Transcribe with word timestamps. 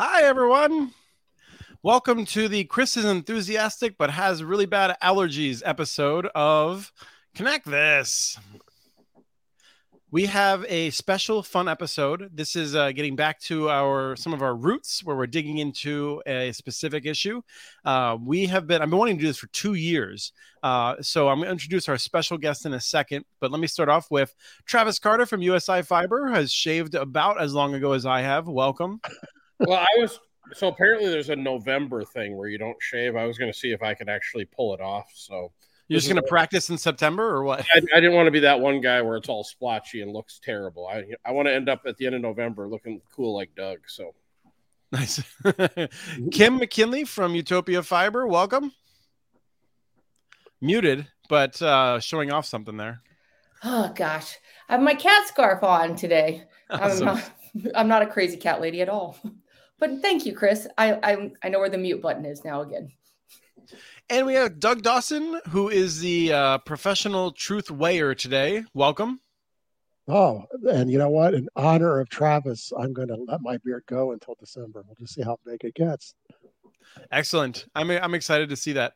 Hi, 0.00 0.22
everyone. 0.22 0.92
Welcome 1.82 2.24
to 2.26 2.46
the 2.46 2.62
Chris 2.62 2.96
is 2.96 3.04
enthusiastic 3.04 3.98
but 3.98 4.10
has 4.10 4.44
really 4.44 4.64
bad 4.64 4.96
allergies 5.02 5.60
episode 5.66 6.26
of 6.36 6.92
Connect 7.34 7.66
This. 7.66 8.38
We 10.12 10.26
have 10.26 10.64
a 10.68 10.90
special 10.90 11.42
fun 11.42 11.68
episode. 11.68 12.30
This 12.32 12.54
is 12.54 12.76
uh, 12.76 12.92
getting 12.92 13.16
back 13.16 13.40
to 13.40 13.70
our 13.70 14.14
some 14.14 14.32
of 14.32 14.40
our 14.40 14.54
roots 14.54 15.02
where 15.02 15.16
we're 15.16 15.26
digging 15.26 15.58
into 15.58 16.22
a 16.26 16.52
specific 16.52 17.04
issue. 17.04 17.42
Uh, 17.84 18.18
we 18.24 18.46
have 18.46 18.68
been 18.68 18.80
I've 18.80 18.90
been 18.90 19.00
wanting 19.00 19.16
to 19.16 19.22
do 19.22 19.26
this 19.26 19.38
for 19.38 19.48
two 19.48 19.74
years. 19.74 20.30
Uh, 20.62 20.94
so 21.00 21.28
I'm 21.28 21.38
going 21.38 21.46
to 21.46 21.50
introduce 21.50 21.88
our 21.88 21.98
special 21.98 22.38
guest 22.38 22.66
in 22.66 22.74
a 22.74 22.80
second. 22.80 23.24
But 23.40 23.50
let 23.50 23.60
me 23.60 23.66
start 23.66 23.88
off 23.88 24.12
with 24.12 24.32
Travis 24.64 25.00
Carter 25.00 25.26
from 25.26 25.42
USI 25.42 25.82
Fiber 25.82 26.28
has 26.28 26.52
shaved 26.52 26.94
about 26.94 27.40
as 27.40 27.52
long 27.52 27.74
ago 27.74 27.94
as 27.94 28.06
I 28.06 28.20
have. 28.20 28.46
Welcome. 28.46 29.00
Well, 29.60 29.78
I 29.78 30.00
was 30.00 30.20
so 30.54 30.68
apparently 30.68 31.08
there's 31.10 31.28
a 31.28 31.36
November 31.36 32.04
thing 32.04 32.36
where 32.36 32.48
you 32.48 32.58
don't 32.58 32.76
shave. 32.80 33.16
I 33.16 33.26
was 33.26 33.38
going 33.38 33.52
to 33.52 33.58
see 33.58 33.72
if 33.72 33.82
I 33.82 33.94
could 33.94 34.08
actually 34.08 34.44
pull 34.44 34.74
it 34.74 34.80
off. 34.80 35.10
So 35.14 35.52
you're 35.88 35.98
just 35.98 36.08
going 36.08 36.22
to 36.22 36.28
practice 36.28 36.70
in 36.70 36.78
September 36.78 37.24
or 37.24 37.44
what? 37.44 37.64
I, 37.74 37.78
I, 37.94 38.00
didn't 38.00 38.14
want 38.14 38.26
to 38.26 38.30
be 38.30 38.40
that 38.40 38.60
one 38.60 38.80
guy 38.80 39.00
where 39.00 39.16
it's 39.16 39.28
all 39.28 39.42
splotchy 39.42 40.02
and 40.02 40.12
looks 40.12 40.40
terrible. 40.42 40.86
I 40.86 41.04
I 41.24 41.32
want 41.32 41.48
to 41.48 41.54
end 41.54 41.68
up 41.68 41.82
at 41.86 41.96
the 41.96 42.06
end 42.06 42.14
of 42.14 42.20
November 42.20 42.68
looking 42.68 43.00
cool 43.14 43.34
like 43.34 43.54
Doug. 43.54 43.78
So 43.86 44.14
nice. 44.92 45.22
Kim 46.30 46.58
McKinley 46.58 47.04
from 47.04 47.34
Utopia 47.34 47.82
Fiber, 47.82 48.26
welcome. 48.26 48.72
Muted, 50.60 51.06
but 51.28 51.60
uh, 51.62 52.00
showing 52.00 52.32
off 52.32 52.44
something 52.44 52.76
there. 52.76 53.00
Oh 53.64 53.92
gosh, 53.94 54.36
I 54.68 54.72
have 54.74 54.82
my 54.82 54.94
cat 54.94 55.26
scarf 55.28 55.62
on 55.62 55.96
today. 55.96 56.44
Awesome. 56.70 57.08
I'm, 57.08 57.14
not, 57.14 57.72
I'm 57.76 57.88
not 57.88 58.02
a 58.02 58.06
crazy 58.06 58.36
cat 58.36 58.60
lady 58.60 58.82
at 58.82 58.90
all. 58.90 59.16
But 59.78 60.02
thank 60.02 60.26
you, 60.26 60.34
Chris. 60.34 60.66
I 60.76 60.94
I, 60.94 61.30
I 61.42 61.48
know 61.48 61.58
where 61.58 61.68
the 61.68 61.78
mute 61.78 62.02
button 62.02 62.24
is 62.24 62.44
now 62.44 62.62
again. 62.62 62.90
And 64.10 64.26
we 64.26 64.34
have 64.34 64.58
Doug 64.58 64.82
Dawson, 64.82 65.40
who 65.50 65.68
is 65.68 66.00
the 66.00 66.32
uh, 66.32 66.58
professional 66.58 67.30
truth 67.32 67.68
weigher 67.68 68.16
today. 68.16 68.64
Welcome. 68.72 69.20
Oh, 70.06 70.46
and 70.70 70.90
you 70.90 70.96
know 70.96 71.10
what? 71.10 71.34
In 71.34 71.48
honor 71.54 72.00
of 72.00 72.08
Travis, 72.08 72.72
I'm 72.78 72.94
going 72.94 73.08
to 73.08 73.16
let 73.28 73.42
my 73.42 73.58
beard 73.58 73.84
go 73.86 74.12
until 74.12 74.36
December. 74.40 74.82
We'll 74.86 74.94
just 74.94 75.12
see 75.12 75.20
how 75.20 75.38
big 75.44 75.62
it 75.64 75.74
gets. 75.74 76.14
Excellent. 77.12 77.66
I'm, 77.74 77.90
I'm 77.90 78.14
excited 78.14 78.48
to 78.48 78.56
see 78.56 78.72
that. 78.72 78.94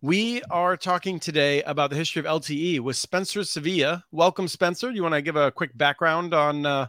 We 0.00 0.42
are 0.50 0.78
talking 0.78 1.20
today 1.20 1.62
about 1.64 1.90
the 1.90 1.96
history 1.96 2.20
of 2.20 2.26
LTE 2.26 2.80
with 2.80 2.96
Spencer 2.96 3.44
Sevilla. 3.44 4.04
Welcome, 4.10 4.48
Spencer. 4.48 4.88
Do 4.88 4.96
you 4.96 5.02
want 5.02 5.14
to 5.14 5.22
give 5.22 5.36
a 5.36 5.50
quick 5.50 5.76
background 5.76 6.32
on 6.32 6.64
uh, 6.64 6.86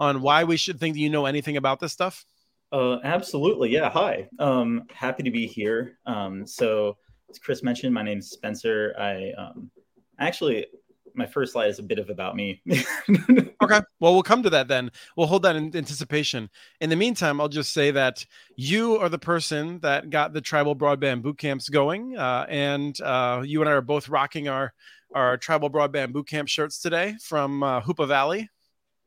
on 0.00 0.22
why 0.22 0.44
we 0.44 0.56
should 0.56 0.80
think 0.80 0.94
that 0.94 1.00
you 1.00 1.10
know 1.10 1.26
anything 1.26 1.58
about 1.58 1.80
this 1.80 1.92
stuff? 1.92 2.24
Uh, 2.70 2.98
absolutely. 3.02 3.70
Yeah. 3.70 3.90
Hi. 3.90 4.28
Um, 4.38 4.84
happy 4.92 5.22
to 5.22 5.30
be 5.30 5.46
here. 5.46 5.98
Um, 6.06 6.46
so 6.46 6.96
as 7.30 7.38
Chris 7.38 7.62
mentioned, 7.62 7.94
my 7.94 8.02
name 8.02 8.18
is 8.18 8.30
Spencer. 8.30 8.94
I 8.98 9.32
um, 9.38 9.70
actually 10.18 10.66
my 11.14 11.26
first 11.26 11.52
slide 11.52 11.68
is 11.68 11.78
a 11.78 11.82
bit 11.82 11.98
of 11.98 12.10
about 12.10 12.36
me. 12.36 12.62
okay. 12.70 13.80
Well, 14.00 14.14
we'll 14.14 14.22
come 14.22 14.42
to 14.44 14.50
that 14.50 14.68
then. 14.68 14.90
We'll 15.16 15.26
hold 15.26 15.42
that 15.42 15.56
in 15.56 15.74
anticipation. 15.76 16.48
In 16.80 16.90
the 16.90 16.96
meantime, 16.96 17.40
I'll 17.40 17.48
just 17.48 17.72
say 17.72 17.90
that 17.90 18.24
you 18.56 18.96
are 18.98 19.08
the 19.08 19.18
person 19.18 19.80
that 19.80 20.10
got 20.10 20.32
the 20.32 20.40
tribal 20.40 20.76
broadband 20.76 21.22
boot 21.22 21.38
camps 21.38 21.68
going, 21.68 22.16
uh, 22.16 22.46
and 22.48 22.98
uh, 23.00 23.42
you 23.44 23.60
and 23.60 23.68
I 23.68 23.72
are 23.72 23.82
both 23.82 24.08
rocking 24.08 24.48
our 24.48 24.72
our 25.14 25.36
tribal 25.38 25.70
broadband 25.70 26.12
boot 26.12 26.28
camp 26.28 26.48
shirts 26.48 26.80
today 26.80 27.16
from 27.22 27.62
uh, 27.62 27.80
Hoopa 27.80 28.06
Valley. 28.06 28.48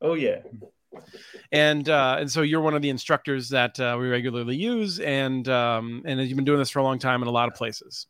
Oh 0.02 0.16
yeah. 0.16 0.40
And 1.52 1.88
uh, 1.90 2.18
and 2.20 2.32
so 2.32 2.42
you're 2.42 2.62
one 2.62 2.74
of 2.74 2.82
the 2.82 2.90
instructors 2.90 3.50
that 3.50 3.80
uh, 3.80 3.98
we 4.00 4.08
regularly 4.08 4.56
use, 4.56 5.00
and 5.00 5.48
um, 5.50 6.02
and 6.06 6.20
you've 6.22 6.36
been 6.36 6.46
doing 6.46 6.60
this 6.60 6.70
for 6.70 6.80
a 6.80 6.84
long 6.84 7.00
time 7.00 7.22
in 7.22 7.28
a 7.28 7.32
lot 7.32 7.48
of 7.48 7.56
places. 7.56 8.08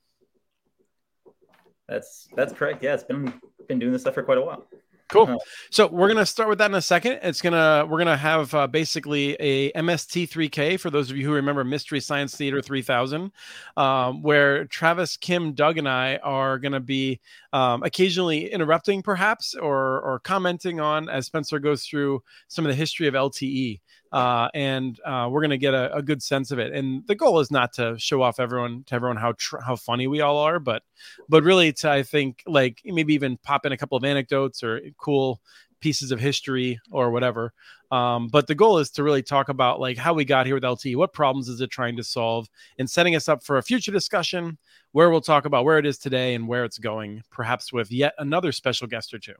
That's 1.87 2.27
that's 2.35 2.53
correct. 2.53 2.83
Yeah, 2.83 2.93
it's 2.93 3.03
been 3.03 3.33
been 3.67 3.79
doing 3.79 3.91
this 3.91 4.01
stuff 4.01 4.13
for 4.13 4.23
quite 4.23 4.37
a 4.37 4.41
while. 4.41 4.65
Cool. 5.11 5.43
So 5.69 5.87
we're 5.87 6.07
gonna 6.07 6.25
start 6.25 6.47
with 6.47 6.57
that 6.59 6.71
in 6.71 6.75
a 6.75 6.81
second. 6.81 7.19
It's 7.21 7.41
gonna 7.41 7.85
we're 7.87 7.97
gonna 7.97 8.15
have 8.15 8.53
uh, 8.53 8.67
basically 8.67 9.35
a 9.39 9.71
MST3K 9.73 10.79
for 10.79 10.89
those 10.89 11.11
of 11.11 11.17
you 11.17 11.25
who 11.25 11.33
remember 11.33 11.63
Mystery 11.63 11.99
Science 11.99 12.35
Theater 12.35 12.61
3000, 12.61 13.31
um, 13.75 14.21
where 14.21 14.65
Travis, 14.65 15.17
Kim, 15.17 15.53
Doug, 15.53 15.77
and 15.77 15.87
I 15.87 16.15
are 16.17 16.57
gonna 16.59 16.79
be 16.79 17.19
um, 17.51 17.83
occasionally 17.83 18.51
interrupting, 18.51 19.01
perhaps, 19.01 19.53
or 19.53 19.99
or 20.01 20.19
commenting 20.19 20.79
on 20.79 21.09
as 21.09 21.25
Spencer 21.25 21.59
goes 21.59 21.85
through 21.85 22.23
some 22.47 22.65
of 22.65 22.69
the 22.69 22.75
history 22.75 23.07
of 23.07 23.13
LTE 23.13 23.79
uh, 24.11 24.49
and 24.53 24.99
uh, 25.05 25.29
we're 25.31 25.41
gonna 25.41 25.57
get 25.57 25.73
a, 25.73 25.95
a, 25.95 26.01
good 26.01 26.21
sense 26.21 26.51
of 26.51 26.59
it. 26.59 26.73
And 26.73 27.05
the 27.07 27.15
goal 27.15 27.39
is 27.39 27.49
not 27.49 27.73
to 27.73 27.97
show 27.97 28.21
off 28.21 28.39
everyone 28.39 28.83
to 28.87 28.95
everyone 28.95 29.17
how 29.17 29.33
tr- 29.37 29.59
how 29.59 29.75
funny 29.75 30.07
we 30.07 30.21
all 30.21 30.37
are, 30.37 30.59
but 30.59 30.83
but 31.29 31.43
really 31.43 31.71
to 31.73 31.89
I 31.89 32.03
think 32.03 32.43
like 32.45 32.81
maybe 32.83 33.13
even 33.13 33.37
pop 33.37 33.65
in 33.65 33.71
a 33.71 33.77
couple 33.77 33.97
of 33.97 34.03
anecdotes 34.03 34.63
or 34.63 34.81
cool 34.97 35.41
pieces 35.79 36.11
of 36.11 36.19
history 36.19 36.79
or 36.91 37.11
whatever. 37.11 37.53
Um, 37.89 38.27
but 38.27 38.47
the 38.47 38.55
goal 38.55 38.77
is 38.77 38.89
to 38.91 39.03
really 39.03 39.23
talk 39.23 39.49
about 39.49 39.79
like 39.79 39.97
how 39.97 40.13
we 40.13 40.23
got 40.23 40.45
here 40.45 40.55
with 40.55 40.63
LTE, 40.63 40.95
what 40.95 41.11
problems 41.11 41.49
is 41.49 41.59
it 41.59 41.69
trying 41.69 41.97
to 41.97 42.03
solve, 42.03 42.47
and 42.79 42.89
setting 42.89 43.15
us 43.15 43.27
up 43.27 43.43
for 43.43 43.57
a 43.57 43.63
future 43.63 43.91
discussion 43.91 44.57
where 44.93 45.09
we'll 45.09 45.21
talk 45.21 45.45
about 45.45 45.65
where 45.65 45.77
it 45.77 45.85
is 45.85 45.97
today 45.97 46.35
and 46.35 46.47
where 46.47 46.63
it's 46.63 46.77
going, 46.77 47.23
perhaps 47.31 47.73
with 47.73 47.91
yet 47.91 48.13
another 48.17 48.51
special 48.51 48.87
guest 48.87 49.13
or 49.13 49.19
two. 49.19 49.33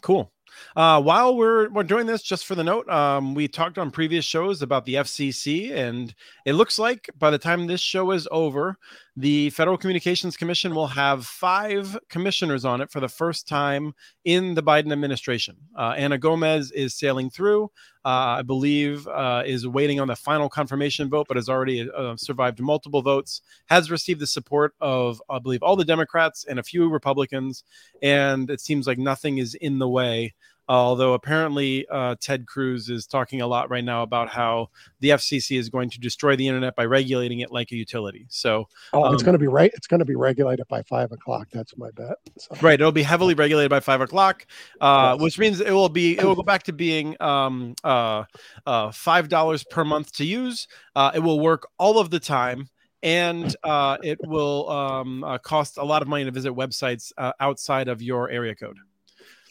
Cool. 0.00 0.32
Uh, 0.76 1.00
while 1.00 1.36
we're 1.36 1.68
we're 1.70 1.82
doing 1.82 2.06
this, 2.06 2.22
just 2.22 2.46
for 2.46 2.54
the 2.54 2.64
note, 2.64 2.88
um, 2.88 3.34
we 3.34 3.48
talked 3.48 3.78
on 3.78 3.90
previous 3.90 4.24
shows 4.24 4.62
about 4.62 4.84
the 4.84 4.94
FCC, 4.94 5.72
and 5.72 6.14
it 6.44 6.54
looks 6.54 6.78
like 6.78 7.10
by 7.18 7.30
the 7.30 7.38
time 7.38 7.66
this 7.66 7.80
show 7.80 8.10
is 8.12 8.28
over, 8.30 8.76
the 9.16 9.50
Federal 9.50 9.76
Communications 9.76 10.36
Commission 10.36 10.74
will 10.74 10.86
have 10.86 11.26
five 11.26 11.98
commissioners 12.08 12.64
on 12.64 12.80
it 12.80 12.90
for 12.90 13.00
the 13.00 13.08
first 13.08 13.48
time 13.48 13.92
in 14.24 14.54
the 14.54 14.62
Biden 14.62 14.92
administration. 14.92 15.56
Uh, 15.76 15.94
Anna 15.96 16.18
Gomez 16.18 16.70
is 16.70 16.94
sailing 16.94 17.28
through. 17.28 17.64
Uh, 18.04 18.38
I 18.38 18.42
believe 18.42 19.06
uh, 19.08 19.42
is 19.44 19.66
waiting 19.66 19.98
on 19.98 20.08
the 20.08 20.14
final 20.14 20.48
confirmation 20.48 21.10
vote, 21.10 21.26
but 21.26 21.36
has 21.36 21.48
already 21.48 21.90
uh, 21.90 22.16
survived 22.16 22.60
multiple 22.60 23.02
votes. 23.02 23.42
Has 23.66 23.90
received 23.90 24.20
the 24.20 24.26
support 24.26 24.74
of, 24.80 25.20
I 25.28 25.40
believe, 25.40 25.64
all 25.64 25.74
the 25.74 25.84
Democrats 25.84 26.44
and 26.48 26.60
a 26.60 26.62
few 26.62 26.88
Republicans, 26.88 27.64
and 28.00 28.48
it 28.50 28.60
seems 28.60 28.86
like 28.86 28.98
nothing 28.98 29.38
is 29.38 29.54
in 29.56 29.78
the 29.78 29.88
way 29.88 30.32
although 30.68 31.14
apparently 31.14 31.86
uh, 31.88 32.16
Ted 32.20 32.46
Cruz 32.46 32.90
is 32.90 33.06
talking 33.06 33.40
a 33.40 33.46
lot 33.46 33.70
right 33.70 33.84
now 33.84 34.02
about 34.02 34.28
how 34.28 34.68
the 35.00 35.10
FCC 35.10 35.58
is 35.58 35.68
going 35.68 35.90
to 35.90 36.00
destroy 36.00 36.36
the 36.36 36.46
internet 36.46 36.76
by 36.76 36.84
regulating 36.84 37.40
it 37.40 37.50
like 37.50 37.72
a 37.72 37.76
utility. 37.76 38.26
So, 38.28 38.68
oh, 38.92 39.04
um, 39.04 39.14
it's 39.14 39.22
going 39.22 39.34
to 39.34 39.38
be 39.38 39.46
right. 39.46 39.70
It's 39.74 39.86
going 39.86 40.00
to 40.00 40.06
be 40.06 40.16
regulated 40.16 40.66
by 40.68 40.82
five 40.82 41.12
o'clock. 41.12 41.48
That's 41.52 41.76
my 41.76 41.90
bet. 41.92 42.16
So. 42.38 42.56
Right, 42.60 42.80
it'll 42.80 42.92
be 42.92 43.02
heavily 43.02 43.34
regulated 43.34 43.70
by 43.70 43.80
five 43.80 44.00
o'clock, 44.00 44.46
uh, 44.80 45.14
yes. 45.14 45.22
which 45.22 45.38
means 45.38 45.60
it 45.60 45.72
will 45.72 45.88
be 45.88 46.18
it 46.18 46.24
will 46.24 46.34
go 46.34 46.42
back 46.48 46.64
to 46.64 46.72
being 46.72 47.16
um, 47.20 47.74
uh, 47.84 48.24
uh 48.66 48.90
five 48.92 49.28
dollars 49.28 49.64
per 49.64 49.84
month 49.84 50.12
to 50.16 50.24
use. 50.24 50.68
Uh, 50.94 51.12
it 51.14 51.20
will 51.20 51.40
work 51.40 51.68
all 51.78 51.98
of 51.98 52.10
the 52.10 52.20
time 52.20 52.68
and 53.02 53.54
uh, 53.62 53.96
it 54.02 54.18
will 54.24 54.68
um, 54.70 55.22
uh, 55.22 55.38
cost 55.38 55.78
a 55.78 55.84
lot 55.84 56.02
of 56.02 56.08
money 56.08 56.24
to 56.24 56.30
visit 56.30 56.52
websites 56.52 57.12
uh, 57.16 57.32
outside 57.40 57.88
of 57.88 58.02
your 58.02 58.28
area 58.28 58.54
code. 58.54 58.76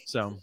So 0.06 0.38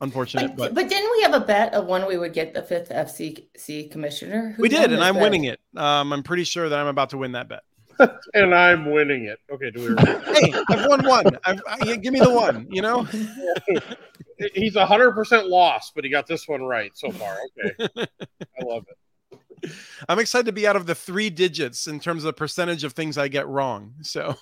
unfortunate. 0.00 0.56
But, 0.56 0.74
but, 0.74 0.88
didn't 0.88 1.10
we 1.12 1.22
have 1.22 1.34
a 1.34 1.40
bet 1.40 1.74
of 1.74 1.86
when 1.86 2.06
we 2.06 2.16
would 2.16 2.32
get 2.32 2.54
the 2.54 2.62
fifth 2.62 2.90
FCC 2.90 3.90
commissioner? 3.90 4.54
Who 4.56 4.62
we 4.62 4.68
did, 4.68 4.92
and 4.92 5.02
I'm 5.02 5.14
bet? 5.14 5.22
winning 5.22 5.44
it. 5.44 5.60
Um, 5.76 6.12
I'm 6.12 6.22
pretty 6.22 6.44
sure 6.44 6.68
that 6.68 6.78
I'm 6.78 6.86
about 6.86 7.10
to 7.10 7.18
win 7.18 7.32
that 7.32 7.48
bet. 7.48 7.62
and 8.34 8.54
I'm 8.54 8.90
winning 8.90 9.24
it. 9.24 9.38
Okay, 9.50 9.70
do 9.70 9.96
we? 9.96 10.12
hey, 10.34 10.54
I've 10.70 10.86
won 10.86 11.06
one. 11.06 11.26
I've, 11.44 11.60
I, 11.66 11.96
give 11.96 12.12
me 12.12 12.20
the 12.20 12.32
one. 12.32 12.66
You 12.70 12.82
know. 12.82 13.06
He's 14.54 14.76
hundred 14.76 15.12
percent 15.12 15.48
lost, 15.48 15.92
but 15.96 16.04
he 16.04 16.10
got 16.10 16.26
this 16.26 16.46
one 16.46 16.62
right 16.62 16.92
so 16.94 17.10
far. 17.10 17.36
Okay, 17.58 17.88
I 17.98 18.64
love 18.64 18.84
it. 18.88 19.72
I'm 20.08 20.20
excited 20.20 20.46
to 20.46 20.52
be 20.52 20.68
out 20.68 20.76
of 20.76 20.86
the 20.86 20.94
three 20.94 21.30
digits 21.30 21.88
in 21.88 21.98
terms 21.98 22.22
of 22.22 22.26
the 22.26 22.32
percentage 22.32 22.84
of 22.84 22.92
things 22.92 23.18
I 23.18 23.26
get 23.26 23.48
wrong. 23.48 23.94
So. 24.02 24.36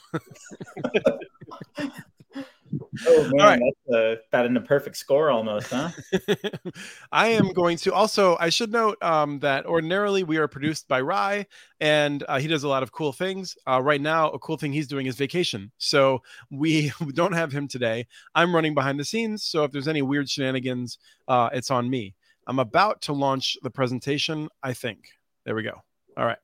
Oh 3.06 3.24
man, 3.32 3.46
right. 3.46 3.60
that's 3.60 3.96
uh, 3.96 4.22
about 4.28 4.46
in 4.46 4.56
a 4.56 4.60
perfect 4.60 4.96
score 4.96 5.30
almost, 5.30 5.70
huh? 5.70 5.90
I 7.12 7.28
am 7.28 7.52
going 7.52 7.76
to 7.78 7.92
also. 7.92 8.36
I 8.38 8.48
should 8.48 8.70
note 8.70 9.02
um, 9.02 9.40
that 9.40 9.66
ordinarily 9.66 10.22
we 10.22 10.36
are 10.38 10.48
produced 10.48 10.88
by 10.88 11.00
Rye, 11.00 11.46
and 11.80 12.24
uh, 12.28 12.38
he 12.38 12.46
does 12.48 12.64
a 12.64 12.68
lot 12.68 12.82
of 12.82 12.92
cool 12.92 13.12
things. 13.12 13.56
Uh, 13.66 13.82
right 13.82 14.00
now, 14.00 14.30
a 14.30 14.38
cool 14.38 14.56
thing 14.56 14.72
he's 14.72 14.88
doing 14.88 15.06
is 15.06 15.16
vacation, 15.16 15.72
so 15.78 16.22
we 16.50 16.92
don't 17.14 17.32
have 17.32 17.52
him 17.52 17.68
today. 17.68 18.06
I'm 18.34 18.54
running 18.54 18.74
behind 18.74 19.00
the 19.00 19.04
scenes, 19.04 19.44
so 19.44 19.64
if 19.64 19.72
there's 19.72 19.88
any 19.88 20.02
weird 20.02 20.28
shenanigans, 20.28 20.98
uh, 21.28 21.50
it's 21.52 21.70
on 21.70 21.90
me. 21.90 22.14
I'm 22.46 22.58
about 22.58 23.02
to 23.02 23.12
launch 23.12 23.56
the 23.62 23.70
presentation. 23.70 24.48
I 24.62 24.72
think. 24.72 25.08
There 25.44 25.54
we 25.54 25.62
go. 25.62 25.82
All 26.16 26.24
right. 26.24 26.38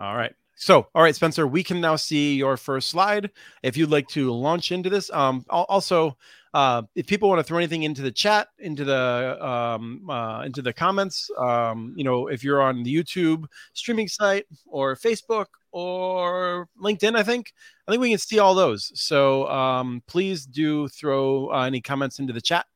All 0.00 0.16
right. 0.16 0.34
So, 0.56 0.86
all 0.94 1.02
right, 1.02 1.14
Spencer, 1.14 1.46
we 1.46 1.64
can 1.64 1.80
now 1.80 1.96
see 1.96 2.36
your 2.36 2.56
first 2.56 2.90
slide. 2.90 3.30
If 3.62 3.76
you'd 3.76 3.90
like 3.90 4.08
to 4.08 4.32
launch 4.32 4.70
into 4.72 4.88
this, 4.88 5.10
um, 5.12 5.44
also, 5.48 6.16
uh, 6.54 6.82
if 6.94 7.08
people 7.08 7.28
want 7.28 7.40
to 7.40 7.42
throw 7.42 7.58
anything 7.58 7.82
into 7.82 8.00
the 8.00 8.12
chat, 8.12 8.48
into 8.60 8.84
the 8.84 9.44
um, 9.44 10.08
uh, 10.08 10.42
into 10.42 10.62
the 10.62 10.72
comments, 10.72 11.28
um, 11.36 11.92
you 11.96 12.04
know, 12.04 12.28
if 12.28 12.44
you're 12.44 12.62
on 12.62 12.84
the 12.84 12.94
YouTube 12.94 13.46
streaming 13.72 14.06
site 14.06 14.46
or 14.66 14.94
Facebook 14.94 15.46
or 15.72 16.68
LinkedIn, 16.80 17.16
I 17.16 17.24
think 17.24 17.52
I 17.88 17.90
think 17.90 18.00
we 18.00 18.10
can 18.10 18.18
see 18.18 18.38
all 18.38 18.54
those. 18.54 18.92
So 18.94 19.48
um, 19.48 20.04
please 20.06 20.46
do 20.46 20.86
throw 20.86 21.48
uh, 21.52 21.62
any 21.62 21.80
comments 21.80 22.20
into 22.20 22.32
the 22.32 22.40
chat, 22.40 22.66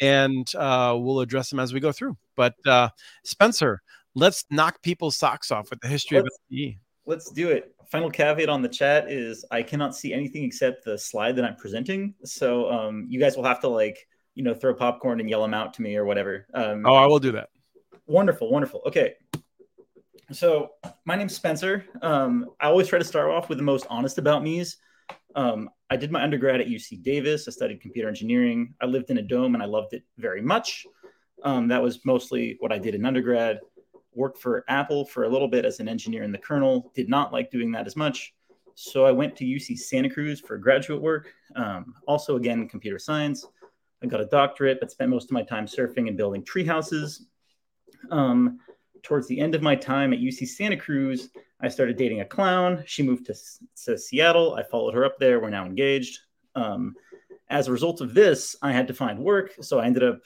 and 0.00 0.50
uh, 0.54 0.96
we'll 0.98 1.20
address 1.20 1.50
them 1.50 1.60
as 1.60 1.74
we 1.74 1.80
go 1.80 1.92
through. 1.92 2.16
But 2.36 2.54
uh, 2.66 2.88
Spencer, 3.22 3.82
let's 4.14 4.46
knock 4.50 4.80
people's 4.80 5.16
socks 5.16 5.50
off 5.50 5.68
with 5.68 5.80
the 5.80 5.88
history 5.88 6.22
let's, 6.22 6.34
of 6.34 6.56
LTE. 6.56 6.78
Let's 7.06 7.30
do 7.30 7.50
it. 7.50 7.74
Final 7.86 8.10
caveat 8.10 8.48
on 8.48 8.62
the 8.62 8.68
chat 8.68 9.10
is 9.10 9.44
I 9.50 9.62
cannot 9.62 9.94
see 9.94 10.12
anything 10.12 10.42
except 10.44 10.84
the 10.84 10.98
slide 10.98 11.36
that 11.36 11.44
I'm 11.44 11.56
presenting. 11.56 12.14
So 12.24 12.70
um, 12.70 13.06
you 13.08 13.20
guys 13.20 13.36
will 13.36 13.44
have 13.44 13.60
to 13.60 13.68
like 13.68 14.06
you 14.34 14.42
know 14.42 14.54
throw 14.54 14.74
popcorn 14.74 15.20
and 15.20 15.30
yell 15.30 15.42
them 15.42 15.54
out 15.54 15.74
to 15.74 15.82
me 15.82 15.96
or 15.96 16.04
whatever. 16.04 16.46
Um, 16.52 16.84
oh, 16.84 16.94
I 16.94 17.06
will 17.06 17.18
do 17.18 17.32
that. 17.32 17.50
Wonderful, 18.06 18.50
wonderful. 18.50 18.82
Okay. 18.86 19.14
So 20.32 20.70
my 21.04 21.14
name's 21.14 21.36
Spencer. 21.36 21.84
Um, 22.02 22.50
I 22.60 22.66
always 22.66 22.88
try 22.88 22.98
to 22.98 23.04
start 23.04 23.30
off 23.30 23.48
with 23.48 23.58
the 23.58 23.64
most 23.64 23.86
honest 23.88 24.18
about 24.18 24.42
me's. 24.42 24.78
Um, 25.36 25.70
I 25.88 25.96
did 25.96 26.10
my 26.10 26.22
undergrad 26.22 26.60
at 26.60 26.66
UC 26.66 27.02
Davis. 27.02 27.46
I 27.46 27.52
studied 27.52 27.80
computer 27.80 28.08
engineering. 28.08 28.74
I 28.80 28.86
lived 28.86 29.10
in 29.10 29.18
a 29.18 29.22
dome 29.22 29.54
and 29.54 29.62
I 29.62 29.66
loved 29.66 29.92
it 29.92 30.02
very 30.18 30.42
much. 30.42 30.84
Um, 31.44 31.68
that 31.68 31.80
was 31.80 32.04
mostly 32.04 32.56
what 32.58 32.72
I 32.72 32.78
did 32.78 32.94
in 32.94 33.06
undergrad 33.06 33.60
worked 34.16 34.38
for 34.38 34.64
Apple 34.68 35.04
for 35.04 35.24
a 35.24 35.28
little 35.28 35.48
bit 35.48 35.64
as 35.64 35.80
an 35.80 35.88
engineer 35.88 36.22
in 36.22 36.32
the 36.32 36.38
kernel, 36.38 36.90
did 36.94 37.08
not 37.08 37.32
like 37.32 37.50
doing 37.50 37.70
that 37.72 37.86
as 37.86 37.96
much. 37.96 38.34
So 38.74 39.06
I 39.06 39.12
went 39.12 39.36
to 39.36 39.44
UC 39.44 39.78
Santa 39.78 40.10
Cruz 40.10 40.40
for 40.40 40.58
graduate 40.58 41.00
work. 41.00 41.32
Um, 41.54 41.94
also, 42.06 42.36
again, 42.36 42.68
computer 42.68 42.98
science. 42.98 43.46
I 44.02 44.06
got 44.06 44.20
a 44.20 44.26
doctorate, 44.26 44.80
but 44.80 44.90
spent 44.90 45.10
most 45.10 45.24
of 45.24 45.32
my 45.32 45.42
time 45.42 45.66
surfing 45.66 46.08
and 46.08 46.16
building 46.16 46.44
tree 46.44 46.64
houses. 46.64 47.26
Um, 48.10 48.58
towards 49.02 49.28
the 49.28 49.40
end 49.40 49.54
of 49.54 49.62
my 49.62 49.74
time 49.74 50.12
at 50.12 50.18
UC 50.18 50.48
Santa 50.48 50.76
Cruz, 50.76 51.30
I 51.60 51.68
started 51.68 51.96
dating 51.96 52.20
a 52.20 52.24
clown. 52.24 52.82
She 52.86 53.02
moved 53.02 53.26
to, 53.26 53.34
to 53.84 53.96
Seattle. 53.96 54.54
I 54.54 54.62
followed 54.62 54.94
her 54.94 55.04
up 55.04 55.18
there. 55.18 55.40
We're 55.40 55.50
now 55.50 55.64
engaged. 55.64 56.18
Um, 56.54 56.94
as 57.48 57.68
a 57.68 57.72
result 57.72 58.00
of 58.00 58.12
this, 58.12 58.56
I 58.60 58.72
had 58.72 58.86
to 58.88 58.94
find 58.94 59.18
work. 59.18 59.54
So 59.60 59.78
I 59.78 59.86
ended 59.86 60.02
up 60.02 60.20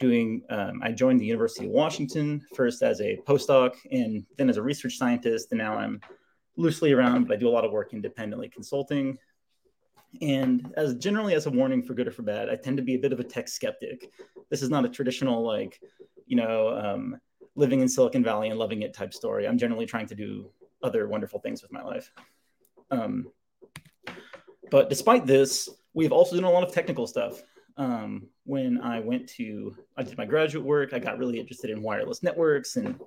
doing, 0.00 0.42
um, 0.50 0.80
I 0.82 0.92
joined 0.92 1.20
the 1.20 1.26
University 1.26 1.66
of 1.66 1.72
Washington 1.72 2.44
first 2.54 2.82
as 2.82 3.00
a 3.00 3.18
postdoc 3.26 3.74
and 3.90 4.24
then 4.36 4.50
as 4.50 4.56
a 4.56 4.62
research 4.62 4.96
scientist. 4.96 5.48
And 5.50 5.58
now 5.58 5.76
I'm 5.76 6.00
loosely 6.56 6.92
around, 6.92 7.26
but 7.26 7.34
I 7.34 7.40
do 7.40 7.48
a 7.48 7.50
lot 7.50 7.64
of 7.64 7.72
work 7.72 7.92
independently 7.92 8.48
consulting. 8.48 9.18
And 10.22 10.72
as 10.76 10.94
generally 10.96 11.34
as 11.34 11.46
a 11.46 11.50
warning 11.50 11.82
for 11.82 11.94
good 11.94 12.06
or 12.06 12.12
for 12.12 12.22
bad, 12.22 12.48
I 12.48 12.56
tend 12.56 12.76
to 12.76 12.82
be 12.82 12.94
a 12.94 12.98
bit 12.98 13.12
of 13.12 13.20
a 13.20 13.24
tech 13.24 13.48
skeptic. 13.48 14.10
This 14.50 14.62
is 14.62 14.70
not 14.70 14.84
a 14.84 14.88
traditional, 14.88 15.42
like, 15.42 15.80
you 16.26 16.36
know, 16.36 16.68
um, 16.68 17.18
living 17.56 17.80
in 17.80 17.88
Silicon 17.88 18.22
Valley 18.22 18.48
and 18.48 18.58
loving 18.58 18.82
it 18.82 18.94
type 18.94 19.12
story. 19.12 19.46
I'm 19.46 19.58
generally 19.58 19.86
trying 19.86 20.06
to 20.06 20.14
do 20.14 20.50
other 20.82 21.08
wonderful 21.08 21.40
things 21.40 21.62
with 21.62 21.72
my 21.72 21.82
life. 21.82 22.12
Um, 22.90 23.28
but 24.70 24.88
despite 24.88 25.26
this, 25.26 25.68
we've 25.94 26.12
also 26.12 26.36
done 26.36 26.44
a 26.44 26.50
lot 26.50 26.62
of 26.64 26.72
technical 26.72 27.06
stuff 27.06 27.42
um, 27.76 28.28
when 28.44 28.80
I 28.80 29.00
went 29.00 29.28
to, 29.30 29.76
I 29.96 30.02
did 30.02 30.18
my 30.18 30.26
graduate 30.26 30.64
work, 30.64 30.92
I 30.92 30.98
got 30.98 31.18
really 31.18 31.40
interested 31.40 31.70
in 31.70 31.82
wireless 31.82 32.22
networks 32.22 32.76
and, 32.76 33.00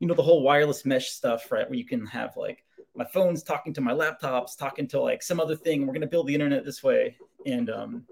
you 0.00 0.06
know, 0.06 0.14
the 0.14 0.22
whole 0.22 0.42
wireless 0.42 0.84
mesh 0.84 1.10
stuff, 1.10 1.50
right? 1.52 1.68
Where 1.68 1.78
you 1.78 1.84
can 1.84 2.06
have 2.06 2.36
like 2.36 2.64
my 2.94 3.04
phones 3.04 3.42
talking 3.42 3.74
to 3.74 3.80
my 3.80 3.92
laptops, 3.92 4.56
talking 4.56 4.88
to 4.88 5.00
like 5.00 5.22
some 5.22 5.40
other 5.40 5.56
thing. 5.56 5.82
We're 5.82 5.92
going 5.92 6.00
to 6.00 6.06
build 6.06 6.26
the 6.26 6.34
internet 6.34 6.64
this 6.64 6.82
way. 6.82 7.16
And 7.46 7.70
um, 7.70 8.04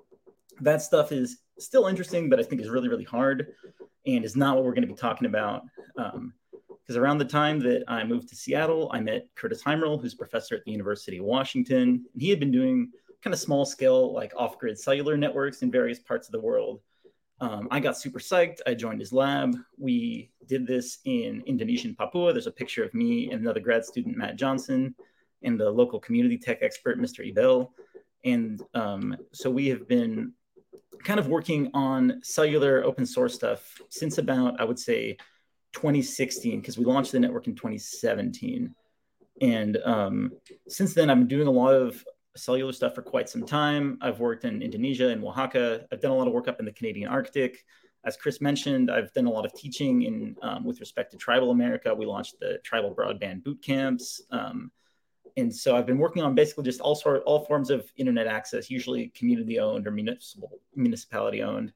that 0.61 0.82
stuff 0.82 1.12
is 1.12 1.38
still 1.58 1.87
interesting, 1.87 2.28
but 2.28 2.38
I 2.38 2.43
think 2.43 2.61
is 2.61 2.69
really, 2.69 2.88
really 2.88 3.05
hard 3.05 3.55
and 4.06 4.25
is 4.25 4.37
not 4.37 4.55
what 4.55 4.64
we're 4.64 4.75
going 4.75 4.87
to 4.87 4.94
be 4.94 4.94
talking 4.94 5.26
about. 5.26 5.64
Um, 5.96 6.34
because 6.82 6.96
around 6.96 7.19
the 7.19 7.25
time 7.25 7.58
that 7.61 7.82
I 7.88 8.05
moved 8.05 8.29
to 8.29 8.37
Seattle, 8.37 8.90
I 8.93 9.00
met 9.00 9.26
Kurtis 9.34 9.61
Heimerl, 9.61 10.00
who's 10.00 10.14
professor 10.14 10.55
at 10.55 10.64
the 10.64 10.70
University 10.70 11.19
of 11.19 11.25
Washington. 11.25 12.06
And 12.14 12.22
he 12.22 12.31
had 12.31 12.38
been 12.38 12.52
doing 12.52 12.93
kind 13.22 13.34
of 13.34 13.40
small 13.40 13.64
scale, 13.64 14.12
like 14.12 14.32
off 14.36 14.58
grid 14.58 14.78
cellular 14.78 15.16
networks 15.16 15.62
in 15.62 15.70
various 15.70 15.98
parts 15.98 16.28
of 16.28 16.32
the 16.32 16.40
world. 16.40 16.80
Um, 17.40 17.68
I 17.70 17.80
got 17.80 17.98
super 17.98 18.18
psyched. 18.18 18.60
I 18.66 18.74
joined 18.74 19.00
his 19.00 19.12
lab. 19.12 19.54
We 19.78 20.30
did 20.46 20.66
this 20.66 20.98
in 21.04 21.42
Indonesian 21.46 21.94
Papua. 21.94 22.32
There's 22.32 22.46
a 22.46 22.52
picture 22.52 22.82
of 22.82 22.94
me 22.94 23.30
and 23.30 23.40
another 23.40 23.60
grad 23.60 23.84
student, 23.84 24.16
Matt 24.16 24.36
Johnson, 24.36 24.94
and 25.42 25.60
the 25.60 25.70
local 25.70 26.00
community 26.00 26.38
tech 26.38 26.58
expert, 26.62 26.98
Mr. 26.98 27.30
Ibel. 27.30 27.70
And 28.24 28.62
um, 28.74 29.16
so 29.32 29.50
we 29.50 29.69
have 29.69 29.86
been 29.86 30.32
kind 31.04 31.20
of 31.20 31.28
working 31.28 31.70
on 31.74 32.20
cellular 32.22 32.82
open 32.84 33.04
source 33.04 33.34
stuff 33.34 33.80
since 33.90 34.19
about, 34.19 34.60
I 34.60 34.64
would 34.64 34.78
say, 34.78 35.16
2016, 35.74 36.60
because 36.60 36.78
we 36.78 36.86
launched 36.86 37.12
the 37.12 37.20
network 37.20 37.48
in 37.48 37.54
2017. 37.54 38.74
And 39.42 39.76
um, 39.84 40.32
since 40.69 40.94
then, 40.94 41.10
I've 41.10 41.19
been 41.19 41.28
doing 41.28 41.46
a 41.46 41.50
lot 41.50 41.74
of 41.74 42.02
cellular 42.36 42.72
stuff 42.72 42.94
for 42.94 43.02
quite 43.02 43.28
some 43.28 43.44
time. 43.44 43.98
I've 44.00 44.20
worked 44.20 44.44
in 44.44 44.62
Indonesia 44.62 45.08
and 45.08 45.24
Oaxaca. 45.24 45.86
I've 45.92 46.00
done 46.00 46.10
a 46.10 46.14
lot 46.14 46.26
of 46.26 46.32
work 46.32 46.48
up 46.48 46.60
in 46.60 46.66
the 46.66 46.72
Canadian 46.72 47.08
Arctic. 47.08 47.64
As 48.04 48.16
Chris 48.16 48.40
mentioned, 48.40 48.90
I've 48.90 49.12
done 49.12 49.26
a 49.26 49.30
lot 49.30 49.44
of 49.44 49.52
teaching 49.54 50.02
in 50.02 50.36
um, 50.42 50.64
with 50.64 50.80
respect 50.80 51.10
to 51.12 51.16
tribal 51.16 51.50
America. 51.50 51.94
We 51.94 52.06
launched 52.06 52.38
the 52.38 52.58
tribal 52.62 52.94
broadband 52.94 53.42
boot 53.42 53.62
camps. 53.62 54.22
Um, 54.30 54.70
and 55.36 55.54
so 55.54 55.76
I've 55.76 55.86
been 55.86 55.98
working 55.98 56.22
on 56.22 56.34
basically 56.34 56.64
just 56.64 56.80
all 56.80 56.94
sort 56.94 57.22
all 57.24 57.44
forms 57.44 57.68
of 57.70 57.90
internet 57.96 58.26
access, 58.26 58.70
usually 58.70 59.08
community 59.08 59.58
owned 59.58 59.86
or 59.86 59.90
municipal 59.90 60.60
municipality 60.74 61.43
owned. 61.43 61.72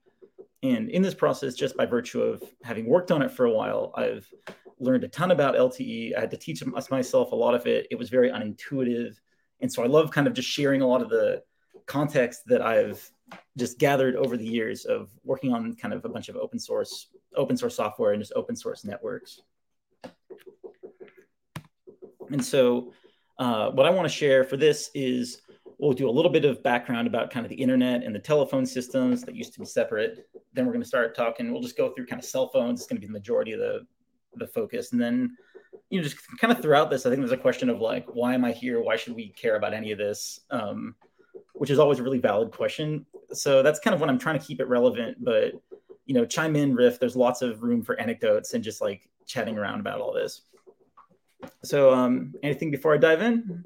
And 0.62 0.88
in 0.90 1.02
this 1.02 1.14
process, 1.14 1.54
just 1.54 1.76
by 1.76 1.86
virtue 1.86 2.22
of 2.22 2.42
having 2.62 2.86
worked 2.86 3.10
on 3.10 3.22
it 3.22 3.30
for 3.30 3.46
a 3.46 3.52
while, 3.52 3.92
I've 3.96 4.26
learned 4.78 5.04
a 5.04 5.08
ton 5.08 5.30
about 5.30 5.54
LTE. 5.54 6.16
I 6.16 6.20
had 6.20 6.30
to 6.30 6.36
teach 6.36 6.64
myself 6.64 7.32
a 7.32 7.36
lot 7.36 7.54
of 7.54 7.66
it. 7.66 7.86
It 7.90 7.98
was 7.98 8.08
very 8.08 8.30
unintuitive. 8.30 9.16
And 9.60 9.72
so 9.72 9.82
I 9.82 9.86
love 9.86 10.10
kind 10.10 10.26
of 10.26 10.32
just 10.32 10.48
sharing 10.48 10.82
a 10.82 10.86
lot 10.86 11.02
of 11.02 11.10
the 11.10 11.42
context 11.86 12.42
that 12.46 12.62
I've 12.62 13.10
just 13.56 13.78
gathered 13.78 14.16
over 14.16 14.36
the 14.36 14.46
years 14.46 14.84
of 14.84 15.10
working 15.24 15.52
on 15.52 15.74
kind 15.76 15.94
of 15.94 16.04
a 16.04 16.08
bunch 16.08 16.28
of 16.28 16.36
open 16.36 16.58
source 16.58 17.08
open 17.36 17.56
source 17.56 17.76
software 17.76 18.12
and 18.12 18.20
just 18.20 18.32
open 18.34 18.56
source 18.56 18.84
networks. 18.84 19.40
And 22.30 22.44
so 22.44 22.92
uh, 23.38 23.70
what 23.70 23.86
I 23.86 23.90
want 23.90 24.08
to 24.08 24.14
share 24.14 24.44
for 24.44 24.56
this 24.56 24.90
is 24.94 25.42
we'll 25.78 25.92
do 25.92 26.08
a 26.08 26.10
little 26.10 26.30
bit 26.30 26.44
of 26.44 26.62
background 26.62 27.06
about 27.06 27.30
kind 27.30 27.46
of 27.46 27.50
the 27.50 27.56
internet 27.56 28.04
and 28.04 28.14
the 28.14 28.20
telephone 28.20 28.66
systems 28.66 29.22
that 29.22 29.34
used 29.34 29.54
to 29.54 29.60
be 29.60 29.66
separate. 29.66 30.28
Then 30.52 30.66
we're 30.66 30.72
going 30.72 30.82
to 30.82 30.88
start 30.88 31.16
talking. 31.16 31.50
We'll 31.52 31.62
just 31.62 31.76
go 31.76 31.90
through 31.90 32.06
kind 32.06 32.20
of 32.20 32.26
cell 32.26 32.48
phones. 32.48 32.80
It's 32.80 32.88
going 32.88 32.96
to 32.96 33.00
be 33.00 33.06
the 33.06 33.12
majority 33.12 33.52
of 33.52 33.60
the 33.60 33.86
the 34.36 34.46
focus, 34.46 34.92
and 34.92 35.00
then 35.00 35.36
you 35.90 35.98
know, 35.98 36.04
just 36.04 36.16
kind 36.38 36.52
of 36.52 36.62
throughout 36.62 36.88
this, 36.88 37.04
I 37.04 37.10
think 37.10 37.20
there's 37.20 37.32
a 37.32 37.36
question 37.36 37.68
of 37.68 37.80
like, 37.80 38.06
why 38.14 38.32
am 38.34 38.44
I 38.44 38.52
here? 38.52 38.80
Why 38.80 38.96
should 38.96 39.14
we 39.14 39.28
care 39.30 39.56
about 39.56 39.74
any 39.74 39.90
of 39.92 39.98
this? 39.98 40.40
Um, 40.50 40.94
which 41.54 41.68
is 41.68 41.78
always 41.78 41.98
a 41.98 42.02
really 42.02 42.18
valid 42.18 42.52
question. 42.52 43.04
So 43.32 43.62
that's 43.62 43.80
kind 43.80 43.94
of 43.94 44.00
what 44.00 44.08
I'm 44.08 44.18
trying 44.18 44.38
to 44.38 44.44
keep 44.44 44.60
it 44.60 44.68
relevant. 44.68 45.22
But 45.22 45.52
you 46.06 46.14
know, 46.14 46.24
chime 46.24 46.56
in, 46.56 46.74
riff. 46.74 46.98
There's 46.98 47.16
lots 47.16 47.42
of 47.42 47.62
room 47.62 47.82
for 47.82 47.98
anecdotes 48.00 48.54
and 48.54 48.64
just 48.64 48.80
like 48.80 49.08
chatting 49.26 49.58
around 49.58 49.80
about 49.80 50.00
all 50.00 50.12
this. 50.12 50.42
So, 51.62 51.92
um, 51.92 52.34
anything 52.42 52.70
before 52.70 52.94
I 52.94 52.96
dive 52.96 53.22
in? 53.22 53.64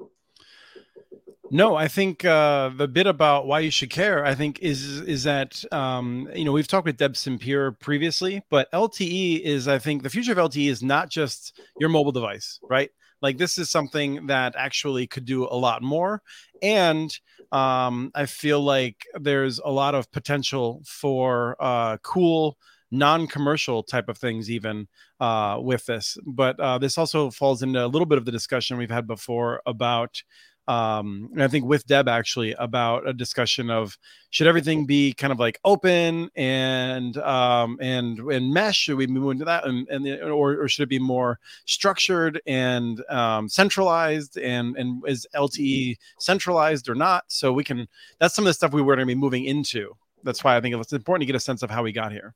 No, 1.55 1.75
I 1.77 1.87
think 1.87 2.25
uh, 2.25 2.67
the 2.75 2.85
bit 2.85 3.07
about 3.07 3.47
why 3.47 3.61
you 3.61 3.71
should 3.71 3.89
care, 3.89 4.25
I 4.25 4.35
think, 4.35 4.59
is 4.59 4.99
is 4.99 5.23
that 5.23 5.63
um, 5.71 6.27
you 6.35 6.43
know 6.43 6.51
we've 6.51 6.67
talked 6.67 6.85
with 6.85 6.97
Deb 6.97 7.13
Simpier 7.13 7.79
previously, 7.79 8.43
but 8.49 8.69
LTE 8.73 9.39
is, 9.39 9.65
I 9.65 9.79
think, 9.79 10.03
the 10.03 10.09
future 10.09 10.33
of 10.33 10.37
LTE 10.37 10.67
is 10.67 10.83
not 10.83 11.09
just 11.09 11.61
your 11.79 11.87
mobile 11.87 12.11
device, 12.11 12.59
right? 12.69 12.89
Like 13.21 13.37
this 13.37 13.57
is 13.57 13.69
something 13.69 14.27
that 14.27 14.53
actually 14.57 15.07
could 15.07 15.23
do 15.23 15.45
a 15.45 15.55
lot 15.55 15.81
more, 15.81 16.21
and 16.61 17.17
um, 17.53 18.11
I 18.13 18.25
feel 18.25 18.59
like 18.59 19.05
there's 19.13 19.59
a 19.59 19.71
lot 19.71 19.95
of 19.95 20.11
potential 20.11 20.83
for 20.85 21.55
uh, 21.61 21.95
cool 22.03 22.57
non-commercial 22.91 23.81
type 23.83 24.07
of 24.09 24.17
things 24.17 24.49
even 24.49 24.87
uh, 25.19 25.57
with 25.59 25.85
this 25.87 26.17
but 26.25 26.57
uh, 26.59 26.77
this 26.77 26.97
also 26.99 27.31
falls 27.31 27.63
into 27.63 27.83
a 27.83 27.87
little 27.87 28.05
bit 28.05 28.17
of 28.17 28.25
the 28.25 28.31
discussion 28.31 28.77
we've 28.77 28.91
had 28.91 29.07
before 29.07 29.59
about 29.65 30.21
um, 30.67 31.29
and 31.33 31.43
I 31.43 31.47
think 31.47 31.65
with 31.65 31.85
Deb 31.85 32.07
actually 32.07 32.53
about 32.53 33.07
a 33.07 33.13
discussion 33.13 33.69
of 33.69 33.97
should 34.31 34.47
everything 34.47 34.85
be 34.85 35.13
kind 35.13 35.31
of 35.31 35.39
like 35.39 35.59
open 35.63 36.29
and 36.35 37.17
um, 37.17 37.77
and 37.79 38.19
and 38.19 38.51
mesh? 38.51 38.77
Should 38.77 38.97
we 38.97 39.05
move 39.05 39.31
into 39.31 39.45
that, 39.45 39.65
and, 39.65 39.87
and 39.89 40.07
or, 40.23 40.61
or 40.61 40.67
should 40.67 40.83
it 40.83 40.89
be 40.89 40.99
more 40.99 41.39
structured 41.65 42.41
and 42.47 43.03
um, 43.09 43.47
centralized? 43.47 44.37
And 44.37 44.75
and 44.75 45.03
is 45.07 45.27
LTE 45.35 45.97
centralized 46.19 46.89
or 46.89 46.95
not? 46.95 47.25
So 47.27 47.53
we 47.53 47.63
can. 47.63 47.87
That's 48.19 48.33
some 48.33 48.45
of 48.45 48.47
the 48.47 48.53
stuff 48.53 48.73
we 48.73 48.81
were 48.81 48.95
going 48.95 49.07
to 49.07 49.13
be 49.13 49.19
moving 49.19 49.45
into. 49.45 49.95
That's 50.23 50.43
why 50.43 50.57
I 50.57 50.61
think 50.61 50.75
it's 50.75 50.93
important 50.93 51.21
to 51.21 51.27
get 51.27 51.35
a 51.35 51.39
sense 51.39 51.61
of 51.61 51.69
how 51.69 51.83
we 51.83 51.91
got 51.91 52.11
here. 52.11 52.33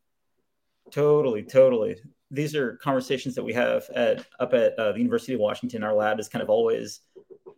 Totally, 0.91 1.43
totally. 1.43 1.97
these 2.31 2.55
are 2.55 2.77
conversations 2.77 3.33
that 3.35 3.43
we 3.43 3.53
have 3.53 3.89
at 3.95 4.25
up 4.39 4.53
at 4.53 4.77
uh, 4.77 4.91
the 4.91 4.99
University 4.99 5.33
of 5.33 5.39
Washington. 5.39 5.83
Our 5.83 5.93
lab 5.93 6.19
is 6.19 6.29
kind 6.29 6.43
of 6.43 6.49
always 6.49 7.01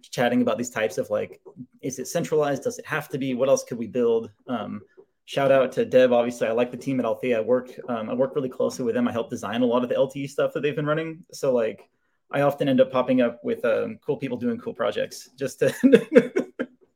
chatting 0.01 0.41
about 0.41 0.57
these 0.57 0.69
types 0.69 0.97
of 0.97 1.09
like, 1.09 1.41
is 1.81 1.99
it 1.99 2.07
centralized? 2.07 2.63
Does 2.63 2.79
it 2.79 2.85
have 2.85 3.09
to 3.09 3.17
be? 3.17 3.33
What 3.33 3.49
else 3.49 3.63
could 3.63 3.77
we 3.77 3.87
build? 3.87 4.31
Um, 4.47 4.81
shout 5.25 5.51
out 5.51 5.71
to 5.73 5.85
Deb. 5.85 6.11
Obviously, 6.11 6.47
I 6.47 6.51
like 6.51 6.71
the 6.71 6.77
team 6.77 6.99
at 6.99 7.05
Althea. 7.05 7.39
I 7.39 7.41
work 7.41 7.69
um, 7.89 8.09
I 8.09 8.13
work 8.13 8.35
really 8.35 8.49
closely 8.49 8.85
with 8.85 8.95
them. 8.95 9.07
I 9.07 9.11
help 9.11 9.29
design 9.29 9.61
a 9.61 9.65
lot 9.65 9.83
of 9.83 9.89
the 9.89 9.95
LTE 9.95 10.29
stuff 10.29 10.53
that 10.53 10.61
they've 10.61 10.75
been 10.75 10.85
running. 10.85 11.23
So 11.31 11.53
like, 11.53 11.89
I 12.31 12.41
often 12.41 12.69
end 12.69 12.81
up 12.81 12.91
popping 12.91 13.21
up 13.21 13.43
with 13.43 13.63
um, 13.65 13.99
cool 14.05 14.17
people 14.17 14.37
doing 14.37 14.57
cool 14.57 14.73
projects 14.73 15.29
just 15.37 15.59
to. 15.59 16.33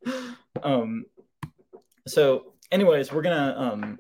um, 0.64 1.06
so, 2.08 2.54
anyways, 2.72 3.12
we're 3.12 3.22
gonna 3.22 3.56
um, 3.58 4.00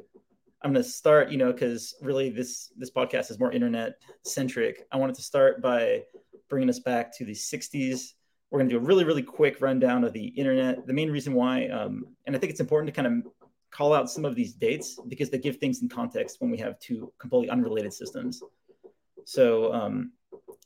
I'm 0.65 0.73
to 0.73 0.83
start, 0.83 1.29
you 1.29 1.37
know, 1.37 1.53
because 1.53 1.93
really 2.01 2.31
this 2.31 2.71
this 2.75 2.89
podcast 2.89 3.29
is 3.29 3.39
more 3.39 3.51
internet 3.51 3.97
centric. 4.23 4.87
I 4.91 4.97
wanted 4.97 5.15
to 5.17 5.21
start 5.21 5.61
by 5.61 6.01
bringing 6.49 6.69
us 6.69 6.79
back 6.79 7.15
to 7.17 7.25
the 7.25 7.33
60s. 7.33 8.13
We're 8.49 8.59
going 8.59 8.69
to 8.69 8.75
do 8.75 8.79
a 8.79 8.87
really 8.87 9.03
really 9.03 9.23
quick 9.23 9.61
rundown 9.61 10.03
of 10.03 10.13
the 10.13 10.25
internet. 10.25 10.85
The 10.85 10.93
main 10.93 11.11
reason 11.11 11.33
why, 11.33 11.67
um, 11.67 12.05
and 12.25 12.35
I 12.35 12.39
think 12.39 12.51
it's 12.51 12.59
important 12.59 12.93
to 12.93 13.01
kind 13.01 13.25
of 13.25 13.31
call 13.71 13.93
out 13.93 14.09
some 14.09 14.23
of 14.23 14.35
these 14.35 14.53
dates 14.53 14.97
because 15.07 15.29
they 15.29 15.37
give 15.37 15.57
things 15.57 15.81
in 15.81 15.89
context 15.89 16.37
when 16.39 16.49
we 16.49 16.57
have 16.57 16.79
two 16.79 17.11
completely 17.19 17.49
unrelated 17.49 17.93
systems. 17.93 18.41
So 19.25 19.73
um, 19.73 20.11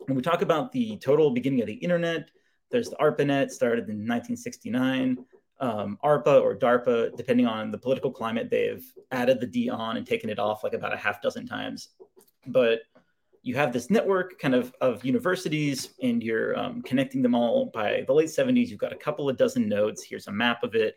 when 0.06 0.16
we 0.16 0.22
talk 0.22 0.42
about 0.42 0.72
the 0.72 0.98
total 0.98 1.32
beginning 1.32 1.62
of 1.62 1.68
the 1.68 1.74
internet, 1.74 2.30
there's 2.70 2.90
the 2.90 2.98
ARPANET 2.98 3.50
started 3.50 3.90
in 3.90 4.06
1969 4.06 5.18
um, 5.60 5.98
ARPA 6.04 6.42
or 6.42 6.56
DARPA, 6.56 7.16
depending 7.18 7.46
on 7.46 7.72
the 7.72 7.78
political 7.78 8.12
climate, 8.12 8.50
they've 8.50 8.86
added 9.12 9.40
the 9.40 9.48
D 9.48 9.70
on 9.70 9.98
and 9.98 10.08
taken 10.08 10.30
it 10.30 10.40
off 10.40 10.64
like 10.64 10.74
about 10.74 10.94
a 10.94 10.98
half 10.98 11.22
dozen 11.22 11.46
times. 11.46 11.90
But 12.48 12.80
you 13.42 13.56
have 13.56 13.72
this 13.72 13.90
network 13.90 14.40
kind 14.40 14.54
of 14.54 14.74
of 14.82 15.04
universities 15.06 15.90
and 16.02 16.22
you're 16.24 16.58
um, 16.58 16.82
connecting 16.82 17.22
them 17.22 17.36
all 17.36 17.68
by 17.74 18.04
the 18.06 18.14
late 18.14 18.28
70s. 18.28 18.68
You've 18.68 18.80
got 18.80 18.94
a 18.94 18.98
couple 18.98 19.30
of 19.30 19.38
dozen 19.38 19.68
nodes. 19.68 20.04
Here's 20.04 20.28
a 20.28 20.32
map 20.32 20.64
of 20.64 20.76
it. 20.76 20.96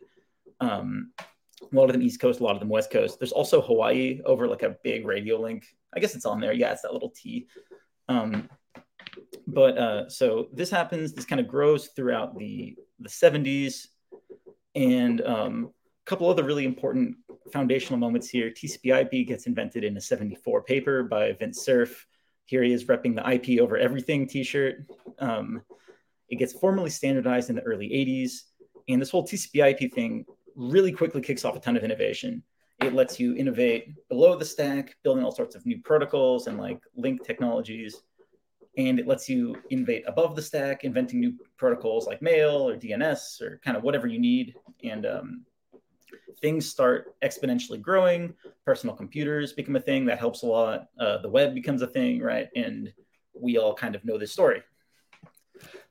Um, 0.60 1.12
a 1.60 1.76
lot 1.76 1.84
of 1.84 1.92
them 1.92 2.02
East 2.02 2.20
Coast, 2.20 2.40
a 2.40 2.42
lot 2.42 2.54
of 2.54 2.60
them 2.60 2.68
West 2.68 2.90
Coast. 2.90 3.18
There's 3.18 3.32
also 3.32 3.60
Hawaii 3.60 4.20
over 4.24 4.48
like 4.48 4.62
a 4.62 4.76
big 4.82 5.06
radio 5.06 5.40
link. 5.40 5.64
I 5.94 6.00
guess 6.00 6.14
it's 6.14 6.26
on 6.26 6.40
there. 6.40 6.52
Yeah, 6.52 6.72
it's 6.72 6.82
that 6.82 6.92
little 6.92 7.10
T. 7.10 7.46
Um, 8.08 8.48
but 9.46 9.78
uh, 9.78 10.08
so 10.08 10.48
this 10.52 10.70
happens. 10.70 11.12
This 11.12 11.24
kind 11.24 11.40
of 11.40 11.48
grows 11.48 11.88
throughout 11.88 12.38
the 12.38 12.76
the 12.98 13.08
70s 13.08 13.88
and 14.74 15.20
um, 15.22 15.70
a 16.04 16.10
couple 16.10 16.28
other 16.28 16.44
really 16.44 16.64
important 16.64 17.16
foundational 17.52 17.98
moments 17.98 18.28
here. 18.28 18.50
TCP/IP 18.50 19.26
gets 19.26 19.46
invented 19.46 19.84
in 19.84 19.96
a 19.96 20.00
'74 20.00 20.62
paper 20.62 21.02
by 21.02 21.32
Vint 21.32 21.56
Cerf. 21.56 22.06
Here 22.52 22.62
he 22.62 22.74
is 22.74 22.84
repping 22.84 23.14
the 23.16 23.26
IP 23.26 23.62
over 23.62 23.78
everything 23.78 24.28
T-shirt. 24.28 24.84
Um, 25.18 25.62
it 26.28 26.36
gets 26.36 26.52
formally 26.52 26.90
standardized 26.90 27.48
in 27.48 27.56
the 27.56 27.62
early 27.62 27.88
'80s, 27.88 28.42
and 28.90 29.00
this 29.00 29.08
whole 29.08 29.26
TCP/IP 29.26 29.90
thing 29.94 30.26
really 30.54 30.92
quickly 30.92 31.22
kicks 31.22 31.46
off 31.46 31.56
a 31.56 31.60
ton 31.60 31.78
of 31.78 31.82
innovation. 31.82 32.42
It 32.82 32.92
lets 32.92 33.18
you 33.18 33.34
innovate 33.36 33.94
below 34.10 34.36
the 34.36 34.44
stack, 34.44 34.94
building 35.02 35.24
all 35.24 35.32
sorts 35.32 35.54
of 35.54 35.64
new 35.64 35.80
protocols 35.80 36.46
and 36.46 36.58
like 36.58 36.78
link 36.94 37.24
technologies 37.24 38.02
and 38.76 38.98
it 38.98 39.06
lets 39.06 39.30
you 39.30 39.56
innovate 39.70 40.04
above 40.06 40.36
the 40.36 40.42
stack, 40.42 40.84
inventing 40.84 41.20
new 41.20 41.34
protocols 41.56 42.06
like 42.06 42.22
mail 42.22 42.68
or 42.68 42.76
DNS 42.76 43.40
or 43.42 43.60
kind 43.64 43.76
of 43.76 43.82
whatever 43.82 44.06
you 44.06 44.18
need. 44.18 44.56
And 44.84 45.04
um, 45.06 45.44
things 46.40 46.68
start 46.68 47.14
exponentially 47.22 47.80
growing. 47.80 48.34
Personal 48.64 48.94
computers 48.94 49.52
become 49.52 49.76
a 49.76 49.80
thing 49.80 50.04
that 50.06 50.18
helps 50.18 50.42
a 50.42 50.46
lot. 50.46 50.88
Uh, 50.98 51.18
the 51.18 51.28
web 51.28 51.54
becomes 51.54 51.82
a 51.82 51.86
thing, 51.86 52.20
right? 52.20 52.48
And 52.56 52.92
we 53.34 53.58
all 53.58 53.74
kind 53.74 53.94
of 53.94 54.04
know 54.04 54.18
this 54.18 54.32
story. 54.32 54.62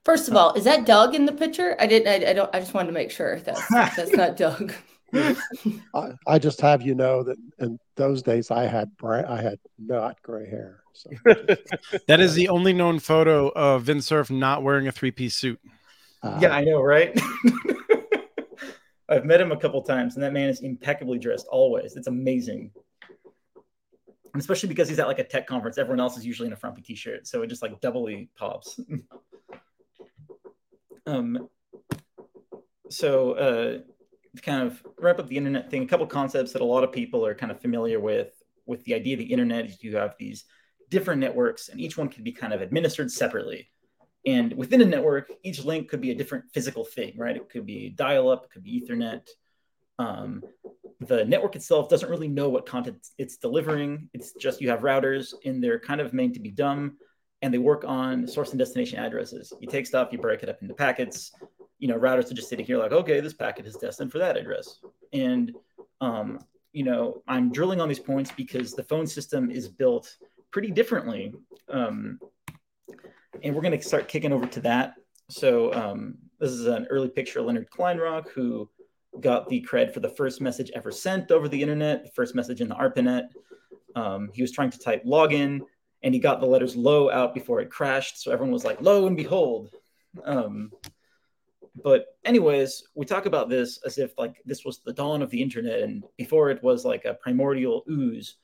First 0.04 0.28
of 0.28 0.36
all, 0.36 0.54
is 0.54 0.64
that 0.64 0.86
Doug 0.86 1.14
in 1.14 1.26
the 1.26 1.32
picture? 1.32 1.76
I 1.80 1.86
didn't. 1.86 2.08
I, 2.08 2.32
I 2.32 2.34
don't. 2.34 2.56
I 2.56 2.60
just 2.60 2.74
wanted 2.74 2.88
to 2.88 2.94
make 2.94 3.12
sure 3.12 3.40
that's 3.40 3.68
that's 3.70 4.14
not 4.14 4.36
Doug. 4.36 4.74
I, 5.14 6.14
I, 6.26 6.40
just 6.40 6.62
have 6.62 6.82
you 6.82 6.96
know 6.96 7.22
that 7.24 7.38
in 7.60 7.78
those 7.96 8.24
days 8.24 8.50
I 8.50 8.66
had 8.66 8.96
bright, 8.98 9.26
I 9.26 9.42
had 9.42 9.60
not 9.78 10.22
gray 10.22 10.50
hair. 10.50 10.82
So 10.94 11.10
that 12.08 12.20
is 12.20 12.34
the 12.34 12.50
only 12.50 12.74
known 12.74 13.00
photo 13.00 13.50
of 13.50 13.84
Vint 13.84 14.04
Cerf 14.04 14.32
not 14.32 14.64
wearing 14.64 14.88
a 14.88 14.92
three 14.92 15.12
piece 15.12 15.36
suit. 15.36 15.60
Uh, 16.24 16.40
yeah, 16.42 16.56
I 16.56 16.64
know, 16.64 16.82
right? 16.82 17.18
I've 19.12 19.26
met 19.26 19.42
him 19.42 19.52
a 19.52 19.58
couple 19.58 19.82
times, 19.82 20.16
and 20.16 20.24
that 20.24 20.34
man 20.34 20.50
is 20.50 20.62
impeccably 20.62 21.20
dressed 21.20 21.48
always. 21.52 21.96
It's 21.96 22.08
amazing. 22.08 22.72
And 24.34 24.40
especially 24.40 24.70
because 24.70 24.88
he's 24.88 25.00
at 25.00 25.08
like 25.08 25.20
a 25.20 25.24
tech 25.24 25.46
conference, 25.46 25.78
everyone 25.78 26.00
else 26.00 26.18
is 26.18 26.26
usually 26.26 26.48
in 26.48 26.54
a 26.54 26.58
frumpy 26.58 26.82
t-shirt, 26.82 27.28
so 27.28 27.42
it 27.42 27.48
just 27.48 27.62
like 27.62 27.82
doubly 27.82 28.30
pops. 28.38 28.80
um, 31.06 31.50
so 32.90 33.34
uh, 33.34 33.80
kind 34.42 34.64
of 34.64 34.82
wrap 34.98 35.20
up 35.20 35.28
the 35.28 35.36
internet 35.38 35.70
thing, 35.70 35.84
a 35.84 35.88
couple 35.88 36.08
concepts 36.08 36.54
that 36.54 36.62
a 36.62 36.66
lot 36.66 36.86
of 36.86 36.94
people 36.94 37.26
are 37.26 37.36
kind 37.36 37.52
of 37.52 37.60
familiar 37.60 38.00
with 38.00 38.32
with 38.66 38.84
the 38.86 38.94
idea 38.94 39.16
of 39.16 39.20
the 39.20 39.26
internet 39.26 39.66
is 39.66 39.84
you 39.84 39.98
have 39.98 40.16
these 40.18 40.46
different 40.90 41.20
networks 41.20 41.70
and 41.70 41.82
each 41.82 41.98
one 41.98 42.08
can 42.08 42.24
be 42.24 42.32
kind 42.32 42.54
of 42.54 42.62
administered 42.62 43.12
separately. 43.12 43.68
And 44.26 44.54
within 44.54 44.82
a 44.82 44.86
network, 44.86 45.32
each 45.44 45.64
link 45.64 45.90
could 45.90 46.02
be 46.02 46.12
a 46.12 46.16
different 46.16 46.46
physical 46.54 46.86
thing, 46.86 47.14
right? 47.18 47.36
It 47.36 47.50
could 47.50 47.66
be 47.66 47.90
dial-up, 47.90 48.46
it 48.46 48.52
could 48.52 48.64
be 48.64 48.82
Ethernet. 48.82 49.28
Um, 49.98 50.44
the 51.00 51.26
network 51.26 51.56
itself 51.56 51.90
doesn't 51.90 52.10
really 52.10 52.28
know 52.28 52.50
what 52.50 52.68
content 52.68 53.08
it's 53.18 53.38
delivering. 53.38 54.10
It's 54.14 54.34
just 54.34 54.62
you 54.62 54.70
have 54.70 54.82
routers 54.82 55.34
and 55.46 55.64
they're 55.64 55.80
kind 55.80 56.00
of 56.00 56.14
made 56.14 56.36
to 56.36 56.40
be 56.40 56.52
dumb 56.52 56.98
and 57.42 57.52
they 57.52 57.58
work 57.58 57.84
on 57.88 58.28
source 58.28 58.52
and 58.52 58.60
destination 58.60 59.00
addresses. 59.00 59.52
You 59.60 59.68
take 59.68 59.88
stuff, 59.88 60.10
you 60.12 60.20
break 60.20 60.44
it 60.44 60.50
up 60.50 60.62
into 60.62 60.76
packets, 60.76 61.32
you 61.80 61.88
know, 61.88 61.98
routers 61.98 62.30
are 62.30 62.36
just 62.36 62.50
sitting 62.50 62.66
here 62.66 62.78
like, 62.78 62.92
okay, 62.92 63.20
this 63.20 63.34
packet 63.34 63.66
is 63.66 63.76
destined 63.76 64.12
for 64.12 64.20
that 64.20 64.38
address. 64.38 64.80
And, 65.12 65.52
um, 66.00 66.40
you 66.72 66.84
know, 66.84 67.24
I'm 67.28 67.52
drilling 67.52 67.82
on 67.82 67.90
these 67.90 68.00
points 68.00 68.32
because 68.38 68.74
the 68.74 68.84
phone 68.84 69.08
system 69.08 69.50
is 69.50 69.68
built 69.68 70.16
pretty 70.52 70.70
differently. 70.70 71.34
Um, 71.70 72.20
and 73.44 73.56
we're 73.56 73.62
going 73.62 73.78
to 73.78 73.84
start 73.84 74.08
kicking 74.08 74.34
over 74.34 74.46
to 74.48 74.62
that. 74.62 74.96
So 75.30 75.74
um, 75.74 76.18
this 76.40 76.52
is 76.52 76.68
an 76.68 76.88
early 76.90 77.10
picture 77.10 77.40
of 77.40 77.46
Leonard 77.46 77.70
Kleinrock, 77.70 78.30
who 78.30 78.70
got 79.20 79.48
the 79.50 79.66
cred 79.70 79.94
for 79.94 80.00
the 80.00 80.10
first 80.10 80.42
message 80.42 80.72
ever 80.74 80.92
sent 80.92 81.32
over 81.32 81.48
the 81.48 81.62
internet, 81.62 82.04
the 82.04 82.12
first 82.12 82.36
message 82.36 82.62
in 82.62 82.70
the 82.70 82.76
ARPANET. 82.76 83.30
Um, 83.96 84.30
he 84.34 84.42
was 84.42 84.52
trying 84.52 84.70
to 84.72 84.80
type 84.80 85.04
login, 85.06 85.62
and 86.04 86.14
he 86.14 86.20
got 86.20 86.40
the 86.40 86.46
letters 86.46 86.76
low 86.76 87.10
out 87.10 87.34
before 87.34 87.62
it 87.62 87.70
crashed. 87.70 88.22
So 88.22 88.32
everyone 88.32 88.54
was 88.54 88.66
like, 88.66 88.82
lo 88.82 89.08
and 89.08 89.18
behold. 89.18 89.72
Um, 90.24 90.72
but 91.84 92.18
anyways, 92.26 92.84
we 92.96 93.06
talk 93.06 93.26
about 93.26 93.50
this 93.50 93.80
as 93.86 93.98
if 93.98 94.18
like 94.18 94.42
this 94.46 94.66
was 94.66 94.80
the 94.80 94.94
dawn 94.94 95.22
of 95.22 95.30
the 95.30 95.42
internet 95.42 95.82
and 95.82 96.04
before 96.18 96.50
it 96.50 96.62
was 96.64 96.84
like 96.84 97.06
a 97.06 97.14
primordial 97.16 97.84
ooze. 97.90 98.36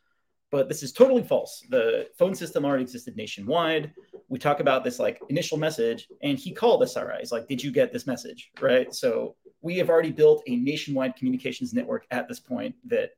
But 0.50 0.70
this 0.70 0.82
is 0.82 0.94
totally 0.94 1.24
false. 1.24 1.62
The 1.70 2.08
phone 2.18 2.34
system 2.34 2.64
already 2.64 2.84
existed 2.84 3.18
nationwide. 3.18 3.92
We 4.30 4.40
talk 4.40 4.60
about 4.60 4.84
this 4.84 5.00
like 5.00 5.20
initial 5.30 5.58
message, 5.58 6.08
and 6.22 6.38
he 6.38 6.52
called 6.52 6.84
SRI. 6.84 7.20
He's 7.20 7.32
like, 7.32 7.48
"Did 7.48 7.64
you 7.64 7.72
get 7.72 7.94
this 7.94 8.06
message?" 8.06 8.52
Right. 8.60 8.94
So 8.94 9.36
we 9.62 9.78
have 9.78 9.90
already 9.90 10.12
built 10.12 10.44
a 10.48 10.56
nationwide 10.56 11.16
communications 11.16 11.74
network 11.74 12.06
at 12.12 12.28
this 12.28 12.40
point 12.40 12.76
that 12.86 13.12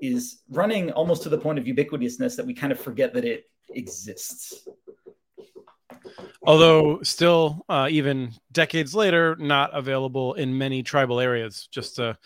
is 0.00 0.42
running 0.50 0.90
almost 0.92 1.22
to 1.22 1.28
the 1.28 1.38
point 1.38 1.58
of 1.58 1.64
ubiquitousness 1.64 2.36
that 2.36 2.44
we 2.44 2.54
kind 2.54 2.72
of 2.72 2.80
forget 2.80 3.14
that 3.14 3.24
it 3.24 3.44
exists. 3.70 4.68
Although 6.44 7.02
still, 7.02 7.64
uh, 7.68 7.88
even 7.90 8.32
decades 8.50 8.94
later, 8.94 9.36
not 9.36 9.70
available 9.72 10.34
in 10.34 10.56
many 10.58 10.82
tribal 10.82 11.20
areas. 11.20 11.68
Just 11.70 11.96
to 11.96 12.18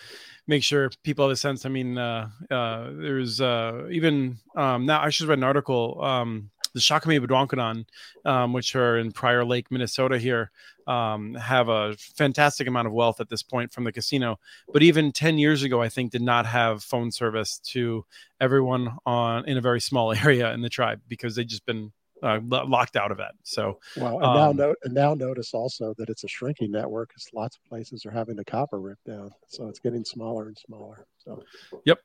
make 0.46 0.62
sure 0.62 0.90
people 1.02 1.26
have 1.26 1.32
a 1.32 1.36
sense. 1.36 1.66
I 1.66 1.68
mean, 1.68 1.98
uh, 1.98 2.30
uh, 2.50 2.90
there's 2.92 3.40
uh, 3.40 3.86
even 3.90 4.38
um, 4.56 4.86
now. 4.86 5.02
I 5.02 5.10
just 5.10 5.28
read 5.28 5.38
an 5.38 5.44
article. 5.44 6.02
Um, 6.02 6.50
the 6.76 6.82
Shakopee 6.82 7.18
Mdewakanton, 7.18 7.86
um, 8.26 8.52
which 8.52 8.76
are 8.76 8.98
in 8.98 9.10
Prior 9.10 9.46
Lake, 9.46 9.70
Minnesota, 9.70 10.18
here, 10.18 10.50
um, 10.86 11.32
have 11.32 11.70
a 11.70 11.96
fantastic 11.96 12.68
amount 12.68 12.86
of 12.86 12.92
wealth 12.92 13.18
at 13.18 13.30
this 13.30 13.42
point 13.42 13.72
from 13.72 13.84
the 13.84 13.92
casino. 13.92 14.38
But 14.74 14.82
even 14.82 15.10
10 15.10 15.38
years 15.38 15.62
ago, 15.62 15.80
I 15.80 15.88
think 15.88 16.12
did 16.12 16.20
not 16.20 16.44
have 16.44 16.84
phone 16.84 17.10
service 17.10 17.58
to 17.70 18.04
everyone 18.42 18.98
on 19.06 19.46
in 19.46 19.56
a 19.56 19.62
very 19.62 19.80
small 19.80 20.12
area 20.24 20.52
in 20.52 20.60
the 20.60 20.68
tribe 20.68 21.00
because 21.08 21.34
they'd 21.34 21.48
just 21.48 21.64
been 21.64 21.92
uh, 22.22 22.40
locked 22.42 22.96
out 22.96 23.10
of 23.10 23.20
it. 23.20 23.32
So, 23.42 23.78
well, 23.96 24.14
and 24.14 24.34
now 24.34 24.50
um, 24.50 24.56
note, 24.56 24.76
and 24.84 24.92
now 24.92 25.14
notice 25.14 25.54
also 25.54 25.94
that 25.96 26.10
it's 26.10 26.24
a 26.24 26.28
shrinking 26.28 26.72
network 26.72 27.08
because 27.08 27.26
lots 27.32 27.56
of 27.56 27.64
places 27.64 28.04
are 28.04 28.10
having 28.10 28.36
the 28.36 28.44
copper 28.44 28.80
ripped 28.80 29.06
down, 29.06 29.30
so 29.48 29.66
it's 29.66 29.78
getting 29.78 30.04
smaller 30.04 30.48
and 30.48 30.58
smaller. 30.58 31.06
So, 31.24 31.42
yep. 31.86 32.00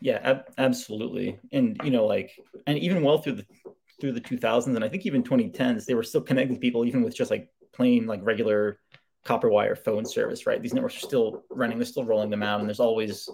Yeah, 0.00 0.20
ab- 0.22 0.52
absolutely, 0.58 1.38
and 1.52 1.80
you 1.84 1.90
know, 1.90 2.06
like, 2.06 2.32
and 2.66 2.78
even 2.78 3.02
well 3.02 3.18
through 3.18 3.36
the 3.36 3.46
through 4.00 4.12
the 4.12 4.20
2000s, 4.20 4.76
and 4.76 4.84
I 4.84 4.88
think 4.88 5.06
even 5.06 5.22
2010s, 5.22 5.86
they 5.86 5.94
were 5.94 6.02
still 6.02 6.20
connecting 6.20 6.58
people 6.58 6.84
even 6.84 7.02
with 7.02 7.14
just 7.14 7.30
like 7.30 7.48
plain 7.72 8.06
like 8.06 8.20
regular 8.22 8.78
copper 9.24 9.48
wire 9.48 9.76
phone 9.76 10.04
service. 10.04 10.46
Right, 10.46 10.60
these 10.62 10.74
networks 10.74 10.96
are 10.96 11.06
still 11.06 11.44
running; 11.50 11.78
they're 11.78 11.86
still 11.86 12.04
rolling 12.04 12.30
them 12.30 12.42
out, 12.42 12.60
and 12.60 12.68
there's 12.68 12.80
always 12.80 13.28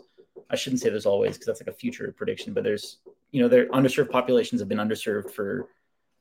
I 0.50 0.56
shouldn't 0.56 0.80
say 0.80 0.90
there's 0.90 1.06
always 1.06 1.34
because 1.34 1.46
that's 1.46 1.60
like 1.60 1.74
a 1.74 1.78
future 1.78 2.12
prediction, 2.16 2.52
but 2.52 2.64
there's 2.64 2.98
you 3.32 3.40
know, 3.40 3.48
their 3.48 3.68
underserved 3.68 4.10
populations 4.10 4.60
have 4.60 4.68
been 4.68 4.78
underserved 4.78 5.30
for 5.30 5.68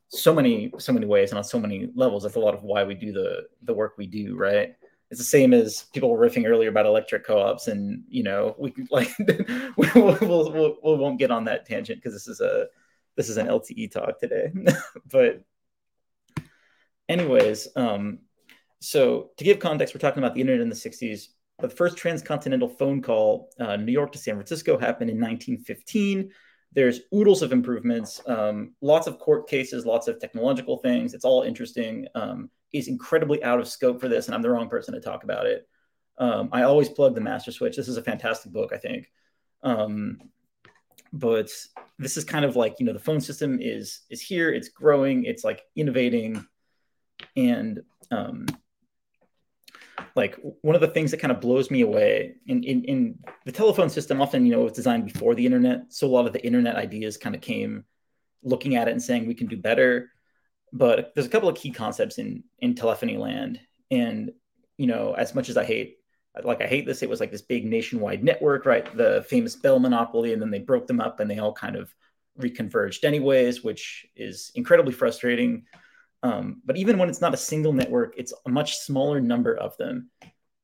so 0.08 0.34
many 0.34 0.72
so 0.78 0.92
many 0.92 1.06
ways 1.06 1.30
and 1.30 1.38
on 1.38 1.44
so 1.44 1.58
many 1.58 1.88
levels. 1.94 2.22
That's 2.22 2.36
a 2.36 2.40
lot 2.40 2.54
of 2.54 2.62
why 2.62 2.84
we 2.84 2.94
do 2.94 3.12
the 3.12 3.46
the 3.62 3.74
work 3.74 3.94
we 3.96 4.06
do, 4.06 4.36
right? 4.36 4.74
It's 5.10 5.18
the 5.18 5.24
same 5.24 5.52
as 5.52 5.86
people 5.92 6.10
were 6.10 6.28
riffing 6.28 6.46
earlier 6.46 6.68
about 6.68 6.86
electric 6.86 7.26
co-ops, 7.26 7.68
and 7.68 8.04
you 8.08 8.22
know, 8.22 8.54
we 8.58 8.72
like 8.90 9.10
we'll, 9.76 10.18
we'll, 10.20 10.52
we'll, 10.52 10.76
we 10.84 10.94
won't 10.96 11.18
get 11.18 11.30
on 11.30 11.44
that 11.44 11.66
tangent 11.66 11.98
because 11.98 12.14
this 12.14 12.28
is 12.28 12.40
a 12.40 12.66
this 13.16 13.28
is 13.28 13.36
an 13.36 13.48
LTE 13.48 13.90
talk 13.90 14.18
today. 14.18 14.52
but 15.10 15.42
anyways, 17.08 17.68
um, 17.76 18.20
so 18.80 19.30
to 19.36 19.44
give 19.44 19.58
context, 19.58 19.94
we're 19.94 20.00
talking 20.00 20.22
about 20.22 20.34
the 20.34 20.40
internet 20.40 20.62
in 20.62 20.68
the 20.68 20.74
60s. 20.74 21.26
The 21.58 21.68
first 21.68 21.98
transcontinental 21.98 22.68
phone 22.68 23.02
call, 23.02 23.50
uh, 23.60 23.76
New 23.76 23.92
York 23.92 24.12
to 24.12 24.18
San 24.18 24.36
Francisco, 24.36 24.78
happened 24.78 25.10
in 25.10 25.20
1915. 25.20 26.30
There's 26.72 27.00
oodles 27.14 27.42
of 27.42 27.52
improvements, 27.52 28.22
um, 28.26 28.74
lots 28.80 29.06
of 29.06 29.18
court 29.18 29.48
cases, 29.48 29.84
lots 29.84 30.08
of 30.08 30.18
technological 30.20 30.78
things. 30.78 31.12
It's 31.12 31.24
all 31.24 31.42
interesting. 31.42 32.06
Um, 32.14 32.48
is 32.72 32.88
incredibly 32.88 33.42
out 33.42 33.60
of 33.60 33.68
scope 33.68 34.00
for 34.00 34.08
this, 34.08 34.26
and 34.26 34.34
I'm 34.34 34.42
the 34.42 34.50
wrong 34.50 34.68
person 34.68 34.94
to 34.94 35.00
talk 35.00 35.24
about 35.24 35.46
it. 35.46 35.68
Um, 36.18 36.50
I 36.52 36.62
always 36.62 36.88
plug 36.88 37.14
the 37.14 37.20
Master 37.20 37.52
Switch. 37.52 37.76
This 37.76 37.88
is 37.88 37.96
a 37.96 38.02
fantastic 38.02 38.52
book, 38.52 38.72
I 38.72 38.78
think. 38.78 39.10
Um, 39.62 40.18
but 41.12 41.50
this 41.98 42.16
is 42.16 42.24
kind 42.24 42.44
of 42.44 42.56
like 42.56 42.76
you 42.78 42.86
know 42.86 42.92
the 42.92 42.98
phone 42.98 43.20
system 43.20 43.58
is 43.60 44.02
is 44.10 44.20
here. 44.20 44.50
It's 44.52 44.68
growing. 44.68 45.24
It's 45.24 45.44
like 45.44 45.62
innovating, 45.74 46.46
and 47.36 47.80
um, 48.10 48.46
like 50.16 50.38
one 50.62 50.74
of 50.74 50.80
the 50.80 50.88
things 50.88 51.10
that 51.10 51.20
kind 51.20 51.32
of 51.32 51.40
blows 51.40 51.70
me 51.70 51.82
away 51.82 52.34
in, 52.46 52.62
in, 52.64 52.84
in 52.84 53.18
the 53.44 53.52
telephone 53.52 53.90
system 53.90 54.20
often 54.20 54.44
you 54.44 54.52
know 54.52 54.60
was 54.60 54.72
designed 54.72 55.04
before 55.04 55.34
the 55.34 55.44
internet 55.44 55.84
so 55.88 56.06
a 56.06 56.08
lot 56.08 56.26
of 56.26 56.32
the 56.32 56.44
internet 56.44 56.76
ideas 56.76 57.16
kind 57.16 57.34
of 57.34 57.40
came 57.40 57.84
looking 58.42 58.76
at 58.76 58.88
it 58.88 58.92
and 58.92 59.02
saying 59.02 59.26
we 59.26 59.34
can 59.34 59.46
do 59.46 59.56
better 59.56 60.10
but 60.72 61.12
there's 61.14 61.26
a 61.26 61.30
couple 61.30 61.48
of 61.48 61.56
key 61.56 61.70
concepts 61.70 62.18
in 62.18 62.44
in 62.58 62.74
telephony 62.74 63.16
land. 63.16 63.60
And 63.90 64.32
you 64.80 64.86
know 64.86 65.12
as 65.12 65.34
much 65.34 65.50
as 65.50 65.58
i 65.58 65.64
hate 65.64 65.98
like 66.42 66.62
i 66.62 66.66
hate 66.66 66.86
this 66.86 67.02
it 67.02 67.08
was 67.08 67.20
like 67.20 67.30
this 67.30 67.42
big 67.42 67.66
nationwide 67.66 68.24
network 68.24 68.64
right? 68.64 68.96
The 68.96 69.26
famous 69.28 69.54
bell 69.54 69.78
monopoly 69.78 70.32
and 70.32 70.40
then 70.40 70.50
they 70.50 70.58
broke 70.58 70.86
them 70.86 71.00
up 71.00 71.20
and 71.20 71.30
they 71.30 71.38
all 71.38 71.52
kind 71.52 71.76
of 71.76 71.94
reconverged 72.40 73.04
anyways 73.04 73.62
which 73.62 74.06
is 74.16 74.50
incredibly 74.54 74.92
frustrating. 74.92 75.66
Um, 76.22 76.62
but 76.64 76.76
even 76.78 76.98
when 76.98 77.10
it's 77.10 77.20
not 77.20 77.34
a 77.34 77.36
single 77.36 77.74
network 77.74 78.14
it's 78.16 78.32
a 78.46 78.48
much 78.48 78.78
smaller 78.78 79.20
number 79.20 79.54
of 79.54 79.76
them. 79.76 80.10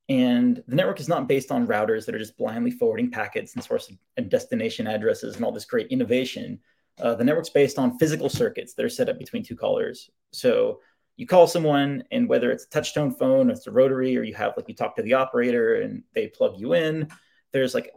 And 0.09 0.63
the 0.67 0.75
network 0.75 0.99
is 0.99 1.09
not 1.09 1.27
based 1.27 1.51
on 1.51 1.67
routers 1.67 2.05
that 2.05 2.15
are 2.15 2.19
just 2.19 2.37
blindly 2.37 2.71
forwarding 2.71 3.11
packets 3.11 3.53
and 3.53 3.63
source 3.63 3.91
and 4.15 4.29
destination 4.29 4.87
addresses 4.87 5.35
and 5.35 5.45
all 5.45 5.51
this 5.51 5.65
great 5.65 5.87
innovation 5.87 6.59
uh, 6.99 7.15
the 7.15 7.23
network's 7.23 7.49
based 7.49 7.77
on 7.77 7.97
physical 7.97 8.29
circuits 8.29 8.73
that 8.73 8.85
are 8.85 8.89
set 8.89 9.09
up 9.09 9.19
between 9.19 9.43
two 9.43 9.55
callers. 9.55 10.09
So 10.31 10.79
you 11.15 11.25
call 11.25 11.47
someone, 11.47 12.03
and 12.11 12.29
whether 12.29 12.51
it's 12.51 12.65
a 12.65 12.69
touchtone 12.69 13.17
phone, 13.17 13.49
or 13.49 13.53
it's 13.53 13.67
a 13.67 13.71
rotary, 13.71 14.17
or 14.17 14.23
you 14.23 14.35
have 14.35 14.53
like 14.55 14.67
you 14.67 14.75
talk 14.75 14.95
to 14.95 15.01
the 15.01 15.13
operator 15.13 15.81
and 15.81 16.03
they 16.13 16.27
plug 16.27 16.59
you 16.59 16.73
in, 16.73 17.09
there's 17.51 17.73
like, 17.73 17.91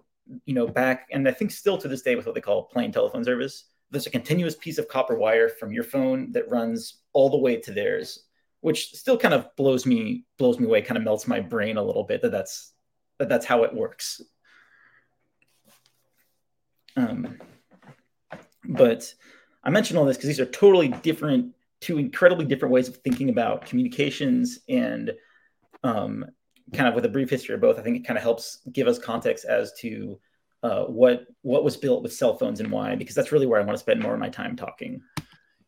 you 0.47 0.54
know, 0.54 0.66
back, 0.66 1.07
and 1.12 1.28
I 1.28 1.33
think 1.33 1.50
still 1.50 1.76
to 1.78 1.88
this 1.88 2.02
day 2.02 2.17
with 2.17 2.26
what 2.26 2.34
they 2.34 2.41
call 2.41 2.65
plain 2.65 2.93
telephone 2.93 3.25
service, 3.25 3.65
there's 3.91 4.06
a 4.06 4.10
continuous 4.10 4.54
piece 4.54 4.78
of 4.78 4.89
copper 4.89 5.17
wire 5.17 5.49
from 5.49 5.73
your 5.73 5.82
phone 5.84 6.32
that 6.32 6.49
runs 6.49 7.00
all 7.13 7.28
the 7.28 7.39
way 7.39 7.56
to 7.56 7.73
theirs, 7.73 8.26
which 8.60 8.93
still 8.93 9.19
kind 9.19 9.34
of 9.34 9.54
blows 9.56 9.84
me 9.84 10.25
blows 10.39 10.58
me 10.58 10.67
away, 10.67 10.82
kind 10.82 10.97
of 10.97 11.04
melts 11.04 11.26
my 11.26 11.41
brain 11.41 11.76
a 11.76 11.82
little 11.82 12.04
bit 12.04 12.23
that 12.23 12.30
that's 12.30 12.73
that 13.19 13.28
that's 13.28 13.47
how 13.47 13.65
it 13.65 13.75
works. 13.75 14.23
Um, 16.97 17.39
but 18.64 19.12
I 19.64 19.70
mention 19.70 19.96
all 19.96 20.04
this 20.04 20.16
because 20.16 20.28
these 20.28 20.40
are 20.40 20.46
totally 20.46 20.88
different, 20.88 21.54
two 21.80 21.99
incredibly 21.99 22.44
different 22.44 22.73
ways 22.73 22.88
of 22.88 22.96
thinking 22.99 23.28
about 23.28 23.66
communications 23.66 24.60
and 24.68 25.12
um, 25.84 26.25
kind 26.75 26.88
of 26.88 26.94
with 26.94 27.04
a 27.04 27.08
brief 27.08 27.30
history 27.30 27.54
of 27.54 27.60
both. 27.60 27.78
I 27.78 27.82
think 27.82 27.96
it 27.96 28.06
kind 28.06 28.16
of 28.16 28.23
helps 28.23 28.60
give 28.73 28.86
us 28.86 28.99
context 28.99 29.44
as 29.44 29.73
to 29.80 30.18
uh, 30.62 30.84
what 30.84 31.26
what 31.42 31.64
was 31.64 31.76
built 31.76 32.02
with 32.02 32.12
cell 32.12 32.36
phones 32.36 32.60
and 32.60 32.70
why, 32.70 32.94
because 32.94 33.14
that's 33.14 33.32
really 33.32 33.46
where 33.46 33.60
I 33.60 33.64
want 33.64 33.76
to 33.76 33.80
spend 33.82 34.00
more 34.00 34.14
of 34.14 34.20
my 34.20 34.28
time 34.28 34.56
talking. 34.56 35.00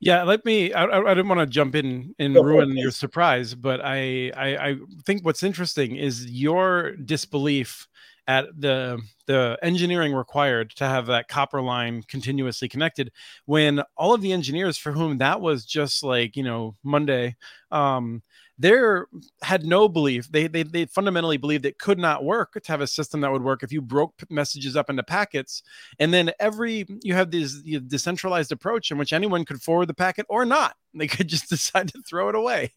Yeah, 0.00 0.24
let 0.24 0.44
me. 0.44 0.72
I, 0.72 0.84
I 0.84 1.14
didn't 1.14 1.28
want 1.28 1.40
to 1.40 1.46
jump 1.46 1.76
in 1.76 2.12
and 2.18 2.34
Go 2.34 2.42
ruin 2.42 2.76
your 2.76 2.90
surprise, 2.90 3.54
but 3.54 3.80
I, 3.82 4.32
I 4.36 4.56
I 4.70 4.76
think 5.06 5.24
what's 5.24 5.44
interesting 5.44 5.96
is 5.96 6.26
your 6.26 6.96
disbelief 6.96 7.86
at 8.32 8.46
the 8.58 9.00
the 9.26 9.58
engineering 9.62 10.14
required 10.14 10.70
to 10.70 10.84
have 10.84 11.06
that 11.06 11.28
copper 11.28 11.60
line 11.60 12.02
continuously 12.08 12.68
connected 12.68 13.10
when 13.44 13.82
all 13.96 14.14
of 14.14 14.22
the 14.22 14.32
engineers 14.32 14.76
for 14.78 14.92
whom 14.92 15.18
that 15.18 15.40
was 15.40 15.64
just 15.64 16.02
like 16.02 16.36
you 16.36 16.42
know 16.42 16.74
monday 16.82 17.36
um 17.70 18.22
there 18.58 19.06
had 19.42 19.64
no 19.64 19.88
belief. 19.88 20.30
They, 20.30 20.46
they 20.46 20.62
they 20.62 20.84
fundamentally 20.84 21.36
believed 21.36 21.66
it 21.66 21.80
could 21.80 21.98
not 21.98 22.22
work 22.22 22.52
to 22.62 22.72
have 22.72 22.80
a 22.80 22.86
system 22.86 23.20
that 23.22 23.32
would 23.32 23.42
work 23.42 23.64
if 23.64 23.72
you 23.72 23.82
broke 23.82 24.14
messages 24.30 24.76
up 24.76 24.88
into 24.88 25.02
packets. 25.02 25.64
And 25.98 26.14
then 26.14 26.30
every 26.38 26.86
you 27.02 27.14
have 27.14 27.32
this 27.32 27.60
decentralized 27.88 28.52
approach 28.52 28.92
in 28.92 28.98
which 28.98 29.12
anyone 29.12 29.44
could 29.44 29.60
forward 29.60 29.86
the 29.86 29.94
packet 29.94 30.26
or 30.28 30.44
not 30.44 30.76
they 30.98 31.06
could 31.06 31.28
just 31.28 31.48
decide 31.48 31.88
to 31.88 32.02
throw 32.02 32.28
it 32.28 32.34
away 32.34 32.70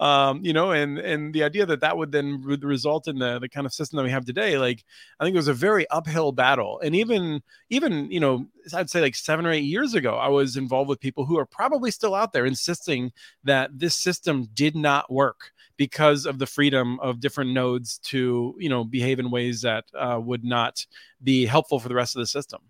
um, 0.00 0.44
you 0.44 0.52
know 0.52 0.70
and 0.70 0.98
and 0.98 1.34
the 1.34 1.42
idea 1.42 1.66
that 1.66 1.80
that 1.80 1.96
would 1.96 2.12
then 2.12 2.40
result 2.42 3.08
in 3.08 3.18
the 3.18 3.38
the 3.38 3.48
kind 3.48 3.66
of 3.66 3.72
system 3.72 3.96
that 3.96 4.04
we 4.04 4.10
have 4.10 4.24
today 4.24 4.58
like 4.58 4.84
i 5.20 5.24
think 5.24 5.34
it 5.34 5.38
was 5.38 5.48
a 5.48 5.54
very 5.54 5.88
uphill 5.90 6.32
battle 6.32 6.80
and 6.80 6.94
even 6.94 7.42
even 7.70 8.10
you 8.10 8.20
know 8.20 8.46
i'd 8.74 8.90
say 8.90 9.00
like 9.00 9.14
seven 9.14 9.46
or 9.46 9.50
eight 9.50 9.64
years 9.64 9.94
ago 9.94 10.14
i 10.14 10.28
was 10.28 10.56
involved 10.56 10.88
with 10.88 11.00
people 11.00 11.24
who 11.24 11.38
are 11.38 11.46
probably 11.46 11.90
still 11.90 12.14
out 12.14 12.32
there 12.32 12.46
insisting 12.46 13.12
that 13.44 13.70
this 13.76 13.96
system 13.96 14.48
did 14.54 14.76
not 14.76 15.10
work 15.10 15.52
because 15.76 16.26
of 16.26 16.38
the 16.38 16.46
freedom 16.46 16.98
of 17.00 17.20
different 17.20 17.52
nodes 17.52 17.98
to 17.98 18.54
you 18.58 18.68
know 18.68 18.84
behave 18.84 19.18
in 19.18 19.30
ways 19.30 19.62
that 19.62 19.84
uh, 19.98 20.18
would 20.20 20.44
not 20.44 20.86
be 21.22 21.46
helpful 21.46 21.78
for 21.78 21.88
the 21.88 21.94
rest 21.94 22.16
of 22.16 22.20
the 22.20 22.26
system. 22.26 22.60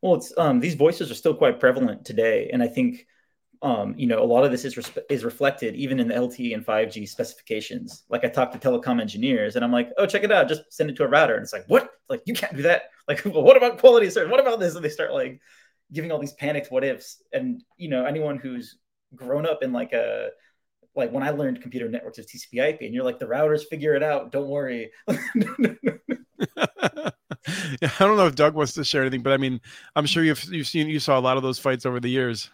Well 0.00 0.14
it's 0.14 0.32
um, 0.36 0.60
these 0.60 0.74
voices 0.74 1.10
are 1.10 1.14
still 1.14 1.34
quite 1.34 1.60
prevalent 1.60 2.04
today 2.04 2.50
and 2.52 2.62
i 2.62 2.68
think 2.68 3.06
um, 3.62 3.94
you 3.96 4.06
know, 4.06 4.22
a 4.22 4.24
lot 4.24 4.44
of 4.44 4.50
this 4.50 4.64
is 4.64 4.78
is 5.08 5.24
reflected 5.24 5.74
even 5.74 6.00
in 6.00 6.08
the 6.08 6.14
LTE 6.14 6.54
and 6.54 6.64
5G 6.64 7.08
specifications. 7.08 8.04
Like 8.08 8.24
I 8.24 8.28
talk 8.28 8.52
to 8.52 8.58
telecom 8.58 9.00
engineers, 9.00 9.56
and 9.56 9.64
I'm 9.64 9.72
like, 9.72 9.90
"Oh, 9.98 10.06
check 10.06 10.24
it 10.24 10.32
out! 10.32 10.48
Just 10.48 10.62
send 10.70 10.90
it 10.90 10.96
to 10.96 11.04
a 11.04 11.08
router." 11.08 11.34
And 11.34 11.42
it's 11.42 11.52
like, 11.52 11.64
"What? 11.68 11.90
Like 12.08 12.22
you 12.26 12.34
can't 12.34 12.56
do 12.56 12.62
that? 12.62 12.84
Like, 13.08 13.24
well, 13.24 13.42
what 13.48 13.56
about 13.56 13.78
quality 13.78 14.10
service? 14.10 14.30
What 14.30 14.40
about 14.40 14.60
this?" 14.60 14.74
And 14.74 14.84
they 14.84 14.88
start 14.88 15.12
like 15.12 15.40
giving 15.92 16.10
all 16.10 16.18
these 16.18 16.32
panicked 16.34 16.70
what 16.70 16.84
ifs. 16.84 17.22
And 17.32 17.62
you 17.76 17.88
know, 17.88 18.04
anyone 18.04 18.38
who's 18.38 18.78
grown 19.14 19.46
up 19.46 19.62
in 19.62 19.72
like 19.72 19.92
a 19.92 20.30
like 20.94 21.10
when 21.10 21.22
I 21.22 21.30
learned 21.30 21.60
computer 21.62 21.88
networks 21.88 22.18
of 22.18 22.26
TCP/IP, 22.26 22.80
and 22.82 22.94
you're 22.94 23.04
like, 23.04 23.18
the 23.18 23.26
routers 23.26 23.64
figure 23.68 23.94
it 23.94 24.02
out. 24.02 24.32
Don't 24.32 24.48
worry. 24.48 24.90
I 27.82 27.98
don't 27.98 28.16
know 28.16 28.26
if 28.26 28.34
Doug 28.34 28.54
wants 28.54 28.74
to 28.74 28.84
share 28.84 29.02
anything, 29.02 29.22
but 29.22 29.32
I 29.32 29.36
mean, 29.36 29.60
I'm 29.96 30.06
sure 30.06 30.22
you've 30.22 30.44
you've 30.52 30.66
seen 30.66 30.88
you 30.88 31.00
saw 31.00 31.18
a 31.18 31.20
lot 31.20 31.36
of 31.36 31.42
those 31.42 31.58
fights 31.58 31.86
over 31.86 32.00
the 32.00 32.10
years. 32.10 32.50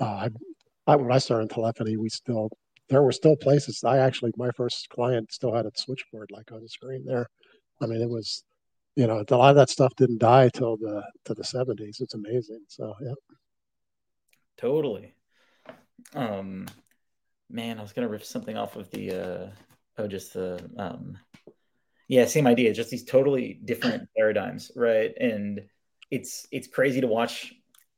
Uh, 0.00 0.28
I, 0.86 0.96
when 0.96 1.12
I 1.12 1.18
started 1.18 1.50
telephony, 1.50 1.96
we 1.96 2.08
still 2.08 2.50
there 2.88 3.02
were 3.02 3.12
still 3.12 3.36
places. 3.36 3.84
I 3.84 3.98
actually 3.98 4.32
my 4.36 4.50
first 4.52 4.88
client 4.88 5.32
still 5.32 5.54
had 5.54 5.66
a 5.66 5.70
switchboard 5.74 6.30
like 6.32 6.50
on 6.52 6.62
the 6.62 6.68
screen 6.68 7.04
there. 7.04 7.28
I 7.80 7.86
mean, 7.86 8.00
it 8.00 8.08
was 8.08 8.44
you 8.96 9.06
know 9.06 9.24
a 9.28 9.36
lot 9.36 9.50
of 9.50 9.56
that 9.56 9.70
stuff 9.70 9.94
didn't 9.96 10.18
die 10.18 10.48
till 10.48 10.76
the 10.76 11.02
to 11.26 11.34
the 11.34 11.44
seventies. 11.44 11.98
It's 12.00 12.14
amazing. 12.14 12.62
So 12.68 12.94
yeah, 13.02 13.14
totally. 14.56 15.14
Um, 16.14 16.66
man, 17.50 17.78
I 17.78 17.82
was 17.82 17.92
gonna 17.92 18.08
riff 18.08 18.24
something 18.24 18.56
off 18.56 18.76
of 18.76 18.90
the 18.90 19.10
uh, 19.12 19.50
oh, 19.98 20.08
just 20.08 20.32
the 20.32 20.70
um, 20.78 21.18
yeah, 22.08 22.24
same 22.24 22.46
idea. 22.46 22.72
Just 22.72 22.90
these 22.90 23.04
totally 23.04 23.60
different 23.64 24.08
paradigms, 24.16 24.70
right? 24.74 25.12
And 25.20 25.62
it's 26.10 26.46
it's 26.50 26.66
crazy 26.66 27.02
to 27.02 27.06
watch 27.06 27.52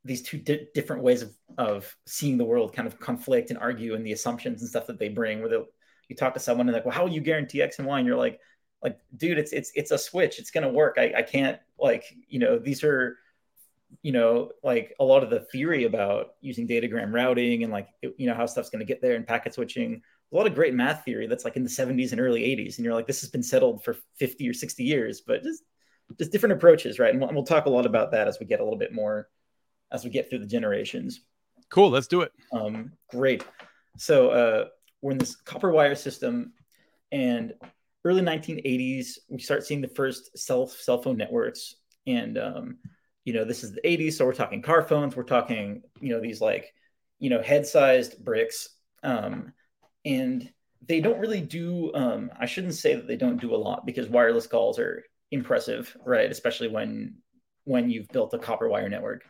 these 0.04 0.22
two 0.22 0.38
di- 0.38 0.66
different 0.74 1.02
ways 1.02 1.22
of, 1.22 1.34
of 1.58 1.96
seeing 2.06 2.38
the 2.38 2.44
world 2.44 2.74
kind 2.74 2.88
of 2.88 2.98
conflict 2.98 3.50
and 3.50 3.58
argue 3.58 3.94
and 3.94 4.06
the 4.06 4.12
assumptions 4.12 4.62
and 4.62 4.70
stuff 4.70 4.86
that 4.86 4.98
they 4.98 5.08
bring 5.08 5.40
where 5.40 5.64
you 6.08 6.16
talk 6.16 6.34
to 6.34 6.40
someone 6.40 6.68
and 6.68 6.74
like 6.74 6.84
well 6.84 6.94
how 6.94 7.04
will 7.04 7.12
you 7.12 7.20
guarantee 7.20 7.62
x 7.62 7.78
and 7.78 7.86
y? 7.86 7.98
And 7.98 8.06
you're 8.06 8.16
like 8.16 8.40
like 8.82 8.98
dude 9.16 9.38
it's 9.38 9.52
it's 9.52 9.72
it's 9.74 9.90
a 9.90 9.98
switch. 9.98 10.38
It's 10.38 10.50
going 10.50 10.64
to 10.64 10.70
work. 10.70 10.96
I, 10.98 11.12
I 11.18 11.22
can't 11.22 11.58
like 11.78 12.04
you 12.28 12.38
know 12.38 12.58
these 12.58 12.82
are 12.82 13.18
you 14.02 14.12
know 14.12 14.50
like 14.62 14.94
a 15.00 15.04
lot 15.04 15.22
of 15.22 15.30
the 15.30 15.40
theory 15.40 15.84
about 15.84 16.34
using 16.40 16.66
datagram 16.66 17.12
routing 17.12 17.62
and 17.62 17.72
like 17.72 17.88
it, 18.02 18.14
you 18.18 18.26
know 18.26 18.34
how 18.34 18.46
stuff's 18.46 18.70
going 18.70 18.80
to 18.80 18.86
get 18.86 19.02
there 19.02 19.16
and 19.16 19.26
packet 19.26 19.54
switching. 19.54 20.02
A 20.32 20.36
lot 20.36 20.46
of 20.46 20.54
great 20.54 20.74
math 20.74 21.04
theory 21.04 21.26
that's 21.26 21.44
like 21.44 21.56
in 21.56 21.64
the 21.64 21.68
70s 21.68 22.12
and 22.12 22.20
early 22.20 22.42
80s 22.42 22.76
and 22.76 22.84
you're 22.84 22.94
like 22.94 23.08
this 23.08 23.20
has 23.20 23.30
been 23.30 23.42
settled 23.42 23.82
for 23.82 23.96
50 24.16 24.48
or 24.48 24.54
60 24.54 24.84
years 24.84 25.22
but 25.22 25.42
just 25.42 25.64
just 26.18 26.30
different 26.30 26.52
approaches 26.52 26.98
right? 26.98 27.10
And 27.10 27.20
we'll, 27.20 27.28
and 27.28 27.36
we'll 27.36 27.44
talk 27.44 27.66
a 27.66 27.70
lot 27.70 27.84
about 27.84 28.12
that 28.12 28.28
as 28.28 28.38
we 28.38 28.46
get 28.46 28.60
a 28.60 28.64
little 28.64 28.78
bit 28.78 28.92
more 28.92 29.28
as 29.92 30.05
we 30.05 30.11
get 30.11 30.29
through 30.29 30.40
the 30.40 30.46
generations. 30.46 31.20
Cool, 31.70 31.90
let's 31.90 32.07
do 32.07 32.22
it. 32.22 32.33
Um, 32.53 32.92
great. 33.11 33.44
So 33.96 34.31
uh, 34.31 34.64
we're 35.03 35.12
in 35.12 35.18
this 35.18 35.37
copper 35.37 35.70
wire 35.70 35.94
system, 35.94 36.53
and 37.12 37.55
early 38.05 38.22
1980s 38.22 39.18
we 39.29 39.40
start 39.40 39.64
seeing 39.64 39.81
the 39.81 39.88
first 39.88 40.37
cell 40.38 40.66
cell 40.66 41.00
phone 41.00 41.16
networks, 41.16 41.76
and 42.07 42.38
um, 42.38 42.79
you 43.24 43.33
know, 43.33 43.44
this 43.44 43.62
is 43.62 43.72
the 43.72 43.81
80s, 43.83 44.14
so 44.14 44.24
we're 44.24 44.33
talking 44.33 44.62
car 44.62 44.83
phones, 44.83 45.14
we're 45.14 45.22
talking, 45.22 45.83
you 46.00 46.11
know, 46.11 46.20
these 46.20 46.40
like, 46.40 46.72
you 47.18 47.31
know, 47.31 47.42
head-sized 47.42 48.24
bricks. 48.24 48.70
Um, 49.03 49.53
and 50.05 50.50
they 50.87 51.00
don't 51.00 51.20
really 51.20 51.40
do 51.40 51.92
um, 51.94 52.31
I 52.38 52.46
shouldn't 52.46 52.74
say 52.74 52.94
that 52.94 53.07
they 53.07 53.16
don't 53.16 53.40
do 53.40 53.55
a 53.55 53.57
lot 53.57 53.85
because 53.85 54.09
wireless 54.09 54.46
calls 54.46 54.79
are 54.79 55.05
impressive, 55.31 55.94
right? 56.05 56.31
Especially 56.31 56.68
when 56.68 57.16
when 57.64 57.90
you've 57.90 58.09
built 58.09 58.35
a 58.35 58.38
copper 58.38 58.68
wire 58.68 58.88
network. 58.88 59.22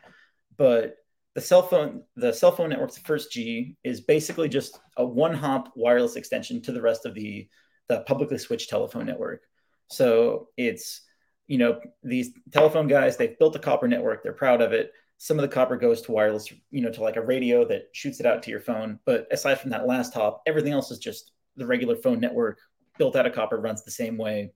But 0.60 0.96
the 1.34 1.40
cell 1.40 1.62
phone 1.62 2.02
the 2.16 2.34
cell 2.34 2.52
phone 2.52 2.68
network's 2.68 2.98
first 2.98 3.32
G 3.32 3.78
is 3.82 4.02
basically 4.02 4.46
just 4.46 4.78
a 4.98 5.06
one 5.06 5.32
hop 5.32 5.72
wireless 5.74 6.16
extension 6.16 6.60
to 6.62 6.72
the 6.72 6.82
rest 6.82 7.06
of 7.06 7.14
the 7.14 7.48
the 7.88 8.00
publicly 8.02 8.36
switched 8.36 8.68
telephone 8.68 9.06
network. 9.06 9.40
So 9.88 10.48
it's 10.58 11.00
you 11.46 11.56
know 11.56 11.80
these 12.02 12.32
telephone 12.52 12.88
guys 12.88 13.16
they've 13.16 13.38
built 13.38 13.56
a 13.56 13.58
copper 13.58 13.88
network 13.88 14.22
they're 14.22 14.34
proud 14.34 14.60
of 14.60 14.74
it. 14.74 14.92
Some 15.16 15.38
of 15.38 15.42
the 15.42 15.54
copper 15.54 15.78
goes 15.78 16.02
to 16.02 16.12
wireless 16.12 16.52
you 16.70 16.82
know 16.82 16.92
to 16.92 17.02
like 17.02 17.16
a 17.16 17.24
radio 17.24 17.64
that 17.64 17.84
shoots 17.94 18.20
it 18.20 18.26
out 18.26 18.42
to 18.42 18.50
your 18.50 18.60
phone. 18.60 18.98
But 19.06 19.28
aside 19.32 19.60
from 19.60 19.70
that 19.70 19.86
last 19.86 20.12
hop 20.12 20.42
everything 20.46 20.74
else 20.74 20.90
is 20.90 20.98
just 20.98 21.32
the 21.56 21.66
regular 21.66 21.96
phone 21.96 22.20
network 22.20 22.58
built 22.98 23.16
out 23.16 23.24
of 23.24 23.32
copper 23.32 23.58
runs 23.58 23.82
the 23.82 23.90
same 23.90 24.18
way 24.18 24.52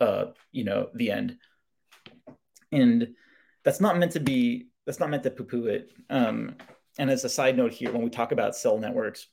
uh 0.00 0.26
you 0.52 0.64
know 0.64 0.90
the 0.94 1.10
end. 1.10 1.38
And 2.72 3.14
that's 3.64 3.80
not 3.80 3.96
meant 3.96 4.12
to 4.12 4.20
be 4.20 4.66
that's 4.86 5.00
not 5.00 5.10
meant 5.10 5.22
to 5.22 5.30
poo-poo 5.30 5.66
it. 5.66 5.90
Um 6.10 6.56
and 6.98 7.10
as 7.10 7.24
a 7.24 7.28
side 7.28 7.56
note 7.56 7.72
here 7.72 7.92
when 7.92 8.02
we 8.02 8.10
talk 8.10 8.32
about 8.32 8.56
cell 8.56 8.78
networks 8.78 9.26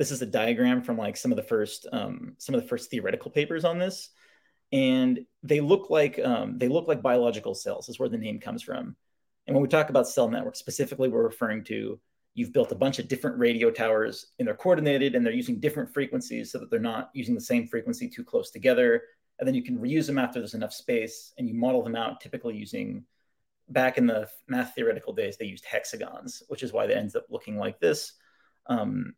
this 0.00 0.10
is 0.10 0.22
a 0.22 0.26
diagram 0.26 0.80
from 0.80 0.96
like 0.96 1.14
some 1.14 1.30
of 1.30 1.36
the 1.36 1.42
first 1.42 1.86
um, 1.92 2.32
some 2.38 2.54
of 2.54 2.62
the 2.62 2.66
first 2.66 2.90
theoretical 2.90 3.30
papers 3.30 3.66
on 3.66 3.78
this. 3.78 4.08
And 4.72 5.26
they 5.42 5.60
look 5.60 5.90
like 5.90 6.18
um, 6.18 6.56
they 6.56 6.68
look 6.68 6.88
like 6.88 7.02
biological 7.02 7.54
cells 7.54 7.90
is 7.90 7.98
where 7.98 8.08
the 8.08 8.16
name 8.16 8.40
comes 8.40 8.62
from. 8.62 8.96
And 9.46 9.54
when 9.54 9.60
we 9.60 9.68
talk 9.68 9.90
about 9.90 10.08
cell 10.08 10.30
networks 10.30 10.58
specifically 10.58 11.10
we're 11.10 11.24
referring 11.24 11.64
to 11.64 12.00
you've 12.32 12.52
built 12.54 12.72
a 12.72 12.76
bunch 12.76 12.98
of 12.98 13.08
different 13.08 13.38
radio 13.38 13.70
towers 13.70 14.24
and 14.38 14.48
they're 14.48 14.54
coordinated 14.54 15.14
and 15.14 15.26
they're 15.26 15.34
using 15.34 15.60
different 15.60 15.92
frequencies 15.92 16.50
so 16.50 16.58
that 16.58 16.70
they're 16.70 16.80
not 16.80 17.10
using 17.12 17.34
the 17.34 17.40
same 17.40 17.66
frequency 17.66 18.08
too 18.08 18.24
close 18.24 18.50
together. 18.50 19.02
And 19.38 19.46
then 19.46 19.54
you 19.54 19.62
can 19.62 19.78
reuse 19.78 20.06
them 20.06 20.16
after 20.16 20.38
there's 20.38 20.54
enough 20.54 20.72
space 20.72 21.34
and 21.36 21.46
you 21.46 21.54
model 21.54 21.82
them 21.82 21.96
out 21.96 22.22
typically 22.22 22.56
using 22.56 23.04
back 23.70 23.98
in 23.98 24.06
the 24.06 24.28
math 24.48 24.74
theoretical 24.74 25.12
days 25.12 25.36
they 25.36 25.44
used 25.44 25.64
hexagons 25.64 26.42
which 26.48 26.62
is 26.62 26.72
why 26.72 26.86
they 26.86 26.94
ends 26.94 27.14
up 27.14 27.26
looking 27.30 27.56
like 27.56 27.78
this 27.80 28.12
um, 28.66 29.14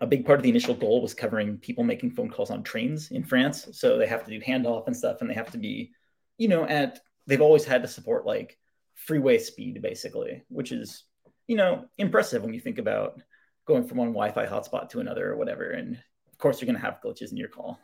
a 0.00 0.06
big 0.06 0.24
part 0.24 0.38
of 0.38 0.42
the 0.42 0.48
initial 0.48 0.74
goal 0.74 1.02
was 1.02 1.14
covering 1.14 1.58
people 1.58 1.84
making 1.84 2.10
phone 2.10 2.30
calls 2.30 2.50
on 2.50 2.62
trains 2.62 3.10
in 3.10 3.24
France. 3.24 3.68
So 3.72 3.98
they 3.98 4.06
have 4.06 4.24
to 4.24 4.30
do 4.30 4.40
handoff 4.40 4.86
and 4.86 4.96
stuff, 4.96 5.20
and 5.20 5.28
they 5.28 5.34
have 5.34 5.50
to 5.52 5.58
be, 5.58 5.92
you 6.38 6.48
know, 6.48 6.64
at 6.64 7.00
they've 7.26 7.40
always 7.40 7.64
had 7.64 7.82
to 7.82 7.88
support 7.88 8.26
like 8.26 8.58
freeway 8.94 9.38
speed 9.38 9.80
basically, 9.82 10.42
which 10.48 10.72
is, 10.72 11.04
you 11.46 11.56
know, 11.56 11.86
impressive 11.98 12.42
when 12.42 12.54
you 12.54 12.60
think 12.60 12.78
about 12.78 13.20
going 13.66 13.84
from 13.84 13.98
one 13.98 14.08
Wi-Fi 14.08 14.46
hotspot 14.46 14.88
to 14.90 15.00
another 15.00 15.30
or 15.30 15.36
whatever. 15.36 15.70
And 15.70 15.96
of 16.30 16.38
course, 16.38 16.60
you're 16.60 16.66
going 16.66 16.80
to 16.80 16.84
have 16.84 17.00
glitches 17.04 17.30
in 17.30 17.36
your 17.36 17.48
call. 17.48 17.78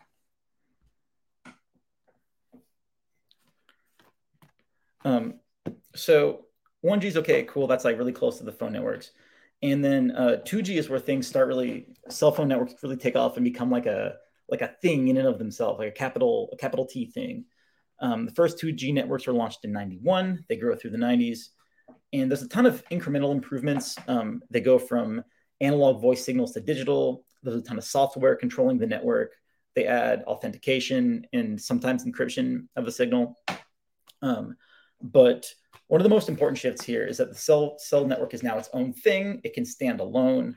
Um, 5.05 5.35
so 5.95 6.47
1G 6.85 7.05
is 7.05 7.17
okay, 7.19 7.45
cool. 7.45 7.67
That's 7.67 7.85
like 7.85 7.99
really 7.99 8.13
close 8.13 8.39
to 8.39 8.45
the 8.45 8.53
phone 8.53 8.73
networks. 8.73 9.11
And 9.63 9.85
then 9.85 10.13
uh, 10.13 10.39
2G 10.45 10.77
is 10.77 10.89
where 10.89 11.01
things 11.01 11.27
start 11.27 11.49
really 11.49 11.87
cell 12.09 12.31
phone 12.31 12.49
networks 12.49 12.83
really 12.83 12.97
take 12.97 13.17
off 13.17 13.37
and 13.37 13.45
become 13.45 13.71
like 13.71 13.87
a 13.87 14.15
like 14.49 14.63
a 14.63 14.75
thing 14.81 15.09
in 15.09 15.17
and 15.17 15.29
of 15.29 15.39
themselves, 15.39 15.79
like 15.79 15.89
a 15.89 15.93
capital 15.93 16.49
a 16.53 16.57
capital 16.57 16.87
T 16.87 17.07
thing. 17.07 17.45
Um, 18.01 18.27
the 18.27 18.33
first 18.33 18.59
2G 18.63 18.95
networks 18.95 19.27
were 19.27 19.33
launched 19.33 19.65
in 19.65 19.73
91. 19.73 20.45
They 20.49 20.57
grow 20.57 20.77
through 20.77 20.91
the 20.91 20.99
90s. 20.99 21.49
And 22.13 22.31
there's 22.31 22.43
a 22.43 22.49
ton 22.49 22.65
of 22.65 22.85
incremental 22.91 23.33
improvements. 23.33 23.97
Um, 24.07 24.41
they 24.51 24.61
go 24.61 24.79
from 24.79 25.25
analog 25.61 26.01
voice 26.01 26.25
signals 26.25 26.53
to 26.53 26.61
digital. 26.61 27.25
There's 27.43 27.57
a 27.57 27.63
ton 27.63 27.79
of 27.79 27.85
software 27.85 28.37
controlling 28.37 28.79
the 28.79 28.87
network. 28.87 29.35
They 29.75 29.87
add 29.87 30.23
authentication 30.25 31.27
and 31.33 31.61
sometimes 31.61 32.05
encryption 32.05 32.69
of 32.77 32.85
the 32.85 32.93
signal. 32.93 33.37
Um, 34.23 34.57
but 35.03 35.47
one 35.89 36.01
of 36.01 36.05
the 36.05 36.11
most 36.11 36.29
important 36.29 36.59
shifts 36.59 36.85
here 36.85 37.05
is 37.05 37.17
that 37.17 37.31
the 37.31 37.39
cell 37.39 37.77
cell 37.79 38.07
network 38.07 38.35
is 38.35 38.43
now 38.43 38.59
its 38.59 38.69
own 38.73 38.93
thing. 38.93 39.41
It 39.43 39.55
can 39.55 39.65
stand 39.65 40.01
alone. 40.01 40.57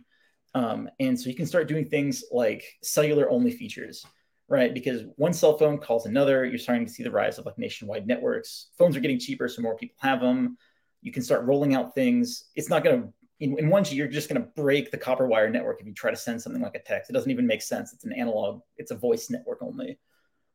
Um, 0.53 0.89
and 0.99 1.19
so 1.19 1.29
you 1.29 1.35
can 1.35 1.45
start 1.45 1.69
doing 1.69 1.87
things 1.87 2.25
like 2.31 2.63
cellular 2.83 3.29
only 3.29 3.51
features, 3.51 4.05
right? 4.49 4.73
Because 4.73 5.03
one 5.15 5.31
cell 5.31 5.57
phone 5.57 5.77
calls 5.77 6.05
another. 6.05 6.43
You're 6.43 6.59
starting 6.59 6.85
to 6.85 6.91
see 6.91 7.03
the 7.03 7.11
rise 7.11 7.37
of 7.37 7.45
like 7.45 7.57
nationwide 7.57 8.05
networks. 8.05 8.67
Phones 8.77 8.97
are 8.97 8.99
getting 8.99 9.19
cheaper, 9.19 9.47
so 9.47 9.61
more 9.61 9.77
people 9.77 9.95
have 10.01 10.19
them. 10.19 10.57
You 11.01 11.13
can 11.13 11.23
start 11.23 11.45
rolling 11.45 11.73
out 11.73 11.95
things. 11.95 12.49
It's 12.55 12.69
not 12.69 12.83
going 12.83 13.01
to, 13.01 13.13
in, 13.39 13.57
in 13.57 13.69
1G, 13.69 13.95
you're 13.95 14.07
just 14.07 14.29
going 14.29 14.41
to 14.41 14.49
break 14.61 14.91
the 14.91 14.97
copper 14.97 15.25
wire 15.25 15.49
network 15.49 15.79
if 15.79 15.87
you 15.87 15.93
try 15.93 16.11
to 16.11 16.17
send 16.17 16.41
something 16.41 16.61
like 16.61 16.75
a 16.75 16.79
text. 16.79 17.09
It 17.09 17.13
doesn't 17.13 17.31
even 17.31 17.47
make 17.47 17.61
sense. 17.61 17.93
It's 17.93 18.03
an 18.03 18.11
analog, 18.11 18.61
it's 18.75 18.91
a 18.91 18.95
voice 18.95 19.29
network 19.29 19.63
only. 19.63 19.97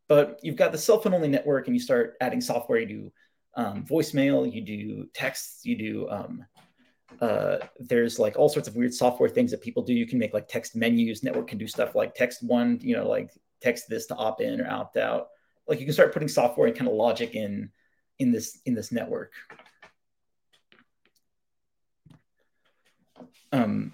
But 0.08 0.38
you've 0.42 0.56
got 0.56 0.70
the 0.70 0.78
cell 0.78 1.00
phone 1.00 1.14
only 1.14 1.28
network, 1.28 1.66
and 1.66 1.74
you 1.74 1.80
start 1.80 2.16
adding 2.20 2.42
software. 2.42 2.84
Do 2.84 3.10
um, 3.56 3.84
voicemail, 3.84 4.50
you 4.52 4.60
do 4.60 5.08
texts, 5.12 5.64
you 5.64 5.76
do 5.76 6.08
um, 6.08 6.44
uh, 7.20 7.58
there's 7.78 8.18
like 8.18 8.36
all 8.36 8.48
sorts 8.48 8.68
of 8.68 8.76
weird 8.76 8.92
software 8.92 9.28
things 9.28 9.50
that 9.50 9.62
people 9.62 9.82
do. 9.82 9.94
You 9.94 10.06
can 10.06 10.18
make 10.18 10.34
like 10.34 10.48
text 10.48 10.76
menus. 10.76 11.22
Network 11.22 11.48
can 11.48 11.58
do 11.58 11.66
stuff 11.66 11.94
like 11.94 12.14
text 12.14 12.42
one, 12.42 12.78
you 12.82 12.96
know, 12.96 13.08
like 13.08 13.30
text 13.60 13.88
this 13.88 14.06
to 14.06 14.14
opt 14.16 14.40
in 14.40 14.60
or 14.60 14.70
opt 14.70 14.96
out. 14.96 15.28
Like 15.66 15.80
you 15.80 15.86
can 15.86 15.94
start 15.94 16.12
putting 16.12 16.28
software 16.28 16.66
and 16.66 16.76
kind 16.76 16.88
of 16.88 16.94
logic 16.94 17.34
in 17.34 17.70
in 18.18 18.32
this 18.32 18.60
in 18.66 18.74
this 18.74 18.92
network. 18.92 19.32
Um, 23.52 23.92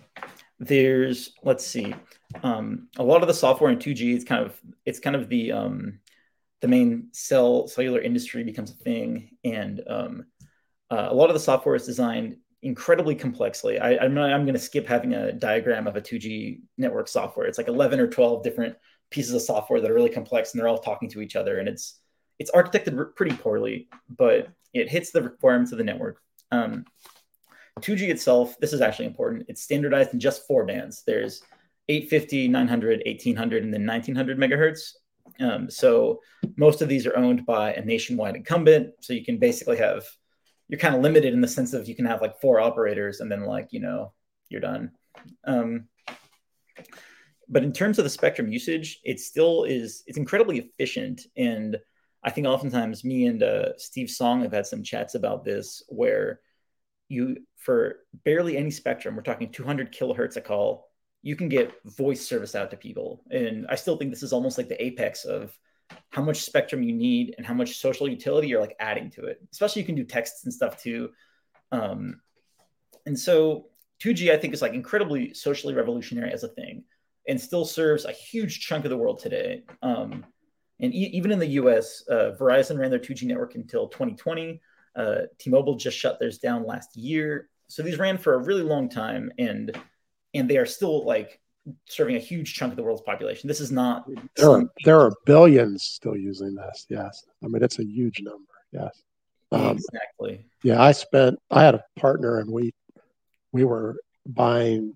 there's 0.59 1.33
let's 1.42 1.66
see, 1.66 1.94
um, 2.42 2.88
a 2.98 3.03
lot 3.03 3.22
of 3.22 3.29
the 3.29 3.35
software 3.35 3.70
in 3.70 3.79
2G. 3.79 4.14
It's 4.14 4.25
kind 4.25 4.44
of 4.44 4.61
it's 4.85 4.98
kind 4.98 5.14
of 5.14 5.29
the 5.29 5.53
um, 5.53 6.01
the 6.62 6.68
main 6.68 7.09
cell 7.12 7.66
cellular 7.66 8.01
industry 8.01 8.44
becomes 8.44 8.70
a 8.70 8.75
thing, 8.75 9.37
and 9.44 9.83
um, 9.88 10.27
uh, 10.90 11.09
a 11.11 11.14
lot 11.14 11.29
of 11.29 11.35
the 11.35 11.40
software 11.40 11.75
is 11.75 11.85
designed 11.85 12.37
incredibly 12.62 13.16
complexly. 13.16 13.81
I, 13.81 14.05
am 14.05 14.16
I'm 14.16 14.44
going 14.44 14.55
to 14.55 14.61
skip 14.61 14.87
having 14.87 15.12
a 15.12 15.33
diagram 15.33 15.88
of 15.88 15.96
a 15.96 16.01
2G 16.01 16.61
network 16.79 17.09
software. 17.09 17.46
It's 17.46 17.59
like 17.59 17.66
11 17.66 17.98
or 17.98 18.07
12 18.07 18.44
different 18.44 18.77
pieces 19.11 19.35
of 19.35 19.42
software 19.42 19.81
that 19.81 19.90
are 19.90 19.94
really 19.94 20.09
complex, 20.09 20.53
and 20.53 20.61
they're 20.61 20.68
all 20.68 20.79
talking 20.79 21.11
to 21.11 21.20
each 21.20 21.37
other, 21.37 21.59
and 21.59 21.68
it's 21.68 21.98
it's 22.38 22.51
architected 22.53 23.14
pretty 23.16 23.37
poorly, 23.37 23.88
but 24.09 24.48
it 24.72 24.88
hits 24.88 25.11
the 25.11 25.22
requirements 25.22 25.72
of 25.72 25.79
the 25.79 25.85
network. 25.85 26.20
Um, 26.53 26.85
2G 27.81 28.09
itself, 28.09 28.59
this 28.61 28.72
is 28.72 28.81
actually 28.81 29.07
important. 29.07 29.46
It's 29.48 29.62
standardized 29.62 30.12
in 30.14 30.20
just 30.20 30.46
four 30.46 30.64
bands. 30.64 31.03
There's 31.07 31.42
850, 31.88 32.48
900, 32.48 33.03
1800, 33.05 33.64
and 33.64 33.75
then 33.75 33.87
1900 33.87 34.38
megahertz. 34.38 34.92
Um, 35.40 35.70
so 35.70 36.20
most 36.56 36.82
of 36.82 36.88
these 36.88 37.06
are 37.06 37.16
owned 37.16 37.46
by 37.46 37.72
a 37.72 37.85
nationwide 37.85 38.37
incumbent. 38.37 38.90
So 39.00 39.12
you 39.12 39.24
can 39.24 39.38
basically 39.38 39.78
have, 39.78 40.04
you're 40.68 40.78
kind 40.78 40.94
of 40.94 41.02
limited 41.02 41.35
in 41.35 41.40
the 41.40 41.48
sense 41.48 41.72
of 41.72 41.88
you 41.88 41.94
can 41.94 42.06
have 42.06 42.20
like 42.20 42.40
four 42.40 42.61
operators 42.61 43.20
and 43.20 43.30
then 43.30 43.44
like, 43.44 43.68
you 43.70 43.80
know, 43.80 44.12
you're 44.48 44.61
done. 44.61 44.92
Um, 45.44 45.88
but 47.48 47.64
in 47.64 47.72
terms 47.72 47.98
of 47.98 48.04
the 48.04 48.11
spectrum 48.11 48.50
usage, 48.50 49.00
it 49.04 49.20
still 49.20 49.64
is, 49.64 50.02
it's 50.06 50.18
incredibly 50.18 50.58
efficient. 50.58 51.22
And 51.37 51.78
I 52.24 52.30
think 52.30 52.46
oftentimes 52.46 53.04
me 53.04 53.26
and 53.26 53.42
uh, 53.42 53.76
Steve 53.76 54.11
Song 54.11 54.42
have 54.42 54.52
had 54.52 54.66
some 54.66 54.82
chats 54.82 55.14
about 55.14 55.44
this 55.44 55.82
where 55.88 56.40
you, 57.08 57.38
for 57.56 57.96
barely 58.24 58.56
any 58.56 58.70
spectrum, 58.70 59.16
we're 59.16 59.22
talking 59.22 59.50
200 59.50 59.92
kilohertz 59.92 60.37
a 60.37 60.40
call, 60.40 60.88
you 61.22 61.37
can 61.37 61.48
get 61.48 61.72
voice 61.85 62.26
service 62.26 62.54
out 62.54 62.70
to 62.70 62.76
people. 62.76 63.22
And 63.30 63.66
I 63.68 63.76
still 63.76 63.96
think 63.96 64.11
this 64.11 64.24
is 64.24 64.32
almost 64.32 64.58
like 64.58 64.68
the 64.68 64.82
apex 64.82 65.24
of 65.24 65.56
how 66.11 66.22
much 66.22 66.42
spectrum 66.42 66.82
you 66.82 66.92
need 66.92 67.35
and 67.38 67.46
how 67.46 67.54
much 67.54 67.78
social 67.78 68.08
utility 68.08 68.48
you're 68.48 68.61
like 68.61 68.76
adding 68.80 69.11
to 69.11 69.26
it. 69.26 69.40
Especially 69.52 69.82
you 69.82 69.87
can 69.87 69.94
do 69.94 70.04
texts 70.04 70.44
and 70.44 70.52
stuff 70.52 70.82
too. 70.82 71.11
Um, 71.70 72.20
and 73.06 73.18
so 73.18 73.68
2G, 74.02 74.32
I 74.32 74.37
think, 74.37 74.52
is 74.52 74.62
like 74.62 74.74
incredibly 74.74 75.32
socially 75.32 75.74
revolutionary 75.74 76.32
as 76.32 76.42
a 76.42 76.48
thing 76.48 76.85
and 77.28 77.40
still 77.40 77.64
serves 77.64 78.04
a 78.04 78.12
huge 78.12 78.61
chunk 78.61 78.85
of 78.85 78.90
the 78.90 78.96
world 78.96 79.20
today. 79.20 79.62
Um, 79.80 80.24
and 80.80 80.92
e- 80.92 81.11
even 81.12 81.30
in 81.30 81.38
the 81.38 81.46
US, 81.46 82.02
uh, 82.08 82.32
Verizon 82.38 82.78
ran 82.78 82.90
their 82.90 82.98
2G 82.98 83.24
network 83.24 83.54
until 83.54 83.88
2020. 83.88 84.61
Uh, 84.96 85.14
T 85.38 85.50
Mobile 85.50 85.76
just 85.76 85.96
shut 85.96 86.18
theirs 86.18 86.38
down 86.38 86.66
last 86.66 86.96
year. 86.96 87.48
So 87.68 87.82
these 87.82 87.98
ran 87.98 88.18
for 88.18 88.35
a 88.35 88.38
really 88.38 88.62
long 88.62 88.88
time. 88.88 89.30
And 89.38 89.74
and 90.35 90.49
they 90.49 90.57
are 90.57 90.66
still 90.66 91.05
like 91.05 91.40
serving 91.88 92.16
a 92.16 92.21
huge 92.21 92.55
chunk 92.55 92.73
of 92.73 92.77
the 92.77 92.83
world's 92.83 93.03
population. 93.03 93.49
This 93.49 93.61
is 93.61 93.71
not. 93.71 94.09
There 94.37 94.51
are 94.51 94.64
there 94.85 95.01
are 95.01 95.12
billions 95.27 95.85
still 95.85 96.16
using 96.16 96.55
this. 96.55 96.87
Yes, 96.88 97.25
I 97.42 97.49
mean 97.49 97.62
it's 97.62 97.79
a 97.79 97.85
huge 97.85 98.21
number. 98.21 98.53
Yes, 98.73 99.03
um, 99.53 99.77
exactly. 99.77 100.47
Yeah, 100.62 100.83
I 100.83 100.92
spent. 100.92 101.38
I 101.51 101.62
had 101.62 101.75
a 101.75 101.85
partner, 101.97 102.38
and 102.38 102.51
we 102.51 102.73
we 103.53 103.64
were 103.64 103.97
buying 104.27 104.95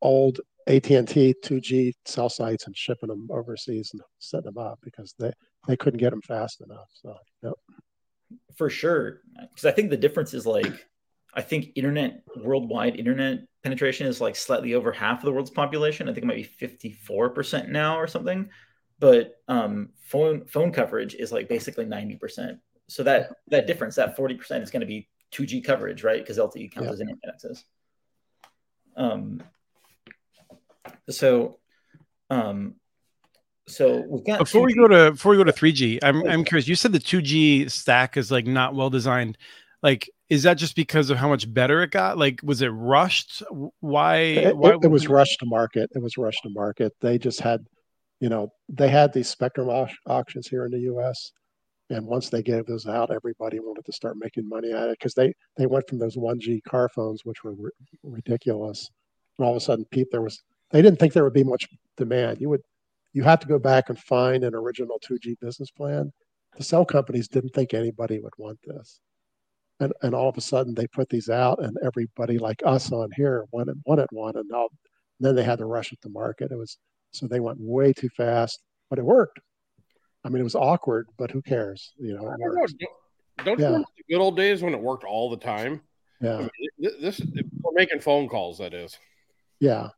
old 0.00 0.40
AT 0.68 0.90
and 0.90 1.08
T 1.08 1.34
2G 1.42 1.94
cell 2.04 2.28
sites 2.28 2.66
and 2.66 2.76
shipping 2.76 3.08
them 3.08 3.28
overseas 3.30 3.90
and 3.92 4.02
setting 4.18 4.52
them 4.52 4.58
up 4.58 4.78
because 4.82 5.14
they 5.18 5.32
they 5.66 5.76
couldn't 5.76 5.98
get 5.98 6.10
them 6.10 6.22
fast 6.22 6.60
enough. 6.60 6.88
So, 6.94 7.16
yep. 7.42 7.54
for 8.56 8.70
sure. 8.70 9.22
Because 9.40 9.64
I 9.64 9.72
think 9.72 9.90
the 9.90 9.96
difference 9.96 10.34
is 10.34 10.46
like, 10.46 10.86
I 11.34 11.42
think 11.42 11.72
internet 11.76 12.22
worldwide 12.36 12.96
internet 12.96 13.40
penetration 13.62 14.06
is 14.06 14.20
like 14.20 14.36
slightly 14.36 14.74
over 14.74 14.92
half 14.92 15.18
of 15.18 15.24
the 15.24 15.32
world's 15.32 15.50
population. 15.50 16.08
I 16.08 16.12
think 16.12 16.24
it 16.24 16.26
might 16.26 16.36
be 16.36 16.42
fifty 16.42 16.92
four 16.92 17.30
percent 17.30 17.68
now 17.68 17.98
or 17.98 18.06
something. 18.06 18.48
But 18.98 19.34
um, 19.46 19.90
phone 20.00 20.46
phone 20.46 20.72
coverage 20.72 21.14
is 21.14 21.30
like 21.30 21.48
basically 21.48 21.84
ninety 21.84 22.16
percent. 22.16 22.58
So 22.88 23.02
that 23.04 23.30
that 23.48 23.66
difference, 23.66 23.96
that 23.96 24.16
forty 24.16 24.34
percent, 24.34 24.62
is 24.62 24.70
going 24.70 24.80
to 24.80 24.86
be 24.86 25.08
two 25.30 25.46
G 25.46 25.60
coverage, 25.60 26.02
right? 26.02 26.20
Because 26.20 26.38
LTE 26.38 26.72
counts 26.72 26.92
as 26.92 27.00
internet 27.00 27.18
access. 27.28 27.64
Um. 28.96 29.42
So, 31.10 31.58
um, 32.30 32.74
so 33.66 34.04
we've 34.08 34.24
got 34.24 34.38
before 34.38 34.62
2G. 34.62 34.66
we 34.66 34.74
go 34.74 34.88
to 34.88 35.10
before 35.12 35.30
we 35.30 35.36
go 35.36 35.44
to 35.44 35.52
3G, 35.52 35.98
I'm 36.02 36.26
I'm 36.26 36.44
curious. 36.44 36.66
You 36.66 36.74
said 36.74 36.92
the 36.92 36.98
2G 36.98 37.70
stack 37.70 38.16
is 38.16 38.30
like 38.30 38.46
not 38.46 38.74
well 38.74 38.90
designed. 38.90 39.38
Like, 39.82 40.10
is 40.28 40.42
that 40.42 40.54
just 40.54 40.76
because 40.76 41.10
of 41.10 41.16
how 41.16 41.28
much 41.28 41.52
better 41.52 41.82
it 41.82 41.90
got? 41.90 42.18
Like, 42.18 42.40
was 42.42 42.62
it 42.62 42.68
rushed? 42.68 43.42
Why? 43.80 44.16
It, 44.16 44.56
why 44.56 44.70
it, 44.70 44.78
it 44.82 44.90
was 44.90 45.08
rushed 45.08 45.40
to 45.40 45.46
market. 45.46 45.90
It 45.94 46.02
was 46.02 46.18
rushed 46.18 46.42
to 46.42 46.50
market. 46.50 46.92
They 47.00 47.18
just 47.18 47.40
had, 47.40 47.64
you 48.20 48.28
know, 48.28 48.52
they 48.68 48.88
had 48.88 49.12
these 49.12 49.28
spectrum 49.28 49.68
au- 49.68 49.88
auctions 50.06 50.48
here 50.48 50.64
in 50.66 50.72
the 50.72 50.80
U.S. 50.80 51.32
And 51.90 52.06
once 52.06 52.28
they 52.28 52.42
gave 52.42 52.66
those 52.66 52.86
out, 52.86 53.10
everybody 53.10 53.60
wanted 53.60 53.86
to 53.86 53.92
start 53.92 54.16
making 54.18 54.48
money 54.48 54.72
at 54.72 54.88
it 54.88 54.98
because 54.98 55.14
they 55.14 55.32
they 55.56 55.66
went 55.66 55.88
from 55.88 55.98
those 55.98 56.16
1G 56.16 56.62
car 56.64 56.88
phones, 56.88 57.24
which 57.24 57.42
were 57.44 57.54
ri- 57.54 57.70
ridiculous, 58.02 58.90
and 59.38 59.46
all 59.46 59.52
of 59.52 59.56
a 59.56 59.60
sudden, 59.60 59.86
Pete, 59.90 60.08
there 60.10 60.20
was 60.20 60.42
they 60.70 60.82
didn't 60.82 60.98
think 60.98 61.12
there 61.12 61.24
would 61.24 61.32
be 61.32 61.44
much 61.44 61.66
demand. 61.96 62.40
You 62.40 62.50
would 62.50 62.60
you 63.14 63.22
had 63.22 63.40
to 63.40 63.48
go 63.48 63.58
back 63.58 63.88
and 63.88 63.98
find 63.98 64.44
an 64.44 64.54
original 64.54 65.00
2G 65.00 65.40
business 65.40 65.70
plan. 65.70 66.12
The 66.56 66.64
cell 66.64 66.84
companies 66.84 67.28
didn't 67.28 67.54
think 67.54 67.72
anybody 67.72 68.20
would 68.20 68.34
want 68.36 68.58
this. 68.66 69.00
And, 69.80 69.92
and 70.02 70.14
all 70.14 70.28
of 70.28 70.36
a 70.36 70.40
sudden 70.40 70.74
they 70.74 70.86
put 70.88 71.08
these 71.08 71.28
out 71.28 71.62
and 71.62 71.76
everybody 71.84 72.38
like 72.38 72.62
us 72.66 72.90
on 72.90 73.08
here 73.16 73.44
wanted, 73.52 73.80
wanted 73.84 74.08
one 74.10 74.36
and 74.36 74.48
now 74.48 74.68
then 75.20 75.34
they 75.36 75.44
had 75.44 75.58
to 75.58 75.66
rush 75.66 75.92
it 75.92 76.00
to 76.02 76.08
market. 76.08 76.50
It 76.50 76.56
was 76.58 76.78
so 77.12 77.26
they 77.26 77.40
went 77.40 77.58
way 77.60 77.92
too 77.92 78.08
fast, 78.16 78.60
but 78.90 78.98
it 78.98 79.04
worked. 79.04 79.40
I 80.24 80.28
mean, 80.28 80.40
it 80.40 80.44
was 80.44 80.54
awkward, 80.54 81.08
but 81.16 81.30
who 81.30 81.40
cares? 81.42 81.92
You 81.98 82.14
know, 82.14 82.22
know. 82.36 82.66
Don't, 83.44 83.58
Yeah. 83.58 83.66
you 83.66 83.72
remember 83.72 83.86
the 83.96 84.14
good 84.14 84.20
old 84.20 84.36
days 84.36 84.62
when 84.62 84.74
it 84.74 84.80
worked 84.80 85.04
all 85.04 85.30
the 85.30 85.36
time? 85.36 85.80
I 86.20 86.26
Yeah, 86.26 86.38
mean, 86.38 86.50
th- 86.82 87.00
this 87.00 87.20
we're 87.62 87.72
making 87.72 88.00
phone 88.00 88.28
calls. 88.28 88.58
That 88.58 88.74
is. 88.74 88.98
yeah. 89.60 89.88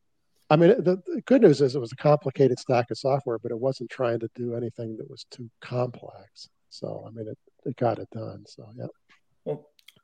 I 0.51 0.57
mean, 0.57 0.71
the, 0.83 1.01
the 1.07 1.23
good 1.27 1.43
news 1.43 1.61
is 1.61 1.75
it 1.77 1.81
was 1.81 1.93
a 1.93 1.97
complicated 1.97 2.59
stack 2.59 2.91
of 2.91 2.99
software, 2.99 3.39
but 3.39 3.51
it 3.53 3.59
wasn't 3.59 3.89
trying 3.89 4.19
to 4.21 4.29
do 4.35 4.55
anything 4.57 4.97
that 4.97 5.09
was 5.09 5.25
too 5.31 5.49
complex. 5.61 6.49
So, 6.71 7.05
I 7.07 7.11
mean, 7.13 7.29
it, 7.29 7.39
it 7.65 7.77
got 7.77 7.99
it 8.01 8.09
done. 8.11 8.45
So, 8.47 8.69
yeah. 8.77 8.87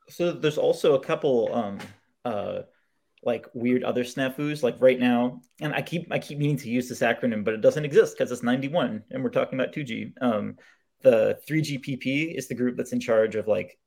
So 0.09 0.31
there's 0.31 0.57
also 0.57 0.95
a 0.95 0.99
couple 0.99 1.53
um 1.53 1.79
uh 2.25 2.61
like 3.23 3.47
weird 3.53 3.83
other 3.83 4.03
snafus 4.03 4.63
like 4.63 4.75
right 4.79 4.99
now 4.99 5.41
and 5.59 5.73
I 5.73 5.81
keep 5.81 6.07
I 6.11 6.19
keep 6.19 6.37
meaning 6.37 6.57
to 6.57 6.69
use 6.69 6.87
this 6.87 6.99
acronym 6.99 7.43
but 7.43 7.53
it 7.53 7.61
doesn't 7.61 7.83
exist 7.83 8.17
because 8.17 8.31
it's 8.31 8.43
91 8.43 9.03
and 9.11 9.23
we're 9.23 9.29
talking 9.29 9.59
about 9.59 9.73
2G. 9.73 10.13
Um 10.21 10.55
the 11.01 11.37
3GPP 11.49 12.35
is 12.37 12.47
the 12.47 12.55
group 12.55 12.77
that's 12.77 12.93
in 12.93 12.99
charge 12.99 13.35
of 13.35 13.47
like 13.47 13.77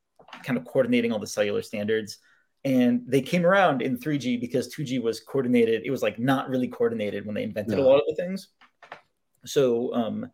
kind 0.45 0.59
of 0.59 0.65
coordinating 0.65 1.13
all 1.13 1.19
the 1.19 1.27
cellular 1.27 1.63
standards 1.63 2.19
and 2.65 3.03
they 3.07 3.23
came 3.23 3.47
around 3.47 3.83
in 3.83 3.99
3G 3.99 4.41
because 4.41 4.75
2G 4.75 5.03
was 5.03 5.21
coordinated 5.21 5.83
it 5.85 5.91
was 5.91 6.03
like 6.03 6.19
not 6.19 6.49
really 6.49 6.69
coordinated 6.69 7.25
when 7.25 7.35
they 7.35 7.45
invented 7.45 7.79
a 7.79 7.83
lot 7.83 7.99
of 7.99 8.05
the 8.09 8.15
things. 8.17 8.49
So 9.47 9.95
um 9.95 10.31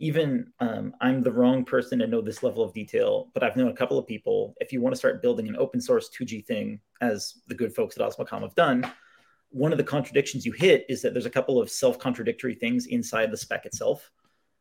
even 0.00 0.50
um, 0.60 0.94
I'm 1.02 1.22
the 1.22 1.30
wrong 1.30 1.62
person 1.62 1.98
to 1.98 2.06
know 2.06 2.22
this 2.22 2.42
level 2.42 2.64
of 2.64 2.72
detail, 2.72 3.28
but 3.34 3.42
I've 3.42 3.56
known 3.56 3.68
a 3.68 3.76
couple 3.76 3.98
of 3.98 4.06
people. 4.06 4.54
If 4.58 4.72
you 4.72 4.80
want 4.80 4.94
to 4.94 4.98
start 4.98 5.20
building 5.20 5.46
an 5.46 5.56
open 5.56 5.78
source 5.78 6.08
2G 6.18 6.46
thing, 6.46 6.80
as 7.02 7.42
the 7.48 7.54
good 7.54 7.74
folks 7.74 7.98
at 7.98 8.02
Osmocom 8.02 8.40
have 8.40 8.54
done, 8.54 8.90
one 9.50 9.72
of 9.72 9.78
the 9.78 9.84
contradictions 9.84 10.46
you 10.46 10.52
hit 10.52 10.86
is 10.88 11.02
that 11.02 11.12
there's 11.12 11.26
a 11.26 11.30
couple 11.30 11.60
of 11.60 11.70
self 11.70 11.98
contradictory 11.98 12.54
things 12.54 12.86
inside 12.86 13.30
the 13.30 13.36
spec 13.36 13.66
itself. 13.66 14.10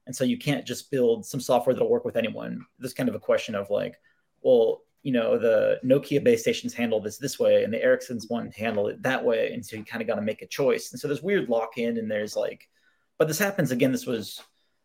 And 0.08 0.15
so 0.15 0.25
you 0.25 0.38
can't 0.38 0.65
just 0.65 0.91
build 0.91 1.25
some 1.25 1.39
software 1.39 1.73
that'll 1.73 1.89
work 1.89 2.06
with 2.06 2.17
anyone. 2.17 2.65
There's 2.78 2.93
kind 2.93 3.08
of 3.08 3.15
a 3.15 3.19
question 3.19 3.56
of 3.56 3.69
like, 3.69 3.95
well, 4.41 4.82
you 5.04 5.13
know, 5.13 5.38
the 5.38 5.80
Nokia 5.86 6.21
base 6.21 6.41
stations 6.41 6.73
handle 6.73 6.99
this 6.99 7.17
this 7.17 7.39
way, 7.39 7.63
and 7.63 7.73
the 7.73 7.82
Ericsson's 7.82 8.28
one 8.28 8.52
handle 8.52 8.88
it 8.88 9.02
that 9.04 9.23
way. 9.23 9.54
And 9.54 9.65
so 9.65 9.78
you 9.78 9.86
kind 9.86 10.02
of 10.02 10.08
got 10.08 10.15
to 10.15 10.21
make 10.21 10.41
a 10.41 10.47
choice. 10.47 10.91
And 10.91 10.99
so 10.99 11.08
there's 11.08 11.21
weird 11.21 11.47
lock 11.47 11.78
in, 11.78 11.97
and 11.97 12.12
there's 12.12 12.36
like, 12.36 12.67
but 13.17 13.30
this 13.30 13.39
happens 13.39 13.71
again. 13.71 13.93
This 13.93 14.06
was 14.06 14.41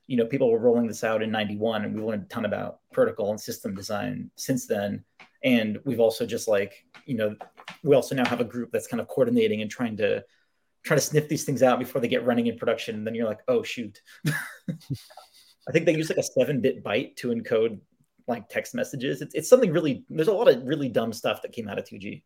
you 0.07 0.17
know, 0.17 0.27
people 0.27 0.51
were 0.51 0.59
rolling 0.59 0.87
this 0.87 1.05
out 1.05 1.23
in 1.23 1.31
91 1.31 1.85
and 1.85 1.95
we 1.95 2.03
learned 2.03 2.25
a 2.25 2.27
ton 2.27 2.45
about 2.45 2.81
protocol 2.93 3.31
and 3.31 3.41
system 3.41 3.75
design 3.75 4.31
since 4.37 4.67
then. 4.67 5.05
And 5.43 5.79
we've 5.85 6.01
also 6.01 6.27
just 6.27 6.49
like, 6.49 6.85
you 7.07 7.17
know, 7.17 7.37
we 7.83 7.95
also 7.95 8.15
now 8.15 8.27
have 8.27 8.41
a 8.41 8.45
group 8.45 8.71
that's 8.73 8.87
kind 8.87 9.01
of 9.01 9.09
coordinating 9.09 9.63
and 9.63 9.71
trying 9.71 9.97
to 9.99 10.25
try 10.83 10.95
to 10.95 11.01
sniff 11.01 11.29
these 11.29 11.45
things 11.45 11.63
out 11.63 11.79
before 11.79 12.01
they 12.01 12.09
get 12.09 12.25
running 12.25 12.47
in 12.47 12.59
production. 12.59 12.97
And 12.97 13.07
then 13.07 13.15
you're 13.15 13.27
like, 13.27 13.41
oh 13.49 13.63
shoot. 13.63 14.01
I 14.29 15.73
think 15.73 15.87
they 15.87 15.97
use 15.97 16.11
like 16.11 16.19
a 16.19 16.23
seven 16.23 16.61
bit 16.61 16.85
byte 16.85 17.17
to 17.17 17.29
encode 17.29 17.81
like 18.27 18.49
text 18.49 18.75
messages. 18.75 19.21
It's, 19.23 19.35
it's 19.35 19.49
something 19.49 19.73
really, 19.73 20.05
there's 20.09 20.29
a 20.29 20.33
lot 20.33 20.49
of 20.49 20.65
really 20.65 20.89
dumb 20.89 21.13
stuff 21.13 21.43
that 21.43 21.53
came 21.53 21.69
out 21.69 21.79
of 21.79 21.85
2G. 21.85 22.23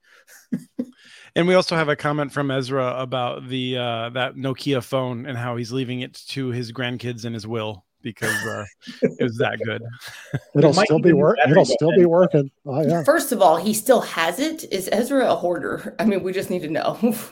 And 1.36 1.46
we 1.46 1.54
also 1.54 1.76
have 1.76 1.88
a 1.88 1.96
comment 1.96 2.32
from 2.32 2.50
Ezra 2.50 2.98
about 2.98 3.48
the 3.48 3.76
uh, 3.76 4.10
that 4.10 4.36
Nokia 4.36 4.82
phone 4.82 5.26
and 5.26 5.36
how 5.36 5.56
he's 5.56 5.72
leaving 5.72 6.00
it 6.00 6.14
to 6.28 6.48
his 6.48 6.72
grandkids 6.72 7.24
in 7.24 7.32
his 7.32 7.46
will 7.46 7.84
because 8.02 8.34
uh, 8.46 8.64
it 9.02 9.22
was 9.22 9.36
that 9.38 9.58
good. 9.64 9.82
It'll 10.56 10.72
might 10.72 10.86
still 10.86 10.98
be 10.98 11.10
even 11.10 11.20
work. 11.20 11.38
It'll 11.48 11.64
still 11.64 11.94
be 11.96 12.06
working. 12.06 12.50
Oh 12.66 12.82
yeah. 12.82 13.04
First 13.04 13.32
of 13.32 13.42
all, 13.42 13.56
he 13.56 13.74
still 13.74 14.00
has 14.00 14.38
it. 14.38 14.64
Is 14.72 14.88
Ezra 14.90 15.30
a 15.30 15.36
hoarder? 15.36 15.94
I 15.98 16.04
mean, 16.04 16.22
we 16.22 16.32
just 16.32 16.50
need 16.50 16.62
to 16.62 16.70
know. 16.70 16.98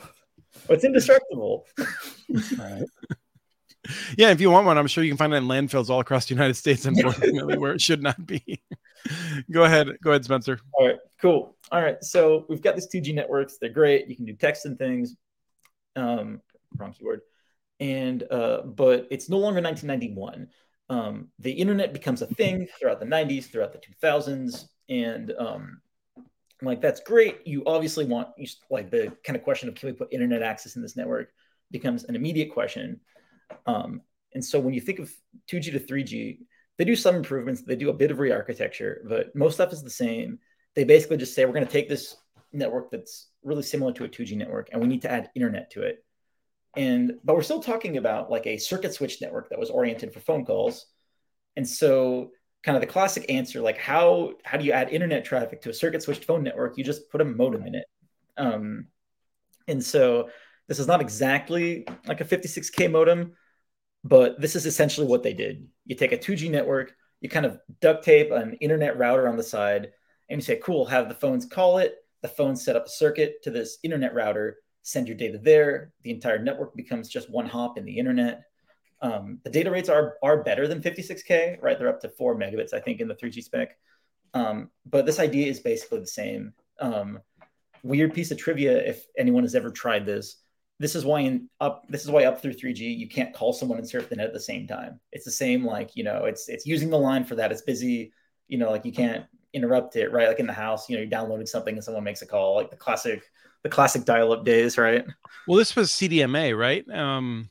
It's 0.69 0.83
indestructible. 0.83 1.65
Right. 2.59 2.83
Yeah, 4.17 4.31
if 4.31 4.41
you 4.41 4.51
want 4.51 4.67
one, 4.67 4.79
I'm 4.79 4.87
sure 4.87 5.05
you 5.05 5.11
can 5.11 5.19
find 5.19 5.33
it 5.33 5.37
in 5.37 5.45
landfills 5.45 5.91
all 5.91 6.01
across 6.01 6.27
the 6.27 6.35
United 6.35 6.55
States, 6.55 6.85
unfortunately, 6.87 7.59
where 7.59 7.73
it 7.73 7.81
should 7.81 8.03
not 8.03 8.27
be. 8.27 8.63
go 9.51 9.65
ahead. 9.65 9.89
Go 10.03 10.11
ahead, 10.11 10.25
Spencer. 10.25 10.61
All 10.73 10.87
right, 10.87 10.99
cool. 11.21 11.57
All 11.71 11.83
right, 11.83 12.03
so 12.03 12.47
we've 12.49 12.63
got 12.63 12.75
these 12.75 12.89
2G 12.89 13.15
networks. 13.15 13.59
They're 13.59 13.71
great. 13.71 14.09
You 14.09 14.17
can 14.17 14.25
do 14.25 14.35
text 14.35 14.67
and 14.67 14.79
things. 14.79 15.17
Um, 15.95 16.41
wrong 16.77 16.93
keyword. 16.93 17.21
And 17.81 18.23
uh, 18.31 18.63
but 18.63 19.07
it's 19.11 19.29
no 19.29 19.39
longer 19.39 19.61
1991. 19.61 20.49
Um, 20.89 21.29
the 21.39 21.53
internet 21.53 21.93
becomes 21.93 22.23
a 22.23 22.27
thing 22.27 22.69
throughout 22.79 23.01
the 23.01 23.07
90s, 23.07 23.51
throughout 23.51 23.73
the 23.73 23.81
2000s, 23.81 24.65
and 24.89 25.33
um, 25.39 25.81
like 26.63 26.81
that's 26.81 27.01
great. 27.01 27.47
You 27.47 27.65
obviously 27.67 28.05
want 28.05 28.29
you, 28.39 28.47
like 28.71 28.91
the 28.91 29.13
kind 29.25 29.37
of 29.37 29.43
question 29.43 29.69
of 29.69 29.75
can 29.75 29.89
we 29.89 29.93
put 29.93 30.13
internet 30.13 30.43
access 30.43 30.77
in 30.77 30.83
this 30.83 30.97
network 30.97 31.33
becomes 31.71 32.05
an 32.05 32.15
immediate 32.17 32.53
question. 32.53 33.01
Um, 33.67 34.03
and 34.35 34.45
so 34.45 34.61
when 34.61 34.75
you 34.75 34.81
think 34.81 34.99
of 34.99 35.13
2G 35.51 35.73
to 35.73 35.81
3G, 35.81 36.39
they 36.79 36.85
do 36.85 36.97
some 36.97 37.17
improvements. 37.17 37.63
They 37.63 37.77
do 37.77 37.91
a 37.91 37.95
bit 37.95 38.11
of 38.11 38.19
re-architecture, 38.19 39.03
but 39.09 39.35
most 39.35 39.55
stuff 39.55 39.73
is 39.73 39.83
the 39.83 39.91
same. 39.91 40.39
They 40.75 40.85
basically 40.85 41.17
just 41.17 41.35
say 41.35 41.45
we're 41.45 41.53
going 41.53 41.67
to 41.67 41.73
take 41.73 41.89
this 41.89 42.17
network 42.53 42.91
that's 42.91 43.29
really 43.43 43.63
similar 43.63 43.93
to 43.93 44.05
a 44.05 44.09
2G 44.09 44.37
network, 44.37 44.69
and 44.73 44.81
we 44.81 44.89
need 44.89 45.03
to 45.03 45.11
add 45.11 45.31
internet 45.35 45.71
to 45.73 45.83
it. 45.83 46.05
And 46.77 47.15
but 47.25 47.35
we're 47.35 47.43
still 47.43 47.63
talking 47.63 47.97
about 47.97 48.31
like 48.31 48.47
a 48.47 48.59
circuit 48.59 48.93
switch 48.93 49.23
network 49.23 49.49
that 49.49 49.59
was 49.59 49.71
oriented 49.71 50.13
for 50.13 50.21
phone 50.21 50.45
calls. 50.45 50.87
And 51.57 51.67
so 51.67 52.33
kind 52.63 52.77
of 52.77 52.83
the 52.83 52.87
classic 52.87 53.25
answer, 53.31 53.63
like 53.63 53.79
how 53.79 54.35
how 54.45 54.59
do 54.59 54.65
you 54.67 54.73
add 54.73 54.91
internet 54.91 55.25
traffic 55.25 55.63
to 55.63 55.71
a 55.71 55.75
circuit 55.75 56.03
switched 56.03 56.25
phone 56.25 56.43
network? 56.43 56.77
You 56.77 56.85
just 56.85 57.09
put 57.11 57.23
a 57.23 57.25
modem 57.25 57.67
in 57.67 57.77
it. 57.77 57.87
Um, 58.37 58.89
and 59.67 59.83
so 59.83 60.29
this 60.69 60.79
is 60.79 60.87
not 60.87 61.01
exactly 61.01 61.87
like 62.07 62.21
a 62.21 62.25
56k 62.25 62.91
modem, 62.91 63.33
but 64.05 64.41
this 64.41 64.57
is 64.57 64.67
essentially 64.67 65.07
what 65.07 65.23
they 65.23 65.33
did. 65.33 65.67
You 65.85 65.97
take 65.97 66.13
a 66.13 66.19
2G 66.19 66.51
network, 66.51 66.95
you 67.21 67.29
kind 67.29 67.47
of 67.47 67.59
duct 67.81 68.05
tape 68.05 68.31
an 68.31 68.55
internet 68.55 68.99
router 68.99 69.29
on 69.29 69.37
the 69.37 69.43
side, 69.43 69.93
and 70.29 70.39
you 70.39 70.45
say, 70.45 70.61
cool, 70.63 70.85
have 70.87 71.09
the 71.09 71.15
phones 71.15 71.47
call 71.47 71.79
it. 71.79 71.97
The 72.23 72.29
phones 72.29 72.65
set 72.65 72.77
up 72.77 72.87
a 72.87 72.91
circuit 72.91 73.43
to 73.45 73.51
this 73.51 73.79
internet 73.83 74.15
router, 74.15 74.57
send 74.83 75.07
your 75.07 75.17
data 75.17 75.39
there. 75.39 75.93
The 76.03 76.11
entire 76.11 76.39
network 76.39 76.75
becomes 76.75 77.09
just 77.09 77.31
one 77.31 77.47
hop 77.47 77.79
in 77.79 77.85
the 77.85 77.99
internet. 77.99 78.43
Um, 79.03 79.41
the 79.45 79.51
data 79.51 79.71
rates 79.71 79.89
are 79.89 80.17
are 80.23 80.43
better 80.43 80.67
than 80.67 80.81
56k, 80.81 81.63
right? 81.63 81.79
They're 81.79 81.89
up 81.89 82.01
to 82.01 82.09
four 82.09 82.37
megabits, 82.37 82.73
I 82.73 82.81
think, 82.81 83.01
in 83.01 83.09
the 83.09 83.15
3G 83.15 83.43
spec. 83.43 83.77
Um, 84.35 84.71
but 84.85 85.07
this 85.07 85.21
idea 85.21 85.49
is 85.49 85.61
basically 85.61 86.01
the 86.01 86.07
same. 86.07 86.53
Um, 86.81 87.21
weird 87.83 88.15
piece 88.15 88.31
of 88.31 88.39
trivia, 88.39 88.77
if 88.79 89.07
anyone 89.17 89.45
has 89.45 89.55
ever 89.55 89.71
tried 89.71 90.07
this, 90.07 90.37
this 90.79 90.95
is 90.95 91.05
why 91.05 91.21
in 91.21 91.49
up 91.61 91.85
this 91.89 92.05
is 92.05 92.11
why 92.11 92.25
up 92.25 92.41
through 92.41 92.53
3G 92.53 92.99
you 92.99 93.09
can't 93.09 93.35
call 93.35 93.53
someone 93.53 93.79
and 93.79 93.89
surf 93.89 94.09
the 94.09 94.17
net 94.17 94.27
at 94.27 94.33
the 94.33 94.41
same 94.41 94.67
time. 94.67 95.01
It's 95.13 95.25
the 95.25 95.31
same 95.31 95.65
like 95.65 95.97
you 95.97 96.05
know 96.05 96.25
it's 96.25 96.49
it's 96.49 96.67
using 96.67 96.91
the 96.91 96.99
line 96.99 97.25
for 97.25 97.35
that. 97.37 97.53
It's 97.53 97.63
busy, 97.63 98.13
you 98.49 98.59
know, 98.59 98.71
like 98.71 98.85
you 98.85 98.93
can't 98.93 99.25
interrupt 99.53 99.97
it, 99.97 100.13
right? 100.13 100.29
Like 100.29 100.41
in 100.41 100.47
the 100.47 100.53
house, 100.53 100.89
you 100.89 100.97
know, 100.97 101.01
you're 101.01 101.11
downloading 101.11 101.47
something 101.47 101.75
and 101.75 101.83
someone 101.83 102.05
makes 102.05 102.23
a 102.23 102.27
call, 102.27 102.57
like 102.57 102.71
the 102.71 102.77
classic 102.77 103.23
the 103.63 103.69
classic 103.69 104.05
dial-up 104.05 104.45
days, 104.45 104.79
right? 104.79 105.05
Well, 105.49 105.59
this 105.59 105.75
was 105.75 105.91
CDMA, 105.91 106.57
right? 106.57 106.89
Um, 106.91 107.51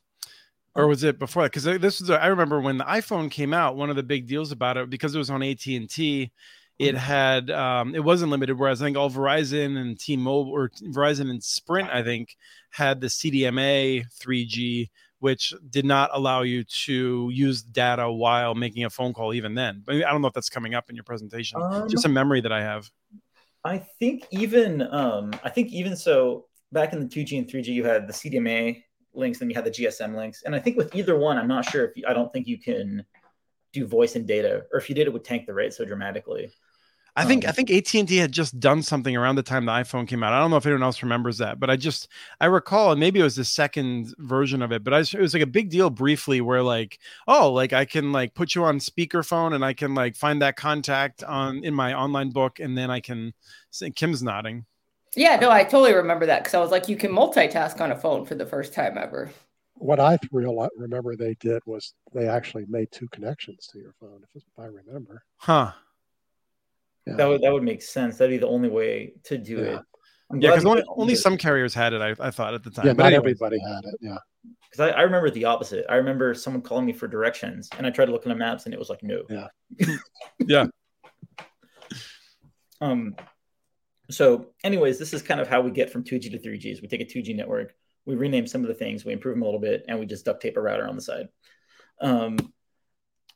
or 0.76 0.88
was 0.88 1.04
it 1.04 1.20
before 1.20 1.44
that? 1.44 1.52
Because 1.52 1.64
this 1.80 2.02
is 2.02 2.10
I 2.10 2.28
remember 2.28 2.62
when 2.62 2.78
the 2.78 2.84
iPhone 2.84 3.32
came 3.32 3.54
out. 3.54 3.76
One 3.76 3.90
of 3.90 3.96
the 3.96 4.04
big 4.04 4.28
deals 4.28 4.52
about 4.52 4.78
it 4.78 4.90
because 4.90 5.16
it 5.16 5.18
was 5.18 5.30
on 5.30 5.42
AT 5.42 5.66
and 5.66 5.90
T, 5.90 6.32
it 6.78 6.96
had 6.96 7.50
um, 7.52 7.96
it 7.96 8.04
wasn't 8.04 8.32
limited. 8.32 8.58
Whereas 8.58 8.82
I 8.82 8.86
think 8.86 8.98
all 8.98 9.10
Verizon 9.10 9.78
and 9.78 10.00
T-Mobile 10.00 10.52
or 10.52 10.70
Verizon 10.70 11.30
and 11.30 11.42
Sprint, 11.42 11.90
I 11.90 12.04
think, 12.04 12.36
had 12.70 13.00
the 13.00 13.08
CDMA 13.08 14.06
3G, 14.20 14.90
which 15.20 15.54
did 15.70 15.86
not 15.86 16.10
allow 16.14 16.42
you 16.42 16.64
to 16.86 17.30
use 17.32 17.62
data 17.62 18.12
while 18.12 18.56
making 18.56 18.84
a 18.84 18.90
phone 18.90 19.14
call. 19.14 19.34
Even 19.34 19.56
then, 19.56 19.84
I, 19.88 19.92
mean, 19.94 20.04
I 20.04 20.12
don't 20.12 20.22
know 20.22 20.28
if 20.28 20.34
that's 20.34 20.50
coming 20.50 20.74
up 20.74 20.90
in 20.90 20.96
your 20.96 21.06
presentation. 21.06 21.62
Um, 21.62 21.88
Just 21.90 22.06
a 22.06 22.10
memory 22.10 22.42
that 22.42 22.52
I 22.52 22.62
have. 22.62 22.90
I 23.64 23.78
think 23.78 24.28
even 24.32 24.82
um, 24.82 25.32
I 25.44 25.50
think 25.50 25.72
even 25.72 25.96
so 25.96 26.46
back 26.72 26.94
in 26.94 27.00
the 27.00 27.08
2G 27.08 27.38
and 27.38 27.48
3G, 27.48 27.68
you 27.68 27.86
had 27.86 28.06
the 28.08 28.14
CDMA 28.14 28.84
links, 29.14 29.40
then 29.40 29.50
you 29.50 29.56
had 29.56 29.64
the 29.64 29.72
GSM 29.72 30.14
links, 30.14 30.44
and 30.44 30.54
I 30.54 30.60
think 30.60 30.76
with 30.76 30.94
either 30.94 31.18
one, 31.18 31.38
I'm 31.38 31.48
not 31.48 31.70
sure 31.70 31.86
if 31.86 31.96
you, 31.96 32.04
I 32.06 32.14
don't 32.14 32.32
think 32.34 32.48
you 32.48 32.60
can 32.60 33.06
do 33.72 33.88
voice 33.88 34.16
and 34.16 34.28
data, 34.28 34.66
or 34.74 34.80
if 34.80 34.90
you 34.90 34.96
did, 34.96 35.08
it 35.08 35.14
would 35.14 35.24
tank 35.24 35.46
the 35.46 35.54
rate 35.54 35.74
so 35.74 35.86
dramatically. 35.86 36.52
I 37.18 37.24
think 37.24 37.46
um, 37.46 37.50
I 37.50 37.52
think 37.54 37.72
AT 37.72 37.94
and 37.96 38.08
T 38.08 38.18
had 38.18 38.32
just 38.32 38.60
done 38.60 38.82
something 38.82 39.16
around 39.16 39.36
the 39.36 39.44
time 39.44 39.66
the 39.66 39.72
iPhone 39.72 40.08
came 40.08 40.22
out. 40.22 40.34
I 40.34 40.40
don't 40.40 40.52
know 40.52 40.58
if 40.58 40.66
anyone 40.66 40.84
else 40.84 41.02
remembers 41.02 41.38
that, 41.38 41.60
but 41.60 41.70
I 41.70 41.78
just 41.78 42.10
I 42.42 42.48
recall, 42.48 42.92
and 42.92 43.00
maybe 43.00 43.22
it 43.22 43.24
was 43.24 43.38
the 43.38 43.46
second 43.46 44.14
version 44.18 44.62
of 44.62 44.74
it, 44.74 44.84
but 44.84 44.94
I, 44.94 45.00
it 45.00 45.16
was 45.16 45.34
like 45.34 45.44
a 45.44 45.48
big 45.48 45.70
deal 45.70 45.90
briefly, 45.90 46.42
where 46.42 46.62
like, 46.62 47.00
oh, 47.28 47.52
like 47.54 47.72
I 47.72 47.86
can 47.86 48.12
like 48.12 48.34
put 48.34 48.54
you 48.54 48.66
on 48.66 48.80
speakerphone, 48.80 49.54
and 49.54 49.64
I 49.64 49.74
can 49.74 49.96
like 49.96 50.16
find 50.16 50.42
that 50.42 50.58
contact 50.58 51.24
on 51.24 51.64
in 51.64 51.74
my 51.74 51.94
online 51.94 52.32
book, 52.32 52.60
and 52.60 52.78
then 52.78 52.92
I 52.92 53.00
can. 53.00 53.34
Kim's 53.96 54.22
nodding. 54.22 54.66
Yeah, 55.16 55.38
no, 55.38 55.50
I 55.50 55.64
totally 55.64 55.94
remember 55.94 56.26
that 56.26 56.44
because 56.44 56.54
I 56.54 56.60
was 56.60 56.72
like, 56.72 56.90
you 56.90 56.98
can 56.98 57.12
multitask 57.12 57.80
on 57.80 57.92
a 57.92 57.96
phone 57.96 58.26
for 58.26 58.36
the 58.36 58.46
first 58.46 58.74
time 58.74 58.98
ever. 58.98 59.32
What 59.76 60.00
I 60.00 60.18
real 60.32 60.68
remember 60.78 61.16
they 61.16 61.36
did 61.36 61.62
was 61.66 61.94
they 62.14 62.28
actually 62.28 62.66
made 62.68 62.92
two 62.92 63.08
connections 63.10 63.68
to 63.72 63.80
your 63.80 63.94
phone, 64.00 64.22
if 64.34 64.44
I 64.58 64.66
remember. 64.66 65.24
Huh. 65.38 65.72
Yeah. 67.06 67.16
That 67.16 67.26
would 67.26 67.42
that 67.42 67.54
would 67.54 67.64
make 67.64 67.82
sense. 67.82 68.18
That'd 68.18 68.34
be 68.34 68.38
the 68.38 68.48
only 68.48 68.70
way 68.70 69.14
to 69.26 69.38
do 69.38 69.58
yeah. 69.58 69.62
it. 69.62 69.82
I'm 70.32 70.42
yeah, 70.42 70.52
because 70.52 70.66
only, 70.66 70.84
only 70.88 71.16
some 71.16 71.38
carriers 71.38 71.74
had 71.74 71.94
it. 71.94 72.02
I, 72.02 72.16
I 72.20 72.32
thought 72.32 72.54
at 72.56 72.64
the 72.64 72.72
time. 72.72 72.88
Yeah, 72.88 72.94
but 72.94 73.04
not 73.04 73.14
anyways. 73.14 73.34
everybody 73.42 73.60
had 73.60 73.84
it. 73.84 73.96
Yeah. 74.02 74.18
Because 74.70 74.92
I, 74.92 74.98
I 74.98 75.02
remember 75.04 75.30
the 75.30 75.46
opposite. 75.46 75.86
I 75.88 75.96
remember 75.96 76.34
someone 76.34 76.62
calling 76.62 76.86
me 76.86 76.94
for 76.94 77.08
directions, 77.08 77.70
and 77.78 77.86
I 77.86 77.92
tried 77.92 78.06
to 78.06 78.12
look 78.12 78.26
in 78.26 78.30
the 78.30 78.36
maps, 78.36 78.66
and 78.66 78.74
it 78.74 78.80
was 78.80 78.90
like 78.90 79.04
no. 79.04 79.24
Yeah. 79.30 79.48
yeah. 80.40 80.66
Um. 82.82 83.16
So, 84.12 84.48
anyways, 84.66 85.00
this 85.00 85.14
is 85.14 85.22
kind 85.22 85.40
of 85.40 85.48
how 85.48 85.62
we 85.62 85.72
get 85.72 85.90
from 85.90 86.04
2G 86.04 86.30
to 86.30 86.38
3G. 86.38 86.82
we 86.82 86.90
take 86.90 87.00
a 87.00 87.06
2G 87.06 87.34
network, 87.34 87.74
we 88.06 88.16
rename 88.16 88.46
some 88.46 88.62
of 88.62 88.68
the 88.68 88.74
things, 88.74 89.06
we 89.06 89.14
improve 89.14 89.36
them 89.36 89.44
a 89.44 89.46
little 89.46 89.62
bit, 89.62 89.86
and 89.88 89.98
we 89.98 90.06
just 90.06 90.26
duct 90.26 90.42
tape 90.42 90.58
a 90.58 90.62
router 90.62 90.86
on 90.86 90.96
the 90.98 91.02
side. 91.02 91.30
Um, 92.02 92.38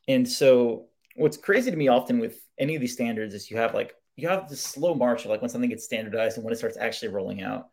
and 0.06 0.28
so, 0.28 0.89
what's 1.16 1.36
crazy 1.36 1.70
to 1.70 1.76
me 1.76 1.88
often 1.88 2.18
with 2.18 2.40
any 2.58 2.74
of 2.74 2.80
these 2.80 2.92
standards 2.92 3.34
is 3.34 3.50
you 3.50 3.56
have 3.56 3.74
like 3.74 3.94
you 4.16 4.28
have 4.28 4.48
this 4.48 4.60
slow 4.60 4.94
march 4.94 5.24
of 5.24 5.30
like 5.30 5.40
when 5.40 5.50
something 5.50 5.70
gets 5.70 5.84
standardized 5.84 6.36
and 6.36 6.44
when 6.44 6.52
it 6.52 6.58
starts 6.58 6.76
actually 6.76 7.08
rolling 7.08 7.42
out. 7.42 7.68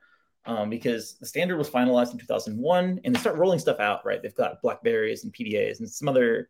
Um, 0.46 0.70
because 0.70 1.18
the 1.20 1.26
standard 1.26 1.58
was 1.58 1.70
finalized 1.70 2.14
in 2.14 2.20
2001 2.20 3.02
and 3.04 3.14
they 3.14 3.20
start 3.20 3.36
rolling 3.36 3.60
stuff 3.60 3.82
out, 3.82 4.06
right? 4.06 4.22
They've 4.22 4.34
got 4.34 4.62
Blackberries 4.62 5.26
and 5.26 5.34
PDAs 5.34 5.80
and 5.80 5.90
some 5.90 6.08
other 6.08 6.50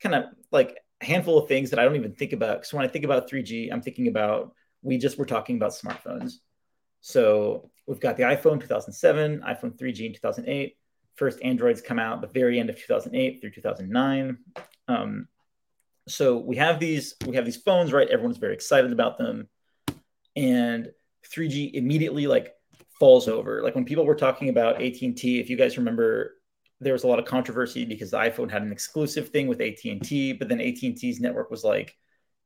kind 0.00 0.14
of 0.14 0.26
like 0.52 0.78
handful 1.00 1.38
of 1.38 1.48
things 1.48 1.70
that 1.70 1.80
I 1.80 1.84
don't 1.84 1.96
even 1.96 2.14
think 2.14 2.32
about. 2.32 2.64
So 2.66 2.76
when 2.76 2.86
I 2.86 2.88
think 2.88 3.04
about 3.04 3.28
3G, 3.28 3.72
I'm 3.72 3.82
thinking 3.82 4.06
about 4.06 4.54
we 4.82 4.96
just 4.96 5.18
were 5.18 5.26
talking 5.26 5.56
about 5.56 5.72
smartphones. 5.72 6.34
So 7.00 7.70
we've 7.86 8.00
got 8.00 8.16
the 8.16 8.22
iPhone 8.22 8.60
2007, 8.60 9.40
iPhone 9.40 9.76
3G 9.76 10.06
in 10.06 10.12
2008. 10.14 10.76
First 11.16 11.42
Androids 11.42 11.80
come 11.80 11.98
out 11.98 12.20
the 12.20 12.28
very 12.28 12.60
end 12.60 12.70
of 12.70 12.78
2008 12.78 13.40
through 13.40 13.50
2009. 13.50 14.38
Um, 14.86 15.28
so 16.08 16.38
we 16.38 16.56
have 16.56 16.80
these 16.80 17.14
we 17.26 17.36
have 17.36 17.44
these 17.44 17.56
phones, 17.56 17.92
right? 17.92 18.08
Everyone's 18.08 18.38
very 18.38 18.54
excited 18.54 18.92
about 18.92 19.18
them, 19.18 19.48
and 20.36 20.90
3G 21.32 21.74
immediately 21.74 22.26
like 22.26 22.54
falls 22.98 23.28
over. 23.28 23.62
Like 23.62 23.74
when 23.74 23.84
people 23.84 24.04
were 24.04 24.14
talking 24.14 24.48
about 24.48 24.82
AT&T, 24.82 25.40
if 25.40 25.50
you 25.50 25.56
guys 25.56 25.78
remember, 25.78 26.36
there 26.80 26.92
was 26.92 27.04
a 27.04 27.06
lot 27.06 27.18
of 27.18 27.24
controversy 27.24 27.84
because 27.84 28.10
the 28.10 28.16
iPhone 28.16 28.50
had 28.50 28.62
an 28.62 28.72
exclusive 28.72 29.30
thing 29.30 29.48
with 29.48 29.60
AT&T, 29.60 30.34
but 30.34 30.48
then 30.48 30.60
AT&T's 30.60 31.20
network 31.20 31.50
was 31.50 31.64
like 31.64 31.96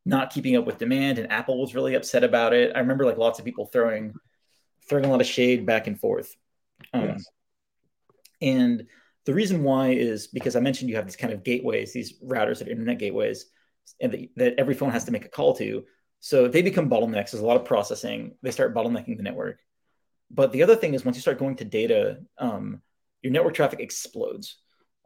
not 0.05 0.33
keeping 0.33 0.57
up 0.57 0.65
with 0.65 0.79
demand 0.79 1.19
and 1.19 1.31
Apple 1.31 1.61
was 1.61 1.75
really 1.75 1.95
upset 1.95 2.25
about 2.25 2.55
it. 2.55 2.73
I 2.75 2.79
remember 2.79 3.05
like 3.05 3.19
lots 3.19 3.39
of 3.39 3.45
people 3.45 3.67
throwing 3.67 4.15
throwing 4.89 5.05
a 5.05 5.11
lot 5.11 5.21
of 5.21 5.27
shade 5.27 5.67
back 5.67 5.89
and 5.89 5.99
forth. 5.99 6.35
Um, 6.95 7.05
yes. 7.05 7.25
And 8.41 8.87
the 9.27 9.35
reason 9.35 9.63
why 9.63 9.91
is 9.91 10.29
because 10.29 10.57
I 10.57 10.61
mentioned 10.61 10.89
you 10.89 10.97
have 10.97 11.05
these 11.05 11.17
kind 11.17 11.33
of 11.33 11.45
gateways, 11.45 11.93
these 11.93 12.19
routers 12.21 12.59
that 12.59 12.69
are 12.69 12.71
internet 12.71 12.99
gateways, 12.99 13.47
and 14.01 14.13
the, 14.13 14.31
that 14.37 14.55
every 14.59 14.75
phone 14.75 14.91
has 14.91 15.05
to 15.05 15.13
make 15.13 15.25
a 15.25 15.29
call 15.29 15.55
to. 15.57 15.85
So 16.21 16.49
they 16.49 16.63
become 16.63 16.89
bottlenecks. 16.89 17.31
There's 17.31 17.43
a 17.43 17.47
lot 17.47 17.57
of 17.57 17.65
processing. 17.65 18.37
They 18.43 18.51
start 18.51 18.75
bottlenecking 18.75 19.17
the 19.17 19.23
network. 19.23 19.61
But 20.31 20.53
the 20.53 20.63
other 20.63 20.75
thing 20.75 20.95
is 20.95 21.05
once 21.05 21.17
you 21.17 21.21
start 21.21 21.39
going 21.39 21.57
to 21.57 21.65
data, 21.65 22.21
um, 22.39 22.81
your 23.23 23.33
network 23.33 23.55
traffic 23.55 23.81
explodes 23.81 24.57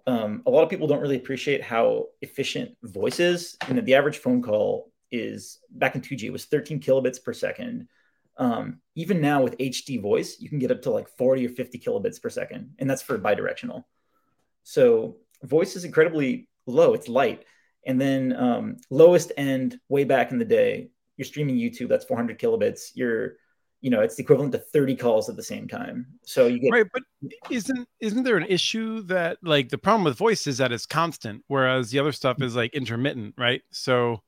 um, 0.07 0.43
a 0.47 0.51
lot 0.51 0.63
of 0.63 0.71
people 0.71 0.87
don't 0.87 1.01
really 1.01 1.17
appreciate 1.17 1.63
how 1.63 2.07
efficient 2.21 2.77
voice 2.83 3.21
is. 3.21 3.57
And 3.69 3.85
the 3.85 3.95
average 3.95 4.19
phone 4.19 4.43
call 4.43 4.91
is 5.11 5.59
back 5.71 5.95
in 5.95 6.01
2G, 6.01 6.25
it 6.25 6.33
was 6.33 6.47
13 6.47 6.81
kilobits 6.81 7.23
per 7.23 7.33
second. 7.33 7.89
Um, 8.37 8.81
even 8.95 9.21
now 9.21 9.43
with 9.43 9.59
HD 9.59 10.01
voice, 10.01 10.41
you 10.41 10.49
can 10.49 10.59
get 10.59 10.71
up 10.71 10.83
to 10.83 10.91
like 10.91 11.09
40 11.17 11.47
or 11.47 11.51
50 11.51 11.79
kilobits 11.79 12.21
per 12.23 12.31
second, 12.31 12.75
and 12.79 12.89
that's 12.89 13.03
for 13.03 13.19
bidirectional. 13.19 13.85
So 14.63 15.17
voice 15.43 15.77
is 15.77 15.85
incredibly 15.85 16.49
low, 16.67 16.95
it's 16.95 17.09
light. 17.09 17.45
And 17.87 18.01
then 18.01 18.35
um, 18.37 18.77
lowest 18.91 19.33
end, 19.37 19.79
way 19.89 20.05
back 20.05 20.33
in 20.33 20.39
the 20.39 20.45
day, 20.45 20.91
you're 21.17 21.25
streaming 21.25 21.57
YouTube, 21.57 21.89
that's 21.89 22.05
400 22.05 22.39
kilobits. 22.39 22.91
You're 22.95 23.37
you 23.81 23.91
know 23.91 24.01
it's 24.01 24.17
the 24.17 24.23
equivalent 24.23 24.53
to 24.53 24.59
30 24.59 24.97
calls 24.97 25.29
at 25.29 25.37
the 25.37 25.43
same 25.43 25.67
time. 25.67 26.07
So 26.25 26.47
you 26.47 26.59
get 26.59 26.71
right 26.71 26.87
but 26.93 27.03
isn't 27.51 27.89
isn't 28.01 28.23
there 28.23 28.37
an 28.37 28.47
issue 28.49 29.03
that 29.03 29.39
like 29.43 29.69
the 29.69 29.79
problem 29.79 30.05
with 30.05 30.19
voice 30.19 30.47
is 30.47 30.59
that 30.59 30.73
it's 30.73 30.87
constant 30.87 31.43
whereas 31.49 31.91
the 31.91 31.99
other 31.99 32.13
stuff 32.13 32.43
is 32.43 32.55
like 32.55 32.75
intermittent 32.75 33.35
right? 33.39 33.63
So 33.71 34.23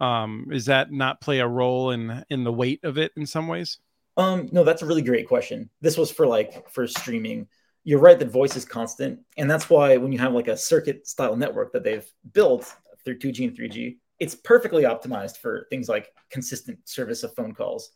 um 0.00 0.48
is 0.52 0.66
that 0.66 0.92
not 0.92 1.20
play 1.20 1.40
a 1.40 1.48
role 1.48 1.90
in 1.90 2.24
in 2.30 2.44
the 2.44 2.52
weight 2.52 2.84
of 2.84 2.98
it 2.98 3.12
in 3.16 3.26
some 3.26 3.48
ways? 3.48 3.78
Um 4.16 4.48
no 4.52 4.64
that's 4.64 4.82
a 4.82 4.86
really 4.86 5.02
great 5.02 5.26
question. 5.26 5.70
This 5.80 5.96
was 5.96 6.10
for 6.10 6.26
like 6.26 6.68
for 6.70 6.86
streaming 6.86 7.48
you're 7.88 7.98
right 7.98 8.18
that 8.18 8.30
voice 8.30 8.54
is 8.54 8.66
constant 8.66 9.18
and 9.38 9.50
that's 9.50 9.70
why 9.70 9.96
when 9.96 10.12
you 10.12 10.18
have 10.18 10.34
like 10.34 10.48
a 10.48 10.56
circuit 10.56 11.06
style 11.06 11.36
network 11.36 11.72
that 11.72 11.82
they've 11.82 12.06
built 12.32 12.74
through 13.02 13.18
2g 13.18 13.48
and 13.48 13.56
3g 13.56 13.96
it's 14.18 14.34
perfectly 14.34 14.82
optimized 14.82 15.38
for 15.38 15.66
things 15.70 15.88
like 15.88 16.12
consistent 16.30 16.78
service 16.86 17.22
of 17.22 17.34
phone 17.34 17.54
calls 17.54 17.92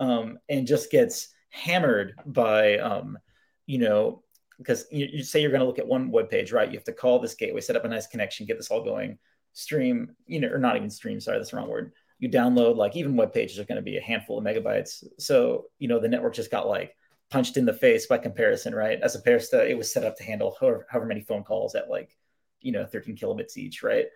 um, 0.00 0.38
and 0.48 0.66
just 0.66 0.90
gets 0.90 1.28
hammered 1.50 2.14
by, 2.26 2.78
um, 2.78 3.18
you 3.66 3.78
know, 3.78 4.22
because 4.58 4.86
you, 4.90 5.06
you 5.12 5.22
say 5.22 5.40
you're 5.40 5.50
going 5.50 5.60
to 5.60 5.66
look 5.66 5.78
at 5.78 5.86
one 5.86 6.10
web 6.10 6.30
page, 6.30 6.52
right? 6.52 6.70
You 6.70 6.76
have 6.76 6.84
to 6.84 6.92
call 6.92 7.18
this 7.18 7.34
gateway, 7.34 7.60
set 7.60 7.76
up 7.76 7.84
a 7.84 7.88
nice 7.88 8.06
connection, 8.06 8.46
get 8.46 8.56
this 8.56 8.70
all 8.70 8.82
going, 8.82 9.18
stream, 9.52 10.14
you 10.26 10.40
know, 10.40 10.48
or 10.48 10.58
not 10.58 10.76
even 10.76 10.90
stream. 10.90 11.20
Sorry, 11.20 11.38
that's 11.38 11.50
the 11.50 11.56
wrong 11.56 11.68
word. 11.68 11.92
You 12.18 12.28
download 12.28 12.76
like 12.76 12.96
even 12.96 13.16
web 13.16 13.32
pages 13.32 13.58
are 13.58 13.64
going 13.64 13.76
to 13.76 13.82
be 13.82 13.98
a 13.98 14.02
handful 14.02 14.38
of 14.38 14.44
megabytes. 14.44 15.04
So 15.18 15.66
you 15.78 15.86
know 15.86 16.00
the 16.00 16.08
network 16.08 16.34
just 16.34 16.50
got 16.50 16.66
like 16.66 16.96
punched 17.30 17.56
in 17.56 17.66
the 17.66 17.72
face 17.72 18.06
by 18.06 18.18
comparison, 18.18 18.74
right? 18.74 19.00
As 19.02 19.14
opposed 19.14 19.50
to 19.50 19.68
it 19.68 19.76
was 19.76 19.92
set 19.92 20.04
up 20.04 20.16
to 20.16 20.24
handle 20.24 20.56
however, 20.58 20.86
however 20.88 21.06
many 21.06 21.20
phone 21.20 21.44
calls 21.44 21.74
at 21.74 21.90
like 21.90 22.16
you 22.60 22.72
know 22.72 22.86
13 22.86 23.16
kilobits 23.16 23.56
each, 23.56 23.82
right? 23.82 24.06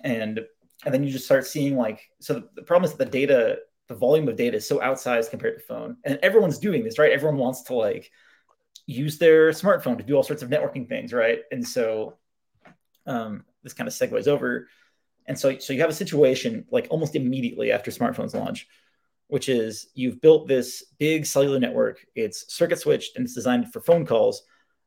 And 0.00 0.40
and 0.84 0.94
then 0.94 1.04
you 1.04 1.10
just 1.10 1.24
start 1.24 1.46
seeing 1.46 1.76
like 1.76 2.10
so 2.20 2.34
the, 2.34 2.48
the 2.56 2.62
problem 2.62 2.84
is 2.84 2.96
that 2.96 3.04
the 3.04 3.10
data 3.10 3.58
the 3.88 3.94
volume 3.94 4.28
of 4.28 4.36
data 4.36 4.56
is 4.56 4.68
so 4.68 4.78
outsized 4.78 5.30
compared 5.30 5.58
to 5.58 5.64
phone 5.64 5.96
and 6.04 6.18
everyone's 6.22 6.58
doing 6.58 6.84
this 6.84 6.98
right 6.98 7.12
everyone 7.12 7.38
wants 7.38 7.62
to 7.62 7.74
like 7.74 8.10
use 8.86 9.18
their 9.18 9.50
smartphone 9.50 9.98
to 9.98 10.04
do 10.04 10.14
all 10.14 10.22
sorts 10.22 10.42
of 10.42 10.50
networking 10.50 10.88
things 10.88 11.12
right 11.12 11.40
and 11.50 11.66
so 11.66 12.16
um, 13.06 13.44
this 13.62 13.72
kind 13.72 13.88
of 13.88 13.94
segues 13.94 14.28
over 14.28 14.68
and 15.26 15.38
so 15.38 15.58
so 15.58 15.72
you 15.72 15.80
have 15.80 15.90
a 15.90 15.94
situation 15.94 16.64
like 16.70 16.86
almost 16.90 17.16
immediately 17.16 17.72
after 17.72 17.90
smartphones 17.90 18.34
launch 18.34 18.68
which 19.28 19.48
is 19.48 19.88
you've 19.94 20.20
built 20.20 20.48
this 20.48 20.84
big 20.98 21.24
cellular 21.24 21.60
network 21.60 22.04
it's 22.14 22.52
circuit 22.52 22.78
switched 22.78 23.16
and 23.16 23.24
it's 23.24 23.34
designed 23.34 23.72
for 23.72 23.80
phone 23.80 24.04
calls 24.04 24.42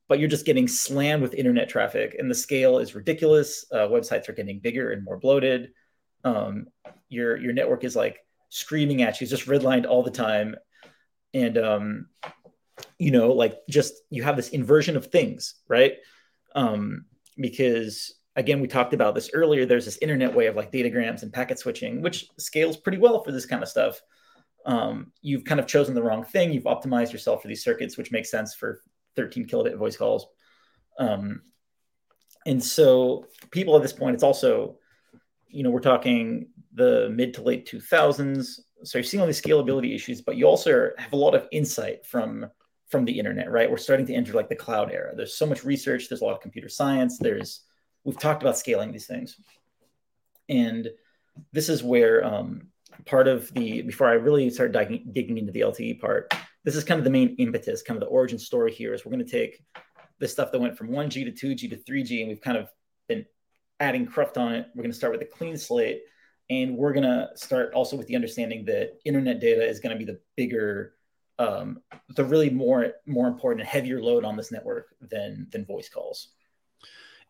but 0.10 0.20
you're 0.20 0.28
just 0.28 0.46
getting 0.46 0.68
slammed 0.68 1.22
with 1.22 1.34
internet 1.34 1.70
traffic 1.70 2.16
and 2.20 2.30
the 2.30 2.36
scale 2.36 2.80
is 2.80 2.96
ridiculous 2.96 3.66
uh, 3.72 3.88
websites 3.88 4.28
are 4.28 4.34
getting 4.34 4.60
bigger 4.60 4.92
and 4.92 5.04
more 5.04 5.18
bloated 5.18 5.72
um, 6.24 6.68
your 7.10 7.38
your 7.38 7.54
network 7.54 7.84
is 7.84 7.96
like 7.96 8.20
screaming 8.52 9.02
at 9.02 9.20
you, 9.20 9.26
it's 9.26 9.32
just 9.32 9.48
redlined 9.48 9.88
all 9.88 10.04
the 10.04 10.12
time. 10.12 10.56
And, 11.34 11.58
um, 11.58 12.08
you 13.00 13.10
know, 13.12 13.32
like 13.32 13.56
just 13.70 13.94
you 14.10 14.24
have 14.24 14.36
this 14.36 14.50
inversion 14.50 14.98
of 14.98 15.08
things, 15.08 15.56
right? 15.68 15.94
Um, 16.54 17.06
because 17.38 18.14
again, 18.36 18.60
we 18.60 18.68
talked 18.68 18.94
about 18.94 19.16
this 19.16 19.32
earlier. 19.34 19.66
There's 19.66 19.86
this 19.86 19.98
internet 20.02 20.36
way 20.36 20.48
of 20.48 20.56
like 20.56 20.72
datagrams 20.72 21.24
and 21.24 21.34
packet 21.34 21.60
switching, 21.60 22.02
which 22.02 22.28
scales 22.38 22.78
pretty 22.78 22.98
well 22.98 23.24
for 23.24 23.32
this 23.32 23.46
kind 23.46 23.64
of 23.64 23.70
stuff. 23.70 24.02
Um, 24.66 25.12
you've 25.22 25.46
kind 25.46 25.60
of 25.60 25.68
chosen 25.68 25.96
the 25.96 26.04
wrong 26.04 26.24
thing. 26.24 26.52
You've 26.52 26.64
optimized 26.64 27.12
yourself 27.12 27.42
for 27.42 27.48
these 27.48 27.64
circuits, 27.64 27.98
which 27.98 28.12
makes 28.12 28.30
sense 28.30 28.54
for 28.54 28.82
13 29.16 29.48
kilobit 29.48 29.78
voice 29.78 29.98
calls. 29.98 30.28
Um, 31.00 31.42
and 32.46 32.64
so 32.64 33.26
people 33.52 33.76
at 33.76 33.82
this 33.82 33.94
point, 33.94 34.16
it's 34.16 34.24
also, 34.24 34.78
you 35.48 35.64
know, 35.64 35.70
we're 35.70 35.80
talking 35.80 36.48
the 36.74 37.10
mid 37.10 37.34
to 37.36 37.42
late 37.42 37.70
2000s. 37.70 38.60
So 38.84 38.98
you're 38.98 39.04
seeing 39.04 39.22
all 39.22 39.28
these 39.28 39.42
scalability 39.42 39.94
issues, 39.94 40.22
but 40.22 40.36
you 40.38 40.46
also 40.46 40.90
have 40.98 41.14
a 41.14 41.18
lot 41.18 41.36
of 41.36 41.48
insight 41.52 42.06
from 42.06 42.48
from 42.90 43.06
the 43.06 43.18
internet, 43.18 43.50
right? 43.50 43.72
We're 43.72 43.78
starting 43.78 44.06
to 44.08 44.14
enter 44.14 44.34
like 44.34 44.50
the 44.50 44.56
cloud 44.56 44.92
era. 44.92 45.16
There's 45.16 45.38
so 45.38 45.46
much 45.46 45.64
research. 45.64 46.10
There's 46.10 46.20
a 46.20 46.26
lot 46.26 46.34
of 46.34 46.42
computer 46.42 46.68
science. 46.68 47.18
There's 47.18 47.62
we've 48.04 48.20
talked 48.20 48.44
about 48.44 48.58
scaling 48.58 48.92
these 48.92 49.08
things, 49.08 49.38
and 50.50 50.90
this 51.54 51.70
is 51.70 51.84
where 51.84 52.26
um, 52.26 52.71
part 53.06 53.28
of 53.28 53.54
the 53.54 53.82
before 53.82 54.08
I 54.08 54.14
really 54.14 54.50
start 54.50 54.72
digging, 54.72 55.10
digging 55.12 55.38
into 55.38 55.52
the 55.52 55.62
LTE 55.62 56.00
part. 56.00 56.34
This 56.64 56.76
is 56.76 56.84
kind 56.84 57.00
of 57.00 57.04
the 57.04 57.10
main 57.10 57.36
impetus, 57.38 57.82
kind 57.82 57.98
of 57.98 58.02
the 58.02 58.14
origin 58.14 58.40
story 58.40 58.72
here. 58.72 58.94
Is 58.94 59.06
we're 59.06 59.12
going 59.12 59.26
to 59.26 59.32
take 59.32 59.64
the 60.20 60.28
stuff 60.28 60.52
that 60.52 60.60
went 60.60 60.78
from 60.78 60.90
1G 60.90 61.36
to 61.36 61.48
2G 61.48 61.70
to 61.70 61.78
3G, 61.78 62.20
and 62.20 62.30
we've 62.30 62.42
kind 62.42 62.58
of 62.58 62.70
been 63.08 63.26
adding 63.80 64.06
cruft 64.06 64.38
on 64.38 64.54
it. 64.54 64.68
We're 64.76 64.84
going 64.84 64.92
to 64.92 64.98
start 64.98 65.14
with 65.14 65.22
a 65.22 65.26
clean 65.26 65.58
slate, 65.58 66.02
and 66.50 66.78
we're 66.78 66.94
going 66.94 67.04
to 67.04 67.30
start 67.36 67.74
also 67.74 67.96
with 67.98 68.08
the 68.08 68.16
understanding 68.16 68.66
that 68.66 69.00
internet 69.06 69.40
data 69.40 69.68
is 69.68 69.80
going 69.80 69.98
to 69.98 70.00
be 70.00 70.12
the 70.12 70.20
bigger 70.36 70.94
um, 71.40 71.82
the 72.10 72.24
really 72.24 72.50
more 72.50 72.94
more 73.06 73.28
important 73.28 73.62
and 73.62 73.70
heavier 73.70 74.02
load 74.02 74.24
on 74.24 74.38
this 74.38 74.52
network 74.52 74.96
than 75.02 75.48
than 75.52 75.66
voice 75.66 75.90
calls. 75.90 76.30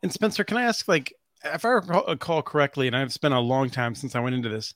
And 0.03 0.11
Spencer, 0.11 0.43
can 0.43 0.57
I 0.57 0.63
ask, 0.63 0.88
like, 0.88 1.13
if 1.43 1.63
I 1.63 1.69
recall 1.69 2.41
correctly, 2.41 2.88
and 2.88 2.95
I've 2.95 3.13
spent 3.13 3.34
a 3.34 3.39
long 3.39 3.69
time 3.69 3.95
since 3.95 4.15
I 4.15 4.19
went 4.19 4.36
into 4.36 4.49
this, 4.49 4.74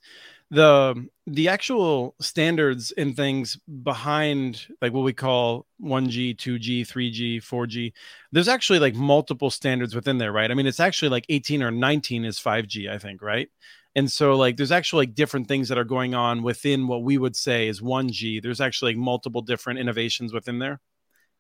the 0.55 1.07
the 1.27 1.49
actual 1.49 2.15
standards 2.21 2.91
and 2.91 3.15
things 3.15 3.57
behind 3.83 4.67
like 4.81 4.93
what 4.93 5.03
we 5.03 5.11
call 5.11 5.65
1G, 5.81 6.37
2G, 6.37 6.81
3G, 6.81 7.37
4G, 7.37 7.91
there's 8.31 8.47
actually 8.47 8.79
like 8.79 8.95
multiple 8.95 9.49
standards 9.49 9.93
within 9.95 10.17
there, 10.17 10.31
right? 10.31 10.49
I 10.49 10.53
mean, 10.53 10.67
it's 10.67 10.79
actually 10.79 11.09
like 11.09 11.25
18 11.27 11.61
or 11.61 11.71
19 11.71 12.23
is 12.23 12.39
5G, 12.39 12.89
I 12.89 12.99
think, 12.99 13.21
right? 13.21 13.49
And 13.95 14.09
so 14.09 14.35
like 14.35 14.55
there's 14.55 14.71
actually 14.71 15.07
like 15.07 15.15
different 15.15 15.47
things 15.47 15.67
that 15.69 15.77
are 15.77 15.83
going 15.83 16.15
on 16.15 16.41
within 16.41 16.87
what 16.87 17.03
we 17.03 17.17
would 17.17 17.35
say 17.35 17.67
is 17.67 17.81
1G. 17.81 18.41
There's 18.41 18.61
actually 18.61 18.93
like 18.93 18.99
multiple 18.99 19.41
different 19.41 19.79
innovations 19.79 20.31
within 20.31 20.59
there. 20.59 20.79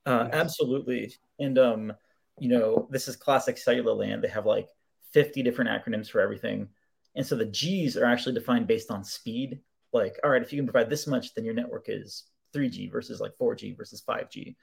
Uh, 0.05 0.27
absolutely. 0.33 1.13
And 1.39 1.57
um, 1.57 1.93
you 2.37 2.49
know, 2.49 2.87
this 2.91 3.07
is 3.07 3.15
classic 3.15 3.57
cellular 3.57 3.93
land. 3.93 4.23
They 4.23 4.27
have 4.27 4.45
like 4.45 4.67
50 5.13 5.41
different 5.41 5.69
acronyms 5.69 6.09
for 6.09 6.19
everything. 6.19 6.67
And 7.15 7.25
so 7.25 7.35
the 7.35 7.45
G's 7.45 7.97
are 7.97 8.05
actually 8.05 8.35
defined 8.35 8.67
based 8.67 8.91
on 8.91 9.03
speed. 9.03 9.59
Like, 9.93 10.19
all 10.23 10.29
right, 10.29 10.41
if 10.41 10.51
you 10.51 10.59
can 10.59 10.67
provide 10.67 10.89
this 10.89 11.07
much, 11.07 11.33
then 11.33 11.45
your 11.45 11.53
network 11.53 11.85
is 11.87 12.25
3G 12.55 12.91
versus 12.91 13.19
like 13.19 13.31
4G 13.39 13.77
versus 13.77 14.03
5G. 14.07 14.55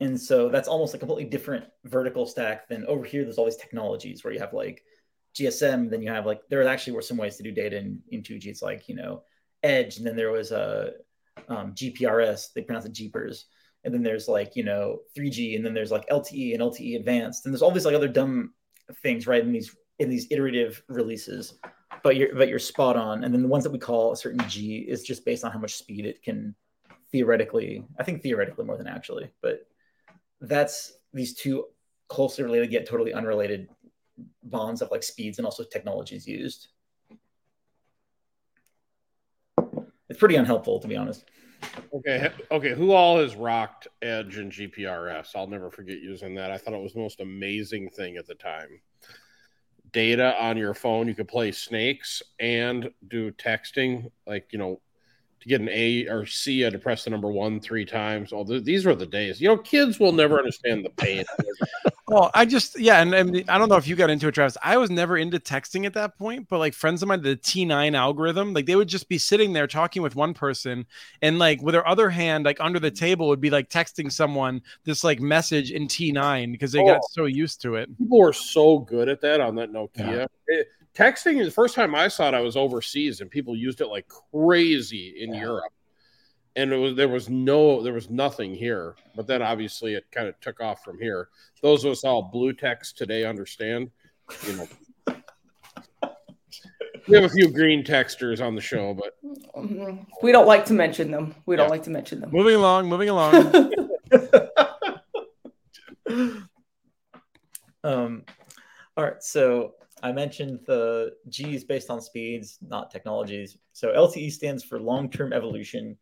And 0.00 0.20
so 0.20 0.48
that's 0.48 0.68
almost 0.68 0.94
a 0.94 0.98
completely 0.98 1.24
different 1.24 1.64
vertical 1.84 2.26
stack 2.26 2.68
than 2.68 2.86
over 2.86 3.04
here. 3.04 3.22
There's 3.22 3.38
all 3.38 3.44
these 3.44 3.56
technologies 3.56 4.24
where 4.24 4.32
you 4.32 4.40
have 4.40 4.52
like 4.52 4.82
GSM, 5.36 5.90
then 5.90 6.02
you 6.02 6.10
have 6.10 6.26
like 6.26 6.40
there 6.48 6.66
actually 6.66 6.94
were 6.94 7.02
some 7.02 7.16
ways 7.16 7.36
to 7.36 7.42
do 7.42 7.52
data 7.52 7.78
in, 7.78 8.00
in 8.10 8.22
2G. 8.22 8.46
It's 8.46 8.62
like, 8.62 8.88
you 8.88 8.94
know, 8.94 9.22
Edge, 9.62 9.98
and 9.98 10.06
then 10.06 10.16
there 10.16 10.32
was 10.32 10.50
a 10.50 10.92
um, 11.48 11.74
GPRS, 11.74 12.52
they 12.54 12.62
pronounce 12.62 12.84
it 12.84 12.92
Jeepers. 12.92 13.46
And 13.84 13.92
then 13.92 14.02
there's 14.02 14.28
like, 14.28 14.54
you 14.54 14.64
know, 14.64 15.00
3G, 15.16 15.56
and 15.56 15.64
then 15.64 15.74
there's 15.74 15.90
like 15.90 16.08
LTE 16.08 16.54
and 16.54 16.62
LTE 16.62 16.96
advanced. 16.96 17.44
And 17.44 17.54
there's 17.54 17.62
all 17.62 17.70
these 17.70 17.84
like 17.84 17.94
other 17.94 18.08
dumb 18.08 18.54
things, 19.02 19.26
right? 19.26 19.42
In 19.42 19.52
these 19.52 19.74
in 19.98 20.08
these 20.08 20.26
iterative 20.30 20.82
releases. 20.88 21.54
But 22.02 22.16
you're 22.16 22.34
but 22.34 22.48
you're 22.48 22.58
spot 22.58 22.96
on. 22.96 23.24
And 23.24 23.32
then 23.32 23.42
the 23.42 23.48
ones 23.48 23.64
that 23.64 23.70
we 23.70 23.78
call 23.78 24.12
a 24.12 24.16
certain 24.16 24.46
G 24.48 24.78
is 24.78 25.02
just 25.02 25.24
based 25.24 25.44
on 25.44 25.52
how 25.52 25.58
much 25.58 25.76
speed 25.76 26.06
it 26.06 26.22
can 26.22 26.54
theoretically, 27.12 27.84
I 27.98 28.02
think 28.02 28.22
theoretically 28.22 28.64
more 28.64 28.76
than 28.76 28.88
actually, 28.88 29.30
but 29.42 29.66
that's 30.40 30.94
these 31.12 31.34
two 31.34 31.66
closely 32.08 32.42
related 32.42 32.72
yet 32.72 32.88
totally 32.88 33.12
unrelated 33.12 33.68
bonds 34.42 34.82
of 34.82 34.90
like 34.90 35.02
speeds 35.02 35.38
and 35.38 35.46
also 35.46 35.62
technologies 35.62 36.26
used. 36.26 36.68
It's 40.08 40.18
pretty 40.18 40.36
unhelpful, 40.36 40.80
to 40.80 40.88
be 40.88 40.96
honest. 40.96 41.24
Okay, 41.94 42.30
okay. 42.50 42.74
Who 42.74 42.92
all 42.92 43.18
has 43.18 43.36
rocked 43.36 43.88
Edge 44.02 44.36
and 44.36 44.50
GPRS? 44.50 45.28
I'll 45.34 45.46
never 45.46 45.70
forget 45.70 46.00
using 46.00 46.34
that. 46.34 46.50
I 46.50 46.58
thought 46.58 46.74
it 46.74 46.82
was 46.82 46.92
the 46.92 47.00
most 47.00 47.20
amazing 47.20 47.88
thing 47.90 48.16
at 48.16 48.26
the 48.26 48.34
time. 48.34 48.80
Data 49.92 50.40
on 50.42 50.56
your 50.56 50.74
phone, 50.74 51.08
you 51.08 51.14
could 51.14 51.28
play 51.28 51.52
snakes 51.52 52.22
and 52.40 52.90
do 53.08 53.30
texting, 53.32 54.10
like 54.26 54.48
you 54.50 54.58
know, 54.58 54.80
to 55.40 55.48
get 55.48 55.60
an 55.60 55.68
A 55.70 56.06
or 56.06 56.24
C, 56.24 56.52
you 56.52 56.64
had 56.64 56.72
to 56.72 56.78
press 56.78 57.04
the 57.04 57.10
number 57.10 57.30
one 57.30 57.60
three 57.60 57.84
times. 57.84 58.30
Th- 58.30 58.62
these 58.62 58.86
were 58.86 58.94
the 58.94 59.06
days. 59.06 59.40
You 59.40 59.48
know, 59.48 59.58
kids 59.58 59.98
will 59.98 60.12
never 60.12 60.38
understand 60.38 60.84
the 60.84 60.90
pain. 60.90 61.24
Well, 62.12 62.30
I 62.34 62.44
just 62.44 62.78
yeah, 62.78 63.00
and, 63.00 63.14
and, 63.14 63.44
I 63.48 63.58
don't 63.58 63.68
know 63.68 63.76
if 63.76 63.88
you 63.88 63.96
got 63.96 64.10
into 64.10 64.28
it, 64.28 64.32
Travis. 64.32 64.56
I 64.62 64.76
was 64.76 64.90
never 64.90 65.16
into 65.16 65.38
texting 65.38 65.86
at 65.86 65.94
that 65.94 66.18
point, 66.18 66.48
but 66.48 66.58
like 66.58 66.74
friends 66.74 67.02
of 67.02 67.08
mine, 67.08 67.22
the 67.22 67.36
T9 67.36 67.94
algorithm, 67.96 68.52
like 68.52 68.66
they 68.66 68.76
would 68.76 68.88
just 68.88 69.08
be 69.08 69.18
sitting 69.18 69.52
there 69.52 69.66
talking 69.66 70.02
with 70.02 70.14
one 70.14 70.34
person, 70.34 70.86
and 71.22 71.38
like 71.38 71.62
with 71.62 71.72
their 71.72 71.86
other 71.86 72.10
hand, 72.10 72.44
like 72.44 72.60
under 72.60 72.78
the 72.78 72.90
mm-hmm. 72.90 73.04
table, 73.04 73.28
would 73.28 73.40
be 73.40 73.50
like 73.50 73.68
texting 73.68 74.12
someone 74.12 74.62
this 74.84 75.02
like 75.02 75.20
message 75.20 75.70
in 75.70 75.88
T9 75.88 76.52
because 76.52 76.72
they 76.72 76.80
oh, 76.80 76.86
got 76.86 77.00
so 77.10 77.24
used 77.24 77.62
to 77.62 77.76
it. 77.76 77.96
People 77.98 78.18
were 78.18 78.32
so 78.32 78.78
good 78.78 79.08
at 79.08 79.20
that 79.22 79.40
on 79.40 79.54
that 79.56 79.72
Nokia. 79.72 79.90
Yeah. 79.98 80.26
It, 80.48 80.68
texting 80.94 81.40
is 81.40 81.46
the 81.46 81.52
first 81.52 81.74
time 81.74 81.94
I 81.94 82.08
saw 82.08 82.28
it. 82.28 82.34
I 82.34 82.40
was 82.40 82.56
overseas, 82.56 83.20
and 83.20 83.30
people 83.30 83.56
used 83.56 83.80
it 83.80 83.86
like 83.86 84.08
crazy 84.08 85.16
in 85.18 85.32
yeah. 85.34 85.40
Europe. 85.40 85.72
And 86.54 86.72
it 86.72 86.76
was 86.76 86.94
there 86.94 87.08
was 87.08 87.30
no 87.30 87.82
there 87.82 87.94
was 87.94 88.10
nothing 88.10 88.54
here, 88.54 88.94
but 89.16 89.26
then 89.26 89.40
obviously 89.42 89.94
it 89.94 90.04
kind 90.10 90.28
of 90.28 90.38
took 90.40 90.60
off 90.60 90.84
from 90.84 91.00
here. 91.00 91.28
Those 91.62 91.84
of 91.84 91.92
us 91.92 92.04
all 92.04 92.22
blue 92.22 92.52
text 92.52 92.98
today 92.98 93.24
understand, 93.24 93.90
you 94.46 94.52
know. 94.56 94.68
we 97.08 97.16
have 97.16 97.24
a 97.24 97.28
few 97.30 97.50
green 97.50 97.82
texters 97.82 98.44
on 98.44 98.54
the 98.54 98.60
show, 98.60 98.94
but 98.94 99.16
we 100.22 100.32
don't 100.32 100.46
like 100.46 100.66
to 100.66 100.74
mention 100.74 101.10
them. 101.10 101.34
We 101.46 101.56
don't 101.56 101.70
like 101.70 101.82
to 101.84 101.90
mention 101.90 102.20
them. 102.20 102.30
Moving 102.30 102.54
along, 102.56 102.88
moving 102.88 103.08
along. 103.08 103.34
um, 107.84 108.24
all 108.96 109.04
right, 109.04 109.22
so 109.22 109.74
I 110.02 110.12
mentioned 110.12 110.60
the 110.66 111.12
G 111.28 111.54
is 111.54 111.64
based 111.64 111.90
on 111.90 112.00
speeds, 112.00 112.58
not 112.60 112.90
technologies. 112.90 113.56
So 113.72 113.92
LTE 113.92 114.32
stands 114.32 114.64
for 114.64 114.80
long-term 114.80 115.32
evolution. 115.32 115.96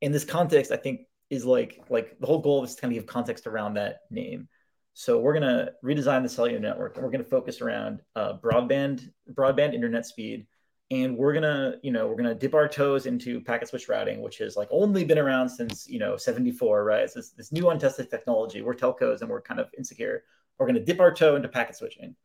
In 0.00 0.12
this 0.12 0.24
context, 0.24 0.72
I 0.72 0.76
think 0.76 1.00
is 1.30 1.44
like 1.44 1.80
like 1.88 2.18
the 2.20 2.26
whole 2.26 2.40
goal 2.40 2.64
is 2.64 2.74
to 2.74 2.80
kind 2.80 2.92
of 2.92 2.96
give 2.96 3.06
context 3.06 3.46
around 3.46 3.74
that 3.74 4.00
name. 4.10 4.48
So 4.94 5.18
we're 5.18 5.34
gonna 5.34 5.70
redesign 5.84 6.22
the 6.22 6.28
cellular 6.28 6.58
network, 6.58 6.96
and 6.96 7.04
we're 7.04 7.10
gonna 7.10 7.24
focus 7.24 7.60
around 7.60 8.00
uh, 8.14 8.34
broadband 8.38 9.10
broadband 9.32 9.74
internet 9.74 10.06
speed, 10.06 10.46
and 10.90 11.16
we're 11.16 11.34
gonna 11.34 11.76
you 11.82 11.90
know 11.92 12.06
we're 12.06 12.16
gonna 12.16 12.34
dip 12.34 12.54
our 12.54 12.68
toes 12.68 13.06
into 13.06 13.40
packet 13.40 13.68
switch 13.68 13.88
routing, 13.88 14.20
which 14.22 14.38
has 14.38 14.56
like 14.56 14.68
only 14.70 15.04
been 15.04 15.18
around 15.18 15.48
since 15.48 15.88
you 15.88 15.98
know 15.98 16.16
'74, 16.16 16.84
right? 16.84 17.02
It's 17.02 17.14
this, 17.14 17.30
this 17.30 17.52
new 17.52 17.70
untested 17.70 18.10
technology. 18.10 18.62
We're 18.62 18.74
telcos, 18.74 19.20
and 19.20 19.30
we're 19.30 19.42
kind 19.42 19.60
of 19.60 19.68
insecure. 19.76 20.24
We're 20.58 20.66
gonna 20.66 20.84
dip 20.84 21.00
our 21.00 21.12
toe 21.12 21.36
into 21.36 21.48
packet 21.48 21.76
switching 21.76 22.16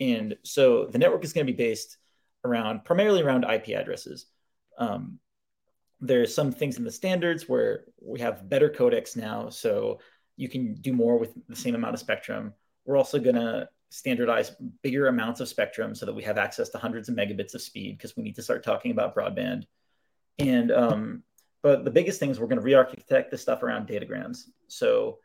and 0.00 0.36
so 0.44 0.86
the 0.86 0.98
network 0.98 1.24
is 1.24 1.32
going 1.32 1.46
to 1.46 1.52
be 1.52 1.56
based 1.56 1.98
around 2.44 2.84
primarily 2.84 3.22
around 3.22 3.44
IP 3.44 3.68
addresses. 3.68 4.26
Um, 4.78 5.18
there's 6.00 6.34
some 6.34 6.52
things 6.52 6.76
in 6.76 6.84
the 6.84 6.92
standards 6.92 7.48
where 7.48 7.84
we 8.00 8.20
have 8.20 8.48
better 8.48 8.68
codecs 8.68 9.16
now, 9.16 9.48
so 9.48 9.98
you 10.36 10.48
can 10.48 10.74
do 10.74 10.92
more 10.92 11.18
with 11.18 11.32
the 11.48 11.56
same 11.56 11.74
amount 11.74 11.94
of 11.94 12.00
spectrum. 12.00 12.54
We're 12.84 12.96
also 12.96 13.18
going 13.18 13.34
to 13.34 13.68
standardize 13.90 14.52
bigger 14.82 15.08
amounts 15.08 15.40
of 15.40 15.48
spectrum 15.48 15.94
so 15.94 16.06
that 16.06 16.14
we 16.14 16.22
have 16.22 16.38
access 16.38 16.68
to 16.70 16.78
hundreds 16.78 17.08
of 17.08 17.16
megabits 17.16 17.54
of 17.54 17.62
speed 17.62 17.96
because 17.96 18.16
we 18.16 18.22
need 18.22 18.36
to 18.36 18.42
start 18.42 18.62
talking 18.62 18.90
about 18.90 19.16
broadband. 19.16 19.64
And 20.38 20.70
um, 20.70 21.22
but 21.62 21.84
the 21.84 21.90
biggest 21.90 22.20
thing 22.20 22.30
is 22.30 22.38
we're 22.38 22.46
going 22.46 22.60
to 22.60 22.64
re-architect 22.64 23.30
the 23.30 23.38
stuff 23.38 23.62
around 23.62 23.88
datagrams. 23.88 24.44
So 24.68 25.18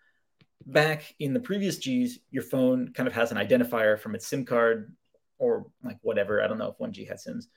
back 0.65 1.13
in 1.19 1.33
the 1.33 1.39
previous 1.39 1.77
G's, 1.77 2.19
your 2.31 2.43
phone 2.43 2.93
kind 2.93 3.07
of 3.07 3.13
has 3.13 3.31
an 3.31 3.37
identifier 3.37 3.99
from 3.99 4.15
its 4.15 4.27
SIM 4.27 4.45
card 4.45 4.95
or 5.37 5.67
like 5.83 5.97
whatever. 6.01 6.41
I 6.41 6.47
don't 6.47 6.57
know 6.57 6.69
if 6.69 6.77
1G 6.77 7.07
had 7.07 7.19
SIMs. 7.19 7.47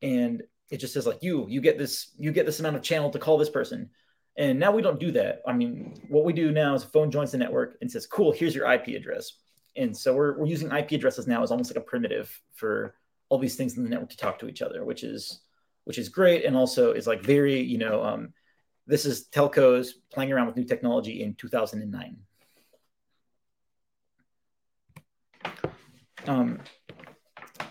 And 0.00 0.42
it 0.70 0.78
just 0.78 0.94
says 0.94 1.06
like 1.06 1.22
you, 1.22 1.46
you 1.48 1.60
get 1.60 1.78
this, 1.78 2.14
you 2.18 2.32
get 2.32 2.46
this 2.46 2.60
amount 2.60 2.76
of 2.76 2.82
channel 2.82 3.10
to 3.10 3.18
call 3.18 3.38
this 3.38 3.50
person. 3.50 3.90
And 4.36 4.58
now 4.58 4.72
we 4.72 4.82
don't 4.82 4.98
do 4.98 5.12
that. 5.12 5.42
I 5.46 5.52
mean, 5.52 5.94
what 6.08 6.24
we 6.24 6.32
do 6.32 6.50
now 6.50 6.74
is 6.74 6.82
a 6.82 6.88
phone 6.88 7.10
joins 7.10 7.30
the 7.32 7.38
network 7.38 7.76
and 7.80 7.90
says, 7.90 8.06
cool, 8.06 8.32
here's 8.32 8.54
your 8.54 8.70
IP 8.70 8.88
address. 8.88 9.34
And 9.76 9.96
so 9.96 10.14
we're, 10.14 10.38
we're 10.38 10.46
using 10.46 10.72
IP 10.72 10.92
addresses 10.92 11.26
now 11.26 11.42
as 11.42 11.50
almost 11.50 11.70
like 11.70 11.82
a 11.82 11.86
primitive 11.86 12.40
for 12.54 12.94
all 13.28 13.38
these 13.38 13.56
things 13.56 13.76
in 13.76 13.84
the 13.84 13.90
network 13.90 14.10
to 14.10 14.16
talk 14.16 14.38
to 14.40 14.48
each 14.48 14.62
other, 14.62 14.84
which 14.84 15.04
is, 15.04 15.40
which 15.84 15.98
is 15.98 16.08
great. 16.08 16.44
And 16.44 16.56
also 16.56 16.92
is 16.92 17.06
like 17.06 17.22
very, 17.22 17.60
you 17.60 17.78
know, 17.78 18.02
um, 18.02 18.32
this 18.86 19.04
is 19.04 19.28
telcos 19.28 19.90
playing 20.12 20.32
around 20.32 20.46
with 20.46 20.56
new 20.56 20.64
technology 20.64 21.22
in 21.22 21.34
2009. 21.34 22.16
Um, 26.26 26.60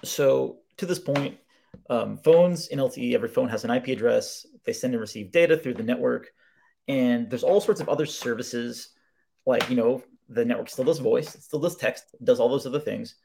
so 0.04 0.60
to 0.78 0.86
this 0.86 1.00
point, 1.00 1.38
um, 1.90 2.18
phones 2.18 2.68
in 2.68 2.80
LTE, 2.80 3.14
every 3.14 3.30
phone 3.30 3.50
has 3.50 3.64
an 3.64 3.72
IP 3.72 3.88
address. 3.88 4.46
They 4.66 4.74
send 4.74 4.94
and 4.94 5.02
receive 5.02 5.32
data 5.32 5.58
through 5.58 5.76
the 5.76 5.84
network. 5.84 6.32
And 6.88 7.30
there's 7.30 7.44
all 7.44 7.62
sorts 7.62 7.82
of 7.82 7.90
other 7.90 8.06
services, 8.06 8.90
like, 9.46 9.70
you 9.70 9.76
know, 9.76 10.04
the 10.30 10.46
network 10.46 10.70
still 10.70 10.86
does 10.86 11.00
voice, 11.00 11.36
it 11.36 11.44
still 11.44 11.60
does 11.60 11.76
text, 11.76 12.06
does 12.24 12.40
all 12.40 12.50
those 12.50 12.66
other 12.66 12.80
things. 12.80 13.16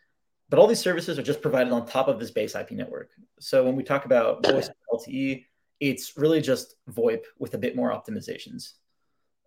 but 0.49 0.59
all 0.59 0.67
these 0.67 0.81
services 0.81 1.19
are 1.19 1.23
just 1.23 1.43
provided 1.43 1.73
on 1.73 1.87
top 1.87 2.09
of 2.09 2.19
this 2.19 2.31
base 2.31 2.55
IP 2.55 2.73
network. 2.73 3.11
So 3.39 3.65
when 3.65 3.77
we 3.77 3.83
talk 3.83 4.05
about 4.07 4.45
voice 4.47 4.71
LTE, 4.93 5.45
it's 5.81 6.17
really 6.17 6.41
just 6.41 6.77
VoIP 6.91 7.25
with 7.39 7.55
a 7.55 7.59
bit 7.59 7.77
more 7.77 7.93
optimizations. 7.93 8.73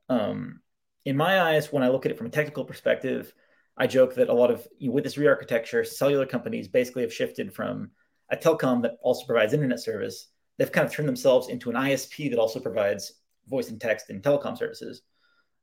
Um, 0.10 0.62
in 1.06 1.18
my 1.18 1.42
eyes, 1.42 1.72
when 1.72 1.84
I 1.84 1.90
look 1.90 2.06
at 2.06 2.12
it 2.12 2.18
from 2.18 2.28
a 2.28 2.32
technical 2.32 2.66
perspective, 2.66 3.34
I 3.76 3.88
joke 3.88 4.16
that 4.16 4.30
a 4.30 4.34
lot 4.34 4.52
of 4.52 4.68
you 4.78 4.90
know, 4.90 4.94
with 4.94 5.04
this 5.04 5.18
re-architecture, 5.18 5.84
cellular 5.84 6.26
companies 6.26 6.68
basically 6.68 7.02
have 7.02 7.14
shifted 7.14 7.54
from 7.54 7.92
a 8.32 8.38
telecom 8.38 8.82
that 8.82 8.98
also 9.02 9.26
provides 9.26 9.54
internet 9.54 9.80
service. 9.80 10.30
They've 10.58 10.72
kind 10.72 10.88
of 10.88 10.94
turned 10.94 11.08
themselves 11.08 11.50
into 11.50 11.70
an 11.70 11.76
ISP 11.76 12.30
that 12.30 12.40
also 12.40 12.60
provides 12.60 13.14
voice 13.48 13.70
and 13.70 13.80
text 13.80 14.10
and 14.10 14.24
telecom 14.24 14.58
services. 14.58 15.02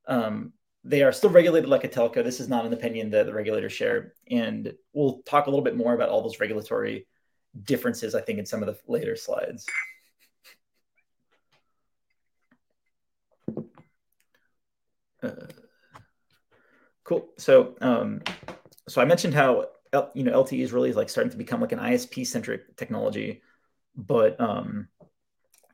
Um, 0.06 0.52
they 0.84 1.02
are 1.02 1.12
still 1.12 1.30
regulated 1.30 1.68
like 1.68 1.84
a 1.84 1.88
telco. 1.88 2.22
This 2.22 2.40
is 2.40 2.48
not 2.48 2.66
an 2.66 2.72
opinion 2.72 3.10
that 3.10 3.26
the 3.26 3.32
regulators 3.32 3.72
share, 3.72 4.14
and 4.30 4.72
we'll 4.92 5.22
talk 5.24 5.46
a 5.46 5.50
little 5.50 5.64
bit 5.64 5.76
more 5.76 5.94
about 5.94 6.08
all 6.08 6.22
those 6.22 6.40
regulatory 6.40 7.06
differences. 7.64 8.14
I 8.14 8.20
think 8.20 8.38
in 8.38 8.46
some 8.46 8.62
of 8.62 8.66
the 8.66 8.78
later 8.86 9.16
slides. 9.16 9.66
Uh, 15.22 15.30
cool. 17.02 17.28
So, 17.38 17.74
um, 17.80 18.22
so 18.88 19.02
I 19.02 19.04
mentioned 19.04 19.34
how 19.34 19.66
you 20.14 20.24
know 20.24 20.32
LTE 20.45 20.61
is 20.61 20.72
really 20.72 20.93
like 20.93 21.09
starting 21.09 21.30
to 21.30 21.36
become 21.36 21.61
like 21.61 21.72
an 21.72 21.78
ISP 21.78 22.26
centric 22.26 22.76
technology, 22.76 23.43
but 23.97 24.41
um, 24.41 24.89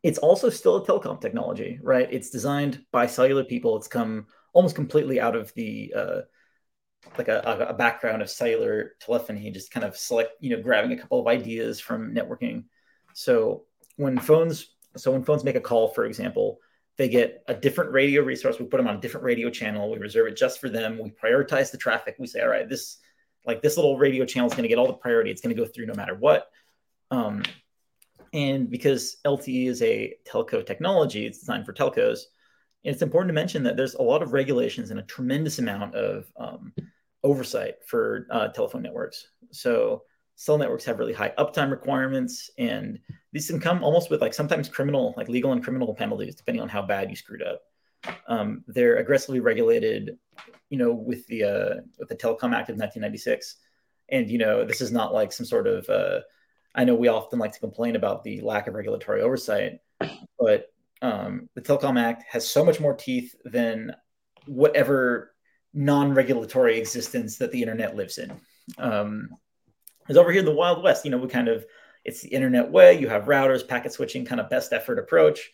it's 0.02 0.18
also 0.18 0.50
still 0.50 0.76
a 0.76 0.86
telecom 0.86 1.20
technology, 1.20 1.78
right? 1.82 2.08
It's 2.10 2.30
designed 2.30 2.84
by 2.92 3.06
cellular 3.06 3.44
people. 3.44 3.76
It's 3.76 3.88
come 3.88 4.26
almost 4.52 4.76
completely 4.76 5.20
out 5.20 5.34
of 5.34 5.52
the 5.54 5.92
uh, 5.96 6.20
like 7.18 7.28
a, 7.28 7.66
a 7.68 7.74
background 7.74 8.22
of 8.22 8.30
cellular 8.30 8.92
telephony, 9.00 9.50
just 9.50 9.70
kind 9.70 9.84
of 9.84 9.96
select 9.96 10.32
you 10.40 10.56
know 10.56 10.62
grabbing 10.62 10.92
a 10.92 10.96
couple 10.96 11.20
of 11.20 11.26
ideas 11.26 11.80
from 11.80 12.14
networking. 12.14 12.64
So 13.14 13.64
when 13.96 14.18
phones, 14.18 14.70
so 14.96 15.12
when 15.12 15.24
phones 15.24 15.44
make 15.44 15.56
a 15.56 15.60
call, 15.60 15.88
for 15.88 16.04
example, 16.04 16.58
they 16.96 17.08
get 17.08 17.42
a 17.48 17.54
different 17.54 17.92
radio 17.92 18.22
resource. 18.22 18.58
We 18.58 18.66
put 18.66 18.76
them 18.76 18.86
on 18.86 18.96
a 18.96 19.00
different 19.00 19.24
radio 19.24 19.50
channel. 19.50 19.90
We 19.90 19.98
reserve 19.98 20.28
it 20.28 20.36
just 20.36 20.60
for 20.60 20.68
them. 20.68 20.98
We 20.98 21.10
prioritize 21.10 21.70
the 21.70 21.78
traffic. 21.78 22.16
We 22.18 22.26
say, 22.26 22.40
all 22.40 22.48
right, 22.48 22.68
this 22.68 22.98
like 23.46 23.62
this 23.62 23.76
little 23.76 23.98
radio 23.98 24.24
channel 24.24 24.48
is 24.48 24.54
going 24.54 24.64
to 24.64 24.68
get 24.68 24.78
all 24.78 24.86
the 24.86 24.94
priority. 24.94 25.30
It's 25.30 25.40
going 25.40 25.54
to 25.54 25.60
go 25.60 25.68
through 25.68 25.86
no 25.86 25.94
matter 25.94 26.14
what. 26.14 26.48
Um, 27.10 27.42
and 28.32 28.68
because 28.68 29.18
LTE 29.24 29.68
is 29.68 29.82
a 29.82 30.14
telco 30.26 30.64
technology, 30.64 31.26
it's 31.26 31.38
designed 31.38 31.66
for 31.66 31.72
telcos. 31.72 32.20
it's 32.82 33.02
important 33.02 33.28
to 33.28 33.34
mention 33.34 33.62
that 33.62 33.76
there's 33.76 33.94
a 33.94 34.02
lot 34.02 34.22
of 34.22 34.32
regulations 34.32 34.90
and 34.90 35.00
a 35.00 35.04
tremendous 35.04 35.58
amount 35.58 35.94
of 35.94 36.26
um, 36.36 36.72
oversight 37.22 37.76
for 37.86 38.26
uh, 38.30 38.48
telephone 38.48 38.82
networks. 38.82 39.28
So 39.52 40.02
cell 40.36 40.58
networks 40.58 40.84
have 40.84 40.98
really 40.98 41.12
high 41.12 41.32
uptime 41.38 41.70
requirements 41.70 42.50
and 42.58 42.98
these 43.32 43.48
can 43.48 43.60
come 43.60 43.84
almost 43.84 44.10
with 44.10 44.20
like 44.20 44.34
sometimes 44.34 44.68
criminal 44.68 45.14
like 45.16 45.28
legal 45.28 45.52
and 45.52 45.62
criminal 45.62 45.94
penalties 45.94 46.34
depending 46.34 46.60
on 46.60 46.68
how 46.68 46.82
bad 46.82 47.08
you 47.08 47.16
screwed 47.16 47.42
up 47.42 47.62
um, 48.26 48.64
they're 48.68 48.96
aggressively 48.96 49.40
regulated 49.40 50.18
you 50.70 50.78
know 50.78 50.92
with 50.92 51.26
the 51.26 51.44
uh, 51.44 51.74
with 51.98 52.08
the 52.08 52.16
telecom 52.16 52.54
act 52.54 52.70
of 52.70 52.76
1996 52.76 53.56
and 54.10 54.30
you 54.30 54.38
know 54.38 54.64
this 54.64 54.80
is 54.80 54.92
not 54.92 55.14
like 55.14 55.32
some 55.32 55.46
sort 55.46 55.66
of 55.66 55.88
uh, 55.88 56.20
i 56.74 56.84
know 56.84 56.94
we 56.94 57.08
often 57.08 57.38
like 57.38 57.52
to 57.52 57.60
complain 57.60 57.96
about 57.96 58.24
the 58.24 58.40
lack 58.40 58.66
of 58.66 58.74
regulatory 58.74 59.22
oversight 59.22 59.78
but 60.38 60.72
um, 61.02 61.48
the 61.54 61.60
telecom 61.60 62.00
act 62.00 62.24
has 62.28 62.48
so 62.48 62.64
much 62.64 62.80
more 62.80 62.94
teeth 62.94 63.34
than 63.44 63.94
whatever 64.46 65.34
non-regulatory 65.74 66.78
existence 66.78 67.36
that 67.38 67.50
the 67.52 67.60
internet 67.60 67.96
lives 67.96 68.18
in 68.18 68.32
um, 68.78 69.28
is 70.08 70.16
over 70.16 70.30
here 70.30 70.40
in 70.40 70.46
the 70.46 70.52
Wild 70.52 70.82
West. 70.82 71.04
You 71.04 71.10
know, 71.10 71.18
we 71.18 71.28
kind 71.28 71.48
of 71.48 71.66
it's 72.04 72.22
the 72.22 72.28
internet 72.28 72.70
way. 72.70 72.98
You 72.98 73.08
have 73.08 73.24
routers, 73.24 73.66
packet 73.66 73.92
switching, 73.92 74.24
kind 74.24 74.40
of 74.40 74.50
best 74.50 74.72
effort 74.72 74.98
approach, 74.98 75.50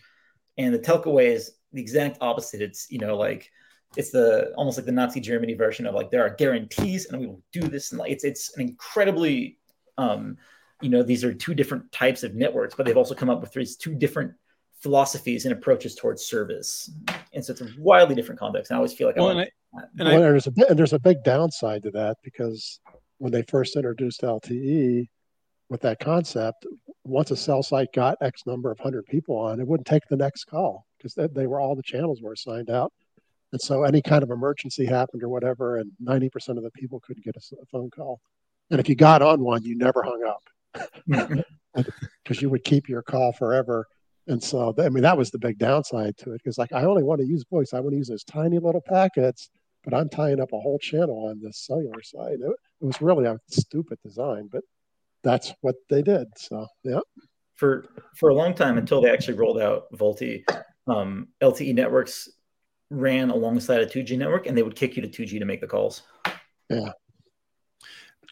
and 0.59 0.74
the 0.74 0.78
telco 0.78 1.12
way 1.12 1.28
is 1.32 1.53
the 1.73 1.81
exact 1.81 2.18
opposite. 2.21 2.62
It's 2.62 2.91
you 2.91 2.99
know 2.99 3.16
like 3.16 3.51
it's 3.97 4.11
the 4.11 4.53
almost 4.57 4.79
like 4.79 4.87
the 4.87 4.93
Nazi 4.93 5.21
Germany 5.21 5.55
version 5.55 5.87
of 5.87 5.95
like 5.95 6.11
there 6.11 6.25
are 6.25 6.31
guarantees 6.31 7.07
and 7.07 7.21
we 7.21 7.27
will 7.27 7.43
do 7.53 7.62
this 7.62 7.91
and 7.91 7.99
like 7.99 8.12
it's 8.12 8.25
it's 8.25 8.57
an 8.57 8.62
incredibly 8.62 9.59
um 9.99 10.37
you 10.81 10.89
know 10.89 11.03
these 11.03 11.25
are 11.25 11.35
two 11.35 11.55
different 11.55 11.91
types 11.93 12.23
of 12.23 12.35
networks, 12.35 12.75
but 12.75 12.87
they've 12.87 12.97
also 12.97 13.14
come 13.14 13.31
up 13.31 13.41
with 13.41 13.53
these 13.53 13.77
two 13.77 13.95
different 13.95 14.33
philosophies 14.81 15.45
and 15.45 15.53
approaches 15.53 15.95
towards 15.95 16.25
service, 16.25 16.91
and 17.35 17.45
so 17.45 17.53
it's 17.53 17.61
a 17.61 17.68
wildly 17.79 18.14
different 18.14 18.39
context. 18.39 18.71
And 18.71 18.77
I 18.77 18.79
always 18.79 18.95
feel 18.95 19.07
like 19.07 19.16
well, 19.16 19.31
and, 19.31 19.41
I, 19.41 19.51
and 19.99 20.09
well, 20.09 20.16
I, 20.16 20.18
there's 20.18 20.47
a 20.47 20.53
and 20.68 20.79
there's 20.79 20.95
a 20.95 20.99
big 20.99 21.23
downside 21.23 21.83
to 21.83 21.91
that 21.93 22.16
because 22.23 22.81
when 23.18 23.33
they 23.33 23.43
first 23.43 23.77
introduced 23.77 24.23
LTE 24.23 25.07
with 25.71 25.81
that 25.83 26.01
concept, 26.01 26.66
once 27.05 27.31
a 27.31 27.37
cell 27.37 27.62
site 27.62 27.93
got 27.93 28.18
X 28.21 28.43
number 28.47 28.71
of 28.71 28.79
hundred 28.79 29.07
people 29.07 29.37
on, 29.37 29.61
it 29.61 29.66
wouldn't 29.66 29.87
take 29.87 30.07
the 30.09 30.16
next 30.16 30.45
call 30.45 30.87
because 30.99 31.14
they, 31.14 31.29
they, 31.29 31.47
were 31.47 31.61
all 31.61 31.75
the 31.75 31.83
channels 31.83 32.21
were 32.21 32.33
assigned 32.33 32.68
out. 32.68 32.93
And 33.53 33.61
so 33.61 33.85
any 33.85 34.03
kind 34.03 34.23
of 34.23 34.31
emergency 34.31 34.85
happened 34.85 35.23
or 35.23 35.29
whatever, 35.29 35.79
and 35.79 35.91
90% 36.05 36.57
of 36.57 36.62
the 36.62 36.71
people 36.73 37.01
couldn't 37.01 37.25
get 37.25 37.37
a, 37.37 37.66
phone 37.66 37.91
call. 37.91 38.21
And 38.71 38.79
if 38.79 38.89
you 38.89 38.95
got 38.95 39.23
on 39.23 39.41
one, 39.41 39.62
you 39.62 39.77
never 39.77 40.03
hung 40.03 40.23
up 40.25 40.93
mm-hmm. 41.09 41.83
because 42.23 42.43
you 42.43 42.51
would 42.51 42.64
keep 42.64 42.89
your 42.89 43.03
call 43.03 43.33
forever. 43.33 43.87
And 44.29 44.43
so, 44.43 44.75
I 44.79 44.89
mean, 44.91 45.03
that 45.03 45.16
was 45.16 45.31
the 45.31 45.39
big 45.39 45.59
downside 45.59 46.16
to 46.18 46.33
it 46.33 46.43
because, 46.45 46.59
like, 46.59 46.73
I 46.73 46.85
only 46.85 47.03
want 47.03 47.21
to 47.21 47.27
use 47.27 47.45
voice. 47.51 47.73
I 47.73 47.81
want 47.81 47.93
to 47.93 47.97
use 47.97 48.09
those 48.09 48.23
tiny 48.23 48.59
little 48.59 48.83
packets 48.83 49.51
but 49.85 49.95
I'm 49.95 50.09
tying 50.09 50.41
up 50.41 50.53
a 50.53 50.61
whole 50.61 50.79
channel 50.79 51.27
on 51.29 51.41
the 51.41 51.53
cellular 51.53 52.03
side. 52.03 52.41
It, 52.41 52.51
it 52.51 52.85
was 52.85 53.01
really 53.01 53.27
a 53.27 53.39
stupid 53.49 53.99
design, 54.03 54.49
but 54.51 54.62
that's 55.23 55.53
what 55.61 55.77
they 55.89 56.03
did. 56.03 56.29
So 56.37 56.66
yeah. 56.85 57.01
For 57.57 57.87
for 58.16 58.31
a 58.31 58.35
long 58.35 58.55
time 58.55 58.79
until 58.79 59.03
they 59.03 59.11
actually 59.11 59.35
rolled 59.35 59.61
out 59.61 59.93
VoLTE, 59.93 60.45
um, 60.87 61.29
LTE 61.43 61.75
networks 61.75 62.29
ran 62.89 63.31
alongside 63.31 63.83
a 63.83 63.87
2G 63.87 64.16
network, 64.16 64.47
and 64.47 64.57
they 64.57 64.62
would 64.62 64.75
kick 64.75 64.97
you 64.97 65.03
to 65.03 65.09
2G 65.09 65.39
to 65.39 65.45
make 65.45 65.61
the 65.61 65.66
calls. 65.66 66.03
Yeah 66.71 66.93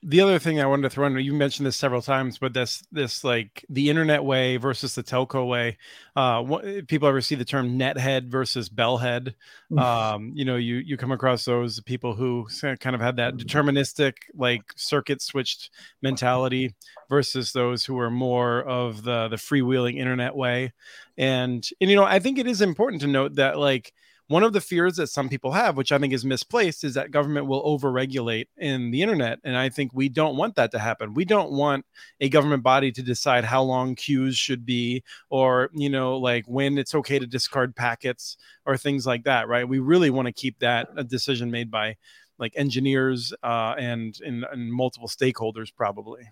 the 0.02 0.20
other 0.20 0.38
thing 0.38 0.60
I 0.60 0.66
wanted 0.66 0.82
to 0.82 0.90
throw 0.90 1.06
in, 1.06 1.16
you 1.18 1.34
mentioned 1.34 1.66
this 1.66 1.76
several 1.76 2.02
times, 2.02 2.38
but 2.38 2.54
this 2.54 2.82
this 2.92 3.24
like 3.24 3.64
the 3.68 3.90
internet 3.90 4.22
way 4.22 4.56
versus 4.56 4.94
the 4.94 5.02
telco 5.02 5.46
way. 5.46 5.76
Uh, 6.14 6.42
what, 6.42 6.86
people 6.86 7.08
ever 7.08 7.20
see 7.20 7.34
the 7.34 7.44
term 7.44 7.78
nethead 7.78 8.28
versus 8.28 8.68
bellhead? 8.68 9.34
Um, 9.76 10.32
you 10.34 10.44
know, 10.44 10.56
you 10.56 10.76
you 10.76 10.96
come 10.96 11.10
across 11.10 11.44
those 11.44 11.80
people 11.80 12.14
who 12.14 12.46
kind 12.80 12.94
of 12.94 13.00
had 13.00 13.16
that 13.16 13.34
deterministic 13.34 14.14
like 14.34 14.62
circuit 14.76 15.20
switched 15.20 15.70
mentality 16.00 16.74
versus 17.08 17.52
those 17.52 17.84
who 17.84 17.98
are 17.98 18.10
more 18.10 18.62
of 18.62 19.02
the 19.02 19.28
the 19.28 19.36
freewheeling 19.36 19.98
internet 19.98 20.34
way. 20.36 20.72
And 21.16 21.68
and 21.80 21.90
you 21.90 21.96
know, 21.96 22.04
I 22.04 22.20
think 22.20 22.38
it 22.38 22.46
is 22.46 22.60
important 22.60 23.02
to 23.02 23.08
note 23.08 23.34
that 23.34 23.58
like 23.58 23.92
one 24.28 24.42
of 24.42 24.52
the 24.52 24.60
fears 24.60 24.96
that 24.96 25.08
some 25.08 25.28
people 25.28 25.52
have, 25.52 25.76
which 25.76 25.90
I 25.90 25.98
think 25.98 26.12
is 26.12 26.24
misplaced, 26.24 26.84
is 26.84 26.94
that 26.94 27.10
government 27.10 27.46
will 27.46 27.64
overregulate 27.64 28.46
in 28.58 28.90
the 28.90 29.02
internet. 29.02 29.38
And 29.42 29.56
I 29.56 29.70
think 29.70 29.92
we 29.94 30.10
don't 30.10 30.36
want 30.36 30.54
that 30.56 30.70
to 30.72 30.78
happen. 30.78 31.14
We 31.14 31.24
don't 31.24 31.50
want 31.50 31.86
a 32.20 32.28
government 32.28 32.62
body 32.62 32.92
to 32.92 33.02
decide 33.02 33.44
how 33.44 33.62
long 33.62 33.94
queues 33.94 34.36
should 34.36 34.66
be 34.66 35.02
or, 35.30 35.70
you 35.72 35.88
know, 35.88 36.18
like 36.18 36.44
when 36.46 36.76
it's 36.76 36.94
okay 36.94 37.18
to 37.18 37.26
discard 37.26 37.74
packets 37.74 38.36
or 38.66 38.76
things 38.76 39.06
like 39.06 39.24
that, 39.24 39.48
right? 39.48 39.66
We 39.66 39.78
really 39.78 40.10
want 40.10 40.26
to 40.26 40.32
keep 40.32 40.58
that 40.58 40.88
a 40.96 41.04
decision 41.04 41.50
made 41.50 41.70
by 41.70 41.96
like 42.38 42.52
engineers 42.54 43.32
uh, 43.42 43.74
and, 43.78 44.14
and, 44.24 44.44
and 44.52 44.72
multiple 44.72 45.08
stakeholders, 45.08 45.74
probably 45.74 46.28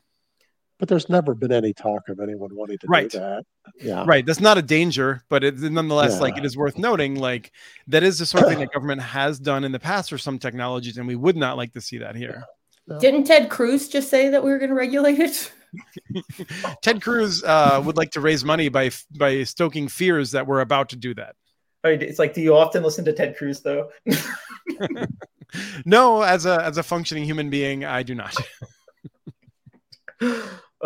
but 0.78 0.88
there's 0.88 1.08
never 1.08 1.34
been 1.34 1.52
any 1.52 1.72
talk 1.72 2.08
of 2.08 2.20
anyone 2.20 2.54
wanting 2.54 2.78
to 2.78 2.86
right. 2.86 3.10
do 3.10 3.18
that. 3.18 3.44
Yeah. 3.80 4.04
Right. 4.06 4.24
That's 4.24 4.40
not 4.40 4.58
a 4.58 4.62
danger, 4.62 5.22
but 5.28 5.42
it, 5.42 5.58
nonetheless, 5.58 6.14
yeah. 6.14 6.20
like 6.20 6.36
it 6.36 6.44
is 6.44 6.56
worth 6.56 6.78
noting, 6.78 7.16
like 7.16 7.52
that 7.88 8.02
is 8.02 8.18
the 8.18 8.26
sort 8.26 8.44
of 8.44 8.50
thing 8.50 8.58
that 8.60 8.72
government 8.72 9.02
has 9.02 9.38
done 9.38 9.64
in 9.64 9.72
the 9.72 9.80
past 9.80 10.10
for 10.10 10.18
some 10.18 10.38
technologies, 10.38 10.98
and 10.98 11.06
we 11.06 11.16
would 11.16 11.36
not 11.36 11.56
like 11.56 11.72
to 11.72 11.80
see 11.80 11.98
that 11.98 12.16
here. 12.16 12.44
No. 12.86 12.98
Didn't 12.98 13.24
Ted 13.24 13.50
Cruz 13.50 13.88
just 13.88 14.10
say 14.10 14.28
that 14.28 14.44
we 14.44 14.50
were 14.50 14.58
going 14.58 14.70
to 14.70 14.76
regulate 14.76 15.18
it? 15.18 15.52
Ted 16.82 17.02
Cruz 17.02 17.42
uh, 17.44 17.82
would 17.84 17.96
like 17.96 18.10
to 18.12 18.20
raise 18.20 18.44
money 18.44 18.68
by 18.68 18.90
by 19.16 19.42
stoking 19.44 19.88
fears 19.88 20.30
that 20.32 20.46
we're 20.46 20.60
about 20.60 20.90
to 20.90 20.96
do 20.96 21.14
that. 21.14 21.34
It's 21.84 22.18
like, 22.18 22.34
do 22.34 22.40
you 22.40 22.56
often 22.56 22.82
listen 22.82 23.04
to 23.04 23.12
Ted 23.12 23.36
Cruz 23.36 23.60
though? 23.60 23.90
no, 25.84 26.22
as 26.22 26.46
a 26.46 26.62
as 26.62 26.78
a 26.78 26.82
functioning 26.82 27.24
human 27.24 27.50
being, 27.50 27.84
I 27.84 28.02
do 28.02 28.14
not. 28.14 28.36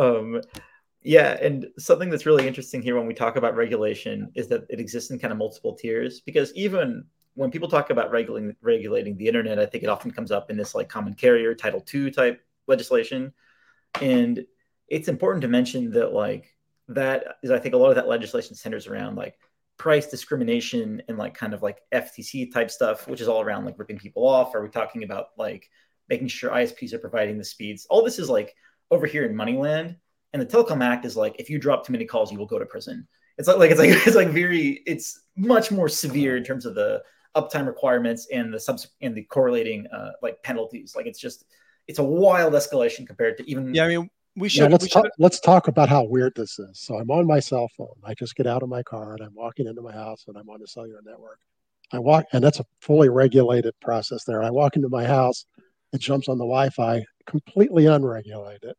Um, 0.00 0.40
yeah, 1.02 1.36
and 1.40 1.66
something 1.78 2.10
that's 2.10 2.26
really 2.26 2.46
interesting 2.46 2.82
here 2.82 2.96
when 2.96 3.06
we 3.06 3.14
talk 3.14 3.36
about 3.36 3.54
regulation 3.54 4.30
is 4.34 4.48
that 4.48 4.64
it 4.68 4.80
exists 4.80 5.10
in 5.10 5.18
kind 5.18 5.32
of 5.32 5.38
multiple 5.38 5.74
tiers 5.74 6.20
because 6.20 6.52
even 6.54 7.04
when 7.34 7.50
people 7.50 7.68
talk 7.68 7.90
about 7.90 8.10
regulating 8.10 8.56
regulating 8.60 9.16
the 9.16 9.26
internet, 9.26 9.58
I 9.58 9.66
think 9.66 9.84
it 9.84 9.90
often 9.90 10.10
comes 10.10 10.30
up 10.30 10.50
in 10.50 10.56
this 10.56 10.74
like 10.74 10.88
common 10.88 11.14
carrier 11.14 11.54
Title 11.54 11.84
II 11.92 12.10
type 12.10 12.42
legislation, 12.66 13.32
and 14.00 14.44
it's 14.88 15.08
important 15.08 15.42
to 15.42 15.48
mention 15.48 15.90
that 15.92 16.12
like 16.12 16.54
that 16.88 17.36
is 17.42 17.50
I 17.50 17.58
think 17.58 17.74
a 17.74 17.78
lot 17.78 17.90
of 17.90 17.96
that 17.96 18.08
legislation 18.08 18.54
centers 18.54 18.86
around 18.86 19.16
like 19.16 19.38
price 19.76 20.06
discrimination 20.06 21.02
and 21.08 21.16
like 21.16 21.34
kind 21.34 21.54
of 21.54 21.62
like 21.62 21.78
FTC 21.92 22.52
type 22.52 22.70
stuff, 22.70 23.06
which 23.08 23.20
is 23.20 23.28
all 23.28 23.40
around 23.40 23.64
like 23.64 23.78
ripping 23.78 23.98
people 23.98 24.26
off. 24.26 24.54
Are 24.54 24.62
we 24.62 24.68
talking 24.68 25.04
about 25.04 25.28
like 25.38 25.70
making 26.10 26.28
sure 26.28 26.50
ISPs 26.50 26.92
are 26.92 26.98
providing 26.98 27.38
the 27.38 27.44
speeds. 27.44 27.86
All 27.88 28.04
this 28.04 28.18
is 28.18 28.28
like 28.28 28.54
over 28.90 29.06
here 29.06 29.24
in 29.24 29.34
Moneyland, 29.34 29.96
and 30.32 30.42
the 30.42 30.46
Telecom 30.46 30.82
Act 30.82 31.04
is 31.04 31.16
like 31.16 31.36
if 31.38 31.50
you 31.50 31.58
drop 31.58 31.86
too 31.86 31.92
many 31.92 32.04
calls, 32.04 32.32
you 32.32 32.38
will 32.38 32.46
go 32.46 32.58
to 32.58 32.66
prison. 32.66 33.06
It's 33.38 33.48
like, 33.48 33.58
like 33.58 33.70
it's 33.70 33.80
like 33.80 33.90
it's 34.06 34.16
like 34.16 34.28
very 34.28 34.82
it's 34.86 35.20
much 35.36 35.70
more 35.70 35.88
severe 35.88 36.36
in 36.36 36.44
terms 36.44 36.66
of 36.66 36.74
the 36.74 37.02
uptime 37.36 37.66
requirements 37.66 38.26
and 38.32 38.52
the 38.52 38.60
subs 38.60 38.88
and 39.00 39.14
the 39.14 39.22
correlating 39.22 39.86
uh, 39.88 40.12
like 40.22 40.42
penalties. 40.42 40.94
Like 40.96 41.06
it's 41.06 41.20
just 41.20 41.44
it's 41.86 41.98
a 41.98 42.04
wild 42.04 42.52
escalation 42.52 43.06
compared 43.06 43.38
to 43.38 43.50
even 43.50 43.74
yeah. 43.74 43.84
I 43.84 43.88
mean, 43.88 44.10
we 44.36 44.48
should. 44.48 44.62
Yeah, 44.62 44.68
let's 44.68 44.84
we 44.84 44.88
talk, 44.90 45.04
should 45.04 45.12
let's 45.18 45.40
talk 45.40 45.68
about 45.68 45.88
how 45.88 46.04
weird 46.04 46.34
this 46.36 46.58
is. 46.58 46.80
So 46.80 46.98
I'm 46.98 47.10
on 47.10 47.26
my 47.26 47.40
cell 47.40 47.68
phone. 47.76 47.94
I 48.04 48.14
just 48.14 48.36
get 48.36 48.46
out 48.46 48.62
of 48.62 48.68
my 48.68 48.82
car 48.82 49.12
and 49.14 49.22
I'm 49.22 49.34
walking 49.34 49.66
into 49.66 49.82
my 49.82 49.92
house 49.92 50.24
and 50.28 50.36
I'm 50.36 50.48
on 50.48 50.60
the 50.60 50.68
cellular 50.68 51.00
network. 51.04 51.38
I 51.92 51.98
walk, 51.98 52.26
and 52.32 52.42
that's 52.42 52.60
a 52.60 52.66
fully 52.80 53.08
regulated 53.08 53.74
process 53.80 54.22
there. 54.24 54.42
I 54.42 54.50
walk 54.50 54.76
into 54.76 54.88
my 54.88 55.04
house, 55.04 55.44
it 55.92 56.00
jumps 56.00 56.28
on 56.28 56.38
the 56.38 56.44
Wi-Fi, 56.44 57.04
completely 57.26 57.86
unregulated. 57.86 58.74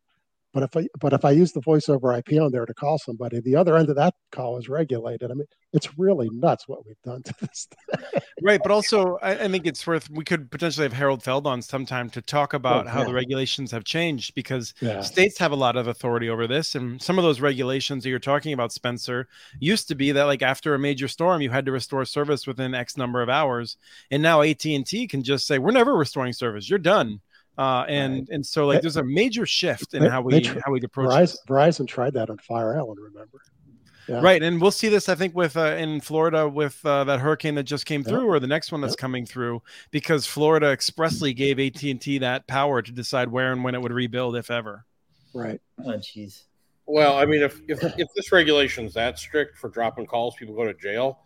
But 0.53 0.63
if 0.63 0.75
I 0.75 0.87
but 0.99 1.13
if 1.13 1.23
I 1.23 1.31
use 1.31 1.53
the 1.53 1.61
voice 1.61 1.87
over 1.87 2.13
IP 2.13 2.33
on 2.33 2.51
there 2.51 2.65
to 2.65 2.73
call 2.73 2.97
somebody, 2.97 3.39
the 3.39 3.55
other 3.55 3.77
end 3.77 3.89
of 3.89 3.95
that 3.95 4.13
call 4.31 4.57
is 4.57 4.67
regulated. 4.67 5.31
I 5.31 5.33
mean, 5.33 5.47
it's 5.71 5.97
really 5.97 6.29
nuts 6.31 6.67
what 6.67 6.85
we've 6.85 7.01
done 7.03 7.23
to 7.23 7.33
this. 7.39 7.67
Thing. 7.69 8.21
right, 8.41 8.59
but 8.61 8.71
also 8.71 9.17
I, 9.21 9.45
I, 9.45 9.47
think 9.47 9.65
it's 9.65 9.85
worth 9.87 10.09
we 10.09 10.25
could 10.25 10.51
potentially 10.51 10.83
have 10.83 10.93
Harold 10.93 11.23
Feld 11.23 11.47
on 11.47 11.61
sometime 11.61 12.09
to 12.11 12.21
talk 12.21 12.53
oh, 12.53 12.57
about 12.57 12.87
Oh, 12.87 12.89
how 12.89 12.99
yeah. 12.99 13.05
the 13.05 13.13
regulations 13.13 13.71
have 13.71 13.85
changed 13.85 14.35
because 14.35 14.73
Yeah. 14.81 15.01
states 15.01 15.37
have 15.39 15.53
a 15.53 15.55
lot 15.55 15.77
of 15.77 15.87
authority 15.87 16.29
over 16.29 16.47
this, 16.47 16.75
and 16.75 17.01
some 17.01 17.17
of 17.17 17.23
those 17.23 17.39
regulations 17.39 18.03
that 18.03 18.09
you're 18.09 18.19
talking 18.19 18.51
about, 18.53 18.73
Spencer, 18.73 19.27
used 19.59 19.87
to 19.87 19.95
be 19.95 20.11
that 20.11 20.23
like 20.23 20.41
after 20.41 20.73
a 20.73 20.79
major 20.79 21.07
storm, 21.07 21.41
you 21.41 21.49
had 21.49 21.65
to 21.65 21.71
restore 21.71 22.03
service 22.05 22.45
within 22.45 22.75
X 22.75 22.97
number 22.97 23.21
of 23.21 23.29
hours, 23.29 23.77
and 24.09 24.21
now 24.21 24.41
AT 24.41 24.65
and 24.65 24.85
T 24.85 25.07
can 25.07 25.23
just 25.23 25.47
say 25.47 25.59
we're 25.59 25.71
never 25.71 25.95
restoring 25.95 26.33
service, 26.33 26.69
you're 26.69 26.79
done. 26.79 27.21
Uh, 27.61 27.85
and 27.87 28.27
and 28.29 28.43
so 28.45 28.65
like 28.65 28.81
there's 28.81 28.97
a 28.97 29.03
major 29.03 29.45
shift 29.45 29.93
in 29.93 30.01
they- 30.03 30.09
how 30.09 30.21
we 30.21 30.41
tr- 30.41 30.59
how 30.65 30.71
we 30.71 30.81
approach 30.81 31.09
Verizon, 31.09 31.31
this. 31.31 31.39
Verizon 31.47 31.87
tried 31.87 32.13
that 32.13 32.29
on 32.29 32.37
Fire 32.39 32.75
Island. 32.77 32.99
Remember? 32.99 33.37
Yeah. 34.07 34.19
Right, 34.19 34.41
and 34.41 34.59
we'll 34.59 34.71
see 34.71 34.89
this. 34.89 35.07
I 35.09 35.15
think 35.15 35.35
with 35.35 35.55
uh, 35.55 35.75
in 35.77 36.01
Florida 36.01 36.49
with 36.49 36.83
uh, 36.83 37.03
that 37.03 37.19
hurricane 37.19 37.53
that 37.55 37.63
just 37.63 37.85
came 37.85 38.01
Yep. 38.01 38.09
through, 38.09 38.25
or 38.27 38.39
the 38.39 38.47
next 38.47 38.71
one 38.71 38.81
that's 38.81 38.93
Yep. 38.93 38.97
coming 38.99 39.25
through, 39.27 39.61
because 39.91 40.25
Florida 40.25 40.71
expressly 40.71 41.33
gave 41.33 41.59
AT 41.59 41.83
and 41.83 42.01
T 42.01 42.17
that 42.17 42.47
power 42.47 42.81
to 42.81 42.91
decide 42.91 43.27
where 43.29 43.51
and 43.53 43.63
when 43.63 43.75
it 43.75 43.81
would 43.81 43.93
rebuild, 43.93 44.35
if 44.35 44.49
ever. 44.49 44.85
Right. 45.33 45.61
oh 45.85 45.91
jeez. 45.99 46.43
Well, 46.87 47.15
I 47.17 47.25
mean, 47.25 47.41
if, 47.43 47.61
if 47.69 47.83
if 47.99 48.07
this 48.15 48.31
regulation's 48.31 48.95
that 48.95 49.19
strict 49.19 49.57
for 49.59 49.69
dropping 49.69 50.07
calls, 50.07 50.35
people 50.35 50.55
go 50.55 50.65
to 50.65 50.73
jail. 50.73 51.19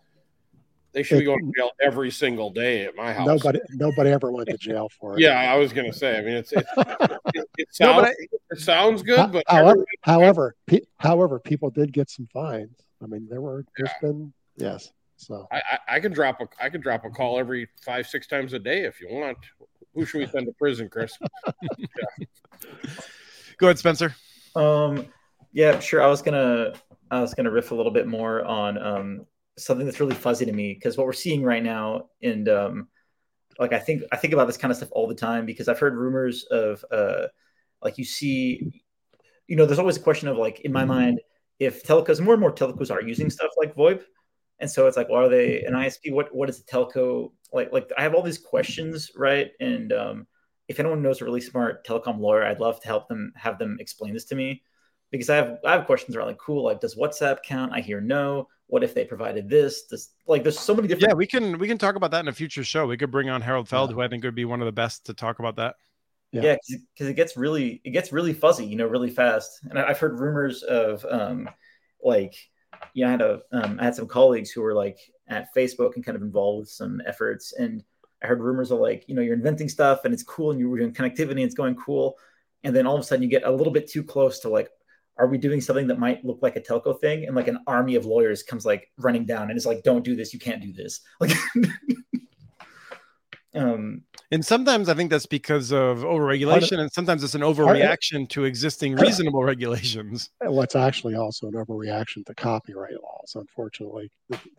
They 0.96 1.02
should 1.02 1.18
be 1.18 1.26
going 1.26 1.44
to 1.44 1.52
jail 1.54 1.72
every 1.82 2.10
single 2.10 2.48
day 2.48 2.86
at 2.86 2.96
my 2.96 3.12
house. 3.12 3.26
Nobody 3.26 3.60
nobody 3.74 4.08
ever 4.08 4.32
went 4.32 4.48
to 4.48 4.56
jail 4.56 4.88
for 4.98 5.12
it. 5.12 5.20
Yeah, 5.26 5.52
I 5.52 5.58
was 5.58 5.70
gonna 5.70 5.92
say. 5.92 6.18
I 6.18 6.22
mean, 6.22 6.32
it's, 6.32 6.54
it's 6.54 6.70
it, 6.74 7.20
it 7.58 7.68
No, 7.80 8.02
sounds 8.02 8.16
it 8.50 8.60
sounds 8.60 9.02
good, 9.02 9.30
but 9.30 9.44
however, 9.46 9.84
however, 10.00 10.56
pe- 10.66 10.86
however, 10.96 11.38
people 11.38 11.68
did 11.68 11.92
get 11.92 12.08
some 12.08 12.26
fines. 12.32 12.78
I 13.02 13.06
mean, 13.08 13.26
there 13.28 13.42
were 13.42 13.66
there's 13.76 13.90
been 14.00 14.32
yes. 14.56 14.90
So 15.18 15.46
I, 15.52 15.58
I, 15.58 15.96
I 15.96 16.00
can 16.00 16.14
drop 16.14 16.40
a 16.40 16.48
I 16.58 16.70
can 16.70 16.80
drop 16.80 17.04
a 17.04 17.10
call 17.10 17.38
every 17.38 17.68
five 17.84 18.06
six 18.06 18.26
times 18.26 18.54
a 18.54 18.58
day 18.58 18.84
if 18.84 18.98
you 18.98 19.08
want. 19.10 19.36
Who 19.94 20.06
should 20.06 20.20
we 20.20 20.26
send 20.28 20.46
to 20.46 20.52
prison, 20.52 20.88
Chris? 20.88 21.12
Go 23.58 23.66
ahead, 23.66 23.78
Spencer. 23.78 24.14
Um, 24.54 25.04
yeah, 25.52 25.78
sure. 25.78 26.02
I 26.02 26.06
was 26.06 26.22
gonna 26.22 26.72
I 27.10 27.20
was 27.20 27.34
gonna 27.34 27.50
riff 27.50 27.70
a 27.70 27.74
little 27.74 27.92
bit 27.92 28.06
more 28.06 28.42
on 28.46 28.78
um, 28.78 29.26
something 29.58 29.86
that's 29.86 30.00
really 30.00 30.14
fuzzy 30.14 30.44
to 30.46 30.52
me 30.52 30.74
because 30.74 30.96
what 30.96 31.06
we're 31.06 31.12
seeing 31.12 31.42
right 31.42 31.62
now, 31.62 32.10
and 32.22 32.48
um, 32.48 32.88
like 33.58 33.72
I 33.72 33.78
think 33.78 34.02
I 34.12 34.16
think 34.16 34.32
about 34.32 34.46
this 34.46 34.56
kind 34.56 34.70
of 34.70 34.76
stuff 34.76 34.90
all 34.92 35.08
the 35.08 35.14
time 35.14 35.46
because 35.46 35.68
I've 35.68 35.78
heard 35.78 35.96
rumors 35.96 36.44
of 36.44 36.84
uh, 36.90 37.26
like 37.82 37.98
you 37.98 38.04
see, 38.04 38.82
you 39.46 39.56
know, 39.56 39.66
there's 39.66 39.78
always 39.78 39.96
a 39.96 40.00
question 40.00 40.28
of 40.28 40.36
like 40.36 40.60
in 40.60 40.72
my 40.72 40.84
mind 40.84 41.20
if 41.58 41.84
telcos 41.84 42.20
more 42.20 42.34
and 42.34 42.40
more 42.40 42.52
telcos 42.52 42.90
are 42.90 43.02
using 43.02 43.30
stuff 43.30 43.50
like 43.56 43.74
VoIP, 43.74 44.02
and 44.58 44.70
so 44.70 44.86
it's 44.86 44.96
like, 44.96 45.08
well, 45.08 45.22
are 45.22 45.28
they 45.28 45.62
an 45.62 45.74
ISP? 45.74 46.12
What 46.12 46.34
what 46.34 46.50
is 46.50 46.60
a 46.60 46.64
telco 46.64 47.32
like? 47.52 47.72
Like 47.72 47.90
I 47.96 48.02
have 48.02 48.14
all 48.14 48.22
these 48.22 48.38
questions, 48.38 49.10
right? 49.16 49.50
And 49.60 49.92
um, 49.92 50.26
if 50.68 50.80
anyone 50.80 51.02
knows 51.02 51.20
a 51.20 51.24
really 51.24 51.40
smart 51.40 51.86
telecom 51.86 52.18
lawyer, 52.18 52.44
I'd 52.44 52.60
love 52.60 52.80
to 52.80 52.88
help 52.88 53.08
them 53.08 53.32
have 53.36 53.58
them 53.58 53.78
explain 53.80 54.12
this 54.12 54.24
to 54.26 54.34
me 54.34 54.62
because 55.10 55.30
I 55.30 55.36
have 55.36 55.58
I 55.64 55.72
have 55.72 55.86
questions 55.86 56.16
around 56.16 56.28
like 56.28 56.38
cool 56.38 56.64
like 56.64 56.80
does 56.80 56.94
WhatsApp 56.94 57.42
count? 57.42 57.72
I 57.72 57.80
hear 57.80 58.00
no. 58.00 58.48
What 58.68 58.82
if 58.82 58.94
they 58.94 59.04
provided 59.04 59.48
this? 59.48 59.84
Does 59.84 60.10
like 60.26 60.42
there's 60.42 60.58
so 60.58 60.74
many 60.74 60.88
different 60.88 61.10
Yeah, 61.10 61.14
we 61.14 61.26
can 61.26 61.58
we 61.58 61.68
can 61.68 61.78
talk 61.78 61.94
about 61.96 62.10
that 62.10 62.20
in 62.20 62.28
a 62.28 62.32
future 62.32 62.64
show. 62.64 62.86
We 62.86 62.96
could 62.96 63.10
bring 63.12 63.28
on 63.30 63.40
Harold 63.40 63.68
Feld, 63.68 63.90
Yeah. 63.90 63.94
who 63.96 64.02
I 64.02 64.08
think 64.08 64.24
would 64.24 64.34
be 64.34 64.44
one 64.44 64.60
of 64.60 64.66
the 64.66 64.72
best 64.72 65.06
to 65.06 65.14
talk 65.14 65.38
about 65.38 65.56
that. 65.56 65.76
Yeah. 66.32 66.42
yeah 66.42 66.56
because 66.92 67.08
it 67.08 67.14
gets 67.14 67.36
really 67.36 67.80
it 67.84 67.90
gets 67.90 68.12
really 68.12 68.32
fuzzy 68.32 68.66
you 68.66 68.74
know 68.74 68.86
really 68.86 69.10
fast 69.10 69.60
and 69.70 69.78
I- 69.78 69.88
i've 69.90 69.98
heard 70.00 70.18
rumors 70.18 70.64
of 70.64 71.06
um 71.08 71.48
like 72.02 72.34
yeah 72.94 73.06
i 73.06 73.10
had 73.12 73.22
a 73.22 73.40
um, 73.52 73.78
i 73.80 73.84
had 73.84 73.94
some 73.94 74.08
colleagues 74.08 74.50
who 74.50 74.60
were 74.60 74.74
like 74.74 74.98
at 75.28 75.46
facebook 75.56 75.94
and 75.94 76.04
kind 76.04 76.16
of 76.16 76.22
involved 76.22 76.58
with 76.62 76.68
some 76.68 77.00
efforts 77.06 77.52
and 77.52 77.84
i 78.24 78.26
heard 78.26 78.40
rumors 78.40 78.72
of 78.72 78.80
like 78.80 79.04
you 79.08 79.14
know 79.14 79.22
you're 79.22 79.34
inventing 79.34 79.68
stuff 79.68 80.04
and 80.04 80.12
it's 80.12 80.24
cool 80.24 80.50
and 80.50 80.58
you're 80.58 80.76
doing 80.76 80.92
connectivity 80.92 81.30
and 81.30 81.38
it's 81.42 81.54
going 81.54 81.76
cool 81.76 82.18
and 82.64 82.74
then 82.74 82.88
all 82.88 82.96
of 82.96 83.00
a 83.00 83.04
sudden 83.04 83.22
you 83.22 83.28
get 83.28 83.44
a 83.44 83.50
little 83.50 83.72
bit 83.72 83.88
too 83.88 84.02
close 84.02 84.40
to 84.40 84.48
like 84.48 84.68
are 85.18 85.26
we 85.26 85.38
doing 85.38 85.60
something 85.60 85.86
that 85.86 85.98
might 85.98 86.24
look 86.24 86.38
like 86.42 86.56
a 86.56 86.60
telco 86.60 86.98
thing 87.00 87.26
and 87.26 87.34
like 87.34 87.48
an 87.48 87.58
army 87.66 87.94
of 87.94 88.04
lawyers 88.04 88.42
comes 88.42 88.66
like 88.66 88.90
running 88.98 89.24
down 89.24 89.50
and 89.50 89.56
is 89.56 89.66
like 89.66 89.82
don't 89.82 90.04
do 90.04 90.14
this 90.14 90.32
you 90.32 90.38
can't 90.38 90.62
do 90.62 90.72
this 90.72 91.00
like 91.20 91.32
um 93.54 94.02
And 94.30 94.44
sometimes 94.44 94.88
I 94.88 94.94
think 94.94 95.10
that's 95.10 95.26
because 95.26 95.72
of 95.72 95.98
overregulation, 95.98 96.80
and 96.80 96.92
sometimes 96.92 97.22
it's 97.22 97.36
an 97.36 97.42
overreaction 97.42 98.28
to 98.30 98.44
existing 98.44 98.96
reasonable 98.96 99.44
regulations. 99.44 100.30
what's 100.42 100.74
actually 100.74 101.14
also 101.14 101.46
an 101.46 101.54
overreaction 101.54 102.26
to 102.26 102.34
copyright 102.34 103.00
laws. 103.00 103.36
Unfortunately, 103.36 104.10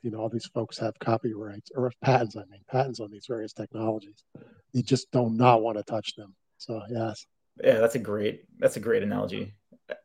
you 0.01 0.12
know, 0.12 0.20
all 0.20 0.30
these 0.30 0.45
folks 0.45 0.78
have 0.78 0.97
copyrights 0.99 1.70
or 1.76 1.91
patents. 2.01 2.38
I 2.38 2.45
mean, 2.49 2.62
patents 2.70 2.99
on 2.99 3.12
these 3.12 3.26
various 3.28 3.53
technologies. 3.53 4.24
You 4.72 4.84
just 4.84 5.12
do 5.12 5.30
not 5.30 5.62
want 5.62 5.78
to 5.78 5.84
touch 5.84 6.16
them. 6.16 6.34
So 6.58 6.82
yes, 6.89 7.26
Yeah, 7.62 7.80
that's 7.80 7.95
a 7.95 7.99
great 7.99 8.45
that's 8.60 8.78
a 8.78 8.80
great 8.80 9.03
analogy. 9.03 9.53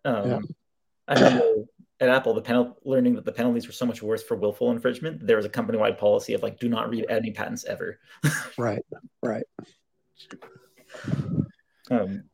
Um, 0.04 0.30
Yeah. 0.30 0.38
I 1.08 1.14
remember 1.14 1.44
at 2.00 2.08
Apple, 2.08 2.34
the 2.34 2.42
penal 2.42 2.78
learning 2.84 3.14
that 3.14 3.24
the 3.24 3.32
penalties 3.32 3.66
were 3.66 3.72
so 3.72 3.86
much 3.86 4.02
worse 4.02 4.22
for 4.22 4.36
willful 4.36 4.70
infringement. 4.70 5.26
There 5.26 5.36
was 5.36 5.46
a 5.46 5.48
company 5.48 5.78
wide 5.78 5.98
policy 5.98 6.34
of 6.34 6.42
like, 6.42 6.58
do 6.58 6.68
not 6.68 6.88
read 6.90 7.06
any 7.08 7.30
patents 7.32 7.64
ever. 7.64 7.98
right, 8.58 8.84
right. 9.22 9.44
Um, 11.90 12.24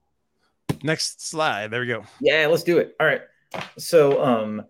Next 0.83 1.27
slide. 1.29 1.71
There 1.71 1.81
we 1.81 1.87
go. 1.87 2.05
yeah, 2.21 2.47
let's 2.47 2.63
do 2.63 2.79
it. 2.79 2.95
All 3.01 3.07
right. 3.07 3.23
So 3.79 4.23
um, 4.23 4.65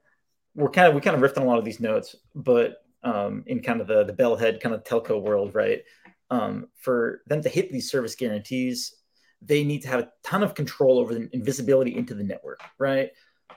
we're 0.54 0.70
kind 0.70 0.88
of 0.88 0.94
we 0.94 1.00
kind 1.00 1.14
of 1.14 1.22
riffed 1.22 1.36
on 1.36 1.42
a 1.42 1.46
lot 1.46 1.58
of 1.58 1.64
these 1.64 1.80
notes, 1.80 2.16
but 2.34 2.78
um, 3.02 3.44
in 3.46 3.60
kind 3.60 3.80
of 3.80 3.86
the 3.88 4.04
the 4.04 4.12
bellhead 4.14 4.60
kind 4.60 4.74
of 4.74 4.84
telco 4.84 5.20
world, 5.20 5.54
right? 5.54 5.82
Um, 6.30 6.68
for 6.76 7.22
them 7.26 7.42
to 7.42 7.48
hit 7.48 7.70
these 7.72 7.90
service 7.90 8.14
guarantees, 8.14 8.94
they 9.40 9.64
need 9.64 9.82
to 9.82 9.88
have 9.88 10.00
a 10.00 10.10
ton 10.24 10.42
of 10.42 10.54
control 10.54 10.98
over 10.98 11.14
the 11.14 11.28
invisibility 11.32 11.96
into 11.96 12.14
the 12.14 12.24
network, 12.24 12.60
right? 12.78 13.10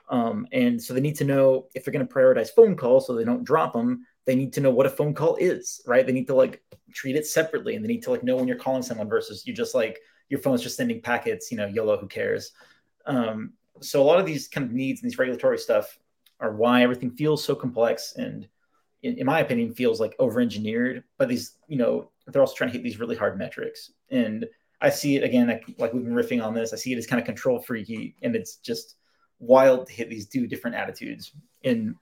Um, 0.10 0.48
and 0.52 0.82
so 0.82 0.94
they 0.94 1.02
need 1.02 1.16
to 1.18 1.24
know 1.24 1.68
if 1.74 1.84
they're 1.84 1.94
going 1.94 2.08
to 2.08 2.14
prioritize 2.14 2.50
phone 2.50 2.76
calls 2.76 3.08
so 3.08 3.16
they 3.16 3.24
don't 3.24 3.44
drop 3.44 3.74
them. 3.74 4.06
They 4.26 4.36
need 4.36 4.54
to 4.54 4.62
know 4.62 4.72
what 4.72 4.86
a 4.86 4.90
phone 4.90 5.14
call 5.14 5.36
is, 5.38 5.82
right? 5.88 6.06
They 6.06 6.14
need 6.14 6.28
to 6.28 6.36
like 6.36 6.62
treat 6.94 7.16
it 7.16 7.26
separately, 7.26 7.76
and 7.76 7.84
they 7.84 7.90
need 7.90 8.04
to 8.04 8.12
like 8.12 8.24
know 8.24 8.36
when 8.36 8.48
you're 8.48 8.58
calling 8.58 8.84
someone 8.84 9.10
versus 9.10 9.48
you 9.48 9.54
just 9.54 9.74
like 9.74 10.00
your 10.30 10.40
phone's 10.40 10.62
just 10.62 10.78
sending 10.78 11.02
packets. 11.02 11.52
You 11.52 11.58
know, 11.58 11.66
YOLO, 11.66 11.98
who 11.98 12.08
cares? 12.08 12.52
Um, 13.06 13.54
so 13.82 14.02
a 14.02 14.04
lot 14.06 14.20
of 14.20 14.26
these 14.26 14.48
kind 14.48 14.66
of 14.66 14.74
needs 14.74 15.02
and 15.02 15.10
these 15.10 15.18
regulatory 15.18 15.58
stuff 15.58 15.98
are 16.40 16.56
why 16.56 16.84
everything 16.84 17.12
feels 17.12 17.44
so 17.44 17.56
complex 17.56 18.14
and 18.16 18.48
in, 19.04 19.18
in 19.18 19.26
my 19.26 19.40
opinion 19.40 19.74
feels 19.74 20.00
like 20.00 20.16
over 20.20 20.40
engineered 20.40 21.04
but 21.18 21.28
these 21.28 21.58
you 21.68 21.78
know 21.78 22.12
they're 22.28 22.42
also 22.42 22.56
trying 22.56 22.70
to 22.70 22.74
hit 22.74 22.84
these 22.84 23.00
really 23.00 23.16
hard 23.16 23.38
metrics 23.38 23.92
and 24.10 24.46
i 24.82 24.90
see 24.90 25.16
it 25.16 25.24
again 25.24 25.48
like, 25.48 25.64
like 25.78 25.94
we've 25.94 26.04
been 26.04 26.14
riffing 26.14 26.44
on 26.44 26.54
this. 26.54 26.74
I 26.74 26.76
see 26.76 26.94
it 26.94 26.98
as 26.98 27.08
kind 27.08 27.20
of 27.20 27.26
control 27.26 27.60
freaky 27.60 28.16
and 28.22 28.36
it's 28.36 28.56
just 28.58 28.96
wild 29.40 29.88
to 29.88 29.94
hit 29.94 30.10
these 30.10 30.28
two 30.28 30.48
different 30.48 30.76
attitudes 30.76 31.32
and 31.64 31.96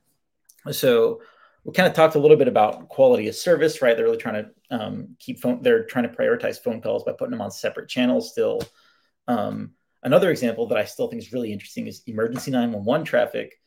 so 0.72 1.22
we 1.64 1.74
kind 1.74 1.88
of 1.88 1.94
talked 1.94 2.16
a 2.16 2.20
little 2.20 2.38
bit 2.38 2.48
about 2.48 2.90
quality 2.90 3.28
of 3.28 3.36
service 3.36 3.82
right? 3.82 3.96
They're 3.96 4.06
really 4.06 4.18
trying 4.18 4.44
to 4.44 4.50
um, 4.72 5.16
keep 5.20 5.40
phone 5.40 5.62
they're 5.62 5.86
trying 5.86 6.10
to 6.10 6.16
prioritize 6.16 6.62
phone 6.62 6.82
calls 6.82 7.04
by 7.04 7.12
putting 7.12 7.32
them 7.32 7.42
on 7.42 7.52
separate 7.52 7.90
channels 7.90 8.32
still. 8.32 8.62
Um, 9.28 9.72
Another 10.04 10.32
example 10.32 10.68
that 10.68 10.78
I 10.78 10.86
still 10.86 11.08
think 11.08 11.22
is 11.22 11.34
really 11.34 11.52
interesting 11.52 11.88
is 11.88 12.04
emergency 12.08 12.52
911 12.52 13.06
traffic. 13.06 13.60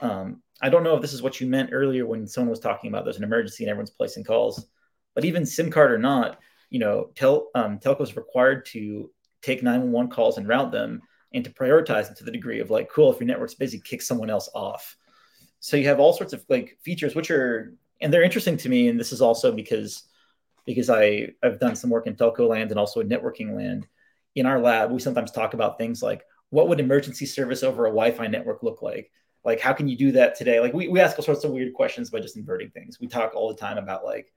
Um, 0.00 0.42
I 0.62 0.68
don't 0.68 0.84
know 0.84 0.94
if 0.94 1.02
this 1.02 1.12
is 1.12 1.22
what 1.22 1.40
you 1.40 1.46
meant 1.48 1.70
earlier 1.72 2.06
when 2.06 2.26
someone 2.28 2.50
was 2.50 2.60
talking 2.60 2.88
about 2.88 3.04
there's 3.04 3.16
an 3.16 3.24
emergency 3.24 3.64
and 3.64 3.70
everyone's 3.70 3.90
placing 3.90 4.24
calls, 4.24 4.66
but 5.14 5.24
even 5.24 5.44
SIM 5.44 5.70
card 5.70 5.90
or 5.90 5.98
not, 5.98 6.38
you 6.70 6.78
know, 6.78 7.10
tel, 7.14 7.48
um, 7.54 7.78
telcos 7.78 8.16
required 8.16 8.64
to 8.66 9.10
take 9.42 9.62
911 9.62 10.10
calls 10.10 10.38
and 10.38 10.48
route 10.48 10.72
them 10.72 11.02
and 11.32 11.44
to 11.44 11.50
prioritize 11.50 12.06
them 12.06 12.16
to 12.16 12.24
the 12.24 12.30
degree 12.30 12.60
of 12.60 12.70
like, 12.70 12.90
cool, 12.90 13.12
if 13.12 13.20
your 13.20 13.26
network's 13.26 13.54
busy, 13.54 13.80
kick 13.80 14.02
someone 14.02 14.30
else 14.30 14.48
off. 14.54 14.96
So 15.60 15.76
you 15.76 15.86
have 15.88 16.00
all 16.00 16.12
sorts 16.12 16.32
of 16.32 16.44
like 16.48 16.78
features, 16.82 17.14
which 17.14 17.30
are, 17.30 17.74
and 18.00 18.12
they're 18.12 18.22
interesting 18.22 18.56
to 18.58 18.68
me. 18.68 18.88
And 18.88 18.98
this 18.98 19.12
is 19.12 19.20
also 19.20 19.52
because, 19.52 20.04
because 20.64 20.90
I, 20.90 21.28
I've 21.42 21.60
done 21.60 21.76
some 21.76 21.90
work 21.90 22.06
in 22.06 22.14
telco 22.14 22.48
land 22.48 22.70
and 22.70 22.78
also 22.78 23.00
in 23.00 23.08
networking 23.08 23.54
land 23.54 23.86
in 24.34 24.46
our 24.46 24.60
lab, 24.60 24.90
we 24.90 25.00
sometimes 25.00 25.32
talk 25.32 25.54
about 25.54 25.78
things 25.78 26.02
like 26.02 26.22
what 26.50 26.68
would 26.68 26.80
emergency 26.80 27.26
service 27.26 27.62
over 27.62 27.86
a 27.86 27.90
Wi-Fi 27.90 28.26
network 28.26 28.62
look 28.62 28.82
like? 28.82 29.10
Like, 29.44 29.60
how 29.60 29.72
can 29.72 29.88
you 29.88 29.96
do 29.96 30.12
that 30.12 30.34
today? 30.34 30.60
Like, 30.60 30.74
we, 30.74 30.88
we 30.88 31.00
ask 31.00 31.18
all 31.18 31.24
sorts 31.24 31.44
of 31.44 31.52
weird 31.52 31.72
questions 31.72 32.10
by 32.10 32.20
just 32.20 32.36
inverting 32.36 32.70
things. 32.70 33.00
We 33.00 33.06
talk 33.06 33.34
all 33.34 33.48
the 33.48 33.60
time 33.60 33.78
about 33.78 34.04
like, 34.04 34.32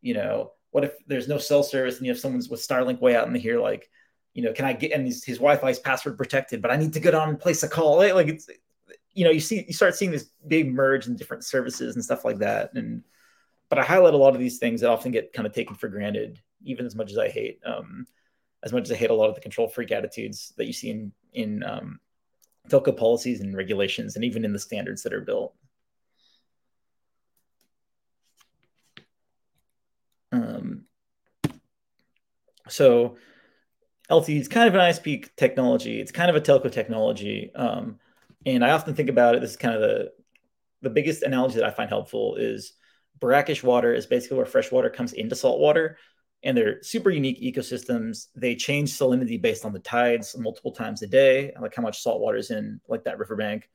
you 0.00 0.14
know, 0.14 0.52
what 0.70 0.84
if 0.84 0.92
there's 1.06 1.28
no 1.28 1.38
cell 1.38 1.62
service 1.62 1.96
and 1.96 2.06
you 2.06 2.12
have 2.12 2.20
someone's 2.20 2.48
with 2.48 2.60
Starlink 2.60 3.00
way 3.00 3.16
out 3.16 3.26
in 3.26 3.32
the 3.32 3.38
here, 3.38 3.60
like, 3.60 3.88
you 4.34 4.42
know, 4.42 4.52
can 4.52 4.64
I 4.64 4.72
get 4.72 4.92
and 4.92 5.06
his, 5.06 5.24
his 5.24 5.38
Wi-Fi 5.38 5.70
is 5.70 5.78
password 5.78 6.16
protected, 6.16 6.62
but 6.62 6.70
I 6.70 6.76
need 6.76 6.92
to 6.92 7.00
get 7.00 7.14
on 7.14 7.30
and 7.30 7.40
place 7.40 7.62
a 7.62 7.68
call. 7.68 7.96
Like 7.96 8.28
it's 8.28 8.48
you 9.12 9.24
know, 9.24 9.30
you 9.30 9.40
see 9.40 9.64
you 9.66 9.72
start 9.72 9.96
seeing 9.96 10.10
this 10.10 10.30
big 10.46 10.72
merge 10.72 11.06
in 11.06 11.16
different 11.16 11.44
services 11.44 11.96
and 11.96 12.04
stuff 12.04 12.24
like 12.24 12.38
that. 12.38 12.72
And 12.74 13.02
but 13.68 13.78
I 13.78 13.84
highlight 13.84 14.14
a 14.14 14.18
lot 14.18 14.34
of 14.34 14.40
these 14.40 14.58
things 14.58 14.80
that 14.80 14.90
often 14.90 15.12
get 15.12 15.32
kind 15.32 15.46
of 15.46 15.52
taken 15.52 15.74
for 15.74 15.88
granted, 15.88 16.40
even 16.62 16.86
as 16.86 16.94
much 16.94 17.10
as 17.10 17.18
I 17.18 17.28
hate 17.28 17.60
um 17.64 18.06
as 18.62 18.72
much 18.72 18.84
as 18.84 18.92
I 18.92 18.96
hate 18.96 19.10
a 19.10 19.14
lot 19.14 19.28
of 19.28 19.34
the 19.34 19.40
control 19.40 19.68
freak 19.68 19.92
attitudes 19.92 20.52
that 20.56 20.66
you 20.66 20.72
see 20.72 20.90
in 20.90 21.12
in 21.32 21.62
um, 21.62 22.00
telco 22.68 22.96
policies 22.96 23.40
and 23.40 23.56
regulations, 23.56 24.16
and 24.16 24.24
even 24.24 24.44
in 24.44 24.52
the 24.52 24.58
standards 24.58 25.02
that 25.02 25.12
are 25.12 25.20
built. 25.20 25.54
Um, 30.32 30.84
so 32.68 33.16
LTE 34.10 34.40
is 34.40 34.48
kind 34.48 34.68
of 34.68 34.74
an 34.74 34.80
ISP 34.80 35.28
technology. 35.36 36.00
It's 36.00 36.12
kind 36.12 36.30
of 36.30 36.36
a 36.36 36.40
telco 36.40 36.70
technology. 36.70 37.50
Um, 37.54 37.98
and 38.46 38.64
I 38.64 38.70
often 38.70 38.94
think 38.94 39.08
about 39.08 39.34
it. 39.34 39.40
This 39.40 39.50
is 39.50 39.56
kind 39.56 39.74
of 39.74 39.80
the 39.80 40.12
the 40.80 40.90
biggest 40.90 41.24
analogy 41.24 41.56
that 41.56 41.64
I 41.64 41.72
find 41.72 41.90
helpful 41.90 42.36
is 42.36 42.74
brackish 43.18 43.64
water 43.64 43.92
is 43.92 44.06
basically 44.06 44.36
where 44.36 44.46
fresh 44.46 44.70
water 44.70 44.88
comes 44.88 45.12
into 45.12 45.34
salt 45.34 45.58
water 45.58 45.98
and 46.44 46.56
they're 46.56 46.80
super 46.82 47.10
unique 47.10 47.42
ecosystems. 47.42 48.28
They 48.36 48.54
change 48.54 48.96
salinity 48.96 49.42
based 49.42 49.64
on 49.64 49.72
the 49.72 49.80
tides 49.80 50.36
multiple 50.38 50.70
times 50.70 51.02
a 51.02 51.08
day, 51.08 51.52
like 51.60 51.74
how 51.74 51.82
much 51.82 52.00
salt 52.00 52.20
water 52.20 52.38
is 52.38 52.52
in 52.52 52.80
like 52.88 53.04
that 53.04 53.18
riverbank. 53.18 53.68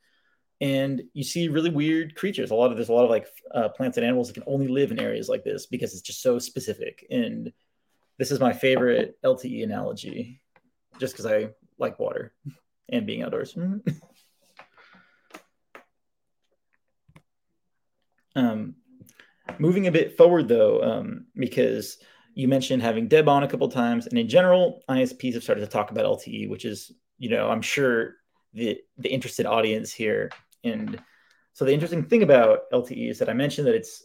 And 0.62 1.04
you 1.14 1.24
see 1.24 1.48
really 1.50 1.70
weird 1.70 2.16
creatures. 2.16 2.52
A 2.52 2.56
lot 2.56 2.72
of 2.72 2.78
there's 2.78 2.90
a 2.90 2.94
lot 2.94 3.04
of 3.04 3.10
like 3.10 3.28
uh, 3.54 3.70
plants 3.70 3.98
and 3.98 4.06
animals 4.06 4.28
that 4.28 4.34
can 4.34 4.44
only 4.48 4.68
live 4.68 4.92
in 4.92 5.00
areas 5.00 5.28
like 5.28 5.44
this 5.44 5.66
because 5.66 5.94
it's 5.94 6.02
just 6.02 6.22
so 6.22 6.40
specific. 6.40 7.06
And 7.10 7.52
this 8.18 8.32
is 8.32 8.40
my 8.40 8.54
favorite 8.54 9.18
LTE 9.24 9.64
analogy, 9.64 10.42
just 11.00 11.14
because 11.14 11.26
I 11.26 11.50
like 11.78 12.00
water 12.00 12.34
and 12.90 13.06
being 13.06 13.24
outdoors. 13.24 13.58
um, 18.36 18.76
moving 19.60 19.88
a 19.88 19.92
bit 19.92 20.18
forward 20.18 20.48
though, 20.48 20.82
um, 20.82 21.26
because 21.36 21.98
you 22.36 22.48
mentioned 22.48 22.82
having 22.82 23.08
Deb 23.08 23.30
on 23.30 23.44
a 23.44 23.48
couple 23.48 23.68
times, 23.70 24.08
and 24.08 24.18
in 24.18 24.28
general, 24.28 24.82
ISPs 24.90 25.34
have 25.34 25.44
started 25.44 25.62
to 25.62 25.68
talk 25.68 25.92
about 25.92 26.06
LTE, 26.06 26.50
which 26.50 26.66
is, 26.66 26.92
you 27.18 27.30
know, 27.30 27.50
I'm 27.50 27.62
sure 27.62 28.16
the 28.54 28.80
the 28.98 29.10
interested 29.10 29.46
audience 29.46 29.92
here. 29.92 30.30
And 30.64 31.02
so 31.54 31.66
the 31.66 31.74
interesting 31.74 32.04
thing 32.04 32.24
about 32.24 32.70
LTE 32.72 33.12
is 33.12 33.20
that 33.20 33.30
I 33.30 33.34
mentioned 33.34 33.68
that 33.68 33.76
it's, 33.76 34.04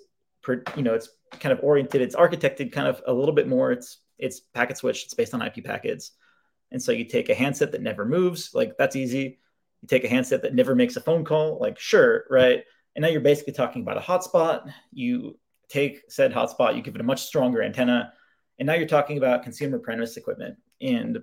you 0.76 0.82
know, 0.82 0.94
it's 0.94 1.10
kind 1.32 1.52
of 1.52 1.60
oriented, 1.62 2.02
it's 2.02 2.16
architected 2.16 2.72
kind 2.72 2.88
of 2.88 3.02
a 3.06 3.12
little 3.12 3.34
bit 3.34 3.48
more. 3.48 3.72
It's 3.72 3.98
it's 4.18 4.40
packet 4.40 4.76
switched. 4.76 5.06
It's 5.06 5.14
based 5.14 5.34
on 5.34 5.42
IP 5.42 5.64
packets, 5.64 6.12
and 6.72 6.82
so 6.82 6.92
you 6.92 7.04
take 7.04 7.28
a 7.28 7.34
handset 7.34 7.72
that 7.72 7.82
never 7.82 8.04
moves, 8.04 8.50
like 8.54 8.76
that's 8.76 8.96
easy. 8.96 9.38
You 9.82 9.88
take 9.88 10.04
a 10.04 10.08
handset 10.08 10.42
that 10.42 10.54
never 10.54 10.74
makes 10.74 10.96
a 10.96 11.00
phone 11.00 11.24
call, 11.24 11.58
like 11.60 11.78
sure, 11.78 12.24
right? 12.30 12.64
And 12.96 13.02
now 13.02 13.08
you're 13.08 13.20
basically 13.20 13.52
talking 13.52 13.82
about 13.82 13.96
a 13.96 14.00
hotspot. 14.00 14.72
You 14.90 15.38
take 15.68 16.02
said 16.08 16.32
hotspot, 16.32 16.74
you 16.74 16.82
give 16.82 16.96
it 16.96 17.00
a 17.00 17.04
much 17.04 17.22
stronger 17.22 17.62
antenna, 17.62 18.12
and 18.58 18.66
now 18.66 18.74
you're 18.74 18.88
talking 18.88 19.18
about 19.18 19.44
consumer 19.44 19.78
premise 19.78 20.16
equipment. 20.16 20.56
And 20.80 21.18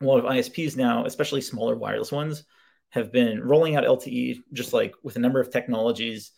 a 0.00 0.04
lot 0.04 0.18
of 0.18 0.24
ISPs 0.24 0.76
now, 0.76 1.04
especially 1.04 1.40
smaller 1.40 1.76
wireless 1.76 2.12
ones, 2.12 2.44
have 2.90 3.12
been 3.12 3.42
rolling 3.42 3.76
out 3.76 3.84
LTE 3.84 4.42
just 4.52 4.72
like 4.72 4.94
with 5.02 5.16
a 5.16 5.20
number 5.20 5.40
of 5.40 5.50
technologies. 5.50 6.32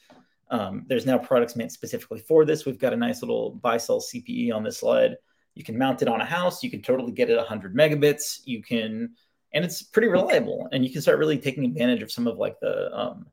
Um, 0.51 0.85
there's 0.87 1.07
now 1.07 1.17
products 1.17 1.57
meant 1.57 1.73
specifically 1.73 2.19
for 2.19 2.45
this. 2.45 2.67
We've 2.67 2.79
got 2.79 2.93
a 2.93 2.97
nice 2.97 3.23
little 3.23 3.59
Baicells 3.63 4.05
CPE 4.13 4.53
on 4.53 4.63
this 4.63 4.79
slide. 4.79 5.17
You 5.55 5.65
can 5.65 5.79
mount 5.79 6.03
it 6.03 6.09
on 6.09 6.21
a 6.21 6.25
house. 6.25 6.63
You 6.63 6.71
can 6.71 6.83
totally 6.83 7.13
get 7.13 7.31
it 7.31 7.37
100 7.37 7.75
megabits. 7.75 8.41
You 8.45 8.63
can, 8.63 9.15
and 9.55 9.65
it's 9.65 9.83
pretty 9.83 10.09
reliable. 10.09 10.69
And 10.73 10.85
you 10.85 10.91
can 10.91 11.01
start 11.01 11.19
really 11.19 11.39
taking 11.39 11.65
advantage 11.65 12.03
of 12.03 12.13
some 12.13 12.27
of 12.27 12.39
like 12.39 12.59
the 12.61 12.95
um, 12.95 13.27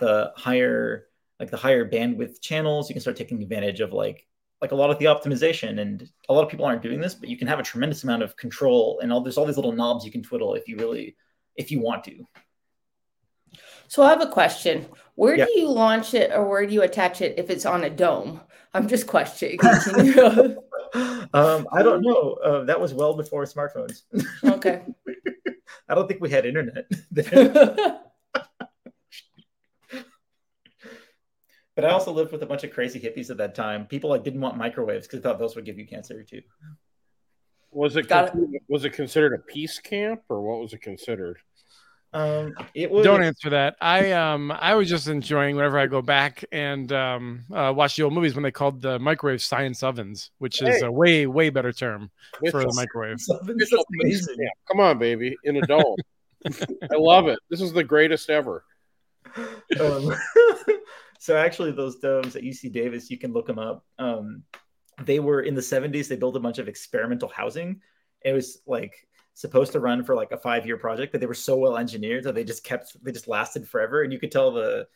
the 0.00 0.32
higher 0.36 1.06
like 1.38 1.50
the 1.50 1.56
higher 1.56 1.88
bandwidth 1.88 2.40
channels. 2.40 2.88
You 2.88 2.94
can 2.94 3.00
start 3.00 3.16
taking 3.16 3.42
advantage 3.42 3.80
of 3.80 3.92
like 3.92 4.26
like 4.62 4.72
a 4.72 4.74
lot 4.74 4.90
of 4.90 4.98
the 4.98 5.04
optimization 5.04 5.80
and 5.80 6.08
a 6.28 6.32
lot 6.32 6.42
of 6.42 6.50
people 6.50 6.64
aren't 6.64 6.82
doing 6.82 7.00
this 7.00 7.14
but 7.14 7.28
you 7.28 7.36
can 7.36 7.46
have 7.46 7.58
a 7.58 7.62
tremendous 7.62 8.04
amount 8.04 8.22
of 8.22 8.36
control 8.36 9.00
and 9.02 9.12
all, 9.12 9.20
there's 9.20 9.36
all 9.36 9.44
these 9.44 9.56
little 9.56 9.72
knobs 9.72 10.04
you 10.04 10.10
can 10.10 10.22
twiddle 10.22 10.54
if 10.54 10.66
you 10.68 10.76
really 10.76 11.16
if 11.56 11.70
you 11.70 11.80
want 11.80 12.04
to. 12.04 12.26
So 13.88 14.02
i 14.02 14.10
have 14.10 14.20
a 14.20 14.28
question. 14.28 14.86
Where 15.14 15.36
yeah. 15.36 15.46
do 15.46 15.60
you 15.60 15.70
launch 15.70 16.12
it 16.12 16.30
or 16.32 16.44
where 16.48 16.66
do 16.66 16.74
you 16.74 16.82
attach 16.82 17.20
it 17.20 17.38
if 17.38 17.50
it's 17.50 17.64
on 17.64 17.84
a 17.84 17.90
dome? 17.90 18.40
I'm 18.74 18.88
just 18.88 19.06
questioning. 19.06 19.58
Um, 21.34 21.66
i 21.72 21.82
don't 21.82 22.00
know. 22.00 22.38
Uh, 22.42 22.64
that 22.64 22.80
was 22.80 22.94
well 22.94 23.14
before 23.14 23.44
smartphones. 23.44 24.02
Okay. 24.44 24.82
I 25.88 25.94
don't 25.94 26.08
think 26.08 26.20
we 26.20 26.30
had 26.30 26.46
internet 26.46 26.86
But 31.76 31.84
I 31.84 31.90
also 31.90 32.10
lived 32.10 32.32
with 32.32 32.42
a 32.42 32.46
bunch 32.46 32.64
of 32.64 32.72
crazy 32.72 32.98
hippies 32.98 33.30
at 33.30 33.36
that 33.36 33.54
time. 33.54 33.86
People 33.86 34.08
like 34.10 34.24
didn't 34.24 34.40
want 34.40 34.56
microwaves 34.56 35.06
because 35.06 35.20
they 35.20 35.28
thought 35.28 35.38
those 35.38 35.54
would 35.54 35.66
give 35.66 35.78
you 35.78 35.86
cancer 35.86 36.22
too. 36.22 36.40
Was 37.70 37.96
it, 37.96 38.08
con- 38.08 38.48
it, 38.54 38.62
was 38.66 38.86
it 38.86 38.94
considered 38.94 39.34
a 39.34 39.38
peace 39.38 39.78
camp 39.78 40.22
or 40.30 40.40
what 40.40 40.58
was 40.58 40.72
it 40.72 40.80
considered? 40.80 41.38
Um, 42.14 42.54
it 42.74 42.90
was. 42.90 43.04
Don't 43.04 43.22
answer 43.22 43.50
that. 43.50 43.76
I 43.78 44.12
um 44.12 44.50
I 44.50 44.74
was 44.74 44.88
just 44.88 45.06
enjoying 45.06 45.54
whenever 45.54 45.78
I 45.78 45.86
go 45.86 46.00
back 46.00 46.46
and 46.50 46.90
um 46.92 47.44
uh, 47.52 47.74
watch 47.76 47.96
the 47.96 48.04
old 48.04 48.14
movies 48.14 48.34
when 48.34 48.42
they 48.42 48.50
called 48.50 48.80
the 48.80 48.98
microwave 48.98 49.42
science 49.42 49.82
ovens, 49.82 50.30
which 50.38 50.62
is 50.62 50.80
a 50.80 50.90
way 50.90 51.26
way 51.26 51.50
better 51.50 51.72
term 51.72 52.10
for 52.50 52.62
the 52.62 52.72
microwave. 52.74 53.18
Come 54.68 54.80
on, 54.80 54.98
baby, 54.98 55.36
in 55.44 55.56
a 55.56 55.60
dome. 55.62 55.96
I 56.46 56.96
love 56.96 57.28
it. 57.28 57.38
This 57.50 57.60
is 57.60 57.74
the 57.74 57.84
greatest 57.84 58.30
ever. 58.30 58.64
Um, 59.78 60.14
so 61.18 61.36
actually, 61.36 61.72
those 61.72 61.96
domes 61.96 62.36
at 62.36 62.42
UC 62.42 62.72
Davis, 62.72 63.10
you 63.10 63.18
can 63.18 63.32
look 63.32 63.46
them 63.46 63.58
up. 63.58 63.84
Um, 63.98 64.42
they 65.02 65.20
were 65.20 65.42
in 65.42 65.54
the 65.54 65.60
70s. 65.60 66.08
They 66.08 66.16
built 66.16 66.36
a 66.36 66.40
bunch 66.40 66.58
of 66.58 66.68
experimental 66.68 67.28
housing. 67.28 67.80
It 68.22 68.32
was 68.32 68.62
like 68.66 69.06
supposed 69.34 69.72
to 69.72 69.80
run 69.80 70.02
for 70.02 70.14
like 70.14 70.32
a 70.32 70.38
five 70.38 70.66
year 70.66 70.78
project, 70.78 71.12
but 71.12 71.20
they 71.20 71.26
were 71.26 71.34
so 71.34 71.56
well 71.56 71.76
engineered 71.76 72.24
that 72.24 72.34
they 72.34 72.44
just 72.44 72.64
kept 72.64 72.96
they 73.04 73.12
just 73.12 73.28
lasted 73.28 73.68
forever. 73.68 74.02
And 74.02 74.12
you 74.12 74.18
could 74.18 74.32
tell 74.32 74.50
the 74.50 74.86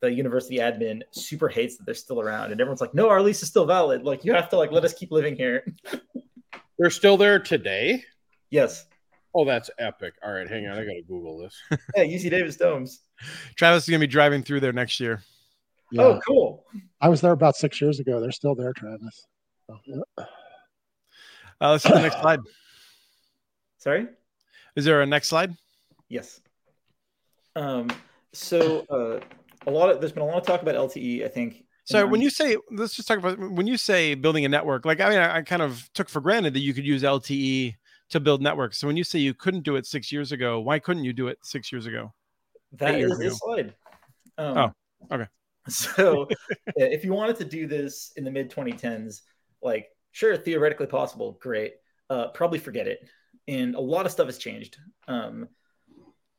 the 0.00 0.10
university 0.10 0.56
admin 0.56 1.02
super 1.10 1.48
hates 1.48 1.76
that 1.76 1.84
they're 1.84 1.94
still 1.94 2.20
around, 2.20 2.52
and 2.52 2.60
everyone's 2.60 2.80
like, 2.80 2.94
"No, 2.94 3.10
our 3.10 3.22
lease 3.22 3.42
is 3.42 3.48
still 3.48 3.66
valid. 3.66 4.02
Like 4.02 4.24
you 4.24 4.32
have 4.32 4.48
to 4.50 4.56
like 4.56 4.72
let 4.72 4.84
us 4.84 4.94
keep 4.94 5.12
living 5.12 5.36
here." 5.36 5.64
they're 6.78 6.90
still 6.90 7.18
there 7.18 7.38
today. 7.38 8.02
Yes. 8.48 8.86
Oh, 9.34 9.44
that's 9.44 9.70
epic. 9.78 10.14
All 10.24 10.32
right, 10.32 10.48
hang 10.48 10.66
on. 10.66 10.72
I 10.72 10.84
got 10.84 10.92
to 10.92 11.02
Google 11.06 11.38
this. 11.38 11.56
yeah, 11.94 12.02
UC 12.02 12.30
Davis 12.30 12.56
domes. 12.56 13.02
Travis 13.56 13.84
is 13.84 13.88
going 13.88 14.00
to 14.00 14.06
be 14.06 14.10
driving 14.10 14.42
through 14.42 14.60
there 14.60 14.72
next 14.72 14.98
year. 14.98 15.22
Yeah. 15.90 16.02
Oh, 16.02 16.20
cool. 16.26 16.64
I 17.00 17.08
was 17.08 17.20
there 17.20 17.32
about 17.32 17.56
six 17.56 17.80
years 17.80 18.00
ago. 18.00 18.20
They're 18.20 18.32
still 18.32 18.54
there, 18.54 18.72
Travis. 18.72 19.26
Oh, 19.68 19.78
yeah. 19.84 20.24
uh, 21.60 21.70
let's 21.72 21.84
see 21.84 21.90
the 21.92 22.00
next 22.00 22.20
slide. 22.20 22.40
Sorry? 23.78 24.06
Is 24.76 24.84
there 24.84 25.02
a 25.02 25.06
next 25.06 25.28
slide? 25.28 25.54
Yes. 26.08 26.40
Um, 27.56 27.90
so 28.32 28.86
uh, 28.90 29.20
a 29.66 29.70
lot 29.70 29.90
of 29.90 30.00
there's 30.00 30.12
been 30.12 30.22
a 30.22 30.26
lot 30.26 30.36
of 30.36 30.46
talk 30.46 30.62
about 30.62 30.74
LTE, 30.74 31.24
I 31.24 31.28
think. 31.28 31.64
So 31.84 32.06
when 32.06 32.20
you 32.20 32.30
say 32.30 32.56
let's 32.70 32.94
just 32.94 33.08
talk 33.08 33.18
about 33.18 33.38
when 33.38 33.66
you 33.66 33.76
say 33.76 34.14
building 34.14 34.44
a 34.44 34.48
network, 34.48 34.84
like 34.84 35.00
I 35.00 35.08
mean, 35.08 35.18
I, 35.18 35.38
I 35.38 35.42
kind 35.42 35.60
of 35.60 35.90
took 35.92 36.08
for 36.08 36.20
granted 36.20 36.54
that 36.54 36.60
you 36.60 36.72
could 36.72 36.86
use 36.86 37.02
LTE 37.02 37.74
to 38.10 38.20
build 38.20 38.42
networks. 38.42 38.78
So 38.78 38.86
when 38.86 38.96
you 38.96 39.02
say 39.02 39.18
you 39.18 39.34
couldn't 39.34 39.62
do 39.62 39.74
it 39.76 39.86
six 39.86 40.12
years 40.12 40.30
ago, 40.30 40.60
why 40.60 40.78
couldn't 40.78 41.04
you 41.04 41.12
do 41.12 41.26
it 41.28 41.38
six 41.42 41.72
years 41.72 41.86
ago? 41.86 42.12
That 42.74 42.94
is 43.00 43.18
the 43.18 43.30
slide. 43.30 43.74
Um, 44.38 44.58
oh, 44.58 45.14
okay. 45.14 45.26
So 45.96 46.28
if 46.76 47.04
you 47.04 47.12
wanted 47.12 47.36
to 47.36 47.44
do 47.44 47.66
this 47.66 48.12
in 48.16 48.24
the 48.24 48.30
mid 48.30 48.50
2010s, 48.50 49.22
like 49.62 49.88
sure, 50.12 50.36
theoretically 50.36 50.86
possible, 50.86 51.38
great. 51.40 51.74
Uh, 52.08 52.28
probably 52.28 52.58
forget 52.58 52.88
it. 52.88 53.08
And 53.48 53.74
a 53.74 53.80
lot 53.80 54.06
of 54.06 54.12
stuff 54.12 54.26
has 54.26 54.38
changed. 54.38 54.78
Um, 55.08 55.48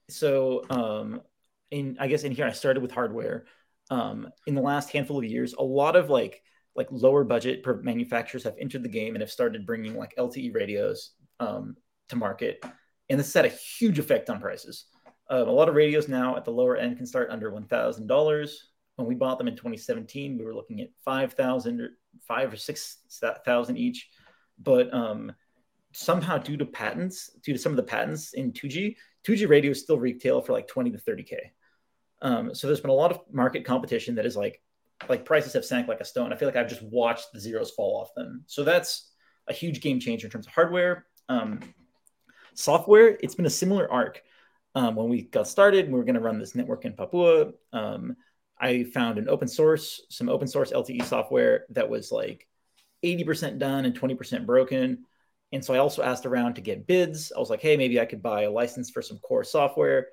so 0.09 0.63
um, 0.69 1.21
in 1.71 1.97
I 1.99 2.07
guess 2.07 2.23
in 2.23 2.31
here 2.31 2.45
I 2.45 2.51
started 2.51 2.81
with 2.81 2.91
hardware. 2.91 3.45
Um, 3.89 4.29
in 4.47 4.55
the 4.55 4.61
last 4.61 4.89
handful 4.91 5.17
of 5.17 5.25
years, 5.25 5.53
a 5.53 5.63
lot 5.63 5.95
of 5.95 6.09
like 6.09 6.43
like 6.75 6.87
lower 6.91 7.23
budget 7.23 7.65
manufacturers 7.83 8.43
have 8.45 8.55
entered 8.59 8.83
the 8.83 8.89
game 8.89 9.15
and 9.15 9.21
have 9.21 9.31
started 9.31 9.65
bringing 9.65 9.97
like 9.97 10.15
LTE 10.17 10.53
radios 10.53 11.11
um, 11.39 11.75
to 12.09 12.15
market, 12.15 12.63
and 13.09 13.19
this 13.19 13.33
had 13.33 13.45
a 13.45 13.49
huge 13.49 13.99
effect 13.99 14.29
on 14.29 14.39
prices. 14.39 14.85
Um, 15.29 15.47
a 15.47 15.51
lot 15.51 15.69
of 15.69 15.75
radios 15.75 16.07
now 16.07 16.35
at 16.37 16.45
the 16.45 16.51
lower 16.51 16.75
end 16.75 16.97
can 16.97 17.05
start 17.05 17.29
under 17.29 17.51
one 17.51 17.65
thousand 17.65 18.07
dollars. 18.07 18.70
When 18.95 19.07
we 19.07 19.15
bought 19.15 19.37
them 19.37 19.47
in 19.47 19.55
2017, 19.55 20.37
we 20.37 20.45
were 20.45 20.53
looking 20.53 20.81
at 20.81 20.89
5,000 21.03 21.81
or 21.81 21.89
five 22.27 22.53
or 22.53 22.57
6,000 22.57 23.77
each. 23.77 24.09
But 24.59 24.93
um, 24.93 25.31
somehow 25.93 26.37
due 26.37 26.57
to 26.57 26.65
patents, 26.65 27.31
due 27.43 27.53
to 27.53 27.59
some 27.59 27.71
of 27.71 27.77
the 27.77 27.83
patents 27.83 28.33
in 28.33 28.51
2G, 28.51 28.95
2G 29.25 29.49
radio 29.49 29.73
still 29.73 29.99
retail 29.99 30.41
for 30.41 30.53
like 30.53 30.67
20 30.67 30.91
to 30.91 30.97
30k. 30.97 31.35
Um, 32.21 32.53
so 32.53 32.67
there's 32.67 32.81
been 32.81 32.91
a 32.91 32.93
lot 32.93 33.11
of 33.11 33.19
market 33.31 33.65
competition 33.65 34.15
that 34.15 34.25
is 34.25 34.37
like 34.37 34.61
like 35.09 35.25
prices 35.25 35.53
have 35.53 35.65
sank 35.65 35.87
like 35.87 35.99
a 35.99 36.05
stone. 36.05 36.31
I 36.31 36.35
feel 36.35 36.47
like 36.47 36.55
I've 36.55 36.69
just 36.69 36.83
watched 36.83 37.33
the 37.33 37.39
zeros 37.39 37.71
fall 37.71 37.99
off 37.99 38.13
them. 38.15 38.43
So 38.45 38.63
that's 38.63 39.11
a 39.47 39.53
huge 39.53 39.81
game 39.81 39.99
changer 39.99 40.27
in 40.27 40.31
terms 40.31 40.45
of 40.45 40.53
hardware. 40.53 41.07
Um, 41.27 41.59
software, 42.53 43.17
it's 43.21 43.35
been 43.35 43.47
a 43.47 43.49
similar 43.49 43.91
arc. 43.91 44.21
Um, 44.75 44.95
when 44.95 45.09
we 45.09 45.23
got 45.23 45.47
started, 45.47 45.87
we 45.87 45.93
were 45.93 46.03
going 46.03 46.15
to 46.15 46.21
run 46.21 46.39
this 46.39 46.55
network 46.55 46.85
in 46.85 46.93
Papua. 46.93 47.51
Um, 47.73 48.15
I 48.61 48.83
found 48.83 49.17
an 49.17 49.27
open 49.27 49.47
source, 49.47 50.01
some 50.09 50.29
open 50.29 50.47
source 50.47 50.71
LTE 50.71 51.03
software 51.05 51.65
that 51.71 51.89
was 51.89 52.11
like 52.11 52.47
80% 53.03 53.57
done 53.57 53.85
and 53.85 53.99
20% 53.99 54.45
broken. 54.45 55.05
And 55.51 55.65
so 55.65 55.73
I 55.73 55.79
also 55.79 56.03
asked 56.03 56.25
around 56.25 56.53
to 56.53 56.61
get 56.61 56.87
bids. 56.87 57.31
I 57.35 57.39
was 57.39 57.49
like, 57.49 57.61
hey, 57.61 57.75
maybe 57.75 57.99
I 57.99 58.05
could 58.05 58.21
buy 58.21 58.43
a 58.43 58.51
license 58.51 58.89
for 58.89 59.01
some 59.01 59.17
core 59.17 59.43
software. 59.43 60.07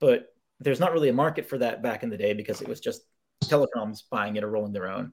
But 0.00 0.26
there's 0.60 0.80
not 0.80 0.92
really 0.92 1.08
a 1.08 1.14
market 1.14 1.48
for 1.48 1.58
that 1.58 1.82
back 1.82 2.02
in 2.02 2.10
the 2.10 2.18
day 2.18 2.34
because 2.34 2.60
it 2.60 2.68
was 2.68 2.80
just 2.80 3.02
telecoms 3.44 4.02
buying 4.10 4.36
it 4.36 4.44
or 4.44 4.50
rolling 4.50 4.72
their 4.72 4.88
own. 4.88 5.12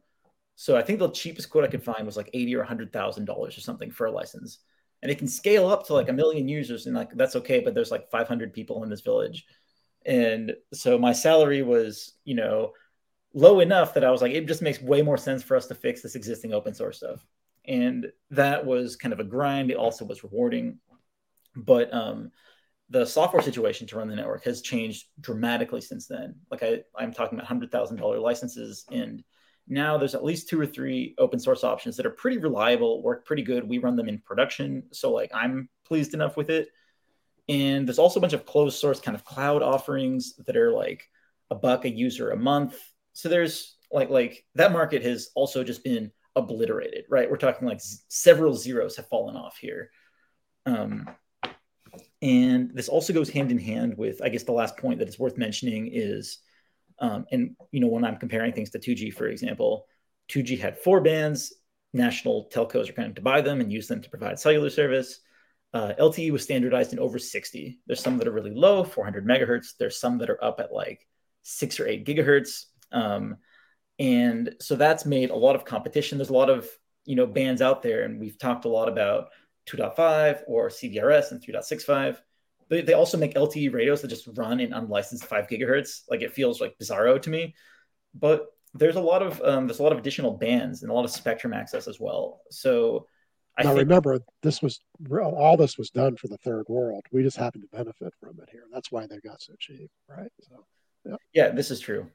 So 0.55 0.77
I 0.77 0.83
think 0.83 0.99
the 0.99 1.09
cheapest 1.09 1.49
quote 1.49 1.63
I 1.63 1.67
could 1.67 1.83
find 1.83 2.05
was 2.05 2.17
like 2.17 2.29
eighty 2.33 2.55
or 2.55 2.63
hundred 2.63 2.93
thousand 2.93 3.25
dollars 3.25 3.57
or 3.57 3.61
something 3.61 3.89
for 3.89 4.05
a 4.05 4.11
license, 4.11 4.59
and 5.01 5.11
it 5.11 5.17
can 5.17 5.27
scale 5.27 5.67
up 5.67 5.87
to 5.87 5.93
like 5.93 6.09
a 6.09 6.13
million 6.13 6.47
users, 6.47 6.85
and 6.85 6.95
like 6.95 7.09
that's 7.15 7.35
okay. 7.37 7.61
But 7.61 7.73
there's 7.73 7.89
like 7.89 8.11
five 8.11 8.27
hundred 8.27 8.53
people 8.53 8.83
in 8.83 8.89
this 8.89 9.01
village, 9.01 9.45
and 10.05 10.53
so 10.73 10.99
my 10.99 11.13
salary 11.13 11.63
was 11.63 12.13
you 12.25 12.35
know 12.35 12.73
low 13.33 13.59
enough 13.59 13.93
that 13.93 14.03
I 14.03 14.11
was 14.11 14.21
like, 14.21 14.33
it 14.33 14.47
just 14.47 14.61
makes 14.61 14.81
way 14.81 15.01
more 15.01 15.17
sense 15.17 15.43
for 15.43 15.55
us 15.55 15.67
to 15.67 15.75
fix 15.75 16.01
this 16.01 16.15
existing 16.15 16.53
open 16.53 16.73
source 16.73 16.97
stuff 16.97 17.25
and 17.65 18.11
that 18.31 18.65
was 18.65 18.95
kind 18.95 19.13
of 19.13 19.19
a 19.19 19.25
grind. 19.25 19.71
It 19.71 19.77
also 19.77 20.05
was 20.05 20.23
rewarding, 20.23 20.79
but 21.55 21.93
um, 21.93 22.31
the 22.89 23.05
software 23.05 23.41
situation 23.41 23.87
to 23.87 23.97
run 23.97 24.07
the 24.07 24.15
network 24.15 24.43
has 24.45 24.61
changed 24.61 25.05
dramatically 25.19 25.81
since 25.81 26.07
then. 26.07 26.35
Like 26.49 26.63
I, 26.63 26.81
I'm 26.97 27.13
talking 27.13 27.37
about 27.37 27.47
hundred 27.47 27.71
thousand 27.71 27.97
dollar 27.97 28.19
licenses, 28.19 28.85
and 28.91 29.23
now 29.67 29.97
there's 29.97 30.15
at 30.15 30.23
least 30.23 30.49
two 30.49 30.59
or 30.59 30.65
three 30.65 31.13
open 31.17 31.39
source 31.39 31.63
options 31.63 31.97
that 31.97 32.05
are 32.05 32.11
pretty 32.11 32.37
reliable, 32.37 33.03
work 33.03 33.25
pretty 33.25 33.43
good. 33.43 33.67
We 33.67 33.77
run 33.77 33.95
them 33.95 34.09
in 34.09 34.19
production, 34.19 34.83
so 34.91 35.11
like 35.11 35.31
I'm 35.33 35.69
pleased 35.85 36.13
enough 36.13 36.37
with 36.37 36.49
it. 36.49 36.69
And 37.47 37.87
there's 37.87 37.99
also 37.99 38.19
a 38.19 38.21
bunch 38.21 38.33
of 38.33 38.45
closed 38.45 38.79
source 38.79 38.99
kind 38.99 39.15
of 39.15 39.25
cloud 39.25 39.61
offerings 39.61 40.35
that 40.45 40.55
are 40.55 40.71
like 40.71 41.07
a 41.49 41.55
buck 41.55 41.85
a 41.85 41.89
user 41.89 42.31
a 42.31 42.37
month. 42.37 42.79
So 43.13 43.29
there's 43.29 43.77
like 43.91 44.09
like 44.09 44.45
that 44.55 44.71
market 44.71 45.03
has 45.03 45.29
also 45.35 45.63
just 45.63 45.83
been 45.83 46.11
obliterated, 46.35 47.05
right? 47.09 47.29
We're 47.29 47.37
talking 47.37 47.67
like 47.67 47.81
z- 47.81 47.99
several 48.07 48.53
zeros 48.53 48.95
have 48.95 49.07
fallen 49.07 49.35
off 49.35 49.57
here. 49.57 49.91
Um, 50.65 51.09
and 52.21 52.71
this 52.73 52.87
also 52.87 53.13
goes 53.13 53.29
hand 53.29 53.51
in 53.51 53.57
hand 53.57 53.97
with, 53.97 54.21
I 54.21 54.29
guess, 54.29 54.43
the 54.43 54.51
last 54.51 54.77
point 54.77 54.99
that 54.99 55.09
is 55.09 55.19
worth 55.19 55.37
mentioning 55.37 55.89
is, 55.91 56.39
um, 56.99 57.25
and 57.31 57.55
you 57.71 57.79
know, 57.79 57.87
when 57.87 58.05
I'm 58.05 58.17
comparing 58.17 58.53
things 58.53 58.69
to 58.71 58.79
2G, 58.79 59.13
for 59.13 59.27
example, 59.27 59.87
2G 60.29 60.59
had 60.59 60.77
four 60.77 61.01
bands. 61.01 61.53
National 61.93 62.47
telcos 62.53 62.89
are 62.89 62.93
going 62.93 63.13
to 63.15 63.21
buy 63.21 63.41
them 63.41 63.59
and 63.59 63.71
use 63.71 63.87
them 63.87 64.01
to 64.01 64.09
provide 64.09 64.39
cellular 64.39 64.69
service. 64.69 65.19
Uh, 65.73 65.93
LTE 65.99 66.31
was 66.31 66.43
standardized 66.43 66.93
in 66.93 66.99
over 66.99 67.19
60. 67.19 67.79
There's 67.85 67.99
some 67.99 68.17
that 68.17 68.27
are 68.27 68.31
really 68.31 68.53
low, 68.53 68.83
400 68.83 69.25
megahertz. 69.25 69.73
There's 69.77 69.99
some 69.99 70.17
that 70.19 70.29
are 70.29 70.41
up 70.41 70.61
at 70.61 70.71
like 70.71 71.05
six 71.43 71.79
or 71.79 71.87
eight 71.87 72.05
gigahertz. 72.05 72.65
Um, 72.91 73.37
and 73.99 74.55
so 74.59 74.75
that's 74.75 75.05
made 75.05 75.29
a 75.29 75.35
lot 75.35 75.55
of 75.55 75.65
competition. 75.65 76.17
There's 76.17 76.29
a 76.29 76.33
lot 76.33 76.49
of 76.49 76.67
you 77.05 77.15
know 77.15 77.25
bands 77.25 77.61
out 77.61 77.81
there 77.81 78.03
and 78.03 78.19
we've 78.19 78.37
talked 78.37 78.65
a 78.65 78.69
lot 78.69 78.87
about 78.87 79.29
2.5 79.67 80.41
or 80.45 80.69
cbrs 80.69 81.31
and 81.31 81.43
3.65 81.43 82.17
but 82.71 82.85
they 82.85 82.93
also 82.93 83.17
make 83.17 83.35
lte 83.35 83.71
radios 83.71 84.01
that 84.01 84.07
just 84.07 84.29
run 84.35 84.61
in 84.61 84.71
unlicensed 84.71 85.25
5 85.25 85.47
gigahertz. 85.47 86.03
Like 86.09 86.21
it 86.21 86.31
feels 86.31 86.61
like 86.61 86.77
bizarro 86.81 87.21
to 87.21 87.29
me. 87.29 87.53
But 88.15 88.45
there's 88.73 88.95
a 88.95 89.01
lot 89.01 89.21
of 89.21 89.41
um, 89.41 89.67
there's 89.67 89.79
a 89.79 89.83
lot 89.83 89.91
of 89.91 89.97
additional 89.97 90.37
bands 90.37 90.81
and 90.81 90.89
a 90.89 90.93
lot 90.93 91.03
of 91.03 91.11
spectrum 91.11 91.51
access 91.51 91.89
as 91.89 91.99
well. 91.99 92.39
So 92.49 93.07
I 93.57 93.63
now 93.63 93.71
think, 93.71 93.89
remember 93.89 94.21
this 94.41 94.61
was 94.61 94.79
all 95.11 95.57
this 95.57 95.77
was 95.77 95.89
done 95.89 96.15
for 96.15 96.29
the 96.29 96.37
third 96.37 96.63
world. 96.69 97.03
We 97.11 97.23
just 97.23 97.35
happen 97.35 97.59
to 97.59 97.67
benefit 97.67 98.13
from 98.21 98.39
it 98.41 98.47
here. 98.49 98.63
That's 98.71 98.89
why 98.89 99.05
they 99.05 99.19
got 99.19 99.41
so 99.41 99.53
cheap 99.59 99.91
right? 100.07 100.31
So 100.47 100.65
yeah, 101.03 101.15
yeah 101.33 101.49
this 101.49 101.71
is 101.71 101.81
true 101.81 102.07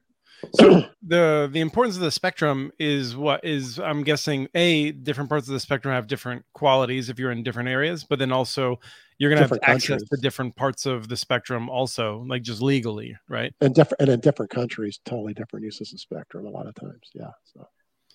so 0.55 0.83
the 1.03 1.49
the 1.53 1.61
importance 1.61 1.97
of 1.97 2.03
the 2.03 2.11
spectrum 2.11 2.73
is 2.79 3.17
what 3.17 3.45
is 3.45 3.79
I'm 3.79 4.03
guessing 4.03 4.49
a 4.55 4.93
different 4.93 5.31
parts 5.31 5.49
of 5.49 5.55
the 5.55 5.61
spectrum 5.61 5.95
have 5.95 6.07
different 6.07 6.45
qualities 6.53 7.09
if 7.09 7.19
you're 7.19 7.33
in 7.33 7.43
different 7.43 7.69
areas, 7.69 8.05
but 8.05 8.19
then 8.19 8.33
also 8.33 8.79
you're 9.19 9.31
going 9.31 9.43
to 9.43 9.49
have 9.49 9.59
access 9.63 9.89
countries. 9.89 10.09
to 10.11 10.17
different 10.19 10.57
parts 10.57 10.85
of 10.85 11.09
the 11.09 11.17
spectrum 11.17 11.71
also, 11.71 12.25
like 12.29 12.43
just 12.43 12.61
legally, 12.61 13.17
right? 13.29 13.55
And 13.61 13.75
different 13.75 14.01
and 14.01 14.11
in 14.11 14.21
different 14.21 14.51
countries, 14.51 15.01
totally 15.05 15.35
different 15.35 15.65
uses 15.65 15.93
of 15.93 16.01
spectrum 16.01 16.47
a 16.47 16.51
lot 16.51 16.67
of 16.67 16.75
times. 16.75 17.11
Yeah. 17.15 17.31
So 17.45 17.67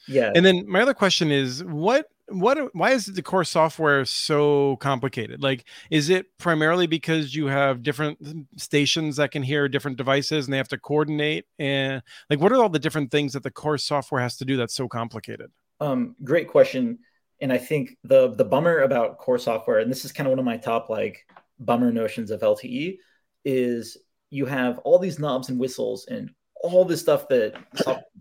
yeah. 0.08 0.32
And 0.36 0.46
then 0.46 0.68
my 0.68 0.82
other 0.82 0.94
question 0.94 1.32
is 1.32 1.64
what 1.64 2.08
what 2.32 2.74
why 2.76 2.92
is 2.92 3.06
the 3.06 3.22
core 3.22 3.44
software 3.44 4.06
so 4.06 4.76
complicated? 4.78 5.42
Like 5.42 5.66
is 5.90 6.10
it 6.10 6.26
primarily 6.38 6.88
because 6.88 7.36
you 7.36 7.48
have 7.48 7.84
different 7.84 8.18
stations 8.58 9.18
that 9.18 9.32
can 9.32 9.44
hear 9.44 9.68
different 9.68 9.98
devices 9.98 10.46
and 10.46 10.54
they 10.54 10.58
have 10.58 10.68
to 10.70 10.78
coordinate 10.78 11.46
and 11.60 12.02
like 12.30 12.40
what 12.40 12.52
are 12.52 12.62
all 12.62 12.70
the 12.70 12.80
different 12.80 13.12
things 13.12 13.34
that 13.34 13.44
the 13.44 13.52
core 13.52 13.78
software 13.78 14.22
has 14.22 14.38
to 14.38 14.46
do 14.46 14.58
that's 14.58 14.74
so 14.74 14.88
complicated? 14.88 15.52
Um 15.80 16.16
great 16.24 16.48
question. 16.48 17.00
And 17.40 17.52
I 17.52 17.58
think 17.58 17.98
the 18.04 18.30
the 18.36 18.46
bummer 18.46 18.80
about 18.80 19.18
core 19.18 19.40
software 19.40 19.80
and 19.80 19.92
this 19.92 20.06
is 20.06 20.12
kind 20.12 20.28
of 20.28 20.32
one 20.32 20.40
of 20.40 20.46
my 20.46 20.58
top 20.58 20.90
like 20.90 21.26
bummer 21.60 21.92
notions 21.92 22.32
of 22.32 22.42
LTE 22.42 22.98
is 23.46 23.98
you 24.30 24.46
have 24.46 24.80
all 24.80 25.00
these 25.00 25.20
knobs 25.20 25.50
and 25.50 25.60
whistles 25.60 26.08
and 26.08 26.32
all 26.64 26.86
this 26.86 27.02
stuff 27.02 27.28
that 27.28 27.56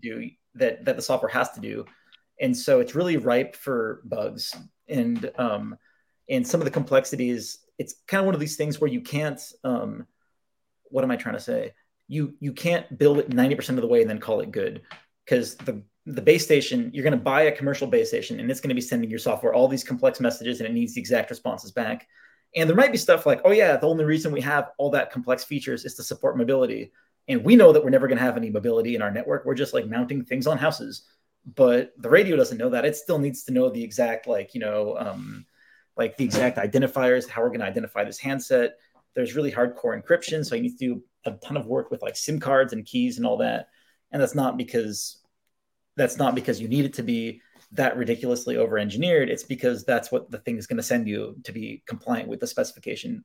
do 0.01 0.29
that 0.55 0.83
that 0.85 0.95
the 0.95 1.01
software 1.01 1.31
has 1.31 1.51
to 1.51 1.59
do 1.59 1.85
and 2.41 2.57
so 2.57 2.79
it's 2.79 2.95
really 2.95 3.17
ripe 3.17 3.55
for 3.55 4.01
bugs. 4.03 4.55
And 4.89 5.31
um, 5.37 5.77
and 6.29 6.45
some 6.45 6.59
of 6.59 6.65
the 6.65 6.71
complexities 6.71 7.59
it's 7.77 7.95
kind 8.07 8.19
of 8.19 8.25
one 8.25 8.35
of 8.35 8.41
these 8.41 8.57
things 8.57 8.79
where 8.79 8.89
you 8.89 9.01
can't 9.01 9.41
um, 9.63 10.05
what 10.85 11.03
am 11.03 11.11
i 11.11 11.15
trying 11.15 11.35
to 11.35 11.41
say? 11.41 11.73
You 12.07 12.33
you 12.39 12.51
can't 12.51 12.97
build 12.97 13.19
it 13.19 13.29
90% 13.29 13.69
of 13.69 13.75
the 13.77 13.87
way 13.87 14.01
and 14.01 14.09
then 14.09 14.19
call 14.19 14.41
it 14.41 14.51
good. 14.51 14.81
Because 15.23 15.55
the 15.55 15.81
the 16.07 16.21
base 16.21 16.43
station 16.43 16.89
you're 16.93 17.03
going 17.03 17.17
to 17.17 17.23
buy 17.23 17.43
a 17.43 17.55
commercial 17.55 17.87
base 17.87 18.09
station 18.09 18.39
and 18.39 18.49
it's 18.49 18.59
going 18.59 18.69
to 18.69 18.75
be 18.75 18.81
sending 18.81 19.09
your 19.09 19.19
software 19.19 19.53
all 19.53 19.67
these 19.67 19.83
complex 19.83 20.19
messages 20.19 20.59
and 20.59 20.67
it 20.67 20.73
needs 20.73 20.95
the 20.95 21.01
exact 21.01 21.29
responses 21.29 21.71
back. 21.71 22.07
And 22.55 22.67
there 22.67 22.75
might 22.75 22.91
be 22.91 22.97
stuff 22.97 23.25
like 23.25 23.41
oh 23.45 23.51
yeah 23.51 23.77
the 23.77 23.87
only 23.87 24.03
reason 24.03 24.31
we 24.31 24.41
have 24.41 24.71
all 24.77 24.89
that 24.91 25.11
complex 25.11 25.43
features 25.43 25.85
is 25.85 25.95
to 25.95 26.03
support 26.03 26.37
mobility. 26.37 26.91
And 27.27 27.45
we 27.45 27.55
know 27.55 27.71
that 27.71 27.83
we're 27.83 27.91
never 27.91 28.07
going 28.07 28.17
to 28.17 28.23
have 28.23 28.35
any 28.35 28.49
mobility 28.49 28.95
in 28.95 29.01
our 29.01 29.11
network. 29.11 29.45
We're 29.45 29.53
just 29.53 29.73
like 29.73 29.87
mounting 29.87 30.25
things 30.25 30.47
on 30.47 30.57
houses. 30.57 31.03
But 31.45 31.93
the 31.97 32.09
radio 32.09 32.35
doesn't 32.35 32.57
know 32.57 32.69
that. 32.69 32.85
It 32.85 32.95
still 32.95 33.17
needs 33.17 33.43
to 33.45 33.51
know 33.51 33.69
the 33.69 33.83
exact, 33.83 34.27
like, 34.27 34.53
you 34.53 34.59
know, 34.59 34.95
um, 34.97 35.45
like 35.97 36.17
the 36.17 36.23
exact 36.25 36.57
identifiers, 36.57 37.27
how 37.27 37.41
we're 37.41 37.49
going 37.49 37.61
to 37.61 37.65
identify 37.65 38.03
this 38.03 38.19
handset. 38.19 38.73
There's 39.15 39.35
really 39.35 39.51
hardcore 39.51 39.99
encryption. 39.99 40.45
So 40.45 40.55
you 40.55 40.61
need 40.61 40.77
to 40.77 40.95
do 40.95 41.03
a 41.25 41.31
ton 41.31 41.57
of 41.57 41.65
work 41.65 41.91
with 41.91 42.01
like 42.01 42.15
SIM 42.15 42.39
cards 42.39 42.73
and 42.73 42.85
keys 42.85 43.17
and 43.17 43.25
all 43.25 43.37
that. 43.37 43.67
And 44.11 44.21
that's 44.21 44.35
not 44.35 44.57
because 44.57 45.17
that's 45.97 46.17
not 46.17 46.35
because 46.35 46.61
you 46.61 46.67
need 46.67 46.85
it 46.85 46.93
to 46.93 47.03
be 47.03 47.41
that 47.73 47.97
ridiculously 47.97 48.57
over 48.57 48.77
engineered. 48.77 49.29
It's 49.29 49.43
because 49.43 49.83
that's 49.83 50.11
what 50.11 50.29
the 50.31 50.37
thing 50.39 50.57
is 50.57 50.67
going 50.67 50.77
to 50.77 50.83
send 50.83 51.07
you 51.07 51.35
to 51.43 51.51
be 51.51 51.83
compliant 51.85 52.29
with 52.29 52.39
the 52.39 52.47
specification 52.47 53.23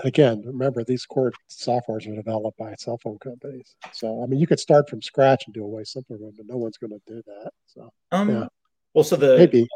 again, 0.00 0.42
remember 0.44 0.84
these 0.84 1.06
core 1.06 1.32
softwares 1.50 2.10
are 2.10 2.14
developed 2.14 2.58
by 2.58 2.74
cell 2.78 2.98
phone 3.02 3.18
companies. 3.18 3.74
So 3.92 4.22
I 4.22 4.26
mean, 4.26 4.40
you 4.40 4.46
could 4.46 4.60
start 4.60 4.88
from 4.88 5.02
scratch 5.02 5.44
and 5.46 5.54
do 5.54 5.64
a 5.64 5.66
way 5.66 5.84
simpler 5.84 6.16
one, 6.16 6.34
but 6.36 6.46
no 6.46 6.56
one's 6.56 6.78
going 6.78 6.90
to 6.90 7.00
do 7.06 7.22
that. 7.26 7.50
So 7.66 7.92
um, 8.10 8.30
yeah. 8.30 8.46
well, 8.94 9.04
so 9.04 9.16
the 9.16 9.36
maybe. 9.38 9.66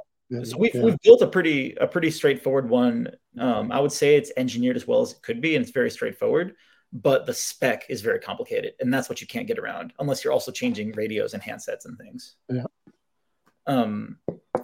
So 0.43 0.57
we've, 0.59 0.75
yeah. 0.75 0.83
we've 0.83 1.01
built 1.05 1.23
a 1.23 1.27
pretty 1.29 1.77
a 1.81 1.87
pretty 1.87 2.11
straightforward 2.11 2.69
one. 2.69 3.13
Um, 3.39 3.71
I 3.71 3.79
would 3.79 3.93
say 3.93 4.17
it's 4.17 4.33
engineered 4.37 4.75
as 4.75 4.85
well 4.85 5.01
as 5.01 5.13
it 5.13 5.23
could 5.23 5.41
be, 5.41 5.55
and 5.55 5.63
it's 5.63 5.73
very 5.73 5.91
straightforward. 5.91 6.57
But 6.93 7.27
the 7.27 7.35
spec 7.35 7.85
is 7.89 8.01
very 8.01 8.19
complicated, 8.19 8.75
and 8.81 8.93
that's 8.93 9.09
what 9.09 9.21
you 9.21 9.27
can't 9.29 9.47
get 9.47 9.59
around 9.59 9.93
unless 10.01 10.25
you're 10.25 10.33
also 10.33 10.51
changing 10.51 10.93
radios 10.93 11.35
and 11.35 11.43
handsets 11.43 11.85
and 11.85 11.97
things. 11.97 12.35
Yeah. 12.49 12.65
Um, 13.69 14.19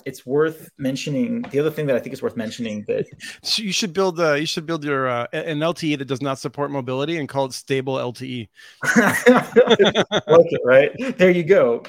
it's 0.05 0.26
worth 0.26 0.70
mentioning 0.78 1.42
the 1.50 1.59
other 1.59 1.70
thing 1.70 1.86
that 1.86 1.96
I 1.96 1.98
think 1.98 2.12
is 2.12 2.22
worth 2.22 2.36
mentioning 2.36 2.84
that 2.88 3.07
so 3.42 3.62
you 3.62 3.72
should 3.72 3.92
build 3.92 4.20
uh, 4.20 4.34
you 4.34 4.46
should 4.46 4.66
build 4.66 4.84
your 4.84 5.09
uh, 5.09 5.26
an 5.32 5.59
LTE 5.59 5.98
that 5.98 6.07
does 6.07 6.22
not 6.22 6.38
support 6.38 6.70
mobility 6.70 7.18
and 7.18 7.28
call 7.28 7.46
it 7.46 7.53
stable 7.53 7.94
LTE. 7.94 8.48
like 8.96 10.46
it, 10.53 10.61
right? 10.64 10.90
There 11.18 11.30
you 11.30 11.44
go. 11.44 11.82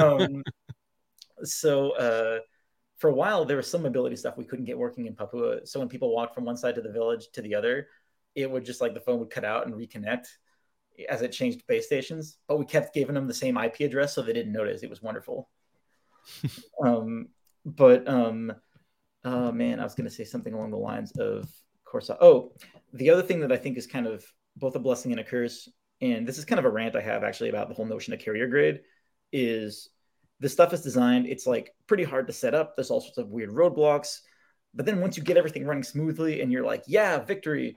Um, 0.00 0.42
so 1.44 1.92
uh, 1.92 2.38
for 2.96 3.10
a 3.10 3.14
while 3.14 3.44
there 3.44 3.56
was 3.56 3.70
some 3.70 3.82
mobility 3.82 4.16
stuff 4.16 4.36
we 4.36 4.44
couldn't 4.44 4.64
get 4.64 4.78
working 4.78 5.06
in 5.06 5.14
Papua. 5.14 5.66
So 5.66 5.80
when 5.80 5.88
people 5.88 6.14
walked 6.14 6.34
from 6.34 6.44
one 6.44 6.56
side 6.56 6.78
of 6.78 6.84
the 6.84 6.92
village 6.92 7.30
to 7.32 7.42
the 7.42 7.54
other, 7.54 7.88
it 8.34 8.50
would 8.50 8.64
just 8.64 8.80
like 8.80 8.94
the 8.94 9.00
phone 9.00 9.18
would 9.20 9.30
cut 9.30 9.44
out 9.44 9.66
and 9.66 9.74
reconnect 9.74 10.26
as 11.08 11.22
it 11.22 11.32
changed 11.32 11.66
base 11.66 11.86
stations. 11.86 12.38
But 12.48 12.58
we 12.58 12.64
kept 12.64 12.94
giving 12.94 13.14
them 13.14 13.26
the 13.26 13.34
same 13.34 13.56
IP 13.56 13.80
address 13.80 14.14
so 14.14 14.22
they 14.22 14.32
didn't 14.32 14.52
notice. 14.52 14.82
It 14.82 14.90
was 14.90 15.02
wonderful. 15.02 15.48
um, 16.84 17.28
but 17.64 18.08
um, 18.08 18.52
oh 19.24 19.52
man, 19.52 19.80
I 19.80 19.84
was 19.84 19.94
going 19.94 20.08
to 20.08 20.14
say 20.14 20.24
something 20.24 20.54
along 20.54 20.70
the 20.70 20.76
lines 20.76 21.12
of 21.12 21.48
Corsa. 21.86 22.16
Oh, 22.20 22.52
the 22.92 23.10
other 23.10 23.22
thing 23.22 23.40
that 23.40 23.52
I 23.52 23.56
think 23.56 23.76
is 23.76 23.86
kind 23.86 24.06
of 24.06 24.24
both 24.56 24.74
a 24.74 24.80
blessing 24.80 25.12
and 25.12 25.20
a 25.20 25.24
curse, 25.24 25.68
and 26.00 26.26
this 26.26 26.38
is 26.38 26.44
kind 26.44 26.58
of 26.58 26.64
a 26.64 26.70
rant 26.70 26.96
I 26.96 27.00
have 27.00 27.24
actually 27.24 27.50
about 27.50 27.68
the 27.68 27.74
whole 27.74 27.86
notion 27.86 28.12
of 28.12 28.20
carrier 28.20 28.48
grade, 28.48 28.80
is 29.32 29.88
the 30.40 30.48
stuff 30.48 30.72
is 30.72 30.82
designed. 30.82 31.26
It's 31.26 31.46
like 31.46 31.72
pretty 31.86 32.04
hard 32.04 32.26
to 32.26 32.32
set 32.32 32.54
up. 32.54 32.74
There's 32.74 32.90
all 32.90 33.00
sorts 33.00 33.18
of 33.18 33.28
weird 33.28 33.50
roadblocks. 33.50 34.18
But 34.74 34.86
then 34.86 35.00
once 35.00 35.16
you 35.16 35.22
get 35.22 35.36
everything 35.36 35.66
running 35.66 35.84
smoothly 35.84 36.40
and 36.40 36.50
you're 36.50 36.64
like, 36.64 36.82
yeah, 36.86 37.18
victory, 37.18 37.76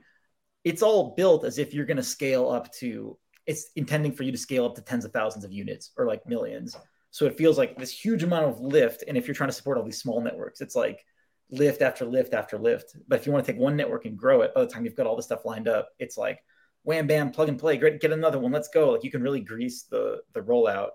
it's 0.63 0.81
all 0.81 1.13
built 1.15 1.45
as 1.45 1.59
if 1.59 1.73
you're 1.73 1.85
going 1.85 1.97
to 1.97 2.03
scale 2.03 2.49
up 2.49 2.71
to, 2.75 3.17
it's 3.45 3.69
intending 3.75 4.13
for 4.13 4.23
you 4.23 4.31
to 4.31 4.37
scale 4.37 4.65
up 4.65 4.75
to 4.75 4.81
tens 4.81 5.05
of 5.05 5.11
thousands 5.11 5.45
of 5.45 5.51
units 5.51 5.91
or 5.97 6.07
like 6.07 6.25
millions. 6.25 6.75
So 7.15 7.25
it 7.25 7.37
feels 7.37 7.57
like 7.57 7.77
this 7.77 7.93
huge 7.93 8.23
amount 8.23 8.43
of 8.43 8.59
lift. 8.59 9.05
And 9.07 9.17
if 9.17 9.25
you're 9.25 9.35
trying 9.35 9.47
to 9.47 9.55
support 9.55 9.77
all 9.77 9.85
these 9.85 10.01
small 10.01 10.19
networks, 10.19 10.59
it's 10.59 10.75
like 10.75 11.05
lift 11.49 11.81
after 11.81 12.03
lift 12.03 12.33
after 12.33 12.57
lift. 12.57 12.93
But 13.07 13.21
if 13.21 13.25
you 13.25 13.31
want 13.31 13.45
to 13.45 13.53
take 13.53 13.61
one 13.61 13.77
network 13.77 14.03
and 14.03 14.17
grow 14.17 14.41
it, 14.41 14.53
by 14.53 14.59
the 14.59 14.67
time 14.67 14.83
you've 14.83 14.97
got 14.97 15.07
all 15.07 15.15
the 15.15 15.23
stuff 15.23 15.45
lined 15.45 15.69
up, 15.69 15.87
it's 15.97 16.17
like 16.17 16.41
wham 16.83 17.07
bam, 17.07 17.31
plug 17.31 17.47
and 17.47 17.57
play. 17.57 17.77
Great, 17.77 18.01
get 18.01 18.11
another 18.11 18.37
one. 18.37 18.51
Let's 18.51 18.67
go. 18.67 18.91
Like 18.91 19.05
you 19.05 19.11
can 19.11 19.23
really 19.23 19.39
grease 19.39 19.83
the 19.83 20.23
the 20.33 20.41
rollout. 20.41 20.89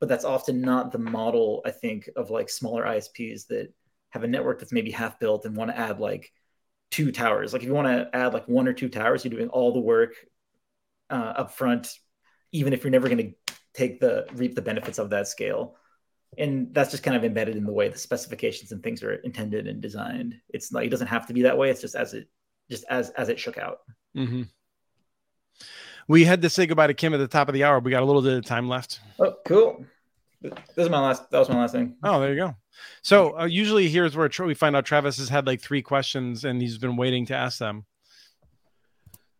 But 0.00 0.08
that's 0.08 0.24
often 0.24 0.62
not 0.62 0.90
the 0.90 0.98
model, 1.00 1.60
I 1.66 1.70
think, 1.70 2.08
of 2.16 2.30
like 2.30 2.48
smaller 2.48 2.86
ISPs 2.86 3.48
that 3.48 3.70
have 4.08 4.24
a 4.24 4.26
network 4.26 4.60
that's 4.60 4.72
maybe 4.72 4.90
half 4.90 5.20
built 5.20 5.44
and 5.44 5.54
want 5.54 5.70
to 5.70 5.78
add 5.78 6.00
like 6.00 6.32
two 6.90 7.12
towers. 7.12 7.52
Like 7.52 7.60
if 7.60 7.68
you 7.68 7.74
want 7.74 7.88
to 7.88 8.08
add 8.16 8.32
like 8.32 8.48
one 8.48 8.68
or 8.68 8.72
two 8.72 8.88
towers, 8.88 9.22
you're 9.22 9.36
doing 9.36 9.50
all 9.50 9.74
the 9.74 9.80
work 9.80 10.14
uh, 11.10 11.34
up 11.36 11.50
front, 11.50 11.92
even 12.52 12.72
if 12.72 12.84
you're 12.84 12.90
never 12.90 13.10
going 13.10 13.18
to 13.18 13.47
take 13.78 14.00
the 14.00 14.26
reap 14.34 14.54
the 14.54 14.62
benefits 14.62 14.98
of 14.98 15.10
that 15.10 15.28
scale 15.28 15.76
and 16.36 16.74
that's 16.74 16.90
just 16.90 17.02
kind 17.02 17.16
of 17.16 17.24
embedded 17.24 17.56
in 17.56 17.64
the 17.64 17.72
way 17.72 17.88
the 17.88 17.98
specifications 17.98 18.72
and 18.72 18.82
things 18.82 19.02
are 19.02 19.14
intended 19.14 19.66
and 19.66 19.80
designed. 19.80 20.34
It's 20.50 20.70
like 20.72 20.86
it 20.86 20.90
doesn't 20.90 21.06
have 21.06 21.26
to 21.28 21.32
be 21.32 21.42
that 21.42 21.56
way. 21.56 21.70
It's 21.70 21.80
just 21.80 21.94
as 21.94 22.12
it 22.12 22.28
just 22.70 22.84
as 22.90 23.10
as 23.10 23.28
it 23.28 23.40
shook 23.40 23.56
out. 23.56 23.78
Mm-hmm. 24.16 24.42
We 26.06 26.24
had 26.24 26.42
to 26.42 26.50
say 26.50 26.66
goodbye 26.66 26.88
to 26.88 26.94
Kim 26.94 27.14
at 27.14 27.18
the 27.18 27.28
top 27.28 27.48
of 27.48 27.54
the 27.54 27.64
hour. 27.64 27.80
We 27.80 27.90
got 27.90 28.02
a 28.02 28.06
little 28.06 28.22
bit 28.22 28.38
of 28.38 28.44
time 28.44 28.68
left. 28.68 29.00
Oh, 29.18 29.36
cool. 29.44 29.84
This 30.40 30.52
is 30.76 30.88
my 30.88 31.00
last. 31.00 31.30
That 31.30 31.38
was 31.38 31.48
my 31.48 31.60
last 31.60 31.72
thing. 31.72 31.96
Oh, 32.02 32.20
there 32.20 32.30
you 32.30 32.36
go. 32.36 32.54
So 33.02 33.38
uh, 33.40 33.44
usually 33.46 33.88
here's 33.88 34.16
where 34.16 34.30
we 34.40 34.54
find 34.54 34.76
out 34.76 34.84
Travis 34.84 35.18
has 35.18 35.28
had 35.28 35.46
like 35.46 35.60
three 35.60 35.82
questions 35.82 36.44
and 36.44 36.62
he's 36.62 36.78
been 36.78 36.96
waiting 36.96 37.26
to 37.26 37.34
ask 37.34 37.58
them. 37.58 37.86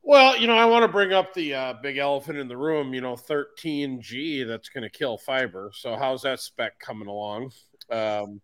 Well, 0.09 0.39
you 0.39 0.47
know, 0.47 0.57
I 0.57 0.65
want 0.65 0.85
to 0.85 0.89
bring 0.89 1.13
up 1.13 1.35
the 1.35 1.53
uh, 1.53 1.75
big 1.83 1.99
elephant 1.99 2.39
in 2.39 2.49
the 2.49 2.57
room. 2.57 2.95
You 2.95 3.03
know, 3.03 3.13
13G 3.15 4.49
that's 4.49 4.71
going 4.71 4.81
to 4.81 4.89
kill 4.89 5.19
fiber. 5.19 5.71
So 5.75 5.97
how's 5.97 6.23
that 6.23 6.41
spec 6.41 6.81
coming 6.81 7.09
along? 7.09 7.53
Um, 7.91 8.41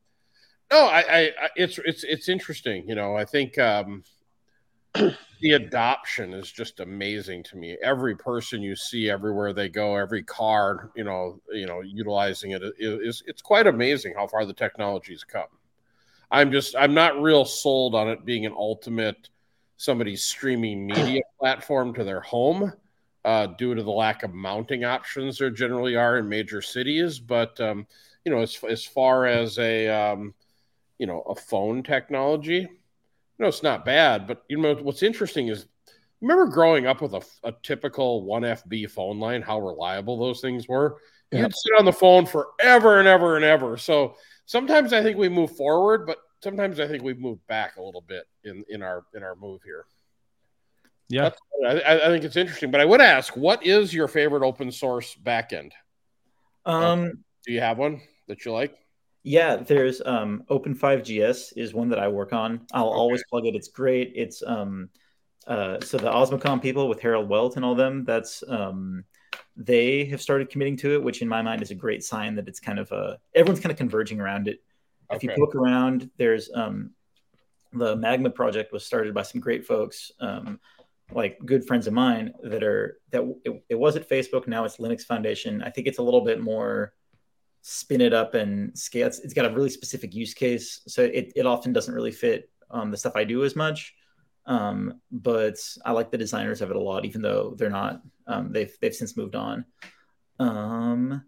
no, 0.70 0.84
I, 0.84 1.00
I, 1.00 1.20
I, 1.20 1.48
it's 1.56 1.78
it's 1.86 2.04
it's 2.04 2.28
interesting. 2.28 2.86
You 2.86 2.94
know, 2.94 3.16
I 3.16 3.24
think 3.24 3.56
um, 3.56 4.04
the 4.94 5.52
adoption 5.52 6.34
is 6.34 6.52
just 6.52 6.80
amazing 6.80 7.44
to 7.44 7.56
me. 7.56 7.78
Every 7.82 8.14
person 8.14 8.60
you 8.60 8.76
see 8.76 9.08
everywhere 9.08 9.54
they 9.54 9.70
go, 9.70 9.96
every 9.96 10.22
car, 10.22 10.90
you 10.94 11.04
know, 11.04 11.40
you 11.50 11.64
know, 11.64 11.80
utilizing 11.80 12.50
it 12.50 12.62
is 12.78 13.22
it's 13.26 13.40
quite 13.40 13.66
amazing 13.66 14.12
how 14.14 14.26
far 14.26 14.44
the 14.44 14.52
technology's 14.52 15.24
come. 15.24 15.48
I'm 16.30 16.52
just 16.52 16.76
I'm 16.76 16.92
not 16.92 17.22
real 17.22 17.46
sold 17.46 17.94
on 17.94 18.10
it 18.10 18.26
being 18.26 18.44
an 18.44 18.52
ultimate 18.54 19.30
somebody's 19.76 20.22
streaming 20.22 20.86
media 20.86 21.22
platform 21.40 21.94
to 21.94 22.04
their 22.04 22.20
home 22.20 22.72
uh, 23.24 23.46
due 23.46 23.74
to 23.74 23.82
the 23.82 23.90
lack 23.90 24.22
of 24.22 24.34
mounting 24.34 24.84
options 24.84 25.38
there 25.38 25.50
generally 25.50 25.96
are 25.96 26.18
in 26.18 26.28
major 26.28 26.60
cities. 26.60 27.18
But 27.18 27.58
um, 27.60 27.86
you 28.24 28.32
know, 28.32 28.40
as 28.40 28.58
as 28.68 28.84
far 28.84 29.26
as 29.26 29.58
a 29.58 29.88
um, 29.88 30.34
you 30.98 31.06
know 31.06 31.20
a 31.22 31.34
phone 31.34 31.82
technology, 31.82 32.60
you 32.60 32.68
know, 33.38 33.48
it's 33.48 33.62
not 33.62 33.84
bad. 33.84 34.26
But 34.26 34.44
you 34.48 34.58
know, 34.58 34.74
what's 34.74 35.02
interesting 35.02 35.48
is 35.48 35.66
remember 36.20 36.46
growing 36.46 36.86
up 36.86 37.00
with 37.00 37.14
a, 37.14 37.22
a 37.44 37.52
typical 37.62 38.22
one 38.24 38.42
FB 38.42 38.90
phone 38.90 39.18
line, 39.18 39.42
how 39.42 39.60
reliable 39.60 40.18
those 40.18 40.40
things 40.40 40.68
were. 40.68 40.98
Yep. 41.32 41.40
You'd 41.40 41.56
sit 41.56 41.78
on 41.78 41.84
the 41.84 41.92
phone 41.92 42.26
forever 42.26 42.98
and 42.98 43.08
ever 43.08 43.36
and 43.36 43.44
ever. 43.44 43.76
So 43.76 44.16
sometimes 44.46 44.92
I 44.92 45.02
think 45.02 45.18
we 45.18 45.28
move 45.28 45.56
forward, 45.56 46.06
but 46.06 46.18
sometimes 46.44 46.78
I 46.78 46.86
think 46.86 47.02
we've 47.02 47.18
moved 47.18 47.44
back 47.48 47.76
a 47.76 47.82
little 47.82 48.02
bit 48.02 48.28
in 48.44 48.64
in 48.68 48.82
our 48.82 49.04
in 49.14 49.24
our 49.24 49.34
move 49.34 49.62
here. 49.64 49.86
Yeah, 51.08 51.30
I, 51.66 51.80
I, 51.80 52.06
think 52.06 52.24
it's 52.24 52.36
interesting. 52.36 52.70
But 52.70 52.80
I 52.80 52.84
would 52.84 53.00
ask, 53.00 53.36
what 53.36 53.64
is 53.64 53.92
your 53.92 54.08
favorite 54.08 54.42
open 54.42 54.72
source 54.72 55.14
backend? 55.22 55.72
Um, 56.64 57.04
uh, 57.04 57.08
do 57.44 57.52
you 57.52 57.60
have 57.60 57.76
one 57.76 58.00
that 58.26 58.44
you 58.44 58.52
like? 58.52 58.74
Yeah, 59.22 59.56
there's 59.56 60.00
um, 60.04 60.44
Open5GS 60.50 61.56
is 61.56 61.74
one 61.74 61.90
that 61.90 61.98
I 61.98 62.08
work 62.08 62.32
on. 62.32 62.66
I'll 62.72 62.88
okay. 62.88 62.96
always 62.96 63.24
plug 63.28 63.46
it. 63.46 63.54
It's 63.54 63.68
great. 63.68 64.12
It's 64.14 64.42
um, 64.46 64.88
uh, 65.46 65.80
so 65.80 65.98
the 65.98 66.10
Osmocom 66.10 66.62
people 66.62 66.88
with 66.88 67.00
Harald 67.00 67.28
Welte 67.28 67.56
and 67.56 67.64
all 67.64 67.74
them. 67.74 68.04
That's 68.04 68.42
um, 68.48 69.04
they 69.56 70.06
have 70.06 70.22
started 70.22 70.48
committing 70.48 70.76
to 70.78 70.94
it, 70.94 71.02
which 71.02 71.22
in 71.22 71.28
my 71.28 71.42
mind 71.42 71.62
is 71.62 71.70
a 71.70 71.74
great 71.74 72.02
sign 72.02 72.34
that 72.36 72.48
it's 72.48 72.60
kind 72.60 72.78
of 72.78 72.90
uh, 72.92 73.16
everyone's 73.34 73.60
kind 73.60 73.72
of 73.72 73.78
converging 73.78 74.20
around 74.20 74.48
it. 74.48 74.60
Okay. 75.10 75.28
If 75.28 75.36
you 75.36 75.44
look 75.44 75.54
around, 75.54 76.10
there's 76.16 76.50
um, 76.54 76.90
the 77.72 77.96
Magma 77.96 78.30
project 78.30 78.72
was 78.72 78.84
started 78.84 79.14
by 79.14 79.22
some 79.22 79.40
great 79.40 79.66
folks, 79.66 80.10
um, 80.20 80.60
like 81.12 81.38
good 81.44 81.66
friends 81.66 81.86
of 81.86 81.92
mine 81.92 82.32
that 82.42 82.62
are 82.62 82.98
that 83.10 83.22
it, 83.44 83.64
it 83.68 83.74
was 83.74 83.96
at 83.96 84.08
Facebook. 84.08 84.46
Now 84.46 84.64
it's 84.64 84.78
Linux 84.78 85.02
Foundation. 85.02 85.62
I 85.62 85.70
think 85.70 85.86
it's 85.86 85.98
a 85.98 86.02
little 86.02 86.22
bit 86.22 86.40
more 86.40 86.94
spin 87.66 88.02
it 88.02 88.12
up 88.12 88.34
and 88.34 88.76
scale. 88.78 89.06
it's, 89.06 89.20
it's 89.20 89.32
got 89.32 89.46
a 89.46 89.54
really 89.54 89.70
specific 89.70 90.14
use 90.14 90.34
case, 90.34 90.82
so 90.86 91.02
it, 91.02 91.32
it 91.34 91.46
often 91.46 91.72
doesn't 91.72 91.94
really 91.94 92.12
fit 92.12 92.50
um, 92.70 92.90
the 92.90 92.96
stuff 92.96 93.16
I 93.16 93.24
do 93.24 93.44
as 93.44 93.56
much. 93.56 93.94
Um, 94.46 95.00
but 95.10 95.56
I 95.84 95.92
like 95.92 96.10
the 96.10 96.18
designers 96.18 96.60
of 96.60 96.70
it 96.70 96.76
a 96.76 96.80
lot, 96.80 97.06
even 97.06 97.22
though 97.22 97.54
they're 97.56 97.70
not. 97.70 98.02
Um, 98.26 98.52
they've 98.52 98.74
they've 98.80 98.94
since 98.94 99.16
moved 99.16 99.34
on. 99.34 99.64
Um, 100.38 101.24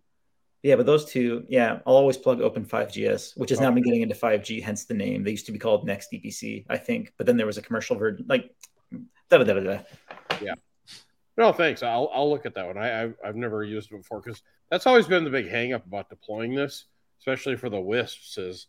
yeah, 0.67 0.75
but 0.75 0.85
those 0.85 1.05
two, 1.05 1.45
yeah, 1.49 1.79
I'll 1.87 1.95
always 1.95 2.17
plug 2.17 2.41
Open5GS, 2.41 3.39
which 3.39 3.51
has 3.51 3.61
now 3.61 3.71
been 3.71 3.85
getting 3.85 4.03
into 4.03 4.17
5G, 4.17 4.61
hence 4.61 4.85
the 4.85 4.95
name. 4.95 5.23
They 5.23 5.31
used 5.31 5.47
to 5.47 5.53
be 5.53 5.61
called 5.61 5.87
NextEPC, 5.87 6.67
I 6.69 6.77
think, 6.77 7.13
but 7.17 7.25
then 7.25 7.37
there 7.37 7.47
was 7.47 7.57
a 7.57 7.63
commercial 7.63 7.95
version, 7.95 8.27
like 8.29 8.53
da 9.31 9.39
da 9.39 9.45
da 9.45 9.61
da. 9.61 9.79
Yeah. 10.43 10.55
No, 11.37 11.53
thanks. 11.53 11.85
I'll 11.85 12.11
I'll 12.13 12.29
look 12.29 12.47
at 12.47 12.55
that 12.57 12.67
one. 12.67 12.79
I 12.79 13.05
I've, 13.05 13.15
I've 13.25 13.37
never 13.37 13.63
used 13.63 13.93
it 13.93 13.99
before 13.99 14.21
because 14.21 14.43
that's 14.69 14.89
always 14.89 15.07
been 15.07 15.23
the 15.23 15.31
big 15.31 15.49
hangup 15.49 15.87
about 15.87 16.09
deploying 16.09 16.57
this, 16.57 16.87
especially 17.21 17.55
for 17.55 17.71
the 17.71 17.77
WISPs. 17.77 18.37
Is 18.37 18.67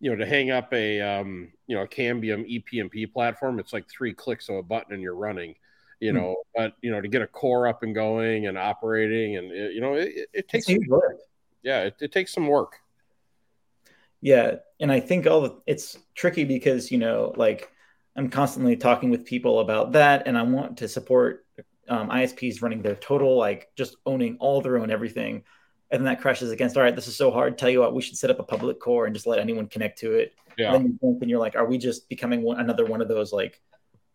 you 0.00 0.10
know 0.10 0.16
to 0.16 0.24
hang 0.24 0.50
up 0.50 0.72
a 0.72 0.98
um, 1.02 1.52
you 1.66 1.76
know 1.76 1.82
a 1.82 1.88
Cambium 1.88 2.48
ePMP 2.48 3.12
platform, 3.12 3.58
it's 3.58 3.74
like 3.74 3.86
three 3.90 4.14
clicks 4.14 4.48
of 4.48 4.56
a 4.56 4.62
button 4.62 4.94
and 4.94 5.02
you're 5.02 5.14
running. 5.14 5.56
You 6.00 6.12
hmm. 6.12 6.16
know, 6.16 6.36
but 6.56 6.72
you 6.80 6.90
know 6.90 7.02
to 7.02 7.08
get 7.08 7.20
a 7.20 7.26
core 7.26 7.68
up 7.68 7.82
and 7.82 7.94
going 7.94 8.46
and 8.46 8.56
operating, 8.56 9.36
and 9.36 9.52
it, 9.52 9.74
you 9.74 9.82
know 9.82 9.92
it, 9.92 10.28
it 10.32 10.48
takes 10.48 10.70
work 10.88 11.18
yeah, 11.64 11.80
it, 11.80 11.96
it 12.00 12.12
takes 12.12 12.32
some 12.32 12.46
work. 12.46 12.78
Yeah, 14.20 14.56
and 14.80 14.92
I 14.92 15.00
think 15.00 15.26
all 15.26 15.40
the, 15.40 15.60
it's 15.66 15.98
tricky 16.14 16.44
because 16.44 16.92
you 16.92 16.98
know, 16.98 17.34
like 17.36 17.70
I'm 18.16 18.30
constantly 18.30 18.76
talking 18.76 19.10
with 19.10 19.24
people 19.24 19.60
about 19.60 19.92
that, 19.92 20.26
and 20.26 20.38
I 20.38 20.42
want 20.42 20.78
to 20.78 20.88
support 20.88 21.44
um, 21.88 22.10
ISPs 22.10 22.62
running 22.62 22.82
their 22.82 22.94
total, 22.94 23.36
like 23.36 23.70
just 23.76 23.96
owning 24.06 24.36
all 24.38 24.60
their 24.60 24.78
own 24.78 24.90
everything, 24.90 25.42
and 25.90 26.00
then 26.00 26.04
that 26.04 26.20
crashes 26.20 26.50
against. 26.50 26.76
All 26.76 26.82
right, 26.82 26.94
this 26.94 27.08
is 27.08 27.16
so 27.16 27.30
hard. 27.30 27.58
Tell 27.58 27.70
you 27.70 27.80
what, 27.80 27.94
we 27.94 28.02
should 28.02 28.16
set 28.16 28.30
up 28.30 28.38
a 28.38 28.44
public 28.44 28.78
core 28.78 29.06
and 29.06 29.14
just 29.14 29.26
let 29.26 29.38
anyone 29.38 29.66
connect 29.66 29.98
to 30.00 30.12
it. 30.12 30.34
Yeah. 30.56 30.74
And 30.74 30.84
then 30.84 30.98
you 31.02 31.18
and 31.20 31.30
you're 31.30 31.40
like, 31.40 31.56
are 31.56 31.66
we 31.66 31.78
just 31.78 32.08
becoming 32.08 32.42
one, 32.42 32.60
another 32.60 32.84
one 32.84 33.00
of 33.00 33.08
those 33.08 33.32
like 33.32 33.60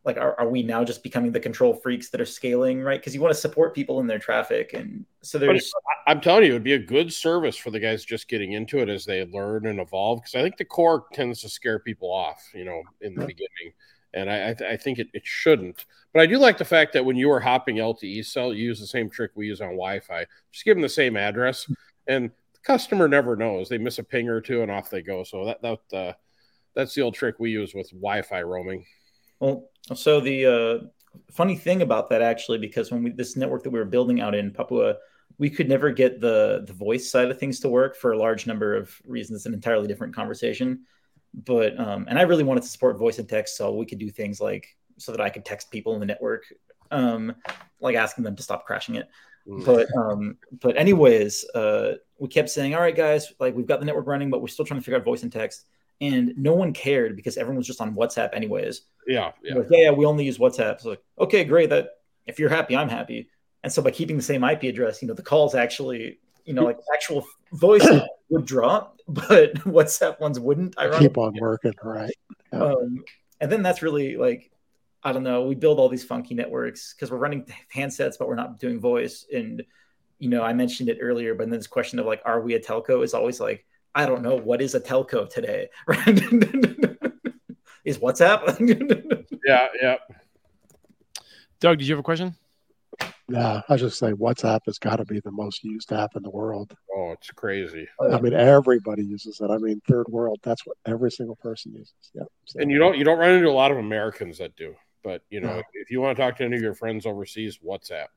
like 0.06 0.18
are, 0.18 0.40
are 0.40 0.48
we 0.50 0.64
now 0.64 0.84
just 0.84 1.04
becoming 1.04 1.32
the 1.32 1.40
control 1.40 1.74
freaks 1.74 2.10
that 2.10 2.22
are 2.22 2.26
scaling 2.26 2.82
right 2.82 3.00
because 3.00 3.14
you 3.14 3.22
want 3.22 3.34
to 3.34 3.40
support 3.40 3.76
people 3.76 4.00
in 4.00 4.08
their 4.08 4.20
traffic 4.20 4.74
and 4.74 5.06
so 5.22 5.38
there's 5.38 5.72
i'm 6.08 6.22
telling 6.22 6.44
you 6.46 6.52
it 6.52 6.54
would 6.54 6.64
be 6.64 6.74
a 6.74 6.80
good 6.80 7.12
service 7.12 7.56
for 7.56 7.70
the 7.70 7.80
guys 7.80 8.06
just 8.06 8.28
getting 8.28 8.54
into 8.54 8.80
it 8.80 8.90
as 8.90 9.06
they 9.06 9.26
learn 9.26 9.68
and 9.68 9.80
evolve 9.80 10.20
because 10.20 10.36
i 10.36 10.42
think 10.42 10.58
the 10.58 10.66
core 10.66 11.06
tends 11.14 11.42
to 11.42 11.50
scare 11.50 11.80
people 11.80 12.10
off 12.12 12.50
you 12.54 12.64
know 12.64 12.82
in 13.02 13.14
the 13.14 13.26
beginning 13.26 13.74
and 14.14 14.30
I, 14.30 14.56
I 14.68 14.78
think 14.78 15.00
it, 15.00 15.08
it 15.14 15.26
shouldn't. 15.26 15.86
But 16.14 16.22
I 16.22 16.26
do 16.26 16.38
like 16.38 16.58
the 16.58 16.66
fact 16.66 16.94
that 16.94 17.06
when 17.06 17.16
you 17.16 17.32
are 17.32 17.40
hopping 17.40 17.76
LTE 17.76 18.26
cell, 18.26 18.54
you 18.54 18.66
use 18.66 18.80
the 18.80 18.88
same 18.88 19.10
trick 19.10 19.32
we 19.36 19.48
use 19.48 19.62
on 19.62 19.70
Wi-Fi. 19.70 20.26
Just 20.52 20.66
give 20.66 20.76
them 20.76 20.82
the 20.82 20.90
same 20.90 21.16
address, 21.16 21.72
and 22.08 22.32
the 22.54 22.60
customer 22.64 23.08
never 23.08 23.36
knows. 23.36 23.70
They 23.70 23.78
miss 23.78 24.00
a 24.00 24.04
ping 24.04 24.28
or 24.28 24.42
two, 24.42 24.64
and 24.64 24.72
off 24.72 24.90
they 24.90 25.02
go. 25.02 25.24
So 25.24 25.46
that 25.46 25.62
that 25.62 25.98
uh, 25.98 26.14
that's 26.74 26.96
the 26.96 27.02
old 27.02 27.14
trick 27.14 27.36
we 27.40 27.52
use 27.52 27.76
with 27.76 27.92
Wi-Fi 27.92 28.42
roaming. 28.42 28.86
Well, 29.40 29.70
so 29.96 30.20
the 30.20 30.46
uh, 30.46 30.88
funny 31.32 31.56
thing 31.56 31.82
about 31.82 32.10
that 32.10 32.22
actually, 32.22 32.58
because 32.58 32.92
when 32.92 33.04
we 33.04 33.12
this 33.12 33.36
network 33.36 33.64
that 33.64 33.70
we 33.70 33.80
were 33.80 33.86
building 33.86 34.22
out 34.22 34.36
in 34.36 34.52
Papua, 34.52 34.96
we 35.38 35.50
could 35.50 35.70
never 35.70 35.92
get 35.92 36.20
the 36.20 36.64
the 36.66 36.74
voice 36.74 37.10
side 37.12 37.30
of 37.30 37.40
things 37.40 37.60
to 37.62 37.70
work 37.70 37.96
for 37.96 38.12
a 38.12 38.18
large 38.18 38.48
number 38.48 38.76
of 38.76 38.94
reasons. 39.06 39.40
It's 39.40 39.46
an 39.46 39.54
entirely 39.54 39.88
different 39.88 40.16
conversation. 40.16 40.86
But 41.34 41.80
um, 41.80 42.06
and 42.10 42.18
I 42.18 42.24
really 42.24 42.44
wanted 42.44 42.64
to 42.64 42.70
support 42.70 42.98
voice 42.98 43.20
and 43.20 43.30
text, 43.30 43.58
so 43.58 43.74
we 43.74 43.86
could 43.86 44.00
do 44.00 44.10
things 44.10 44.42
like 44.42 44.76
so 44.98 45.12
that 45.12 45.22
I 45.22 45.30
could 45.30 45.46
text 45.46 45.72
people 45.72 45.94
in 45.94 46.00
the 46.00 46.06
network, 46.06 46.44
um, 46.92 47.36
like 47.80 47.96
asking 47.96 48.24
them 48.24 48.36
to 48.36 48.44
stop 48.44 48.66
crashing 48.66 48.96
it. 48.96 49.08
Mm. 49.48 49.64
But 49.64 49.88
um, 49.96 50.38
but 50.60 50.76
anyways, 50.78 51.46
uh, 51.56 51.96
we 52.18 52.28
kept 52.28 52.50
saying, 52.50 52.74
all 52.74 52.82
right, 52.82 52.96
guys, 52.96 53.32
like 53.40 53.56
we've 53.56 53.68
got 53.68 53.80
the 53.80 53.86
network 53.86 54.08
running, 54.08 54.30
but 54.30 54.42
we're 54.42 54.48
still 54.48 54.66
trying 54.66 54.80
to 54.80 54.84
figure 54.84 54.98
out 54.98 55.06
voice 55.06 55.24
and 55.24 55.32
text 55.32 55.66
and 56.02 56.34
no 56.38 56.54
one 56.54 56.74
cared 56.74 57.16
because 57.16 57.38
everyone 57.38 57.58
was 57.58 57.68
just 57.68 57.82
on 57.82 57.96
WhatsApp 57.96 58.34
anyways. 58.34 58.82
Yeah, 59.08 59.32
yeah, 59.44 59.56
like, 59.56 59.68
yeah, 59.70 59.78
yeah. 59.86 59.92
We 59.92 60.06
only 60.06 60.26
use 60.26 60.38
WhatsApp. 60.38 60.74
It's 60.76 60.86
like, 60.86 61.02
okay, 61.20 61.44
great. 61.44 61.70
That 61.70 61.90
if 62.26 62.40
you're 62.40 62.50
happy, 62.50 62.76
I'm 62.76 62.90
happy. 62.90 63.30
And 63.64 63.72
so 63.72 63.82
by 63.82 63.92
keeping 63.92 64.16
the 64.16 64.24
same 64.24 64.44
IP 64.44 64.64
address, 64.64 65.02
you 65.02 65.08
know, 65.08 65.14
the 65.14 65.24
calls 65.24 65.56
actually, 65.56 66.20
you 66.46 66.54
know, 66.54 66.64
like 66.64 66.78
actual 66.94 67.26
voice 67.52 67.86
would 68.30 68.46
drop, 68.46 69.00
but 69.08 69.54
WhatsApp 69.66 70.20
ones 70.20 70.40
wouldn't. 70.40 70.76
I 70.78 70.98
Keep 70.98 71.18
on 71.18 71.34
working, 71.40 71.74
right? 71.84 72.14
Yeah. 72.54 72.64
Um, 72.64 73.04
and 73.42 73.52
then 73.52 73.62
that's 73.62 73.82
really 73.82 74.16
like, 74.16 74.52
I 75.04 75.12
don't 75.12 75.24
know. 75.24 75.44
We 75.44 75.56
build 75.56 75.80
all 75.80 75.90
these 75.90 76.04
funky 76.04 76.36
networks 76.36 76.94
because 76.94 77.12
we're 77.12 77.18
running 77.18 77.46
handsets, 77.74 78.18
but 78.18 78.28
we're 78.28 78.36
not 78.36 78.60
doing 78.60 78.80
voice. 78.80 79.26
And 79.34 79.64
you 80.20 80.30
know, 80.30 80.44
I 80.44 80.54
mentioned 80.54 80.90
it 80.90 81.00
earlier, 81.02 81.34
but 81.34 81.50
then 81.50 81.58
this 81.58 81.68
question 81.68 82.00
of 82.00 82.06
like, 82.06 82.22
are 82.26 82.42
we 82.42 82.54
a 82.54 82.60
telco 82.60 83.04
is 83.04 83.14
always 83.14 83.40
like, 83.40 83.66
I 83.96 84.06
don't 84.06 84.22
know, 84.22 84.36
what 84.36 84.62
is 84.62 84.76
a 84.76 84.80
telco 84.80 85.30
today, 85.30 85.70
right? 85.88 86.08
is 87.84 87.98
WhatsApp? 87.98 89.20
yeah, 89.46 89.68
yeah. 89.82 89.96
Doug, 91.60 91.80
did 91.80 91.88
you 91.88 91.94
have 91.94 92.00
a 92.00 92.04
question? 92.04 92.36
Yeah, 93.30 93.62
I 93.70 93.78
just 93.78 94.00
say 94.00 94.12
WhatsApp 94.12 94.62
has 94.66 94.80
got 94.80 94.96
to 94.96 95.06
be 95.06 95.20
the 95.20 95.32
most 95.32 95.64
used 95.64 95.92
app 95.92 96.16
in 96.16 96.24
the 96.24 96.30
world. 96.30 96.76
Oh, 96.96 97.12
it's 97.12 97.30
crazy. 97.32 97.88
Oh, 98.00 98.12
I 98.12 98.20
mean, 98.20 98.34
everybody 98.34 99.04
uses 99.04 99.40
it. 99.40 99.52
I 99.52 99.58
mean, 99.58 99.82
third 99.88 100.08
world, 100.10 100.40
that's 100.42 100.66
what 100.66 100.78
every 100.86 101.12
single 101.12 101.36
person 101.36 101.74
uses. 101.74 101.94
Yeah. 102.14 102.24
So. 102.46 102.60
And 102.60 102.72
you 102.72 102.80
don't 102.80 102.98
you 102.98 103.04
don't 103.04 103.20
run 103.20 103.32
into 103.32 103.50
a 103.50 103.52
lot 103.52 103.72
of 103.72 103.78
Americans 103.78 104.40
that 104.40 104.56
do. 104.56 104.74
But 105.04 105.22
you 105.30 105.42
know, 105.42 105.62
if 105.74 105.92
you 105.92 106.02
want 106.02 106.18
to 106.18 106.22
talk 106.22 106.38
to 106.38 106.44
any 106.44 106.56
of 106.56 106.62
your 106.62 106.74
friends 106.74 107.06
overseas, 107.06 107.60
WhatsApp. 107.66 108.08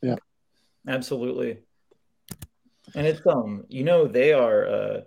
Yeah. 0.00 0.16
Absolutely. 0.86 1.58
And 2.94 3.06
it's 3.06 3.26
um, 3.26 3.64
you 3.68 3.84
know, 3.84 4.06
they 4.06 4.32
are 4.32 4.66
uh 4.66 5.00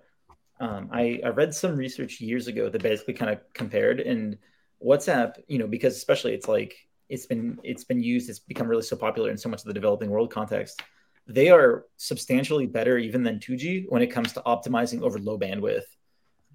um 0.59 0.89
I, 0.91 1.19
I 1.23 1.29
read 1.29 1.53
some 1.53 1.75
research 1.75 2.19
years 2.19 2.47
ago 2.47 2.69
that 2.69 2.81
basically 2.81 3.13
kind 3.13 3.31
of 3.31 3.39
compared 3.53 3.99
and 3.99 4.37
WhatsApp, 4.83 5.41
you 5.47 5.57
know, 5.57 5.67
because 5.67 5.95
especially 5.95 6.33
it's 6.33 6.47
like 6.47 6.87
it's 7.09 7.25
been 7.25 7.57
it's 7.63 7.83
been 7.83 8.01
used 8.01 8.29
it's 8.29 8.39
become 8.39 8.67
really 8.67 8.83
so 8.83 8.95
popular 8.95 9.29
in 9.29 9.37
so 9.37 9.49
much 9.49 9.61
of 9.61 9.65
the 9.65 9.73
developing 9.73 10.09
world 10.09 10.31
context 10.31 10.81
they 11.27 11.49
are 11.49 11.85
substantially 11.97 12.65
better 12.65 12.97
even 12.97 13.23
than 13.23 13.39
2g 13.39 13.85
when 13.89 14.01
it 14.01 14.07
comes 14.07 14.33
to 14.33 14.41
optimizing 14.41 15.01
over 15.01 15.19
low 15.19 15.37
bandwidth 15.37 15.83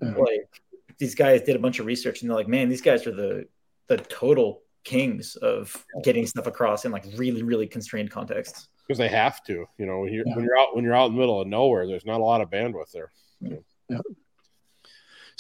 mm-hmm. 0.03 0.19
like 0.19 0.63
these 0.99 1.15
guys 1.15 1.43
did 1.43 1.57
a 1.57 1.59
bunch 1.59 1.79
of 1.79 1.87
research 1.87 2.21
and 2.21 2.31
they're 2.31 2.37
like 2.37 2.49
man 2.49 2.69
these 2.69 2.83
guys 2.83 3.07
are 3.07 3.15
the 3.15 3.47
the 3.89 3.97
total 3.97 4.63
kings 4.85 5.37
of 5.37 5.85
getting 6.03 6.27
stuff 6.27 6.47
across 6.47 6.85
in 6.85 6.93
like 6.93 7.05
really 7.17 7.43
really 7.43 7.67
constrained 7.67 8.11
contexts 8.11 8.69
because 8.87 8.99
they 8.99 9.09
have 9.09 9.43
to 9.45 9.67
you 9.79 9.87
know 9.87 10.01
when 10.01 10.13
you're, 10.13 10.27
yeah. 10.27 10.35
when 10.35 10.45
you're 10.45 10.59
out 10.59 10.75
when 10.75 10.85
you're 10.85 10.95
out 10.95 11.07
in 11.07 11.13
the 11.15 11.19
middle 11.21 11.41
of 11.41 11.47
nowhere 11.47 11.87
there's 11.87 12.07
not 12.07 12.21
a 12.21 12.25
lot 12.25 12.41
of 12.41 12.51
bandwidth 12.51 12.93
there 12.93 13.11
yeah. 13.41 13.57
yeah. 13.89 13.99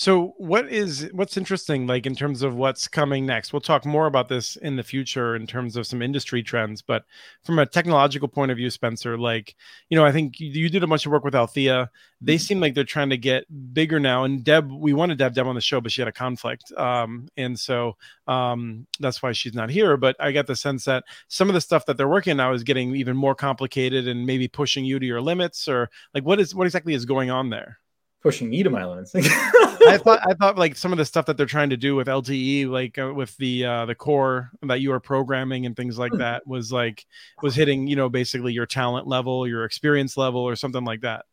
So 0.03 0.35
what 0.37 0.69
is 0.69 1.09
what's 1.13 1.37
interesting 1.37 1.87
like 1.87 2.07
in 2.07 2.17
terms 2.17 2.43
of 2.43 2.57
what's 2.57 2.89
coming 2.89 3.25
next? 3.25 3.53
We'll 3.53 3.61
talk 3.61 3.87
more 3.87 4.07
about 4.07 4.29
this 4.29 4.57
in 4.57 4.75
the 4.75 4.83
future 4.83 5.37
in 5.37 5.47
terms 5.47 5.77
of 5.77 5.87
some 5.87 6.03
industry 6.03 6.43
trends, 6.43 6.83
but 6.83 7.05
from 7.45 7.61
a 7.61 7.67
technological 7.67 8.27
point 8.27 8.51
of 8.51 8.57
view, 8.57 8.69
Spencer, 8.69 9.17
like, 9.17 9.55
you 9.91 9.97
know, 9.97 10.05
I 10.05 10.11
think 10.11 10.41
you, 10.41 10.51
you 10.51 10.69
did 10.69 10.83
a 10.83 10.89
bunch 10.89 11.07
of 11.07 11.13
work 11.13 11.23
with 11.23 11.37
Althea. 11.37 11.89
They 12.21 12.35
mm-hmm. 12.35 12.41
seem 12.41 12.59
like 12.59 12.75
they're 12.75 12.83
trying 12.83 13.11
to 13.11 13.17
get 13.17 13.45
bigger 13.73 14.01
now. 14.01 14.25
And 14.25 14.43
Deb, 14.43 14.73
we 14.73 14.93
wanted 14.93 15.19
to 15.19 15.25
have 15.25 15.35
Deb 15.35 15.47
on 15.47 15.55
the 15.55 15.61
show, 15.61 15.81
but 15.81 15.93
she 15.93 16.01
had 16.01 16.09
a 16.09 16.13
conflict. 16.13 16.73
Um, 16.73 17.29
and 17.37 17.57
so 17.57 17.97
um, 18.27 18.89
that's 18.99 19.23
why 19.23 19.31
she's 19.31 19.55
not 19.55 19.71
here. 19.71 19.97
But 19.97 20.17
I 20.19 20.33
get 20.33 20.49
the 20.49 20.57
sense 20.57 20.85
that 20.87 21.05
some 21.29 21.49
of 21.49 21.55
the 21.55 21.61
stuff 21.61 21.87
that 21.87 21.97
they're 21.97 22.09
working 22.09 22.33
on 22.33 22.39
now 22.39 22.53
is 22.55 22.65
getting 22.65 22.97
even 22.97 23.17
more 23.17 23.37
complicated 23.37 24.09
and 24.09 24.27
maybe 24.27 24.49
pushing 24.49 24.85
you 24.85 24.99
to 24.99 25.07
your 25.07 25.21
limits 25.21 25.69
or 25.69 25.91
like 26.13 26.25
what 26.25 26.41
is 26.41 26.57
what 26.57 26.67
exactly 26.67 26.95
is 26.95 27.05
going 27.05 27.31
on 27.31 27.51
there? 27.51 27.79
Pushing 28.23 28.49
me 28.49 28.63
to 28.63 28.71
my 28.71 28.85
limits. 28.85 29.13
I 29.17 29.99
thought 29.99 30.21
I 30.25 30.35
thought 30.35 30.57
like 30.57 30.77
some 30.77 30.93
of 30.93 30.99
the 30.99 31.05
stuff 31.05 31.27
that 31.27 31.37
they're 31.37 31.47
trying 31.47 31.71
to 31.71 31.77
do 31.77 31.95
with 31.95 32.07
LTE, 32.07 32.69
like 32.69 32.99
uh, 32.99 33.13
with 33.13 33.37
the 33.37 33.65
uh, 33.65 33.87
the 33.87 33.95
core 33.95 34.51
that 34.63 34.81
you 34.81 34.93
are 34.93 35.01
programming 35.01 35.67
and 35.67 35.77
things 35.77 35.99
like 35.99 36.13
hmm. 36.13 36.19
that, 36.19 36.47
was 36.47 36.73
like 36.73 37.05
was 37.43 37.55
hitting 37.55 37.87
you 37.87 37.97
know 37.97 38.09
basically 38.09 38.53
your 38.53 38.67
talent 38.67 39.07
level, 39.07 39.47
your 39.47 39.65
experience 39.65 40.17
level, 40.17 40.41
or 40.41 40.57
something 40.57 40.85
like 40.85 41.03
that. 41.03 41.27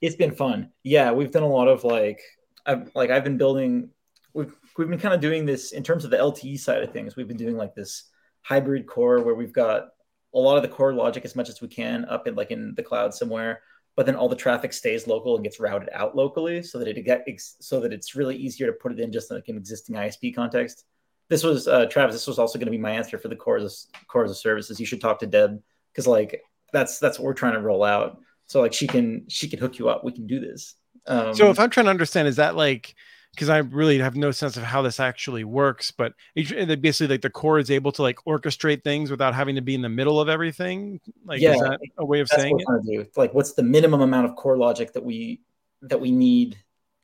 It's 0.00 0.16
been 0.16 0.34
fun. 0.34 0.70
Yeah, 0.82 1.12
we've 1.12 1.30
done 1.30 1.42
a 1.42 1.48
lot 1.48 1.68
of 1.68 1.84
like 1.84 2.20
I've 2.66 2.90
like 2.94 3.10
I've 3.10 3.24
been 3.24 3.38
building. 3.38 3.90
We've 4.32 4.54
we've 4.76 4.88
been 4.88 4.98
kind 4.98 5.14
of 5.14 5.20
doing 5.20 5.46
this 5.46 5.72
in 5.72 5.82
terms 5.82 6.04
of 6.04 6.10
the 6.10 6.16
LTE 6.16 6.58
side 6.58 6.82
of 6.82 6.92
things. 6.92 7.16
We've 7.16 7.28
been 7.28 7.36
doing 7.36 7.56
like 7.56 7.74
this 7.74 8.04
hybrid 8.42 8.86
core 8.86 9.22
where 9.22 9.34
we've 9.34 9.52
got 9.52 9.88
a 10.34 10.38
lot 10.38 10.56
of 10.56 10.62
the 10.62 10.68
core 10.68 10.92
logic 10.92 11.24
as 11.24 11.36
much 11.36 11.48
as 11.48 11.60
we 11.60 11.68
can 11.68 12.04
up 12.06 12.26
in 12.26 12.34
like 12.34 12.50
in 12.50 12.74
the 12.74 12.82
cloud 12.82 13.14
somewhere 13.14 13.60
but 13.96 14.06
then 14.06 14.16
all 14.16 14.28
the 14.28 14.36
traffic 14.36 14.72
stays 14.72 15.06
local 15.06 15.36
and 15.36 15.44
gets 15.44 15.60
routed 15.60 15.88
out 15.92 16.16
locally 16.16 16.62
so 16.62 16.78
that 16.78 16.88
it 16.88 17.02
get 17.02 17.26
so 17.60 17.80
that 17.80 17.92
it's 17.92 18.14
really 18.14 18.36
easier 18.36 18.66
to 18.66 18.72
put 18.72 18.92
it 18.92 19.00
in 19.00 19.12
just 19.12 19.30
like 19.30 19.48
an 19.48 19.56
existing 19.56 19.96
ISP 19.96 20.34
context. 20.34 20.84
This 21.28 21.42
was 21.42 21.68
uh, 21.68 21.86
Travis. 21.86 22.14
This 22.14 22.26
was 22.26 22.38
also 22.38 22.58
going 22.58 22.66
to 22.66 22.72
be 22.72 22.78
my 22.78 22.90
answer 22.90 23.18
for 23.18 23.28
the 23.28 23.36
core 23.36 23.56
of, 23.56 23.72
core 24.08 24.24
as 24.24 24.30
a 24.30 24.34
services. 24.34 24.80
You 24.80 24.86
should 24.86 25.00
talk 25.00 25.20
to 25.20 25.26
Deb 25.26 25.62
because 25.92 26.06
like 26.06 26.42
that's 26.72 26.98
that's 26.98 27.18
what 27.18 27.26
we're 27.26 27.34
trying 27.34 27.54
to 27.54 27.60
roll 27.60 27.84
out. 27.84 28.18
So 28.46 28.60
like 28.60 28.72
she 28.72 28.86
can 28.86 29.24
she 29.28 29.48
can 29.48 29.58
hook 29.58 29.78
you 29.78 29.88
up. 29.88 30.04
We 30.04 30.12
can 30.12 30.26
do 30.26 30.40
this. 30.40 30.74
Um, 31.06 31.34
so 31.34 31.50
if 31.50 31.58
I'm 31.58 31.70
trying 31.70 31.84
to 31.84 31.90
understand, 31.90 32.28
is 32.28 32.36
that 32.36 32.56
like 32.56 32.94
because 33.34 33.48
I 33.48 33.58
really 33.58 33.98
have 33.98 34.16
no 34.16 34.30
sense 34.30 34.56
of 34.56 34.62
how 34.62 34.82
this 34.82 35.00
actually 35.00 35.44
works. 35.44 35.90
But 35.90 36.14
basically, 36.34 37.08
like 37.08 37.22
the 37.22 37.30
core 37.30 37.58
is 37.58 37.70
able 37.70 37.92
to 37.92 38.02
like 38.02 38.16
orchestrate 38.26 38.82
things 38.82 39.10
without 39.10 39.34
having 39.34 39.56
to 39.56 39.60
be 39.60 39.74
in 39.74 39.82
the 39.82 39.88
middle 39.88 40.20
of 40.20 40.28
everything. 40.28 41.00
Like, 41.24 41.40
yeah, 41.40 41.54
is 41.54 41.60
that 41.60 41.80
a 41.98 42.04
way 42.04 42.20
of 42.20 42.28
saying 42.28 42.58
it? 42.58 43.16
Like, 43.16 43.34
what's 43.34 43.52
the 43.52 43.62
minimum 43.62 44.00
amount 44.00 44.26
of 44.26 44.36
core 44.36 44.56
logic 44.56 44.92
that 44.92 45.04
we 45.04 45.42
that 45.82 46.00
we 46.00 46.10
need, 46.10 46.56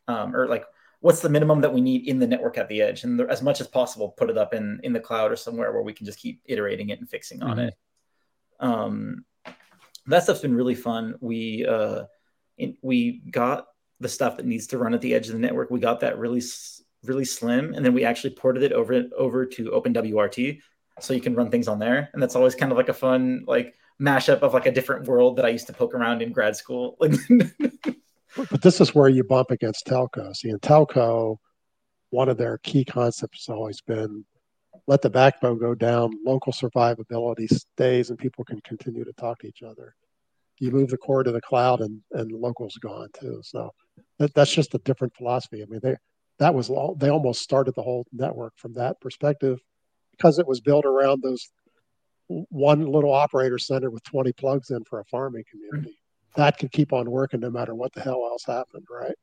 um, 0.09 0.35
or 0.35 0.47
like 0.49 0.65
what's 1.01 1.21
the 1.21 1.29
minimum 1.29 1.61
that 1.63 1.73
we 1.73 1.81
need 1.81 2.07
in 2.07 2.19
the 2.19 2.27
network 2.27 2.59
at 2.59 2.69
the 2.69 2.83
edge, 2.83 3.05
and 3.05 3.19
the, 3.19 3.27
as 3.27 3.43
much 3.43 3.61
as 3.61 3.67
possible, 3.67 4.11
put 4.11 4.31
it 4.31 4.39
up 4.39 4.55
in 4.55 4.81
in 4.83 4.93
the 4.93 5.01
cloud 5.01 5.33
or 5.33 5.37
somewhere 5.37 5.73
where 5.73 5.83
we 5.83 5.93
can 5.93 6.07
just 6.07 6.19
keep 6.19 6.41
iterating 6.45 6.91
it 6.91 7.01
and 7.01 7.09
fixing 7.09 7.43
on 7.43 7.57
mm-hmm. 7.57 7.69
it. 7.69 7.75
Um, 8.61 9.25
that 10.07 10.23
stuff's 10.23 10.41
been 10.41 10.55
really 10.55 10.75
fun. 10.75 11.17
We 11.21 11.67
uh, 11.67 12.05
in, 12.59 12.77
we 12.83 13.23
got 13.31 13.67
the 14.01 14.09
stuff 14.09 14.37
that 14.37 14.47
needs 14.47 14.67
to 14.69 14.79
run 14.79 14.95
at 14.95 15.01
the 15.01 15.15
edge 15.15 15.27
of 15.27 15.35
the 15.35 15.39
network. 15.39 15.71
We 15.71 15.81
got 15.81 16.01
that 16.01 16.19
really 16.19 16.43
really 17.05 17.25
slim, 17.25 17.73
and 17.75 17.85
then 17.85 17.95
we 17.95 18.05
actually 18.05 18.35
ported 18.35 18.63
it 18.63 18.73
over 18.73 19.05
over 19.17 19.47
to 19.47 19.71
OpenWRT, 19.71 20.61
so 21.01 21.15
you 21.15 21.21
can 21.21 21.35
run 21.35 21.51
things 21.51 21.69
on 21.69 21.79
there. 21.79 22.11
And 22.13 22.23
that's 22.23 22.37
always 22.37 22.55
kind 22.55 22.73
of 22.73 22.79
like 22.79 22.89
a 22.89 22.95
fun 22.95 23.45
like 23.47 23.75
mashup 24.01 24.41
of 24.41 24.55
like 24.55 24.67
a 24.67 24.73
different 24.73 25.07
world 25.07 25.37
that 25.37 25.45
I 25.45 25.51
used 25.51 25.67
to 25.67 25.73
poke 25.73 25.95
around 25.95 26.23
in 26.23 26.33
grad 26.33 26.57
school. 26.57 26.97
but 27.01 28.63
this 28.63 28.81
is 28.81 28.95
where 28.95 29.09
you 29.09 29.25
bump 29.25 29.51
against 29.51 29.87
telco. 29.87 30.35
See, 30.35 30.49
in 30.49 30.59
telco, 30.59 31.37
one 32.11 32.29
of 32.29 32.39
their 32.39 32.59
key 32.59 32.85
concepts 32.85 33.47
has 33.47 33.55
always 33.55 33.81
been 33.81 34.25
let 34.87 35.03
the 35.03 35.11
backbone 35.11 35.59
go 35.59 35.75
down, 35.75 36.11
local 36.25 36.53
survivability 36.53 37.49
stays, 37.49 38.11
and 38.11 38.19
people 38.19 38.45
can 38.45 38.61
continue 38.63 39.05
to 39.05 39.13
talk 39.13 39.39
to 39.41 39.47
each 39.47 39.63
other. 39.63 39.95
You 40.61 40.71
move 40.71 40.91
the 40.91 40.99
core 40.99 41.25
to 41.25 41.33
the 41.33 41.41
cloud, 41.41 41.81
and 41.81 42.01
and 42.13 42.31
local's 42.31 42.77
gone 42.77 43.09
too. 43.19 43.41
So 43.43 43.71
that, 44.19 44.33
that's 44.35 44.53
just 44.53 44.75
a 44.75 44.79
different 44.79 45.17
philosophy. 45.17 45.63
I 45.63 45.67
mean, 45.67 45.81
they 45.83 45.97
that 46.41 46.55
was 46.55 46.71
all, 46.71 46.95
they 46.95 47.11
almost 47.11 47.43
started 47.43 47.75
the 47.75 47.83
whole 47.83 48.07
network 48.13 48.55
from 48.57 48.73
that 48.73 48.99
perspective 49.01 49.61
because 50.13 50.39
it 50.39 50.47
was 50.47 50.61
built 50.61 50.87
around 50.87 51.23
those 51.23 51.51
one 52.29 52.87
little 52.87 53.13
operator 53.13 53.59
center 53.59 53.91
with 53.91 54.03
20 54.05 54.33
plugs 54.33 54.71
in 54.71 54.83
for 54.85 55.01
a 55.01 55.05
farming 55.05 55.45
community. 55.51 55.91
Mm-hmm. 55.91 56.41
That 56.41 56.59
could 56.59 56.73
keep 56.73 56.93
on 56.93 57.11
working 57.11 57.41
no 57.41 57.51
matter 57.51 57.75
what 57.75 57.93
the 57.93 58.01
hell 58.01 58.27
else 58.31 58.45
happened, 58.47 58.87
right? 58.91 59.15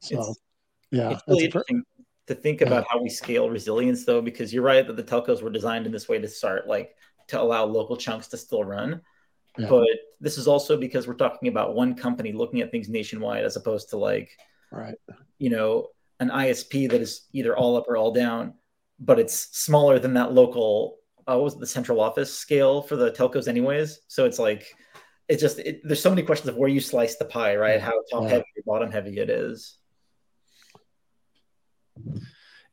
So, 0.00 0.18
it's, 0.18 0.40
yeah, 0.90 1.12
it's 1.12 1.22
really 1.28 1.44
interesting 1.44 1.82
to 2.26 2.34
think 2.34 2.60
about 2.60 2.84
how 2.88 3.00
we 3.00 3.08
scale 3.08 3.48
resilience, 3.48 4.04
though, 4.04 4.20
because 4.20 4.52
you're 4.52 4.62
right 4.62 4.86
that 4.86 4.96
the 4.96 5.02
telcos 5.02 5.42
were 5.42 5.50
designed 5.50 5.86
in 5.86 5.92
this 5.92 6.08
way 6.08 6.18
to 6.18 6.28
start 6.28 6.66
like 6.66 6.94
to 7.28 7.40
allow 7.40 7.64
local 7.64 7.96
chunks 7.96 8.26
to 8.28 8.36
still 8.36 8.64
run. 8.64 9.00
Yeah. 9.60 9.68
But 9.68 9.88
this 10.20 10.38
is 10.38 10.48
also 10.48 10.76
because 10.76 11.06
we're 11.06 11.14
talking 11.14 11.48
about 11.48 11.74
one 11.74 11.94
company 11.94 12.32
looking 12.32 12.60
at 12.60 12.70
things 12.70 12.88
nationwide 12.88 13.44
as 13.44 13.56
opposed 13.56 13.90
to 13.90 13.96
like, 13.96 14.30
right, 14.70 14.94
you 15.38 15.50
know, 15.50 15.88
an 16.20 16.30
ISP 16.30 16.90
that 16.90 17.00
is 17.00 17.26
either 17.32 17.56
all 17.56 17.76
up 17.76 17.88
or 17.88 17.96
all 17.96 18.12
down, 18.12 18.54
but 18.98 19.18
it's 19.18 19.56
smaller 19.56 19.98
than 19.98 20.14
that 20.14 20.32
local. 20.32 20.98
Uh, 21.26 21.34
what 21.34 21.44
was 21.44 21.58
the 21.58 21.66
central 21.66 22.00
office 22.00 22.32
scale 22.32 22.82
for 22.82 22.96
the 22.96 23.10
telcos, 23.10 23.48
anyways? 23.48 24.00
So 24.08 24.24
it's 24.24 24.38
like, 24.38 24.74
it's 25.28 25.40
just 25.40 25.58
it, 25.60 25.80
there's 25.84 26.02
so 26.02 26.10
many 26.10 26.22
questions 26.22 26.48
of 26.48 26.56
where 26.56 26.68
you 26.68 26.80
slice 26.80 27.16
the 27.16 27.24
pie, 27.24 27.56
right? 27.56 27.80
How 27.80 27.92
top 28.10 28.24
yeah. 28.24 28.30
heavy 28.30 28.44
or 28.56 28.62
bottom 28.66 28.90
heavy 28.90 29.18
it 29.18 29.30
is. 29.30 29.76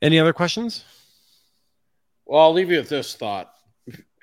Any 0.00 0.18
other 0.18 0.32
questions? 0.32 0.84
Well, 2.24 2.42
I'll 2.42 2.52
leave 2.52 2.70
you 2.70 2.78
with 2.78 2.88
this 2.88 3.14
thought 3.14 3.52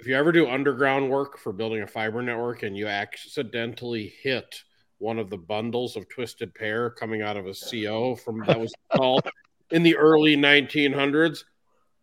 if 0.06 0.10
you 0.10 0.15
ever 0.15 0.32
do 0.32 0.48
underground 0.48 1.10
work 1.10 1.36
for 1.36 1.52
building 1.52 1.82
a 1.82 1.88
fiber 1.88 2.22
network 2.22 2.61
and 2.61 2.77
you 2.77 2.86
accidentally 2.86 4.14
hit 4.22 4.64
one 4.99 5.18
of 5.18 5.32
the 5.32 5.38
bundles 5.38 5.95
of 5.95 6.07
twisted 6.10 6.53
pair 6.53 6.91
coming 6.91 7.23
out 7.23 7.36
of 7.36 7.48
a 7.48 7.56
CO 7.56 8.14
from 8.14 8.44
that 8.45 8.60
was 8.60 8.72
called 8.95 9.27
in 9.72 9.82
the 9.82 9.98
early 9.98 10.38
1900s, 10.38 11.44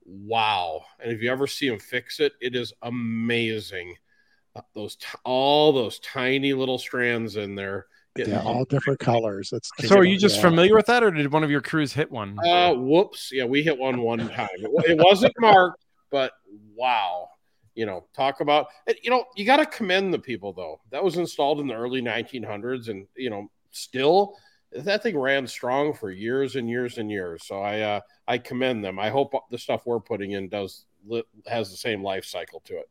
wow! 0.05 0.83
And 0.99 1.13
if 1.13 1.23
you 1.23 1.31
ever 1.31 1.47
see 1.47 1.69
them 1.69 1.79
fix 1.79 2.19
it, 2.19 2.33
it 2.41 2.57
is 2.57 2.73
amazing. 2.83 3.95
Those 4.75 4.97
all 5.25 5.73
those 5.73 6.01
tiny 6.01 6.55
little 6.55 6.79
strands 6.79 7.37
in 7.37 7.55
there 7.55 7.87
Yeah, 8.17 8.43
all 8.43 8.65
different 8.65 8.99
colors. 8.99 9.53
It's 9.53 9.71
so 9.87 9.95
are 9.95 10.05
you 10.05 10.19
just 10.19 10.39
yeah. 10.39 10.43
familiar 10.43 10.75
with 10.75 10.87
that, 10.87 11.05
or 11.05 11.13
did 11.13 11.33
one 11.33 11.45
of 11.45 11.53
your 11.53 11.63
crews 11.63 11.93
hit 11.93 12.11
one? 12.11 12.37
Uh, 12.45 12.75
whoops. 12.75 13.31
Yeah, 13.33 13.45
we 13.45 13.63
hit 13.63 13.79
one 13.79 14.03
one 14.03 14.29
time. 14.29 14.49
It, 14.57 14.91
it 14.91 14.99
wasn't 14.99 15.35
marked, 15.39 15.85
but 16.11 16.33
wow. 16.75 17.29
You 17.75 17.87
know, 17.87 18.05
talk 18.15 18.41
about 18.41 18.67
it. 18.87 18.99
You 19.03 19.11
know, 19.11 19.25
you 19.37 19.45
got 19.47 19.57
to 19.57 19.67
commend 19.67 20.13
the 20.13 20.19
people 20.19 20.53
though. 20.53 20.81
That 20.91 21.03
was 21.03 21.17
installed 21.17 21.61
in 21.61 21.67
the 21.67 21.75
early 21.75 22.03
1900s, 22.03 22.89
and 22.89 23.07
you 23.17 23.31
know, 23.31 23.51
still 23.71 24.37
that 24.73 25.03
thing 25.03 25.19
ran 25.19 25.47
strong 25.47 25.93
for 25.93 26.11
years 26.11 26.57
and 26.57 26.69
years 26.69 26.99
and 26.99 27.11
years. 27.11 27.45
So 27.45 27.61
I 27.61 27.81
uh, 27.81 28.01
I 28.29 28.39
commend 28.39 28.85
them. 28.85 28.99
I 28.99 29.11
hope 29.11 29.33
the 29.51 29.59
stuff 29.59 29.87
we're 29.87 30.01
putting 30.01 30.33
in 30.33 30.49
does 30.49 30.85
li- 31.07 31.25
has 31.47 31.71
the 31.71 31.77
same 31.77 32.03
life 32.03 32.25
cycle 32.25 32.61
to 32.67 32.79
it. 32.79 32.91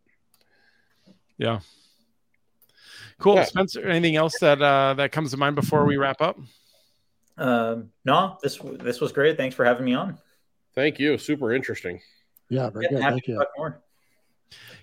Yeah. 1.38 1.60
Cool, 3.20 3.36
Yeah. 3.36 3.46
Spencer. 3.46 3.88
Anything 3.88 4.16
else 4.16 4.38
that 4.40 4.62
uh, 4.62 4.96
that 4.96 5.12
comes 5.12 5.32
to 5.32 5.38
mind 5.38 5.56
before 5.56 5.86
we 5.86 5.98
wrap 5.98 6.22
up? 6.22 6.40
Um, 7.38 7.92
no, 8.06 8.38
this 8.42 8.58
this 8.64 9.00
was 9.02 9.12
great. 9.12 9.38
Thanks 9.38 9.56
for 9.56 9.66
having 9.66 9.86
me 9.86 9.94
on. 9.94 10.18
Thank 10.74 11.00
you. 11.00 11.18
Super 11.18 11.54
interesting. 11.54 12.00
Yeah, 12.50 12.70
very 12.70 12.86
Yeah, 12.86 12.92
good. 12.92 13.02
Thank 13.02 13.28
you. 13.28 13.46
more. 13.58 13.82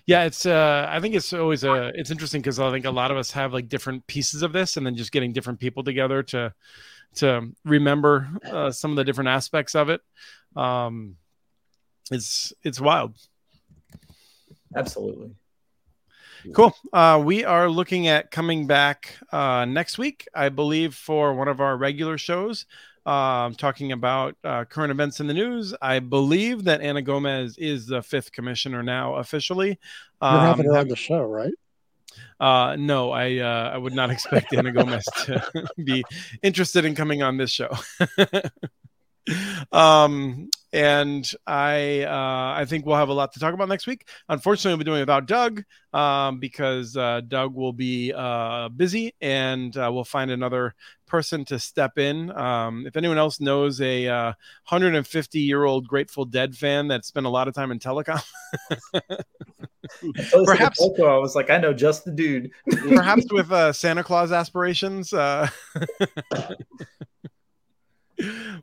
Yeah, 0.05 0.23
it's. 0.23 0.45
Uh, 0.45 0.87
I 0.89 0.99
think 0.99 1.15
it's 1.15 1.33
always 1.33 1.63
a. 1.63 1.91
It's 1.95 2.11
interesting 2.11 2.41
because 2.41 2.59
I 2.59 2.71
think 2.71 2.85
a 2.85 2.91
lot 2.91 3.11
of 3.11 3.17
us 3.17 3.31
have 3.31 3.53
like 3.53 3.67
different 3.69 4.05
pieces 4.07 4.41
of 4.41 4.53
this, 4.53 4.77
and 4.77 4.85
then 4.85 4.95
just 4.95 5.11
getting 5.11 5.33
different 5.33 5.59
people 5.59 5.83
together 5.83 6.23
to 6.23 6.53
to 7.15 7.51
remember 7.65 8.29
uh, 8.45 8.71
some 8.71 8.91
of 8.91 8.97
the 8.97 9.03
different 9.03 9.29
aspects 9.29 9.75
of 9.75 9.89
it. 9.89 10.01
Um, 10.55 11.15
it's 12.11 12.53
it's 12.63 12.79
wild. 12.79 13.15
Absolutely. 14.75 15.35
Cool. 16.53 16.73
Uh, 16.93 17.21
we 17.23 17.43
are 17.43 17.69
looking 17.69 18.07
at 18.07 18.31
coming 18.31 18.65
back 18.65 19.17
uh, 19.31 19.65
next 19.65 19.97
week, 19.97 20.27
I 20.33 20.49
believe, 20.49 20.95
for 20.95 21.33
one 21.33 21.49
of 21.49 21.59
our 21.59 21.75
regular 21.75 22.17
shows, 22.17 22.65
um, 23.09 23.55
talking 23.55 23.91
about 23.91 24.35
uh, 24.43 24.65
current 24.65 24.91
events 24.91 25.19
in 25.19 25.27
the 25.27 25.33
news. 25.33 25.73
I 25.81 25.99
believe 25.99 26.65
that 26.65 26.81
Anna 26.81 27.01
Gomez 27.01 27.57
is 27.57 27.87
the 27.87 28.01
fifth 28.03 28.31
commissioner 28.31 28.83
now 28.83 29.15
officially. 29.15 29.79
You're 30.29 30.41
having 30.41 30.65
Um, 30.67 30.73
her 30.73 30.77
on 30.77 30.87
the 30.87 30.95
show, 30.95 31.23
right? 31.23 31.53
uh, 32.39 32.75
no, 32.79 33.11
I 33.11 33.37
uh, 33.37 33.71
I 33.73 33.77
would 33.77 33.93
not 33.93 34.11
expect 34.11 34.53
Anna 34.53 34.71
Gomez 34.71 35.05
to 35.25 35.43
be 35.83 36.03
interested 36.43 36.85
in 36.85 36.95
coming 36.95 37.23
on 37.23 37.37
this 37.37 37.51
show. 37.51 37.69
um, 39.71 40.49
and 40.71 41.29
I 41.47 42.03
uh, 42.03 42.59
I 42.59 42.65
think 42.65 42.85
we'll 42.85 42.95
have 42.95 43.09
a 43.09 43.13
lot 43.13 43.33
to 43.33 43.39
talk 43.39 43.53
about 43.53 43.69
next 43.69 43.87
week. 43.87 44.07
Unfortunately, 44.27 44.71
we'll 44.71 44.77
be 44.79 44.83
doing 44.85 44.97
it 44.97 45.01
without 45.01 45.27
Doug 45.27 45.63
um, 45.93 46.39
because 46.39 46.95
uh, 46.95 47.21
Doug 47.27 47.55
will 47.55 47.73
be 47.73 48.13
uh, 48.15 48.69
busy, 48.69 49.13
and 49.21 49.75
uh, 49.75 49.89
we'll 49.93 50.03
find 50.03 50.31
another 50.31 50.75
person 51.07 51.43
to 51.45 51.57
step 51.57 51.97
in. 51.97 52.29
Um, 52.37 52.85
if 52.85 52.95
anyone 52.95 53.17
else 53.17 53.39
knows 53.39 53.81
a 53.81 54.07
uh, 54.07 54.25
150 54.67 55.39
year 55.39 55.63
old 55.63 55.87
Grateful 55.87 56.25
Dead 56.25 56.55
fan 56.55 56.89
that 56.89 57.05
spent 57.05 57.25
a 57.25 57.29
lot 57.29 57.47
of 57.47 57.55
time 57.55 57.71
in 57.71 57.79
telecom, 57.79 58.23
I 58.93 59.01
Perhaps- 60.45 60.81
I 60.81 61.17
was 61.17 61.35
like, 61.35 61.49
I 61.49 61.57
know 61.57 61.73
just 61.73 62.05
the 62.05 62.11
dude. 62.11 62.51
perhaps 62.69 63.25
with 63.31 63.51
uh, 63.51 63.73
Santa 63.73 64.03
Claus 64.03 64.31
aspirations. 64.31 65.11
Uh, 65.13 65.47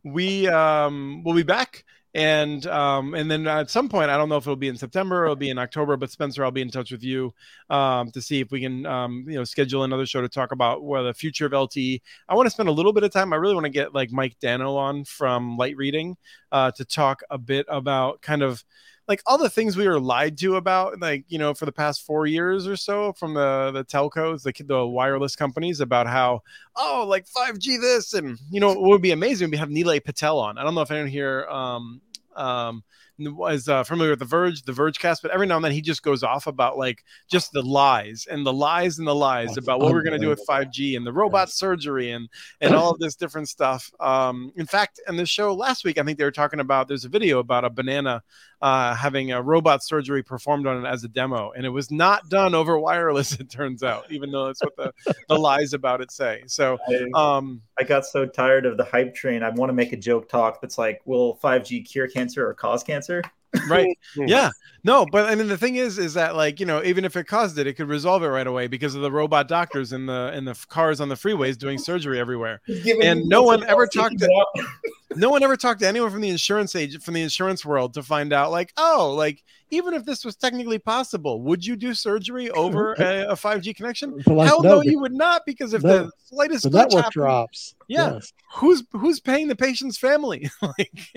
we 0.05 0.47
um, 0.49 1.23
will 1.25 1.35
be 1.35 1.43
back, 1.43 1.85
and 2.17 2.67
um, 2.69 3.15
and 3.15 3.31
then 3.31 3.47
at 3.47 3.69
some 3.69 3.91
point, 3.91 4.09
I 4.09 4.17
don't 4.17 4.31
know 4.31 4.39
if 4.39 4.45
it'll 4.45 4.57
be 4.57 4.69
in 4.69 4.77
September 4.79 5.21
or 5.21 5.25
it'll 5.25 5.37
be 5.37 5.51
in 5.51 5.59
October. 5.59 5.99
But 5.99 6.11
Spencer, 6.11 6.43
I'll 6.43 6.51
be 6.51 6.63
in 6.63 6.71
touch 6.71 6.91
with 6.91 7.05
you 7.05 7.35
um, 7.69 8.11
to 8.13 8.23
see 8.23 8.41
if 8.41 8.51
we 8.51 8.63
can 8.63 8.87
um, 8.87 9.27
you 9.29 9.35
know 9.35 9.45
schedule 9.45 9.85
another 9.85 10.07
show 10.07 10.23
to 10.23 10.29
talk 10.29 10.51
about 10.51 10.83
what 10.83 11.03
the 11.03 11.13
future 11.13 11.45
of 11.45 11.53
LTE. 11.53 12.01
I 12.27 12.35
want 12.35 12.47
to 12.47 12.51
spend 12.51 12.71
a 12.71 12.73
little 12.73 12.95
bit 12.95 13.05
of 13.05 13.13
time. 13.13 13.35
I 13.35 13.37
really 13.37 13.53
want 13.53 13.67
to 13.67 13.71
get 13.71 13.95
like 13.95 14.11
Mike 14.13 14.39
Dano 14.41 14.77
on 14.77 15.05
from 15.05 15.59
Light 15.59 15.77
Reading 15.77 16.17
uh, 16.53 16.71
to 16.71 16.87
talk 16.87 17.21
a 17.29 17.37
bit 17.37 17.67
about 17.69 18.23
kind 18.23 18.41
of 18.41 18.65
like 19.09 19.23
all 19.27 19.39
the 19.39 19.51
things 19.51 19.77
we 19.77 19.87
were 19.87 20.01
lied 20.01 20.37
to 20.39 20.57
about, 20.57 21.01
like 21.01 21.25
you 21.29 21.39
know, 21.39 21.55
for 21.55 21.65
the 21.65 21.73
past 21.73 22.03
four 22.03 22.27
years 22.27 22.67
or 22.67 22.77
so 22.77 23.13
from 23.13 23.35
the 23.35 23.71
the 23.73 23.85
telcos, 23.85 24.43
the 24.43 24.65
the 24.65 24.87
wireless 24.87 25.37
companies, 25.37 25.81
about 25.81 26.07
how 26.07 26.41
oh, 26.77 27.05
like 27.07 27.27
five 27.29 27.59
G 27.59 27.77
this, 27.77 28.15
and 28.15 28.39
you 28.51 28.61
know, 28.61 28.69
what 28.69 28.91
would 28.91 29.03
be 29.03 29.13
amazing? 29.13 29.51
We 29.51 29.57
have 29.59 29.69
Nilay 29.69 30.05
Patel 30.05 30.39
on. 30.39 30.59
I 30.59 30.65
don't 30.65 30.75
know 30.75 30.81
if 30.81 30.91
anyone 30.91 31.11
here 31.11 31.47
um 31.49 32.01
um 32.37 32.83
was 33.19 33.69
uh, 33.69 33.83
familiar 33.83 34.13
with 34.13 34.19
the 34.19 34.27
Verge, 34.27 34.63
the 34.63 34.73
Verge 34.73 34.99
cast, 34.99 35.23
but 35.23 35.31
every 35.31 35.47
now 35.47 35.57
and 35.57 35.65
then 35.65 35.73
he 35.73 35.81
just 35.81 36.03
goes 36.03 36.23
off 36.23 36.47
about 36.47 36.77
like 36.77 37.03
just 37.31 37.53
the 37.53 37.63
lies 37.63 38.27
and 38.31 38.45
the 38.45 38.53
lies 38.53 38.99
and 38.99 39.07
the 39.07 39.15
lies 39.15 39.49
That's 39.49 39.59
about 39.59 39.81
what 39.81 39.93
we're 39.93 40.03
going 40.03 40.19
to 40.19 40.25
do 40.25 40.29
with 40.29 40.45
5G 40.47 40.97
and 40.97 41.07
the 41.07 41.13
robot 41.13 41.51
surgery 41.51 42.11
and 42.11 42.29
and 42.61 42.75
all 42.75 42.91
of 42.91 42.99
this 42.99 43.17
different 43.17 43.49
stuff. 43.49 43.91
Um, 44.01 44.53
in 44.57 44.67
fact, 44.67 45.01
in 45.09 45.17
the 45.17 45.27
show 45.27 45.55
last 45.55 45.85
week, 45.85 45.99
I 45.99 46.03
think 46.03 46.19
they 46.19 46.25
were 46.25 46.31
talking 46.31 46.61
about 46.61 46.89
there's 46.89 47.05
a 47.05 47.09
video 47.11 47.39
about 47.39 47.65
a 47.65 47.71
banana 47.71 48.23
uh, 48.63 48.95
having 48.95 49.33
a 49.33 49.43
robot 49.43 49.85
surgery 49.85 50.23
performed 50.23 50.67
on 50.67 50.85
it 50.85 50.89
as 50.89 51.05
a 51.05 51.09
demo, 51.09 51.53
and 51.53 51.67
it 51.67 51.71
was 51.71 51.91
not 51.91 52.29
done 52.29 52.55
over 52.55 52.79
wireless. 52.79 53.37
It 53.47 53.51
turns 53.51 53.83
out, 53.83 54.11
even 54.11 54.31
though 54.31 54.47
that's 54.47 54.63
what 54.63 54.77
the, 54.77 54.93
the 55.29 55.39
lies 55.39 55.75
about 55.75 56.01
it 56.01 56.11
say. 56.11 56.43
So, 56.47 56.79
I, 56.89 57.37
um, 57.37 57.61
I 57.79 57.85
got 57.85 58.07
so 58.07 58.25
tired 58.25 58.65
of 58.65 58.77
the 58.77 58.85
hype 58.85 59.15
train. 59.15 59.43
I 59.43 59.51
want 59.51 59.69
to 59.69 59.75
make 59.75 59.93
a 59.93 59.97
joke 59.97 60.29
talk 60.29 60.61
that's 60.61 60.79
like, 60.79 61.01
will 61.05 61.37
5G 61.43 61.87
cure 61.87 62.09
cancer 62.09 62.49
or 62.49 62.55
cause 62.55 62.83
cancer? 62.83 63.23
right, 63.69 63.99
yeah, 64.17 64.51
no, 64.85 65.07
but 65.11 65.29
I 65.29 65.35
mean 65.35 65.49
the 65.49 65.59
thing 65.59 65.77
is, 65.77 65.99
is 65.99 66.15
that 66.15 66.37
like 66.37 66.61
you 66.61 66.67
know, 66.67 66.83
even 66.83 67.05
if 67.05 67.17
it 67.17 67.25
caused 67.25 67.59
it, 67.59 67.67
it 67.67 67.75
could 67.75 67.89
resolve 67.89 68.23
it 68.23 68.29
right 68.29 68.47
away 68.47 68.67
because 68.67 68.95
of 68.95 69.03
the 69.03 69.11
robot 69.11 69.49
doctors 69.49 69.93
and 69.93 70.09
the 70.09 70.31
and 70.33 70.47
the 70.47 70.55
cars 70.69 71.01
on 71.01 71.09
the 71.09 71.15
freeways 71.15 71.59
doing 71.59 71.79
surgery 71.79 72.19
everywhere. 72.21 72.61
And 73.03 73.27
no 73.27 73.43
one 73.43 73.65
ever 73.65 73.87
talked 73.87 74.19
to- 74.19 74.47
no 75.17 75.31
one 75.31 75.43
ever 75.43 75.57
talked 75.57 75.81
to 75.81 75.89
anyone 75.89 76.11
from 76.11 76.21
the 76.21 76.29
insurance 76.29 76.75
agent 76.75 77.03
from 77.03 77.15
the 77.15 77.23
insurance 77.23 77.65
world 77.65 77.95
to 77.95 78.03
find 78.03 78.33
out 78.33 78.51
like 78.51 78.73
oh 78.77 79.15
like 79.17 79.43
even 79.71 79.95
if 79.95 80.05
this 80.05 80.25
was 80.25 80.37
technically 80.37 80.79
possible 80.79 81.41
would 81.43 81.65
you 81.65 81.77
do 81.77 81.93
surgery 81.95 82.51
over 82.63 82.95
a, 82.95 83.29
a 83.29 83.35
5g 83.35 83.75
connection 83.77 84.21
But 84.25 84.35
like, 84.35 84.49
hell 84.49 84.63
no, 84.63 84.77
no 84.77 84.83
you 84.83 85.01
would 85.01 85.13
not 85.13 85.43
because 85.47 85.75
if 85.75 85.83
no, 85.83 86.05
the 86.05 86.11
slightest 86.25 86.65
the 86.65 86.71
glitch 86.71 86.73
network 86.73 86.95
happened, 87.05 87.13
drops. 87.13 87.75
Yeah. 87.89 88.15
Yes. 88.15 88.33
who's 88.55 88.83
who's 88.93 89.21
paying 89.21 89.49
the 89.49 89.57
patient's 89.57 89.99
family 89.99 90.49
like 90.63 91.11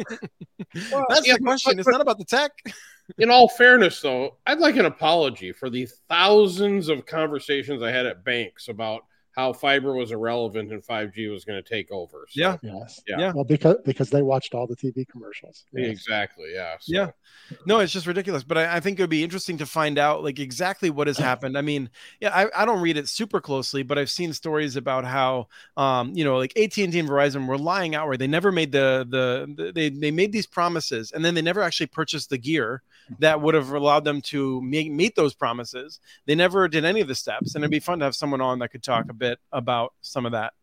Well, 0.91 1.05
that's 1.09 1.27
yeah, 1.27 1.33
the 1.33 1.39
question 1.39 1.71
but- 1.73 1.79
it's 1.79 1.89
not 1.89 2.01
about 2.01 2.17
the 2.17 2.25
tech 2.25 2.51
in 3.17 3.31
all 3.31 3.47
fairness, 3.47 4.01
though, 4.01 4.37
I'd 4.45 4.59
like 4.59 4.75
an 4.77 4.85
apology 4.85 5.51
for 5.51 5.69
the 5.69 5.87
thousands 6.09 6.89
of 6.89 7.07
conversations 7.07 7.81
I 7.81 7.91
had 7.91 8.05
at 8.05 8.23
banks 8.23 8.67
about 8.67 9.03
how 9.35 9.53
fiber 9.53 9.93
was 9.93 10.11
irrelevant 10.11 10.71
and 10.71 10.83
5G 10.83 11.31
was 11.31 11.45
going 11.45 11.61
to 11.61 11.67
take 11.67 11.91
over. 11.91 12.25
So, 12.29 12.39
Yeah. 12.41 12.57
Yes. 12.61 13.01
Yeah. 13.07 13.19
Yeah. 13.19 13.31
Well, 13.33 13.43
because 13.45 13.77
because 13.85 14.09
they 14.09 14.21
watched 14.21 14.53
all 14.53 14.67
the 14.67 14.75
TV 14.75 15.07
commercials. 15.07 15.65
Yes. 15.73 15.89
exactly. 15.89 16.51
Yeah. 16.53 16.75
So, 16.79 16.93
Yeah. 16.93 17.07
no 17.65 17.79
it's 17.79 17.91
just 17.93 18.07
ridiculous 18.07 18.43
but 18.43 18.57
I, 18.57 18.77
I 18.77 18.79
think 18.79 18.99
it 18.99 19.03
would 19.03 19.09
be 19.09 19.23
interesting 19.23 19.57
to 19.59 19.65
find 19.65 19.97
out 19.97 20.23
like 20.23 20.39
exactly 20.39 20.89
what 20.89 21.07
has 21.07 21.17
happened 21.17 21.57
i 21.57 21.61
mean 21.61 21.89
yeah 22.19 22.29
I, 22.35 22.63
I 22.63 22.65
don't 22.65 22.81
read 22.81 22.97
it 22.97 23.07
super 23.07 23.41
closely 23.41 23.81
but 23.83 23.97
i've 23.97 24.09
seen 24.09 24.33
stories 24.33 24.75
about 24.75 25.05
how 25.05 25.47
um 25.77 26.11
you 26.15 26.23
know 26.23 26.37
like 26.37 26.57
at&t 26.57 26.81
and 26.81 27.09
verizon 27.09 27.47
were 27.47 27.57
lying 27.57 27.95
out 27.95 28.07
where 28.07 28.17
they 28.17 28.27
never 28.27 28.51
made 28.51 28.71
the, 28.71 29.05
the 29.09 29.51
the 29.63 29.71
they, 29.71 29.89
they 29.89 30.11
made 30.11 30.31
these 30.31 30.45
promises 30.45 31.11
and 31.11 31.23
then 31.25 31.33
they 31.33 31.41
never 31.41 31.61
actually 31.61 31.87
purchased 31.87 32.29
the 32.29 32.37
gear 32.37 32.81
that 33.19 33.41
would 33.41 33.55
have 33.55 33.71
allowed 33.71 34.03
them 34.03 34.21
to 34.21 34.61
meet, 34.61 34.91
meet 34.91 35.15
those 35.15 35.33
promises 35.33 35.99
they 36.25 36.35
never 36.35 36.67
did 36.67 36.85
any 36.85 37.01
of 37.01 37.07
the 37.07 37.15
steps 37.15 37.55
and 37.55 37.63
it'd 37.63 37.71
be 37.71 37.79
fun 37.79 37.99
to 37.99 38.05
have 38.05 38.15
someone 38.15 38.41
on 38.41 38.59
that 38.59 38.69
could 38.69 38.83
talk 38.83 39.09
a 39.09 39.13
bit 39.19 39.37
about 39.51 39.93
some 40.01 40.25
of 40.25 40.31
that. 40.31 40.53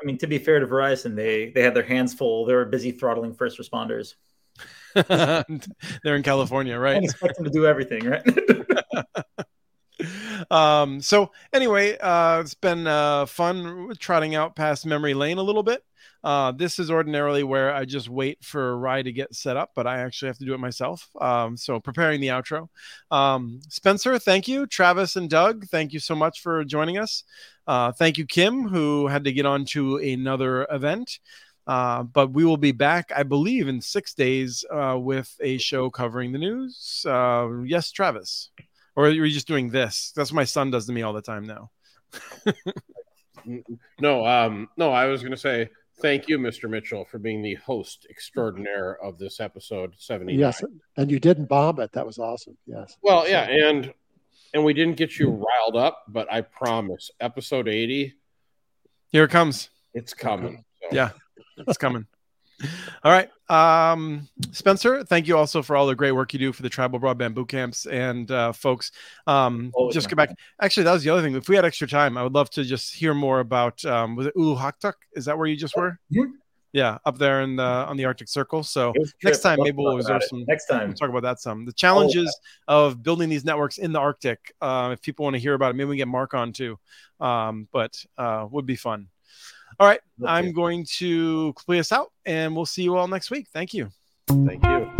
I 0.00 0.04
mean, 0.04 0.16
to 0.18 0.26
be 0.26 0.38
fair 0.38 0.60
to 0.60 0.66
Verizon, 0.66 1.14
they 1.14 1.50
they 1.50 1.62
had 1.62 1.74
their 1.74 1.82
hands 1.82 2.14
full. 2.14 2.46
They 2.46 2.54
were 2.54 2.64
busy 2.64 2.92
throttling 2.92 3.34
first 3.34 3.58
responders. 3.58 4.14
they're 4.94 6.16
in 6.16 6.22
california 6.22 6.74
I 6.74 6.78
right? 6.78 6.94
Don't 6.94 7.04
expect 7.04 7.36
them 7.36 7.44
to 7.44 7.50
do 7.50 7.66
everything, 7.66 8.06
right? 8.06 8.22
um 10.50 11.02
so 11.02 11.30
anyway 11.52 11.98
uh 11.98 12.40
it's 12.40 12.54
been 12.54 12.86
uh 12.86 13.26
fun 13.26 13.92
trotting 13.98 14.34
out 14.34 14.56
past 14.56 14.86
memory 14.86 15.12
lane 15.12 15.36
a 15.38 15.42
little 15.42 15.62
bit. 15.62 15.84
Uh 16.24 16.52
this 16.52 16.78
is 16.78 16.90
ordinarily 16.90 17.42
where 17.42 17.74
i 17.74 17.84
just 17.84 18.08
wait 18.08 18.42
for 18.42 18.78
Ry 18.78 19.02
to 19.02 19.12
get 19.12 19.34
set 19.34 19.58
up 19.58 19.72
but 19.74 19.86
i 19.86 19.98
actually 19.98 20.28
have 20.28 20.38
to 20.38 20.46
do 20.46 20.54
it 20.54 20.58
myself. 20.58 21.08
Um 21.20 21.56
so 21.56 21.80
preparing 21.80 22.20
the 22.20 22.28
outro. 22.28 22.68
Um 23.10 23.60
spencer 23.68 24.18
thank 24.18 24.48
you. 24.48 24.66
Travis 24.66 25.16
and 25.16 25.28
doug 25.28 25.66
thank 25.66 25.92
you 25.92 26.00
so 26.00 26.14
much 26.14 26.40
for 26.40 26.64
joining 26.64 26.96
us 26.96 27.24
uh 27.70 27.92
thank 27.92 28.18
you 28.18 28.26
kim 28.26 28.68
who 28.68 29.06
had 29.06 29.24
to 29.24 29.32
get 29.32 29.46
on 29.46 29.64
to 29.64 29.96
another 29.96 30.66
event 30.70 31.18
uh, 31.66 32.02
but 32.02 32.32
we 32.32 32.44
will 32.44 32.56
be 32.56 32.72
back, 32.72 33.12
I 33.14 33.22
believe, 33.22 33.68
in 33.68 33.80
six 33.80 34.12
days 34.12 34.64
uh, 34.72 34.98
with 34.98 35.32
a 35.40 35.56
show 35.58 35.88
covering 35.88 36.32
the 36.32 36.38
news. 36.38 37.04
Uh, 37.06 37.60
yes, 37.64 37.92
Travis. 37.92 38.50
Or 38.96 39.06
are 39.06 39.10
you 39.10 39.28
just 39.28 39.46
doing 39.46 39.70
this? 39.70 40.12
That's 40.16 40.32
what 40.32 40.36
my 40.36 40.44
son 40.44 40.72
does 40.72 40.86
to 40.86 40.92
me 40.92 41.02
all 41.02 41.12
the 41.12 41.22
time 41.22 41.46
now. 41.46 41.70
No, 44.00 44.26
um, 44.26 44.68
no, 44.76 44.92
I 44.92 45.06
was 45.06 45.22
going 45.22 45.32
to 45.32 45.36
say 45.36 45.68
thank 46.00 46.28
you, 46.28 46.38
Mr. 46.38 46.68
Mitchell, 46.68 47.04
for 47.04 47.18
being 47.18 47.42
the 47.42 47.54
host 47.56 48.06
extraordinaire 48.10 48.98
of 49.02 49.18
this 49.18 49.40
episode 49.40 49.94
79. 49.98 50.38
Yes. 50.38 50.62
And 50.96 51.10
you 51.10 51.18
didn't 51.18 51.46
bomb 51.46 51.80
it. 51.80 51.92
That 51.92 52.06
was 52.06 52.18
awesome. 52.18 52.56
Yes. 52.66 52.96
Well, 53.02 53.28
yeah, 53.28 53.48
and 53.48 53.92
and 54.54 54.64
we 54.64 54.74
didn't 54.74 54.96
get 54.96 55.18
you 55.18 55.30
riled 55.30 55.76
up, 55.76 56.04
but 56.08 56.30
I 56.32 56.40
promise, 56.42 57.10
episode 57.20 57.68
80, 57.68 58.14
Here 59.10 59.24
it 59.24 59.30
comes. 59.30 59.70
It's 59.94 60.14
coming. 60.14 60.64
So. 60.82 60.88
Yeah, 60.92 61.10
it's 61.58 61.78
coming. 61.78 62.06
All 63.02 63.10
right. 63.10 63.28
Um, 63.48 64.28
Spencer, 64.52 65.02
thank 65.04 65.26
you 65.26 65.36
also 65.36 65.62
for 65.62 65.74
all 65.76 65.86
the 65.86 65.94
great 65.94 66.12
work 66.12 66.32
you 66.32 66.38
do 66.38 66.52
for 66.52 66.62
the 66.62 66.68
tribal 66.68 67.00
broadband 67.00 67.34
boot 67.34 67.48
camps 67.48 67.86
and 67.86 68.30
uh, 68.30 68.52
folks. 68.52 68.92
Um, 69.26 69.70
Always 69.74 69.94
just 69.94 70.08
get 70.08 70.16
back. 70.16 70.36
Actually, 70.60 70.84
that 70.84 70.92
was 70.92 71.02
the 71.02 71.10
other 71.10 71.22
thing. 71.22 71.34
If 71.34 71.48
we 71.48 71.56
had 71.56 71.64
extra 71.64 71.88
time, 71.88 72.16
I 72.18 72.22
would 72.22 72.34
love 72.34 72.50
to 72.50 72.64
just 72.64 72.94
hear 72.94 73.14
more 73.14 73.40
about 73.40 73.82
um, 73.84 74.14
was 74.14 74.26
it 74.26 74.36
Ulukhaktok? 74.36 74.92
Is 75.14 75.24
that 75.24 75.38
where 75.38 75.46
you 75.46 75.56
just 75.56 75.74
were? 75.76 75.98
Mhm. 76.14 76.32
Yeah, 76.72 76.98
up 77.04 77.18
there 77.18 77.40
in 77.42 77.56
the 77.56 77.62
on 77.62 77.96
the 77.96 78.04
Arctic 78.04 78.28
Circle. 78.28 78.62
So 78.62 78.92
It 78.94 79.00
was 79.00 79.14
a 79.22 79.26
next 79.26 79.40
time 79.40 79.58
maybe 79.60 79.76
we'll 79.78 79.96
reserve 79.96 80.22
some 80.22 80.44
next 80.46 80.66
time. 80.66 80.88
We'll 80.88 80.96
talk 80.96 81.10
about 81.10 81.22
that 81.22 81.40
some. 81.40 81.64
The 81.64 81.72
challenges 81.72 82.34
of 82.68 83.02
building 83.02 83.28
these 83.28 83.44
networks 83.44 83.78
in 83.78 83.92
the 83.92 83.98
Arctic. 83.98 84.54
Uh, 84.60 84.90
if 84.92 85.02
people 85.02 85.24
want 85.24 85.34
to 85.34 85.40
hear 85.40 85.54
about 85.54 85.70
it, 85.70 85.74
maybe 85.74 85.88
we 85.90 85.96
can 85.96 86.02
get 86.02 86.08
Mark 86.08 86.34
on 86.34 86.52
too. 86.52 86.78
Um, 87.18 87.66
but 87.72 88.04
uh, 88.16 88.46
would 88.50 88.66
be 88.66 88.76
fun. 88.76 89.08
All 89.78 89.86
right, 89.86 90.00
Love 90.18 90.30
I'm 90.30 90.52
going 90.52 90.84
to 90.98 91.52
play 91.54 91.78
us 91.78 91.90
out, 91.90 92.12
and 92.26 92.54
we'll 92.54 92.66
see 92.66 92.82
you 92.82 92.96
all 92.96 93.08
next 93.08 93.30
week. 93.30 93.48
Thank 93.52 93.74
you. 93.74 93.90
Thank 94.28 94.64
you. 94.64 94.99